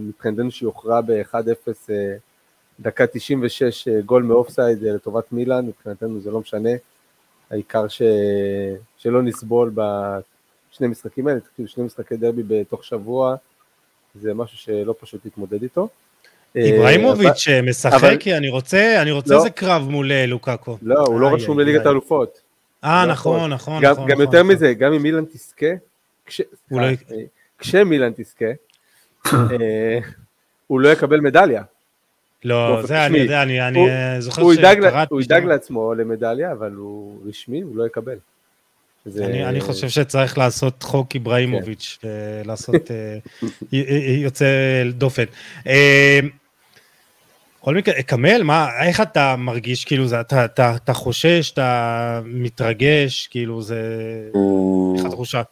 מבחינתנו 0.00 0.50
שיוכרע 0.50 1.00
ב-1-0 1.00 1.90
דקה 2.80 3.06
96 3.06 3.88
אה, 3.88 4.00
גול 4.00 4.22
מאופסייד 4.22 4.82
לטובת 4.82 5.32
מילאן, 5.32 5.66
מבחינתנו 5.66 6.20
זה 6.20 6.30
לא 6.30 6.40
משנה, 6.40 6.70
העיקר 7.50 7.88
ש... 7.88 8.02
שלא 8.98 9.22
נסבול 9.22 9.72
בשני 9.74 10.86
משחקים 10.86 11.28
האלה, 11.28 11.40
כאילו 11.54 11.68
שני 11.68 11.84
משחקי 11.84 12.16
דרבי 12.16 12.42
בתוך 12.46 12.84
שבוע, 12.84 13.36
זה 14.14 14.34
משהו 14.34 14.58
שלא 14.58 14.94
פשוט 15.00 15.24
להתמודד 15.24 15.62
איתו. 15.62 15.88
איברהימוביץ' 16.54 17.48
אבל... 17.48 17.70
משחק, 17.70 17.92
אבל... 17.94 18.16
כי 18.16 18.36
אני 18.36 18.48
רוצה, 18.48 19.02
אני 19.02 19.10
רוצה 19.10 19.34
לא. 19.34 19.38
איזה 19.38 19.50
קרב 19.50 19.88
מול 19.88 20.12
לוקאקו. 20.26 20.78
לא, 20.82 21.04
הוא 21.06 21.20
לא 21.20 21.34
רשום 21.34 21.60
לליגת 21.60 21.86
האלופות. 21.86 22.40
אה, 22.84 23.06
לא 23.06 23.12
נכון, 23.12 23.50
נכון, 23.52 23.82
גם, 23.82 23.92
נכון. 23.92 24.04
גם 24.04 24.10
נכון, 24.10 24.20
יותר 24.20 24.42
נכון. 24.42 24.54
מזה, 24.54 24.74
גם 24.74 24.92
אם 24.92 25.02
מילאן 25.02 25.24
תזכה, 25.24 25.66
כש... 26.26 26.40
לא... 26.70 26.86
כשמילאן 27.58 28.12
תזכה, 28.16 28.46
הוא 30.66 30.80
לא 30.80 30.88
יקבל 30.88 31.20
מדליה. 31.20 31.62
לא, 32.44 32.82
זה 32.82 33.06
אני 33.06 33.18
יודע, 33.18 33.42
אני, 33.42 33.68
אני 33.68 33.86
זוכר 34.18 34.42
שקראתי... 34.52 35.08
הוא 35.10 35.22
ידאג 35.22 35.44
לעצמו 35.44 35.94
למדליה, 35.94 36.52
אבל 36.52 36.72
הוא 36.72 37.18
רשמי, 37.28 37.60
הוא 37.60 37.76
לא 37.76 37.86
יקבל. 37.86 38.16
זה... 39.04 39.26
אני, 39.26 39.44
אני 39.44 39.60
חושב 39.60 39.88
שצריך 39.88 40.38
לעשות 40.38 40.82
חוק 40.82 41.14
איבראימוביץ', 41.14 41.98
כן. 42.00 42.08
ולעשות 42.44 42.90
אה, 42.90 43.18
יוצא 44.24 44.46
דופן. 44.92 45.24
אה, 45.66 46.20
בכל 47.60 47.74
מקרה, 47.74 48.02
כמל, 48.02 48.42
מה, 48.42 48.68
איך 48.82 49.00
אתה 49.00 49.36
מרגיש, 49.38 49.84
כאילו, 49.84 50.06
זה, 50.06 50.20
אתה, 50.20 50.44
אתה, 50.44 50.76
אתה 50.76 50.92
חושש, 50.92 51.50
אתה 51.52 52.20
מתרגש, 52.24 53.26
כאילו, 53.26 53.62
זה... 53.62 53.82
איך 54.96 55.04
התחושה? 55.04 55.42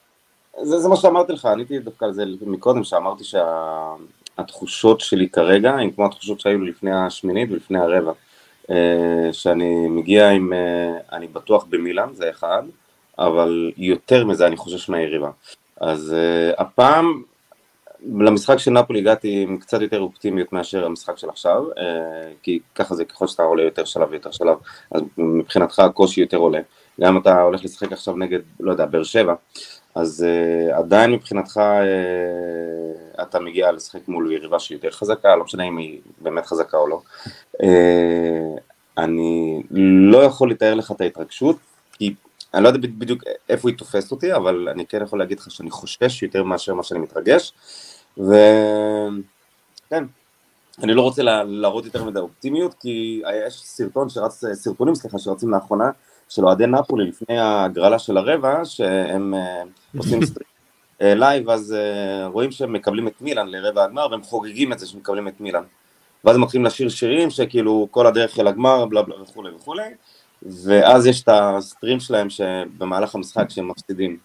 זה, 0.63 0.79
זה 0.79 0.89
מה 0.89 0.97
שאמרתי 0.97 1.33
לך, 1.33 1.45
עניתי 1.45 1.79
דווקא 1.79 2.05
על 2.05 2.13
זה 2.13 2.25
מקודם, 2.47 2.85
שאמרתי 2.85 3.25
שהתחושות 4.39 5.01
שלי 5.01 5.29
כרגע 5.29 5.71
הן 5.71 5.91
כמו 5.91 6.07
התחושות 6.07 6.41
שהיו 6.41 6.65
לפני 6.65 6.93
השמינית 6.93 7.51
ולפני 7.53 7.79
הרבע. 7.79 8.13
אה, 8.71 9.33
שאני 9.33 9.89
מגיע 9.89 10.31
עם, 10.31 10.53
אה, 10.53 11.17
אני 11.17 11.27
בטוח 11.27 11.65
במילאן, 11.69 12.09
זה 12.15 12.31
אחד, 12.31 12.63
אבל 13.19 13.73
יותר 13.77 14.25
מזה 14.25 14.47
אני 14.47 14.57
חושש 14.57 14.89
מהיריבה. 14.89 15.31
אז 15.81 16.15
uh, 16.15 16.63
הפעם, 16.63 17.23
למשחק 18.07 18.57
של 18.59 18.71
נפולי 18.71 18.99
הגעתי 18.99 19.43
עם 19.43 19.59
קצת 19.59 19.81
יותר 19.81 20.01
אופטימיות 20.01 20.53
מאשר 20.53 20.87
המשחק 20.87 21.19
של 21.19 21.29
עכשיו, 21.29 21.65
כי 22.43 22.59
ככה 22.75 22.95
זה 22.95 23.05
ככל 23.05 23.27
שאתה 23.27 23.43
עולה 23.43 23.63
יותר 23.63 23.85
שלב 23.85 24.09
ויותר 24.11 24.31
שלב, 24.31 24.57
אז 24.91 25.03
מבחינתך 25.19 25.79
הקושי 25.79 26.21
יותר 26.21 26.37
עולה. 26.37 26.61
גם 27.01 27.19
אתה 27.19 27.43
הולך 27.43 27.65
לשחק 27.65 27.93
עכשיו 27.93 28.17
נגד, 28.17 28.39
לא 28.61 28.71
יודע, 28.71 28.87
באר 28.87 29.03
שבע, 29.03 29.35
אז 29.99 30.27
uh, 30.27 30.77
עדיין 30.77 31.13
מבחינתך 31.13 31.57
uh, 31.57 33.23
אתה 33.23 33.41
מגיע 33.41 33.73
לשחק 33.73 34.09
מול 34.09 34.33
יריבה 34.33 34.59
שהיא 34.59 34.77
יותר 34.77 34.91
חזקה, 34.91 35.37
לא 35.37 35.45
משנה 35.45 35.65
אם 35.65 35.77
היא 35.77 36.01
באמת 36.19 36.47
חזקה 36.47 36.77
או 36.77 36.89
לא. 36.89 37.01
Uh, 37.63 38.61
אני 38.99 39.63
לא 39.71 40.19
יכול 40.19 40.51
לתאר 40.51 40.75
לך 40.75 40.91
את 40.91 41.01
ההתרגשות, 41.01 41.57
כי 41.93 42.15
אני 42.55 42.63
לא 42.63 42.69
יודע 42.69 42.89
בדיוק 42.99 43.23
איפה 43.49 43.69
היא 43.69 43.79
תופסת 43.79 44.11
אותי, 44.11 44.35
אבל 44.35 44.69
אני 44.69 44.87
כן 44.87 45.03
יכול 45.03 45.19
להגיד 45.19 45.41
לך 45.41 45.51
שאני 45.51 45.71
חושש 45.71 46.23
יותר 46.23 46.43
מאשר 46.43 46.75
מה 46.75 46.83
שאני 46.83 47.01
מתרגש, 47.01 47.53
וכן, 48.19 50.05
אני 50.83 50.95
לא 50.95 51.03
רוצה 51.03 51.23
להראות 51.23 51.85
יותר 51.85 52.05
מדי 52.05 52.21
אופטימיות, 52.21 52.75
כי 52.81 53.23
יש 53.47 53.63
סרטון 53.65 54.09
שרץ, 54.09 54.45
סרטונים 54.53 54.95
סליחה, 54.95 55.19
שרצים 55.19 55.51
לאחרונה, 55.51 55.91
של 56.29 56.45
אוהדי 56.45 56.67
נפולי 56.67 57.05
לפני 57.05 57.39
ההגרלה 57.39 57.99
של 57.99 58.17
הרבע, 58.17 58.65
שהם 58.65 59.35
עושים 59.97 60.21
לייב, 61.01 61.51
אז 61.51 61.77
רואים 62.25 62.51
שהם 62.51 62.73
מקבלים 62.73 63.09
את 63.09 63.23
מילאן 63.23 63.49
לרבע 63.49 63.85
הגמר, 63.85 64.07
והם 64.11 64.23
חוגגים 64.23 64.73
את 64.73 64.79
זה 64.79 64.87
שמקבלים 64.87 65.29
את 65.29 65.41
מילאן. 65.41 65.63
ואז 66.25 66.37
הם 66.37 66.43
מתחילים 66.43 66.67
לשיר 66.67 66.89
שירים 66.89 67.31
שכאילו 67.31 67.89
כל 67.91 68.07
הדרך 68.07 68.39
אל 68.39 68.47
הגמר, 68.47 68.87
בלה 68.87 69.03
בלה 69.03 69.23
וכולי 69.23 69.51
וכולי. 69.55 69.89
ואז 70.43 71.07
יש 71.07 71.23
את 71.23 71.29
ה 71.33 71.42
stream 71.42 72.01
שלהם 72.01 72.31
שבמהלך 72.31 73.15
המשחק 73.15 73.51
שהם 73.51 73.69
מפסידים. 73.69 74.19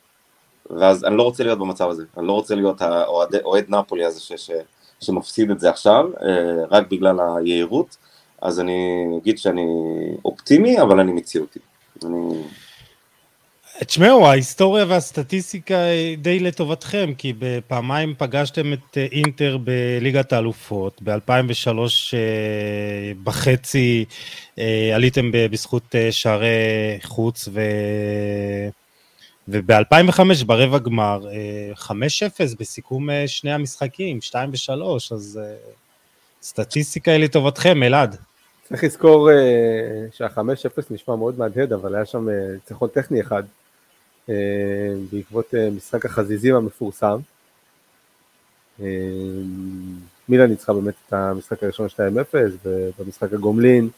ואז 0.70 1.04
אני 1.04 1.18
לא 1.18 1.24
רוצה 1.24 1.44
להיות 1.44 1.60
במצב 1.60 1.90
הזה, 1.90 2.04
אני 2.18 2.28
לא 2.28 2.32
רוצה 2.32 2.56
להיות 2.56 2.82
האוהד 2.82 3.66
נפולי 3.70 4.06
הזה 4.06 4.20
ש, 4.20 4.34
ש, 4.34 4.52
שמפסיד 5.00 5.52
את 5.52 5.60
זה 5.60 5.70
עכשיו, 5.70 6.10
רק 6.72 6.88
בגלל 6.88 7.20
היהירות, 7.38 7.98
אז 8.42 8.60
אני 8.60 9.06
אגיד 9.22 9.38
שאני 9.38 9.66
אופטימי, 10.26 10.82
אבל 10.82 11.00
אני 11.00 11.12
מציאותי. 11.12 11.60
אני... 12.06 12.44
תשמעו, 13.80 14.28
ההיסטוריה 14.28 14.86
והסטטיסטיקה 14.88 15.76
די 16.18 16.40
לטובתכם, 16.40 17.14
כי 17.18 17.34
בפעמיים 17.40 18.16
פגשתם 18.18 18.74
את 18.74 18.98
אינטר 19.12 19.58
בליגת 19.58 20.34
האלופות, 20.34 21.02
ב-2003 21.02 21.78
בחצי 23.24 24.06
עליתם 24.94 25.32
בזכות 25.32 25.96
שערי 26.12 26.50
חוץ, 27.04 27.50
ו... 27.54 27.62
וב-2005 29.48 30.46
ברבע 30.46 30.78
גמר 30.78 31.20
5-0 31.76 31.90
בסיכום 32.60 33.10
שני 33.28 33.54
המשחקים, 33.54 34.22
2 34.22 34.50
ו-3, 34.50 34.72
אז 35.12 35.40
סטטיסטיקה 36.42 37.12
היא 37.12 37.24
לטובתכם, 37.24 37.84
אלעד. 37.84 38.18
צריך 38.64 38.84
לזכור 38.84 39.30
שה-5-0 40.12 40.82
נשמע 40.90 41.16
מאוד 41.16 41.40
מהדהד, 41.40 41.74
אבל 41.74 41.96
היה 41.96 42.06
שם 42.06 42.28
ניצחון 42.30 42.90
טכני 42.90 43.22
אחד. 43.22 43.44
בעקבות 45.12 45.54
משחק 45.76 46.06
החזיזים 46.06 46.56
המפורסם. 46.56 47.20
מילה 50.30 50.48
ניצחה 50.48 50.74
באמת 50.74 50.94
את 51.08 51.14
המשחק 51.14 51.64
הראשון 51.64 51.88
2-0, 51.88 51.90
ובמשחק 52.64 53.34
הגומלין, 53.34 53.90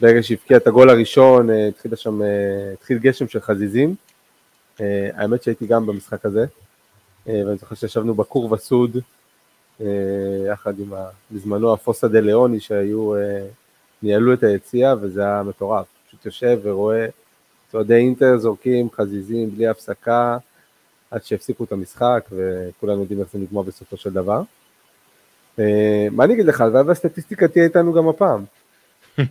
ברגע 0.00 0.22
שהבקיע 0.22 0.56
את 0.56 0.66
הגול 0.66 0.90
הראשון, 0.90 1.50
התחיל 1.50 1.96
שם, 1.96 2.20
התחיל 2.72 2.98
גשם 2.98 3.28
של 3.28 3.40
חזיזים. 3.40 3.94
האמת 5.14 5.42
שהייתי 5.42 5.66
גם 5.66 5.86
במשחק 5.86 6.26
הזה, 6.26 6.44
ואני 7.26 7.56
זוכר 7.56 7.74
שישבנו 7.74 8.14
בכור 8.14 8.52
וסוד, 8.52 8.96
יחד 10.46 10.78
עם 10.78 10.92
בזמנו 11.30 11.72
הפוסה 11.72 12.08
דה 12.08 12.20
ליאוני, 12.20 12.60
שהיו, 12.60 13.12
ניהלו 14.02 14.32
את 14.32 14.42
היציאה, 14.42 14.94
וזה 15.00 15.22
היה 15.22 15.42
מטורף. 15.42 15.86
פשוט 16.08 16.26
יושב 16.26 16.58
ורואה 16.62 17.06
אוהדי 17.74 17.94
אינטר 17.94 18.38
זורקים 18.38 18.90
חזיזים 18.90 19.50
בלי 19.50 19.66
הפסקה 19.68 20.36
עד 21.10 21.24
שהפסיקו 21.24 21.64
את 21.64 21.72
המשחק 21.72 22.28
וכולנו 22.32 23.00
יודעים 23.00 23.20
איך 23.20 23.28
זה 23.32 23.38
נגמר 23.38 23.62
בסופו 23.62 23.96
של 23.96 24.12
דבר. 24.12 24.42
מה 26.10 26.24
אני 26.24 26.34
אגיד 26.34 26.46
לך, 26.46 26.60
הלוואי 26.60 26.82
והסטטיסטיקה 26.82 27.48
תהיה 27.48 27.64
איתנו 27.64 27.92
גם 27.92 28.08
הפעם. 28.08 28.44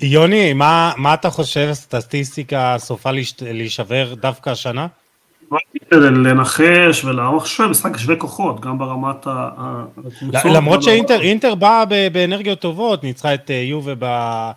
יוני, 0.00 0.52
מה, 0.52 0.92
מה 0.96 1.14
אתה 1.14 1.30
חושב, 1.30 1.68
הסטטיסטיקה 1.70 2.76
סופה 2.78 3.10
להישבר 3.40 4.14
דווקא 4.14 4.50
השנה? 4.50 4.86
לנחש 5.92 7.04
ולערוך 7.04 7.46
שווה, 7.46 7.68
משחק 7.68 7.96
שווה 7.96 8.16
כוחות, 8.16 8.60
גם 8.60 8.78
ברמת 8.78 9.26
הקבוצות. 9.26 10.44
למרות 10.44 10.82
שאינטר 10.82 11.54
באה 11.54 11.84
באנרגיות 12.12 12.60
טובות, 12.60 13.04
ניצחה 13.04 13.34
את 13.34 13.50
יובה 13.50 14.52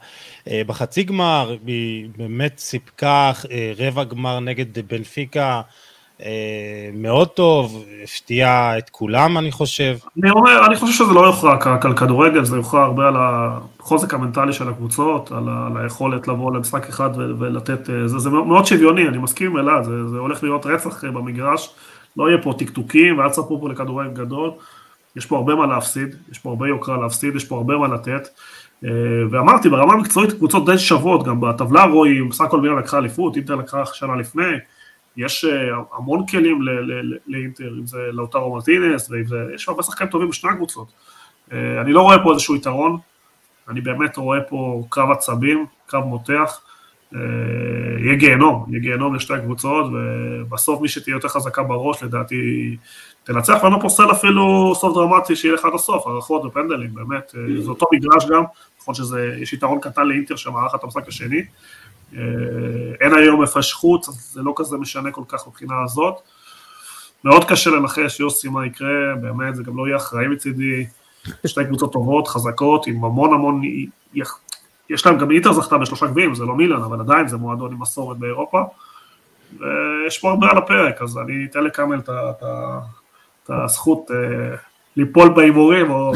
בחצי 0.47 1.03
גמר, 1.03 1.55
היא 1.67 2.07
באמת 2.17 2.59
סיפקה 2.59 3.31
רבע 3.77 4.03
גמר 4.03 4.39
נגד 4.39 4.65
בנפיקה 4.88 5.61
מאוד 6.93 7.27
טוב, 7.27 7.85
הפתיעה 8.03 8.77
את 8.77 8.89
כולם 8.89 9.37
אני 9.37 9.51
חושב. 9.51 9.97
אני 10.23 10.31
אומר, 10.31 10.65
אני 10.65 10.75
חושב 10.75 10.93
שזה 10.93 11.13
לא 11.13 11.25
יוכרע 11.25 11.53
רק 11.53 11.85
על 11.85 11.97
כדורגל, 11.97 12.45
זה 12.45 12.55
יוכרע 12.55 12.83
הרבה 12.83 13.07
על 13.07 13.15
החוזק 13.19 14.13
המנטלי 14.13 14.53
של 14.53 14.69
הקבוצות, 14.69 15.31
על 15.31 15.77
היכולת 15.77 16.27
לבוא 16.27 16.55
למשחק 16.55 16.89
אחד 16.89 17.09
ולתת, 17.15 17.89
זה, 18.05 18.19
זה 18.19 18.29
מאוד 18.29 18.65
שוויוני, 18.65 19.07
אני 19.07 19.17
מסכים 19.17 19.51
עם 19.51 19.57
אלעד, 19.57 19.83
זה, 19.83 20.07
זה 20.07 20.17
הולך 20.17 20.43
להיות 20.43 20.65
רצח 20.65 21.03
במגרש, 21.03 21.73
לא 22.17 22.29
יהיה 22.29 22.41
פה 22.41 22.53
טקטוקים 22.57 23.17
ואל 23.17 23.29
תספרו 23.29 23.61
פה 23.61 23.69
לכדורגל 23.69 24.09
גדול, 24.09 24.51
יש 25.15 25.25
פה 25.25 25.37
הרבה 25.37 25.55
מה 25.55 25.65
להפסיד, 25.65 26.15
יש 26.31 26.39
פה 26.39 26.49
הרבה 26.49 26.67
יוקרה 26.67 26.97
להפסיד, 26.97 27.35
יש 27.35 27.45
פה 27.45 27.55
הרבה 27.55 27.77
מה 27.77 27.87
לתת. 27.87 28.27
ואמרתי, 29.31 29.69
ברמה 29.69 29.93
המקצועית 29.93 30.31
קבוצות 30.31 30.65
די 30.65 30.77
שוות, 30.77 31.23
גם 31.23 31.41
בטבלה 31.41 31.83
רואים, 31.85 32.29
בסך 32.29 32.41
הכל 32.41 32.61
מילה 32.61 32.79
לקחה 32.79 32.97
אליפות, 32.97 33.35
אינטר 33.35 33.55
לקחה 33.55 33.85
שנה 33.85 34.15
לפני, 34.15 34.43
יש 35.17 35.45
המון 35.97 36.25
כלים 36.27 36.59
לאינטר, 37.27 37.73
אם 37.79 37.85
זה 37.85 37.97
לאוטרו 38.11 38.53
מרטינס, 38.53 39.09
ויש 39.09 39.69
הרבה 39.69 39.83
שחקנים 39.83 40.09
טובים 40.09 40.29
בשני 40.29 40.49
הקבוצות. 40.49 40.91
אני 41.51 41.93
לא 41.93 42.01
רואה 42.01 42.23
פה 42.23 42.33
איזשהו 42.33 42.55
יתרון, 42.55 42.97
אני 43.69 43.81
באמת 43.81 44.17
רואה 44.17 44.41
פה 44.41 44.83
קרב 44.89 45.11
עצבים, 45.11 45.65
קרב 45.85 46.03
מותח, 46.03 46.61
יהיה 47.99 48.15
גיהנום, 48.15 48.65
יהיה 48.69 48.79
גיהנום 48.79 49.15
לשתי 49.15 49.33
הקבוצות, 49.33 49.85
ובסוף 49.93 50.81
מי 50.81 50.87
שתהיה 50.87 51.13
יותר 51.13 51.27
חזקה 51.27 51.63
בראש 51.63 52.03
לדעתי 52.03 52.75
תנצח, 53.23 53.59
ואני 53.63 53.73
לא 53.73 53.79
פוסל 53.81 54.11
אפילו 54.11 54.75
סוף 54.75 54.95
דרמטי 54.95 55.35
שיהיה 55.35 55.53
לך 55.53 55.65
עד 55.65 55.73
הסוף, 55.75 56.07
הערכות 56.07 56.45
ופנדלים, 56.45 56.93
באמת, 56.93 57.35
זה 57.63 57.69
אותו 57.69 57.85
מגרש 57.93 58.25
גם, 58.29 58.43
נכון 58.81 58.95
שיש 58.95 59.53
יתרון 59.53 59.79
קטן 59.79 60.07
לאינטר 60.07 60.35
שמערך 60.35 60.75
את 60.75 60.83
המשחק 60.83 61.07
השני, 61.07 61.45
אין 63.02 63.14
היום 63.18 63.44
הפרש 63.44 63.73
חוץ, 63.73 64.10
אז 64.10 64.15
זה 64.34 64.41
לא 64.41 64.53
כזה 64.56 64.77
משנה 64.77 65.11
כל 65.11 65.23
כך 65.27 65.48
מבחינה 65.48 65.76
הזאת. 65.84 66.15
מאוד 67.23 67.45
קשה 67.45 67.69
לנחש 67.69 68.19
יוסי 68.19 68.49
מה 68.49 68.65
יקרה, 68.65 69.15
באמת 69.22 69.56
זה 69.56 69.64
גם 69.64 69.77
לא 69.77 69.88
יהיה 69.88 69.98
אחראי 69.98 70.27
מצידי, 70.27 70.86
שתי 71.45 71.65
קבוצות 71.65 71.94
טובות, 71.94 72.27
חזקות, 72.27 72.88
עם 72.88 73.03
המון 73.06 73.34
המון, 73.34 73.61
יש 74.90 75.06
להם 75.06 75.18
גם 75.18 75.32
איטר 75.32 75.53
זכתה 75.53 75.77
בשלושה 75.77 76.06
גביעים, 76.06 76.36
זה 76.36 76.45
לא 76.45 76.56
מילן, 76.56 76.82
אבל 76.82 76.99
עדיין 76.99 77.27
זה 77.27 77.38
מועדון 77.38 77.72
עם 77.72 77.82
מסורת 77.82 78.18
באירופה, 78.18 78.61
ויש 79.60 80.19
פה 80.19 80.30
הרבה 80.30 80.48
על 80.52 80.57
הפרק, 80.57 81.02
אז 81.02 81.18
אני 81.18 81.45
אתן 81.49 81.64
לקאמל 81.64 81.99
את 81.99 83.49
הזכות 83.49 84.11
ליפול 84.98 85.30
בהימורים, 85.30 85.91
או... 85.91 86.14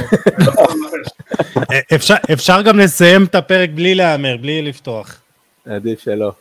אפשר 2.34 2.62
גם 2.62 2.80
לסיים 2.80 3.24
את 3.24 3.36
הפרק 3.36 3.70
בלי 3.76 3.96
להמר, 3.96 4.38
בלי 4.38 4.62
לפתוח. 4.62 5.22
עדיף 5.70 6.00
שלא. 6.00 6.32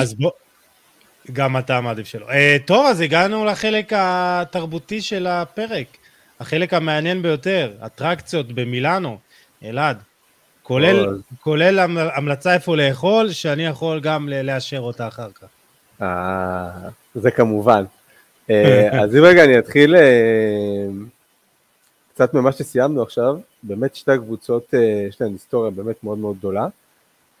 אז 0.00 0.14
בוא, 0.14 0.30
גם 1.32 1.56
אתה 1.56 1.80
מעדיף 1.80 2.06
שלא. 2.06 2.26
טוב, 2.66 2.86
אז 2.86 3.00
הגענו 3.00 3.44
לחלק 3.44 3.92
התרבותי 3.96 5.00
של 5.00 5.26
הפרק, 5.26 5.86
החלק 6.40 6.74
המעניין 6.74 7.22
ביותר, 7.22 7.72
אטרקציות 7.86 8.52
במילאנו. 8.52 9.18
אלעד, 9.64 9.98
כולל, 10.62 11.06
כולל 11.40 11.78
המ- 11.78 11.98
המלצה 11.98 12.54
איפה 12.54 12.76
לאכול, 12.76 13.30
שאני 13.30 13.66
יכול 13.66 14.00
גם 14.00 14.28
ל- 14.28 14.42
לאשר 14.42 14.80
אותה 14.80 15.08
אחר 15.08 15.28
כך. 15.34 15.46
אה, 16.02 16.70
זה 17.14 17.30
כמובן. 17.30 17.84
אה, 18.50 18.88
אז 19.02 19.16
אם 19.16 19.22
רגע 19.24 19.44
אני 19.44 19.58
אתחיל 19.58 19.96
אה, 19.96 20.86
קצת 22.14 22.34
ממה 22.34 22.52
שסיימנו 22.52 23.02
עכשיו, 23.02 23.38
באמת 23.62 23.94
שתי 23.96 24.12
הקבוצות 24.12 24.74
אה, 24.74 24.78
יש 25.08 25.20
להן 25.20 25.32
היסטוריה 25.32 25.70
באמת 25.70 26.04
מאוד 26.04 26.18
מאוד 26.18 26.36
גדולה, 26.38 26.66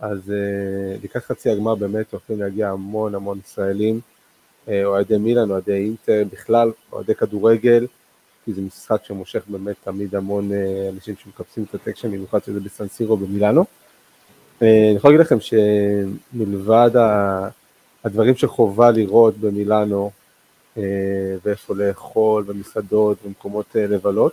אז 0.00 0.30
אה, 0.30 0.96
לקראת 1.02 1.24
חצי 1.24 1.50
הגמר 1.50 1.74
באמת 1.74 2.12
הולכים 2.12 2.40
להגיע 2.40 2.70
המון 2.70 3.14
המון 3.14 3.38
ישראלים, 3.44 4.00
אה, 4.68 4.84
אוהדי 4.84 5.18
מילאן, 5.18 5.50
אוהדי 5.50 5.72
אינטר, 5.72 6.22
בכלל 6.32 6.72
אוהדי 6.92 7.14
כדורגל, 7.14 7.86
כי 8.44 8.52
זה 8.52 8.60
משחק 8.60 9.04
שמושך 9.04 9.42
באמת 9.48 9.76
תמיד 9.84 10.14
המון 10.14 10.52
אה, 10.52 10.88
אנשים 10.94 11.14
שמקפצים 11.16 11.64
את 11.70 11.74
הטקשן, 11.74 12.08
במיוחד 12.08 12.38
שזה 12.44 12.60
בסנסירו 12.60 13.16
במילאנו. 13.16 13.64
אני 14.62 14.94
יכול 14.96 15.10
להגיד 15.10 15.26
לכם 15.26 15.36
שמלבד. 15.40 16.90
הדברים 18.04 18.36
שחובה 18.36 18.90
לראות 18.90 19.38
במילאנו, 19.38 20.10
ואיפה 21.44 21.74
לאכול, 21.74 22.44
ומסעדות, 22.46 23.18
ומקומות 23.24 23.66
לבלות, 23.74 24.32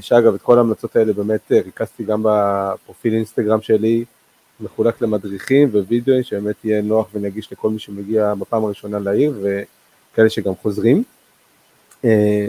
שאגב, 0.00 0.34
את 0.34 0.42
כל 0.42 0.58
ההמלצות 0.58 0.96
האלה 0.96 1.12
באמת 1.12 1.52
ריכזתי 1.52 2.04
גם 2.04 2.22
בפרופיל 2.24 3.14
אינסטגרם 3.14 3.60
שלי, 3.60 4.04
מחולק 4.60 5.00
למדריכים 5.00 5.68
ווידאוים, 5.72 6.22
שבאמת 6.22 6.64
יהיה 6.64 6.82
נוח 6.82 7.06
ונגיש 7.14 7.52
לכל 7.52 7.70
מי 7.70 7.78
שמגיע 7.78 8.34
בפעם 8.34 8.64
הראשונה 8.64 8.98
לעיר, 8.98 9.34
וכאלה 9.42 10.30
שגם 10.30 10.54
חוזרים. 10.62 11.02
אה, 12.04 12.48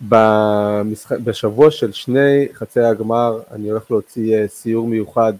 במשחק, 0.00 1.18
בשבוע 1.18 1.70
של 1.70 1.92
שני 1.92 2.48
חצי 2.52 2.80
הגמר, 2.80 3.40
אני 3.50 3.70
הולך 3.70 3.90
להוציא 3.90 4.36
אה, 4.36 4.48
סיור 4.48 4.86
מיוחד 4.86 5.32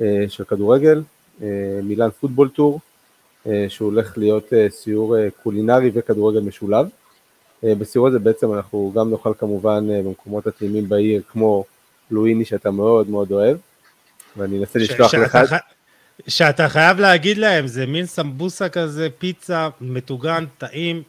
אה, 0.00 0.24
של 0.28 0.44
כדורגל, 0.44 1.02
מילאן 1.82 2.08
פוטבול 2.20 2.48
טור, 2.48 2.80
שהוא 3.68 3.90
הולך 3.90 4.18
להיות 4.18 4.52
סיור 4.68 5.16
קולינרי 5.42 5.90
וכדורגל 5.94 6.40
משולב. 6.40 6.88
בסיור 7.62 8.08
הזה 8.08 8.18
בעצם 8.18 8.54
אנחנו 8.54 8.92
גם 8.94 9.10
נאכל 9.10 9.32
כמובן 9.38 9.86
במקומות 10.04 10.46
הטעימים 10.46 10.88
בעיר, 10.88 11.22
כמו 11.32 11.64
לואיני 12.10 12.44
שאתה 12.44 12.70
מאוד 12.70 13.10
מאוד 13.10 13.32
אוהב, 13.32 13.56
ואני 14.36 14.58
אנסה 14.58 14.78
לשלוח 14.78 15.14
לך, 15.14 15.38
שאתה 16.28 16.68
חייב 16.68 17.00
להגיד 17.00 17.38
להם, 17.38 17.66
זה 17.66 17.86
מין 17.86 18.06
סמבוסה 18.06 18.68
כזה, 18.68 19.08
פיצה, 19.18 19.68
מטוגן, 19.80 20.44
טעים. 20.58 21.02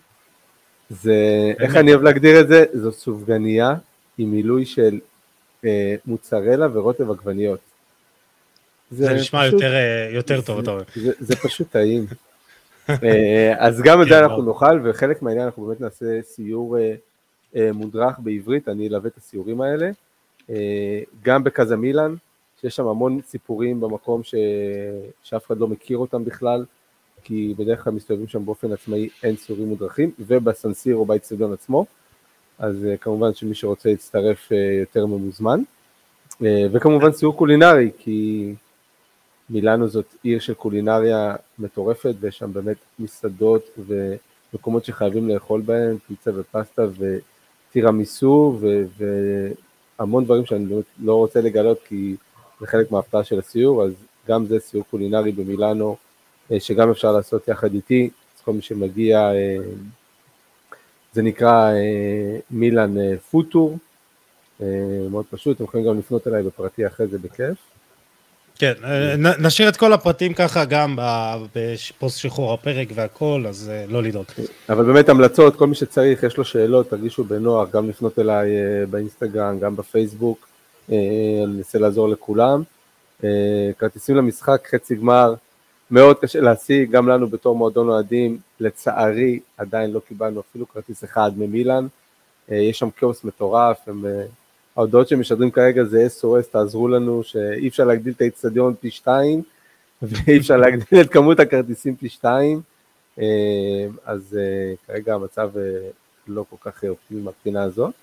זה, 0.89 1.15
איך 1.59 1.75
אני 1.75 1.91
אוהב 1.93 2.03
להגדיר 2.03 2.39
את 2.41 2.47
זה? 2.47 2.65
זו 2.73 2.91
סופגניה 2.91 3.73
עם 4.17 4.31
מילוי 4.31 4.65
של 4.65 4.99
אה, 5.65 5.95
מוצרלה 6.05 6.67
ורוטב 6.73 7.11
עגבניות. 7.11 7.59
זה 8.91 9.13
נשמע 9.13 9.41
פשוט- 9.41 9.53
יותר, 9.53 9.73
אה, 9.73 10.09
יותר 10.13 10.41
טוב, 10.41 10.59
אתה 10.59 10.71
אומר. 10.71 10.83
זה, 10.95 11.11
זה 11.19 11.35
פשוט 11.35 11.71
טעים. 11.71 12.05
אה, 12.89 13.53
אז 13.57 13.81
גם 13.81 14.01
את 14.01 14.07
זה 14.07 14.13
כן, 14.13 14.23
אנחנו 14.23 14.41
ברור. 14.43 14.53
נאכל, 14.53 14.89
וחלק 14.89 15.21
מהעניין 15.21 15.45
אנחנו 15.45 15.65
באמת 15.65 15.81
נעשה 15.81 16.05
סיור 16.21 16.77
אה, 16.77 16.93
אה, 17.55 17.69
מודרך 17.73 18.19
בעברית, 18.19 18.69
אני 18.69 18.87
אלווה 18.87 19.07
את 19.07 19.17
הסיורים 19.17 19.61
האלה. 19.61 19.89
אה, 20.49 20.55
גם 21.23 21.43
בקזמילן, 21.43 22.15
שיש 22.61 22.75
שם 22.75 22.87
המון 22.87 23.19
סיפורים 23.21 23.81
במקום 23.81 24.23
ש... 24.23 24.35
שאף 25.23 25.45
אחד 25.47 25.57
לא 25.57 25.67
מכיר 25.67 25.97
אותם 25.97 26.25
בכלל, 26.25 26.65
כי 27.23 27.53
בדרך 27.57 27.83
כלל 27.83 27.93
מסתובבים 27.93 28.27
שם 28.27 28.45
באופן 28.45 28.71
עצמאי, 28.71 29.09
אין 29.23 29.35
סיורים 29.35 29.67
מודרכים, 29.67 30.11
ובסנסירו 30.19 31.05
באצטדיון 31.05 31.53
עצמו, 31.53 31.85
אז 32.59 32.85
אה, 32.85 32.97
כמובן 32.97 33.33
שמי 33.33 33.55
שרוצה 33.55 33.89
להצטרף 33.89 34.51
אה, 34.51 34.57
יותר 34.79 35.05
ממוזמן. 35.05 35.61
אה, 36.43 36.65
וכמובן 36.71 37.11
סיור 37.11 37.37
קולינרי, 37.37 37.91
כי 37.97 38.53
מילאנו 39.49 39.87
זאת 39.87 40.05
עיר 40.23 40.39
של 40.39 40.53
קולינריה 40.53 41.35
מטורפת, 41.59 42.13
ויש 42.19 42.37
שם 42.37 42.53
באמת 42.53 42.77
מסעדות 42.99 43.69
ומקומות 44.53 44.85
שחייבים 44.85 45.29
לאכול 45.29 45.61
בהם, 45.61 45.97
פיצה 46.07 46.31
ופסטה 46.35 46.85
וטירמיסו 47.69 48.59
והמון 49.99 50.25
דברים 50.25 50.45
שאני 50.45 50.65
לא 50.99 51.15
רוצה 51.15 51.41
לגלות 51.41 51.79
כי 51.87 52.15
זה 52.61 52.67
חלק 52.67 52.91
מההפתעה 52.91 53.23
של 53.23 53.39
הסיור, 53.39 53.83
אז 53.83 53.91
גם 54.27 54.45
זה 54.45 54.59
סיור 54.59 54.83
קולינרי 54.91 55.31
במילאנו, 55.31 55.95
אה, 56.51 56.59
שגם 56.59 56.89
אפשר 56.91 57.11
לעשות 57.11 57.47
יחד 57.47 57.73
איתי, 57.73 58.09
אז 58.35 58.41
כל 58.41 58.53
מי 58.53 58.61
שמגיע, 58.61 59.19
אה, 59.19 59.57
זה 61.13 61.21
נקרא 61.21 61.71
אה, 61.71 62.37
מילאן 62.51 62.95
פוטור, 63.31 63.77
מאוד 65.11 65.25
פשוט, 65.29 65.55
אתם 65.55 65.63
יכולים 65.63 65.87
גם 65.87 65.99
לפנות 65.99 66.27
אליי 66.27 66.43
בפרטי 66.43 66.87
אחרי 66.87 67.07
זה 67.07 67.17
בכיף. 67.17 67.57
כן, 68.55 68.73
נשאיר 69.39 69.69
את 69.69 69.77
כל 69.77 69.93
הפרטים 69.93 70.33
ככה 70.33 70.65
גם 70.65 70.97
בפוסט 71.55 72.17
שחרור 72.17 72.53
הפרק 72.53 72.87
והכל, 72.93 73.45
אז 73.49 73.71
לא 73.87 74.03
לדאוג. 74.03 74.25
אבל 74.69 74.85
באמת 74.85 75.09
המלצות, 75.09 75.55
כל 75.55 75.67
מי 75.67 75.75
שצריך, 75.75 76.23
יש 76.23 76.37
לו 76.37 76.45
שאלות, 76.45 76.89
תרגישו 76.89 77.23
בנוח, 77.23 77.69
גם 77.71 77.89
לפנות 77.89 78.19
אליי 78.19 78.49
באינסטגרם, 78.89 79.59
גם 79.59 79.75
בפייסבוק, 79.75 80.47
אני 80.91 81.43
אנסה 81.57 81.79
לעזור 81.79 82.09
לכולם. 82.09 82.63
אה, 83.23 83.71
כרטיסים 83.79 84.15
למשחק, 84.15 84.67
חצי 84.71 84.95
גמר, 84.95 85.33
מאוד 85.91 86.19
קשה 86.19 86.41
להשיג, 86.41 86.91
גם 86.91 87.09
לנו 87.09 87.27
בתור 87.27 87.55
מועדון 87.55 87.89
אוהדים, 87.89 88.37
לצערי 88.59 89.39
עדיין 89.57 89.91
לא 89.91 89.99
קיבלנו 90.07 90.39
אפילו 90.39 90.67
כרטיס 90.67 91.03
אחד 91.03 91.31
ממילאן, 91.37 91.87
אה, 92.51 92.55
יש 92.55 92.79
שם 92.79 92.89
כאוס 92.97 93.23
מטורף, 93.23 93.77
הם, 93.87 94.05
אה, 94.05 94.23
ההודעות 94.75 95.07
שמשדרים 95.07 95.51
כרגע 95.51 95.83
זה 95.83 96.07
SOS, 96.19 96.51
תעזרו 96.51 96.87
לנו, 96.87 97.23
שאי 97.23 97.67
אפשר 97.67 97.83
להגדיל 97.83 98.13
את 98.13 98.21
האיצטדיון 98.21 98.73
פי 98.79 98.91
שתיים, 98.91 99.41
ואי 100.01 100.37
אפשר 100.37 100.57
להגדיל 100.57 101.01
את 101.01 101.09
כמות 101.09 101.39
הכרטיסים 101.39 101.95
פי 101.95 102.09
שתיים. 102.09 102.61
אה, 103.19 103.87
אז 104.05 104.37
אה, 104.39 104.73
כרגע 104.87 105.15
המצב 105.15 105.51
אה, 105.57 105.89
לא 106.27 106.45
כל 106.49 106.71
כך 106.71 106.83
אה, 106.83 106.89
אופטימי 106.89 107.21
מהבחינה 107.21 107.63
הזאת. 107.63 107.93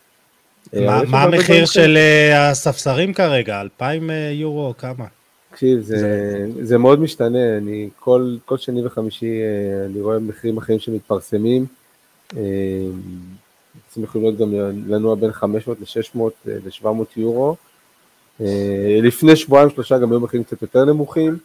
אה, 0.75 1.05
מה 1.05 1.23
המחיר 1.23 1.67
של 1.67 1.97
אה, 1.97 2.51
הספסרים 2.51 3.15
כרגע? 3.15 3.61
2,000 3.61 4.11
אה, 4.11 4.31
יורו? 4.33 4.75
כמה? 4.79 5.05
תקשיב, 5.51 5.81
זה, 5.81 6.47
זה 6.63 6.79
מאוד 6.79 7.01
משתנה, 7.01 7.57
אני 7.57 7.89
כל, 7.99 8.37
כל 8.45 8.59
שני 8.59 8.87
וחמישי 8.87 9.41
אני 9.87 10.01
רואה 10.01 10.19
מחירים 10.19 10.59
אחרים 10.59 10.79
שמתפרסמים, 10.79 11.67
הם 13.97 14.05
יכולים 14.05 14.27
להיות 14.27 14.39
גם 14.39 14.53
לנוע 14.87 15.15
בין 15.15 15.33
500 15.33 15.79
ל-600 15.81 16.21
ל-700 16.47 16.87
יורו. 17.17 17.57
לפני 19.03 19.37
שבועיים 19.37 19.71
שלושה 19.71 19.99
גם 19.99 20.13
היו 20.13 20.21
מחירים 20.21 20.45
קצת 20.45 20.63
יותר 20.63 20.85
נמוכים, 20.85 21.39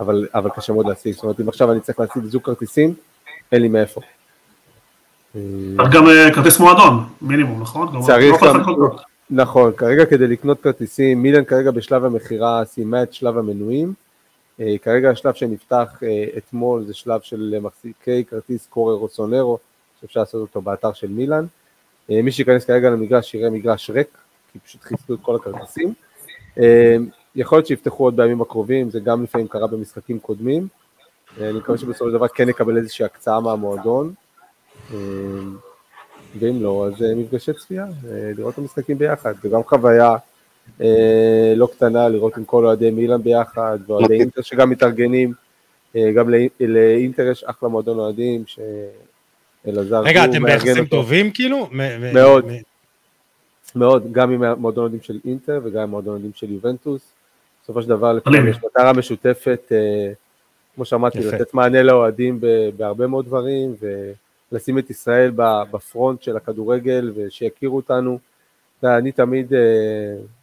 אבל, 0.00 0.28
אבל 0.34 0.50
קשה 0.56 0.72
מאוד 0.72 0.88
להשיג, 0.88 1.14
זאת 1.14 1.22
אומרת 1.22 1.40
אם 1.40 1.48
עכשיו 1.48 1.72
אני 1.72 1.80
צריך 1.80 2.00
להשיג 2.00 2.24
זוג 2.24 2.42
כרטיסים, 2.42 2.94
אין 3.52 3.62
לי 3.62 3.68
מאיפה. 3.68 4.00
אה, 5.36 5.40
צריך 5.76 5.94
גם 5.94 6.08
אה, 6.08 6.34
כרטיס 6.34 6.60
מועדון, 6.60 7.04
מינימום, 7.22 7.62
נכון? 7.62 8.02
צריך 8.06 8.42
לא 8.42 8.54
גם. 8.56 8.96
נכון, 9.30 9.72
כרגע 9.76 10.06
כדי 10.06 10.26
לקנות 10.26 10.60
כרטיסים, 10.60 11.22
מילן 11.22 11.44
כרגע 11.44 11.70
בשלב 11.70 12.04
המכירה 12.04 12.64
סיימה 12.64 13.02
את 13.02 13.12
שלב 13.12 13.38
המנויים, 13.38 13.92
אה, 14.60 14.74
כרגע 14.82 15.10
השלב 15.10 15.34
שנפתח 15.34 16.02
אה, 16.02 16.24
אתמול 16.36 16.84
זה 16.84 16.94
שלב 16.94 17.20
של 17.20 17.58
מחזיקי 17.62 18.24
כרטיס 18.24 18.66
קורר 18.66 18.94
או 18.94 19.08
סונרו, 19.08 19.58
שאפשר 20.00 20.20
לעשות 20.20 20.40
אותו 20.40 20.60
באתר 20.60 20.92
של 20.92 21.08
מילן, 21.08 21.44
אה, 22.10 22.22
מי 22.22 22.32
שייכנס 22.32 22.64
כרגע 22.64 22.90
למגרש 22.90 23.34
יראה 23.34 23.50
מגרש 23.50 23.90
ריק, 23.90 24.18
כי 24.52 24.58
פשוט 24.58 24.82
חיסלו 24.82 25.14
את 25.14 25.20
כל 25.22 25.36
הכרטיסים, 25.36 25.94
אה, 26.58 26.96
יכול 27.34 27.58
להיות 27.58 27.66
שיפתחו 27.66 28.04
עוד 28.04 28.16
בימים 28.16 28.40
הקרובים, 28.40 28.90
זה 28.90 29.00
גם 29.00 29.22
לפעמים 29.22 29.48
קרה 29.48 29.66
במשחקים 29.66 30.18
קודמים, 30.18 30.68
אה, 31.40 31.50
אני 31.50 31.58
מקווה 31.58 31.78
שבסופו 31.78 32.04
של 32.04 32.12
דבר 32.12 32.28
כן 32.28 32.48
נקבל 32.48 32.76
איזושהי 32.76 33.04
הקצאה 33.04 33.40
מהמועדון, 33.40 34.06
אה, 34.06 34.21
ואם 36.38 36.62
לא, 36.62 36.86
אז 36.86 37.02
אה, 37.02 37.14
מפגשי 37.14 37.52
צפייה, 37.52 37.84
אה, 37.84 38.30
לראות 38.36 38.54
את 38.54 38.58
המשחקים 38.58 38.98
ביחד, 38.98 39.34
וגם 39.44 39.62
חוויה 39.62 40.16
אה, 40.80 41.52
לא 41.56 41.68
קטנה 41.72 42.08
לראות 42.08 42.36
עם 42.36 42.44
כל 42.44 42.64
אוהדי 42.66 42.90
מילאן 42.90 43.22
ביחד, 43.22 43.78
ואוהדי 43.86 44.20
אינטר 44.20 44.42
שגם 44.42 44.70
מתארגנים, 44.70 45.32
אה, 45.96 46.12
גם 46.12 46.28
לאינ- 46.28 46.64
לאינטר 46.66 47.22
יש 47.22 47.44
אחלה 47.44 47.68
מועדון 47.68 47.98
אוהדים, 47.98 48.44
שאלעזר 48.46 50.00
רגע, 50.00 50.24
אתם 50.24 50.42
ביחסים. 50.42 50.84
טובים 50.86 51.30
כאילו? 51.30 51.68
מאוד. 52.12 52.44
מאוד, 53.74 54.12
גם 54.12 54.30
עם 54.30 54.44
מועדון 54.60 54.82
אוהדים 54.82 55.00
של 55.02 55.18
אינטר 55.24 55.60
וגם 55.64 55.82
עם 55.82 55.90
מועדון 55.90 56.12
אוהדים 56.12 56.30
של 56.34 56.50
יובנטוס. 56.52 57.02
בסופו 57.64 57.82
של 57.82 57.88
דבר 57.88 58.18
מדהים. 58.26 58.48
יש 58.48 58.56
מטרה 58.64 58.92
משותפת, 58.92 59.72
אה, 59.72 60.12
כמו 60.74 60.84
שאמרתי. 60.84 61.18
לתת 61.18 61.54
מענה 61.54 61.82
לאוהדים 61.82 62.40
בהרבה 62.76 63.06
מאוד 63.06 63.26
דברים, 63.26 63.74
ולשים 64.52 64.78
את 64.78 64.90
ישראל 64.90 65.32
ב 65.70 65.79
front 65.79 66.22
של 66.22 66.36
הכדורגל 66.36 67.12
ושיכירו 67.14 67.76
אותנו. 67.76 68.18
אני 68.84 69.12
תמיד, 69.12 69.54
אה, 69.54 69.60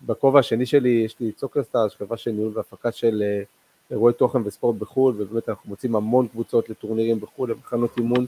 בכובע 0.01 0.39
השני 0.39 0.65
שלי, 0.65 0.89
יש 0.89 1.15
לי 1.19 1.31
צוקרסטארס, 1.31 1.95
חברה 1.95 2.17
של 2.17 2.31
ניהול 2.31 2.51
והפקה 2.55 2.91
של 2.91 3.23
אה, 3.25 3.43
אירועי 3.91 4.13
תוכן 4.13 4.39
וספורט 4.45 4.75
בחו"ל, 4.75 5.15
ובאמת 5.17 5.49
אנחנו 5.49 5.69
מוציאים 5.69 5.95
המון 5.95 6.27
קבוצות 6.27 6.69
לטורנירים 6.69 7.19
בחו"ל, 7.19 7.51
למחנות 7.51 7.97
אימון. 7.97 8.25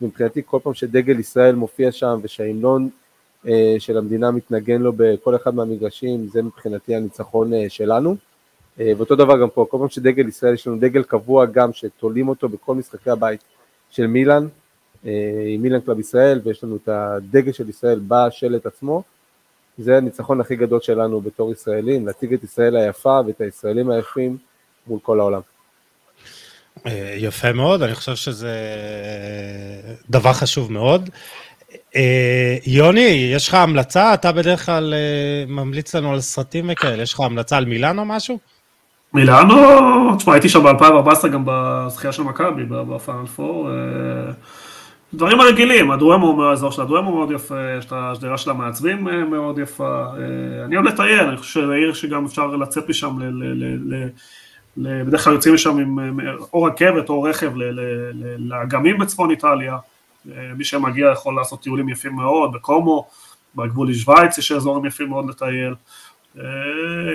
מבחינתי, 0.00 0.42
כל 0.46 0.58
פעם 0.62 0.74
שדגל 0.74 1.18
ישראל 1.18 1.54
מופיע 1.54 1.92
שם 1.92 2.18
ושההמנון 2.22 2.88
אה, 3.48 3.76
של 3.78 3.98
המדינה 3.98 4.30
מתנגן 4.30 4.82
לו 4.82 4.92
בכל 4.96 5.36
אחד 5.36 5.54
מהמגרשים, 5.54 6.28
זה 6.28 6.42
מבחינתי 6.42 6.94
הניצחון 6.94 7.52
אה, 7.52 7.64
שלנו. 7.68 8.16
אה, 8.80 8.92
ואותו 8.96 9.16
דבר 9.16 9.40
גם 9.40 9.50
פה, 9.50 9.66
כל 9.70 9.78
פעם 9.78 9.88
שדגל 9.88 10.28
ישראל, 10.28 10.54
יש 10.54 10.66
לנו 10.66 10.76
דגל 10.76 11.02
קבוע 11.02 11.46
גם 11.46 11.72
שתולים 11.72 12.28
אותו 12.28 12.48
בכל 12.48 12.74
משחקי 12.74 13.10
הבית 13.10 13.40
של 13.90 14.06
מילאן, 14.06 14.46
אה, 15.06 15.10
עם 15.46 15.62
מילאן 15.62 15.80
קלאב 15.80 16.00
ישראל, 16.00 16.40
ויש 16.44 16.64
לנו 16.64 16.76
את 16.76 16.88
הדגל 16.88 17.52
של 17.52 17.68
ישראל 17.68 18.00
בשלט 18.08 18.66
עצמו. 18.66 19.02
זה 19.78 19.96
הניצחון 19.96 20.40
הכי 20.40 20.56
גדול 20.56 20.80
שלנו 20.80 21.20
בתור 21.20 21.52
ישראלים, 21.52 22.06
להציג 22.06 22.32
את 22.32 22.44
ישראל 22.44 22.76
היפה 22.76 23.20
ואת 23.26 23.40
הישראלים 23.40 23.90
היפים 23.90 24.36
מול 24.86 24.98
כל 25.02 25.20
העולם. 25.20 25.40
אה, 26.86 27.14
יפה 27.18 27.52
מאוד, 27.52 27.82
אני 27.82 27.94
חושב 27.94 28.14
שזה 28.14 28.56
דבר 30.10 30.32
חשוב 30.32 30.72
מאוד. 30.72 31.10
אה, 31.96 32.56
יוני, 32.66 33.30
יש 33.34 33.48
לך 33.48 33.54
המלצה? 33.54 34.14
אתה 34.14 34.32
בדרך 34.32 34.66
כלל 34.66 34.94
ממליץ 35.48 35.94
לנו 35.94 36.12
על 36.12 36.20
סרטים 36.20 36.70
וכאלה, 36.72 37.02
יש 37.02 37.12
לך 37.12 37.20
המלצה 37.20 37.56
על 37.56 37.64
מילאן 37.64 37.98
או 37.98 38.04
משהו? 38.04 38.38
מילאנו, 39.14 39.56
תשמע, 40.16 40.32
הייתי 40.32 40.48
שם 40.48 40.62
ב-2014 40.62 41.28
גם 41.28 41.42
בזכייה 41.46 42.12
של 42.12 42.22
מכבי, 42.22 42.64
בפאנל 42.64 43.26
4. 43.40 44.32
דברים 45.16 45.40
הרגילים, 45.40 45.90
הדואמו 45.90 46.36
מהאזור 46.36 46.72
של 46.72 46.82
הדואמו 46.82 47.16
מאוד 47.16 47.30
יפה, 47.30 47.54
יש 47.78 47.84
את 47.84 47.92
השדרה 47.96 48.38
של 48.38 48.50
המעצבים 48.50 49.04
מאוד 49.30 49.58
יפה. 49.58 50.04
אני 50.64 50.76
אוהב 50.76 50.86
לטייל, 50.86 51.20
אני 51.20 51.36
חושב 51.36 51.60
שזה 51.60 51.72
עיר 51.72 51.92
שגם 51.92 52.24
אפשר 52.24 52.46
לצאת 52.46 52.88
משם, 52.88 53.18
בדרך 54.76 55.24
כלל 55.24 55.32
יוצאים 55.32 55.54
משם 55.54 55.78
עם 55.78 56.20
או 56.52 56.62
רכבת 56.62 57.08
או 57.08 57.22
רכב 57.22 57.52
לאגמים 58.38 58.98
בצפון 58.98 59.30
איטליה. 59.30 59.76
מי 60.56 60.64
שמגיע 60.64 61.10
יכול 61.12 61.36
לעשות 61.36 61.62
טיולים 61.62 61.88
יפים 61.88 62.14
מאוד, 62.14 62.52
בקומו, 62.52 63.08
בגבול 63.56 63.90
לשוויץ 63.90 64.38
יש 64.38 64.52
אזורים 64.52 64.86
יפים 64.86 65.08
מאוד 65.08 65.28
לטייל. 65.28 65.74
אה, 66.38 66.44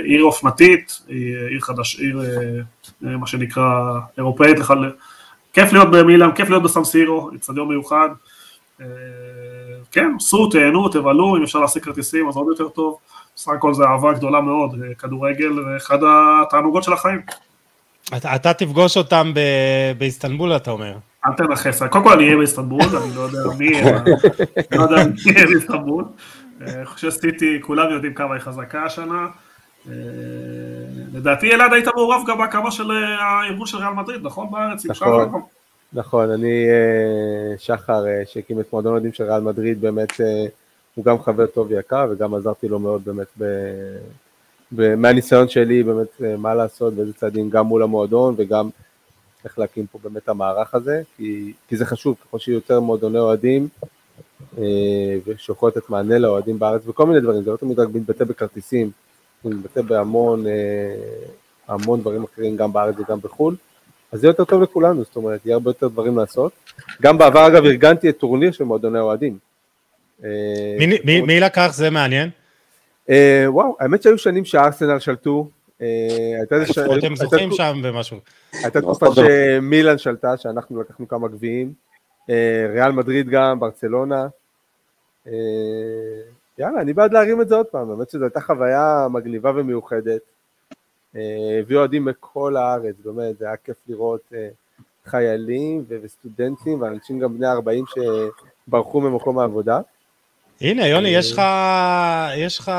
עיר 0.04 0.24
אופנתית, 0.24 1.02
עיר 1.50 1.60
חדש, 1.60 2.00
עיר 2.00 2.22
אה, 3.06 3.18
מה 3.18 3.28
שנקרא 3.28 4.00
אירופאית, 4.18 4.58
כיף 5.54 5.74
להיות 5.74 5.92
במילאן, 5.92 6.32
כיף 6.36 6.50
להיות 6.50 6.64
בסמסירו, 6.64 7.30
אצטדיון 7.36 7.68
מיוחד. 7.68 8.10
אה, 8.82 8.86
כן, 9.92 10.12
סעו, 10.20 10.50
תהנו, 10.50 10.90
תבלו, 10.90 11.38
אם 11.38 11.44
אפשר 11.44 11.60
להשיג 11.60 11.84
כרטיסים 11.84 12.30
אז 12.30 12.36
עוד 12.36 12.48
יותר 12.50 12.70
טוב. 12.70 12.98
בסך 13.36 13.52
הכל 13.52 13.74
זו 13.74 13.84
אהבה 13.84 14.14
גדולה 14.14 14.42
מאוד, 14.42 14.76
כדורגל 14.98 15.60
ואחד 15.60 15.98
התענוגות 16.04 16.84
של 16.84 16.94
החיים. 16.94 17.22
אתה, 18.18 18.36
אתה 18.36 18.54
תפגוש 18.54 18.98
אותם 18.98 19.32
באיסטנבול, 19.98 20.56
אתה 20.56 20.72
אומר. 20.72 20.94
אל 21.26 21.34
תנכס, 21.34 21.84
קודם 21.84 22.04
כל 22.04 22.14
אני 22.14 22.24
אהיה 22.24 22.38
באיסטנבול, 22.38 22.82
אני 22.82 23.16
לא 23.16 23.22
יודע 23.22 23.40
מי 23.58 23.82
לא 24.72 24.82
יודע 24.82 25.04
מי 25.06 25.32
יהיה 25.32 25.46
באיסטנבול. 25.46 26.06
אני 26.62 26.86
חושב 26.86 27.12
שסיטי, 27.12 27.60
כולם 27.62 27.92
יודעים 27.92 28.14
כמה 28.14 28.34
היא 28.34 28.42
חזקה 28.42 28.84
השנה. 28.84 29.28
אה, 29.88 29.94
לדעתי 31.14 31.54
אלעד 31.54 31.74
היית 31.74 31.88
מעורב 31.96 32.22
גם 32.28 32.38
בהקמה 32.38 32.72
של 32.72 32.92
אה, 32.92 33.24
הארגון 33.24 33.66
של 33.66 33.78
ריאל 33.78 33.94
מדריד, 33.94 34.22
נכון 34.24 34.52
בארץ? 34.52 34.86
נכון, 34.86 35.42
נכון, 35.94 36.32
אני 36.32 36.70
אה, 36.70 37.58
שחר 37.58 38.04
שהקים 38.26 38.60
את 38.60 38.74
מועדון 38.74 38.92
אוהדים 38.92 39.14
של 39.14 39.24
ריאל 39.24 39.42
מדריד, 39.42 39.82
באמת 39.82 40.14
הוא 40.96 41.06
גם 41.06 41.20
חבר 41.22 41.46
טוב 41.48 41.68
ויקר 41.70 42.08
וגם 42.12 42.34
עזרתי 42.34 42.68
לו 42.68 42.80
מאוד 42.80 43.06
באמת 43.06 43.28
מהניסיון 44.72 45.50
שלי 45.50 45.84
באמת 45.84 46.22
מה 46.38 46.56
לעשות 46.56 46.94
ואיזה 46.98 47.14
צעדים 47.14 47.50
גם 47.50 47.66
מול 47.66 47.84
המועדון 47.84 48.36
וגם 48.38 48.70
איך 49.46 49.60
להקים 49.60 49.86
פה 49.92 50.00
באמת 50.04 50.30
המערך 50.30 50.76
הזה, 50.76 51.02
כי, 51.18 51.54
כי 51.68 51.78
זה 51.78 51.86
חשוב, 51.86 52.16
ככל 52.24 52.40
שיהיו 52.40 52.56
יותר 52.56 52.80
מועדוני 52.80 53.20
אוהדים, 53.20 53.68
ושיכול 55.28 55.70
לתת 55.70 55.90
מענה 55.90 56.20
לאוהדים 56.20 56.60
בארץ 56.60 56.82
וכל 56.86 57.06
מיני 57.06 57.20
דברים, 57.20 57.44
זה 57.44 57.52
לא 57.52 57.58
תמיד 57.58 57.80
רק 57.80 57.88
מתבטא 57.94 58.24
בכרטיסים, 58.24 58.92
זה 59.44 59.50
מתבטא 59.50 59.82
בהמון 59.82 60.48
אה, 60.48 60.54
המון 61.68 62.02
דברים 62.02 62.24
אחרים 62.24 62.58
גם 62.58 62.74
בארץ 62.74 62.96
וגם 63.00 63.20
בחו"ל, 63.20 63.56
אז 64.12 64.20
זה 64.20 64.28
יותר 64.28 64.46
טוב 64.46 64.62
לכולנו, 64.62 65.04
זאת 65.04 65.16
אומרת, 65.16 65.46
יהיה 65.46 65.54
הרבה 65.54 65.70
יותר 65.70 65.88
דברים 65.88 66.18
לעשות. 66.18 66.52
גם 67.02 67.18
בעבר 67.18 67.48
אגב 67.48 67.66
ארגנתי 67.66 68.10
את 68.10 68.18
טורניר 68.18 68.52
של 68.52 68.64
מועדוני 68.64 69.00
אוהדים. 69.00 69.38
אה, 70.24 70.30
מי, 70.80 71.00
מי, 71.04 71.22
מי 71.22 71.40
לקח? 71.40 71.72
זה 71.74 71.90
מעניין. 71.90 72.30
אה, 73.10 73.46
וואו, 73.48 73.76
האמת 73.80 74.04
שהיו 74.04 74.18
שנים 74.18 74.46
שארסנל 74.46 75.00
שלטו, 75.00 75.50
אה, 75.82 75.88
אתם 76.44 77.16
זוכים 77.16 77.52
שם 77.52 77.80
במשהו. 77.84 78.18
הייתה 78.54 78.82
תקופה 78.82 79.06
שמילן 79.16 79.98
שלטה, 79.98 80.38
שאנחנו 80.38 80.82
לקחנו 80.82 81.08
כמה 81.08 81.28
גביעים, 81.28 81.74
ריאל 82.74 82.92
מדריד 82.92 83.30
גם, 83.30 83.60
ברצלונה. 83.60 84.28
אה, 86.60 86.66
יאללה, 86.66 86.82
אני 86.82 86.94
בעד 86.94 87.14
להרים 87.14 87.42
את 87.42 87.50
זה 87.50 87.56
עוד 87.56 87.66
פעם, 87.66 87.88
באמת 87.88 88.10
שזו 88.10 88.24
הייתה 88.24 88.42
חוויה 88.42 89.08
מגניבה 89.12 89.52
ומיוחדת. 89.56 90.22
הביאו 91.60 91.80
אוהדים 91.80 92.06
מכל 92.06 92.58
הארץ, 92.58 92.96
באמת, 93.06 93.38
זה 93.38 93.46
היה 93.46 93.56
כיף 93.58 93.78
לראות 93.88 94.32
חיילים 95.06 95.84
וסטודנטים 95.88 96.82
ואנשים 96.82 97.20
גם 97.20 97.38
בני 97.38 97.48
40 97.48 97.86
שברחו 98.68 99.02
ממקום 99.02 99.40
העבודה. 99.40 99.80
הנה, 100.62 100.88
יוני, 100.88 101.10
יש 101.10 101.32
לך, 101.32 101.42
יש 102.38 102.60
לך 102.60 102.72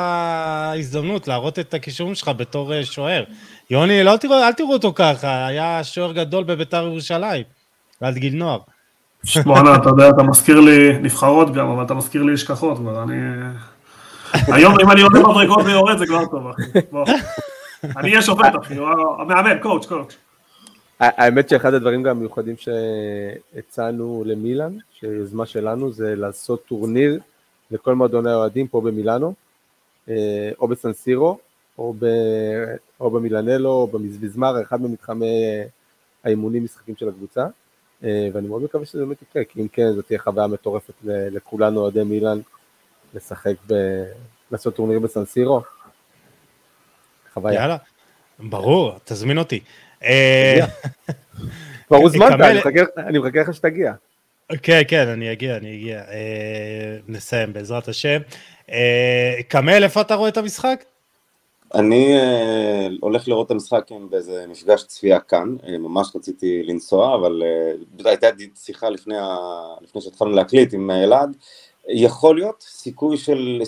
הזדמנות 0.78 1.28
להראות 1.28 1.59
את 1.59 1.74
הכישורים 1.74 2.15
שלך 2.15 2.31
בתור 2.36 2.74
אה, 2.74 2.85
שוער. 2.85 3.24
יוני, 3.70 4.05
לא 4.05 4.16
תראו, 4.16 4.35
אל 4.35 4.52
תראו 4.52 4.73
אותו 4.73 4.93
ככה, 4.94 5.47
היה 5.47 5.85
שוער 5.85 6.12
גדול 6.12 6.44
בביתר 6.44 6.86
ירושלים, 6.86 7.43
עד 8.01 8.15
גיל 8.15 8.35
נוער. 8.35 8.59
בואנה, 9.44 9.77
אתה 9.77 9.89
יודע, 9.89 10.09
אתה 10.09 10.23
מזכיר 10.23 10.61
לי 10.61 10.98
נבחרות 10.98 11.55
גם, 11.55 11.69
אבל 11.69 11.85
אתה 11.85 11.94
מזכיר 11.94 12.23
לי 12.23 12.32
נשכחות 12.32 12.78
כבר, 12.78 13.02
אני... 13.02 13.15
היום 14.32 14.74
אם 14.81 14.90
אני 14.90 15.02
עולה 15.02 15.20
מדרגות 15.20 15.66
ויורד 15.66 15.98
זה 15.98 16.07
כבר 16.07 16.27
טוב, 16.27 16.47
אחי. 16.47 16.62
אני 17.97 18.11
אהיה 18.11 18.23
שופט, 18.23 18.52
אחי, 18.62 18.74
המאמן, 19.19 19.59
coach, 19.62 19.86
coach. 19.86 20.16
האמת 21.01 21.48
שאחד 21.48 21.74
הדברים 21.74 22.02
גם 22.02 22.19
מיוחדים 22.19 22.55
שהצענו 22.57 24.23
למילן, 24.27 24.77
שיוזמה 24.93 25.47
שלנו, 25.47 25.93
זה 25.93 26.16
לעשות 26.16 26.65
טורניר 26.65 27.20
לכל 27.70 27.94
מועדוני 27.94 28.31
האוהדים 28.31 28.69
פה 28.69 28.81
במילאנו, 28.81 29.35
אה, 30.09 30.51
או 30.61 30.69
בסנסירו, 30.69 31.39
או, 31.78 31.94
ב, 31.98 32.07
או 33.01 33.11
במילנלו, 33.11 33.70
או 33.70 33.86
במזמזמר, 33.86 34.62
אחד 34.62 34.82
ממתחמי 34.82 35.27
אה, 35.27 35.65
האימונים 36.24 36.65
משחקים 36.65 36.97
של 36.97 37.09
הקבוצה, 37.09 37.47
אה, 38.05 38.28
ואני 38.32 38.48
מאוד 38.48 38.62
מקווה 38.62 38.86
שזה 38.86 38.98
באמת 38.98 39.23
יקרה, 39.23 39.44
כי 39.44 39.62
אם 39.62 39.69
כן, 39.69 39.93
זו 39.93 40.02
תהיה 40.02 40.19
חוויה 40.19 40.47
מטורפת 40.47 40.94
לכולנו 41.05 41.81
אוהדי 41.81 42.05
מילאן, 42.05 42.40
לשחק, 43.15 43.55
ב... 43.66 43.74
לעשות 44.51 44.77
טורניר 44.77 44.99
בסנסירו. 44.99 45.61
חוויה. 47.35 47.55
יאללה, 47.55 47.77
ברור, 48.39 48.93
תזמין 49.05 49.39
אותי. 49.39 49.61
כבר 51.87 51.97
הוזמנת, 51.97 52.41
אני 52.99 53.19
מחכה 53.19 53.41
לך 53.41 53.55
שתגיע. 53.55 53.93
כן, 54.62 54.82
כן, 54.89 55.09
אני 55.09 55.32
אגיע, 55.32 55.57
אני 55.57 55.77
אגיע. 55.77 55.99
אה, 55.99 56.97
נסיים 57.09 57.53
בעזרת 57.53 57.89
השם. 57.89 58.20
אה, 58.70 59.35
קמל, 59.49 59.85
איפה 59.85 60.01
אתה 60.01 60.15
רואה 60.15 60.28
את 60.28 60.37
המשחק? 60.37 60.85
אני 61.74 62.16
אה, 62.19 62.89
הולך 63.01 63.28
לראות 63.28 63.47
את 63.47 63.51
המשחק 63.51 63.91
באיזה 64.11 64.45
מפגש 64.49 64.85
צפייה 64.85 65.20
כאן, 65.20 65.57
אה, 65.66 65.78
ממש 65.78 66.16
רציתי 66.16 66.62
לנסוע, 66.62 67.15
אבל 67.15 67.43
אה, 68.05 68.11
הייתה 68.11 68.27
שיחה 68.57 68.91
לפני, 68.91 69.19
ה... 69.19 69.37
לפני 69.81 70.01
שהתחלנו 70.01 70.31
להקליט 70.31 70.74
עם 70.74 70.91
אלעד, 70.91 71.37
יכול 71.95 72.37
להיות 72.37 72.65
סיכוי 72.69 73.17
של 73.17 73.62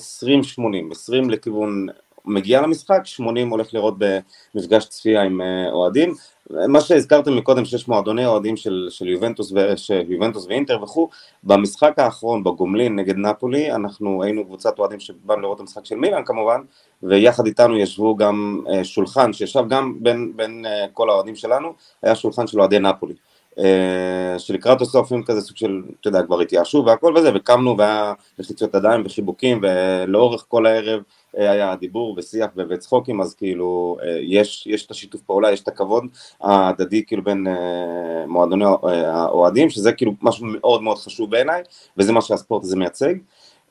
20-80, 0.59 0.93
20 0.93 1.31
לכיוון 1.31 1.86
מגיע 2.24 2.61
למשחק, 2.61 3.01
80 3.05 3.51
הולך 3.51 3.74
לראות 3.74 3.94
במפגש 3.99 4.85
צפייה 4.85 5.23
עם 5.23 5.40
אה, 5.40 5.70
אוהדים. 5.73 6.15
מה 6.51 6.81
שהזכרתם 6.81 7.36
מקודם 7.36 7.65
שיש 7.65 7.89
מועדוני 7.89 8.27
אוהדים 8.27 8.57
של, 8.57 8.86
של 8.90 9.09
יובנטוס, 9.09 9.53
ו, 9.53 9.77
של 9.77 10.03
יובנטוס 10.09 10.47
ואינטר 10.47 10.82
וכו', 10.82 11.09
במשחק 11.44 11.99
האחרון 11.99 12.44
בגומלין 12.44 12.97
נגד 12.97 13.16
נפולי, 13.16 13.73
אנחנו 13.73 14.23
היינו 14.23 14.44
קבוצת 14.44 14.78
אוהדים 14.78 15.01
שבאנו 15.01 15.40
לראות 15.43 15.57
את 15.57 15.61
המשחק 15.61 15.85
של 15.85 15.94
מילאן 15.94 16.24
כמובן, 16.24 16.61
ויחד 17.03 17.47
איתנו 17.47 17.77
ישבו 17.77 18.16
גם 18.16 18.61
uh, 18.66 18.85
שולחן 18.85 19.32
שישב 19.32 19.65
גם 19.69 19.97
בין, 20.01 20.32
בין 20.36 20.65
כל 20.93 21.11
האוהדים 21.11 21.36
שלנו, 21.36 21.73
היה 22.03 22.15
שולחן 22.15 22.47
של 22.47 22.61
אוהדי 22.61 22.78
נפולי. 22.78 23.15
Uh, 23.58 24.38
שלקראת 24.38 24.80
הסוף 24.80 25.12
הם 25.12 25.22
כזה 25.22 25.40
סוג 25.40 25.56
של, 25.56 25.82
אתה 26.00 26.08
יודע, 26.08 26.22
כבר 26.22 26.40
התייאשו 26.40 26.84
והכל 26.86 27.14
וזה, 27.16 27.30
וקמנו 27.34 27.78
והיה 27.78 28.12
לחיצות 28.38 28.74
ידיים 28.74 29.02
וחיבוקים, 29.04 29.60
ולאורך 29.62 30.44
כל 30.48 30.66
הערב 30.66 31.02
היה 31.34 31.76
דיבור 31.76 32.14
ושיח 32.18 32.50
וצחוקים, 32.56 33.20
אז 33.20 33.34
כאילו 33.34 33.96
יש, 34.20 34.66
יש 34.66 34.86
את 34.86 34.90
השיתוף 34.90 35.20
פעולה, 35.20 35.52
יש 35.52 35.62
את 35.62 35.68
הכבוד 35.68 36.04
ההדדי 36.40 37.04
כאילו 37.06 37.24
בין 37.24 37.46
אה, 37.46 38.26
מועדוני 38.26 38.64
אה, 38.64 39.12
האוהדים, 39.12 39.70
שזה 39.70 39.92
כאילו 39.92 40.12
משהו 40.22 40.46
מאוד 40.46 40.82
מאוד 40.82 40.98
חשוב 40.98 41.30
בעיניי, 41.30 41.62
וזה 41.96 42.12
מה 42.12 42.20
שהספורט 42.20 42.64
הזה 42.64 42.76
מייצג. 42.76 43.14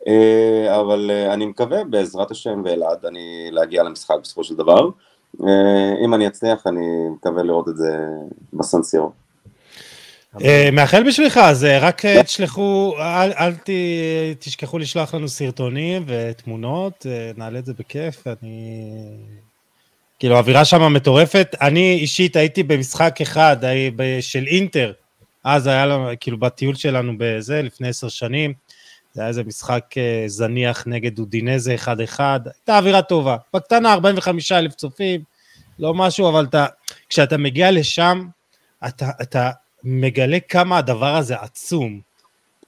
אה, 0.08 0.80
אבל 0.80 1.12
אני 1.34 1.46
מקווה 1.46 1.84
בעזרת 1.84 2.32
השם 2.32 2.62
ואלעד 2.66 3.06
אני 3.06 3.50
להגיע 3.52 3.84
למשחק 3.84 4.16
בסופו 4.24 4.44
של 4.44 4.56
דבר. 4.56 4.90
אם 6.06 6.14
אני 6.14 6.28
אצליח 6.28 6.68
אני 6.68 7.10
מקווה 7.10 7.44
לראות 7.44 7.70
את 7.70 7.78
זה 7.78 7.98
בסנסירו. 8.54 9.21
אה, 10.40 10.70
מאחל 10.72 11.04
בשבילך, 11.08 11.38
אז 11.38 11.66
אה, 11.66 11.80
רק 11.80 12.06
אה, 12.06 12.24
תשלחו, 12.24 12.96
אל, 13.00 13.32
אל 13.32 13.54
ת, 13.56 13.70
תשכחו 14.40 14.78
לשלוח 14.78 15.14
לנו 15.14 15.28
סרטונים 15.28 16.04
ותמונות, 16.08 17.06
נעלה 17.38 17.60
את 17.60 17.66
זה 17.66 17.74
בכיף, 17.80 18.28
אני... 18.28 18.92
כאילו, 20.20 20.36
האווירה 20.36 20.66
שם 20.66 20.94
מטורפת. 20.94 21.56
אני 21.62 21.94
אישית 21.94 22.36
הייתי 22.36 22.64
במשחק 22.64 23.22
אחד 23.22 23.58
של 24.22 24.48
אינטר, 24.48 24.94
אז 25.44 25.68
היה 25.68 25.86
לנו, 25.86 26.10
כאילו, 26.20 26.38
בטיול 26.38 26.76
שלנו 26.76 27.14
בזה, 27.18 27.62
לפני 27.62 27.88
עשר 27.88 28.10
שנים, 28.10 28.54
זה 29.14 29.22
היה 29.22 29.28
איזה 29.28 29.44
משחק 29.44 29.86
זניח 30.28 30.84
נגד 30.88 31.20
אודינזה 31.20 31.76
1-1, 31.86 31.88
הייתה 32.20 32.78
אווירה 32.78 33.02
טובה. 33.02 33.38
בקטנה, 33.54 33.94
45 33.94 34.52
אלף 34.52 34.74
צופים, 34.74 35.22
לא 35.80 35.94
משהו, 35.94 36.30
אבל 36.30 36.46
אתה, 36.46 36.66
כשאתה 37.10 37.38
מגיע 37.38 37.72
לשם, 37.72 38.28
אתה, 38.88 39.10
אתה 39.22 39.50
מגלה 39.84 40.40
כמה 40.40 40.78
הדבר 40.78 41.16
הזה 41.16 41.36
עצום. 41.36 42.02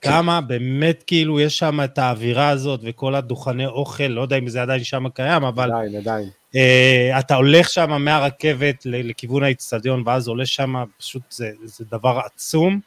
כמה 0.03 0.41
באמת 0.41 1.03
כאילו 1.07 1.39
יש 1.39 1.57
שם 1.57 1.79
את 1.83 1.97
האווירה 1.97 2.49
הזאת 2.49 2.79
וכל 2.83 3.15
הדוכני 3.15 3.65
אוכל, 3.65 4.03
לא 4.03 4.21
יודע 4.21 4.37
אם 4.37 4.47
זה 4.47 4.61
עדיין 4.61 4.83
שם 4.83 5.09
קיים, 5.09 5.43
אבל 5.43 5.71
עדיין, 5.71 5.95
עדיין. 5.95 6.29
אה, 6.55 7.19
אתה 7.19 7.35
הולך 7.35 7.69
שם 7.69 8.01
מהרכבת 8.01 8.85
לכיוון 8.85 9.43
האיצטדיון 9.43 10.03
ואז 10.05 10.27
עולה 10.27 10.45
שם, 10.45 10.73
פשוט 10.97 11.21
זה, 11.29 11.51
זה 11.63 11.85
דבר 11.91 12.19
עצום. 12.25 12.79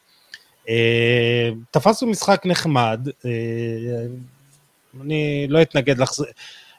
אה, 0.69 1.51
תפסנו 1.71 2.09
משחק 2.09 2.43
נחמד, 2.47 3.09
אה, 3.25 3.31
אני 5.01 5.47
לא 5.49 5.63
אתנגד 5.63 5.99
לחזור, 5.99 6.27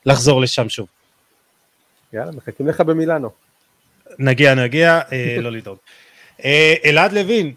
לחזור 0.05 0.41
לשם 0.41 0.69
שוב. 0.69 0.87
יאללה, 2.13 2.31
מחכים 2.31 2.67
לך 2.67 2.81
במילאנו. 2.81 3.29
נגיע, 4.19 4.55
נגיע, 4.55 4.99
לא 5.41 5.51
לדאוג. 5.51 5.77
אה, 6.45 6.73
אלעד 6.85 7.14
לוין, 7.14 7.53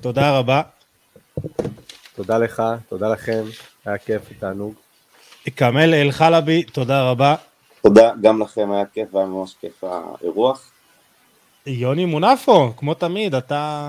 תודה 0.00 0.38
רבה. 0.38 0.62
תודה 2.14 2.38
לך, 2.38 2.62
תודה 2.88 3.08
לכם, 3.08 3.44
היה 3.84 3.98
כיף, 3.98 4.22
תענוג. 4.38 4.74
כרמל 5.56 5.94
אלחלבי, 5.94 6.62
תודה 6.62 7.10
רבה. 7.10 7.34
תודה 7.82 8.10
גם 8.22 8.42
לכם, 8.42 8.72
היה 8.72 8.84
כיף 8.92 9.14
והיה 9.14 9.26
ממש 9.26 9.54
כיף 9.60 9.84
האירוח. 9.84 10.70
יוני 11.66 12.04
מונפו, 12.04 12.72
כמו 12.76 12.94
תמיד, 12.94 13.34
אתה 13.34 13.84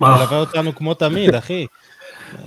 מה? 0.00 0.16
מלווה 0.16 0.38
אותנו 0.38 0.74
כמו 0.74 0.94
תמיד, 0.94 1.34
אחי. 1.34 1.66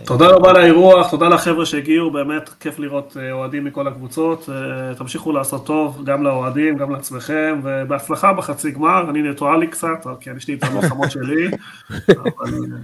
תודה 0.05 0.27
רבה 0.27 0.49
על 0.49 0.55
האירוח, 0.55 1.11
תודה 1.11 1.29
לחבר'ה 1.29 1.65
שהגיעו, 1.65 2.11
באמת 2.11 2.49
כיף 2.59 2.79
לראות 2.79 3.17
אה, 3.19 3.31
אוהדים 3.31 3.65
מכל 3.65 3.87
הקבוצות. 3.87 4.49
אה, 4.49 4.95
תמשיכו 4.95 5.31
לעשות 5.31 5.65
טוב, 5.65 6.01
גם 6.05 6.23
לאוהדים, 6.23 6.77
גם 6.77 6.91
לעצמכם, 6.91 7.59
ובהצלחה 7.63 8.33
בחצי 8.33 8.71
גמר. 8.71 9.09
אני 9.09 9.21
ניטרלי 9.21 9.67
קצת, 9.67 10.07
כי 10.19 10.29
יש 10.37 10.47
לי 10.47 10.53
את 10.53 10.63
המלחמות 10.63 11.11
שלי. 11.11 11.47
אבל, 12.09 12.53
אה, 12.53 12.77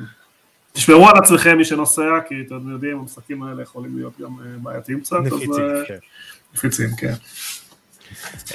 תשמרו 0.73 1.09
על 1.09 1.17
עצמכם 1.17 1.57
מי 1.57 1.65
שנוסע, 1.65 2.19
כי 2.27 2.35
אתם 2.47 2.69
יודעים, 2.69 2.99
המשחקים 2.99 3.43
האלה 3.43 3.61
יכולים 3.61 3.97
להיות 3.97 4.13
גם 4.21 4.29
בעייתיים 4.61 4.99
קצת. 4.99 5.17
נפיצים, 5.23 5.65
כן. 5.87 5.97
נפיצים, 6.53 6.89
כן. 6.97 7.13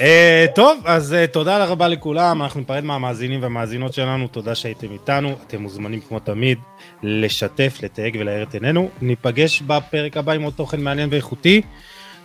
אה, 0.01 0.45
טוב, 0.55 0.81
אז 0.85 1.13
אה, 1.13 1.27
תודה 1.27 1.65
רבה 1.65 1.87
לכולם, 1.87 2.41
אנחנו 2.41 2.59
ניפרד 2.59 2.83
מהמאזינים 2.83 3.41
והמאזינות 3.41 3.93
שלנו, 3.93 4.27
תודה 4.27 4.55
שהייתם 4.55 4.91
איתנו, 4.91 5.35
אתם 5.47 5.61
מוזמנים 5.61 5.99
כמו 6.01 6.19
תמיד 6.19 6.57
לשתף, 7.03 7.77
לתייג 7.83 8.17
ולהאיר 8.19 8.43
את 8.43 8.53
עינינו. 8.53 8.89
ניפגש 9.01 9.61
בפרק 9.61 10.17
הבא 10.17 10.31
עם 10.31 10.41
עוד 10.41 10.53
תוכן 10.53 10.81
מעניין 10.81 11.09
ואיכותי, 11.11 11.61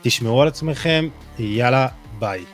תשמרו 0.02 0.42
על 0.42 0.48
עצמכם, 0.48 1.08
יאללה, 1.38 1.86
ביי. 2.18 2.44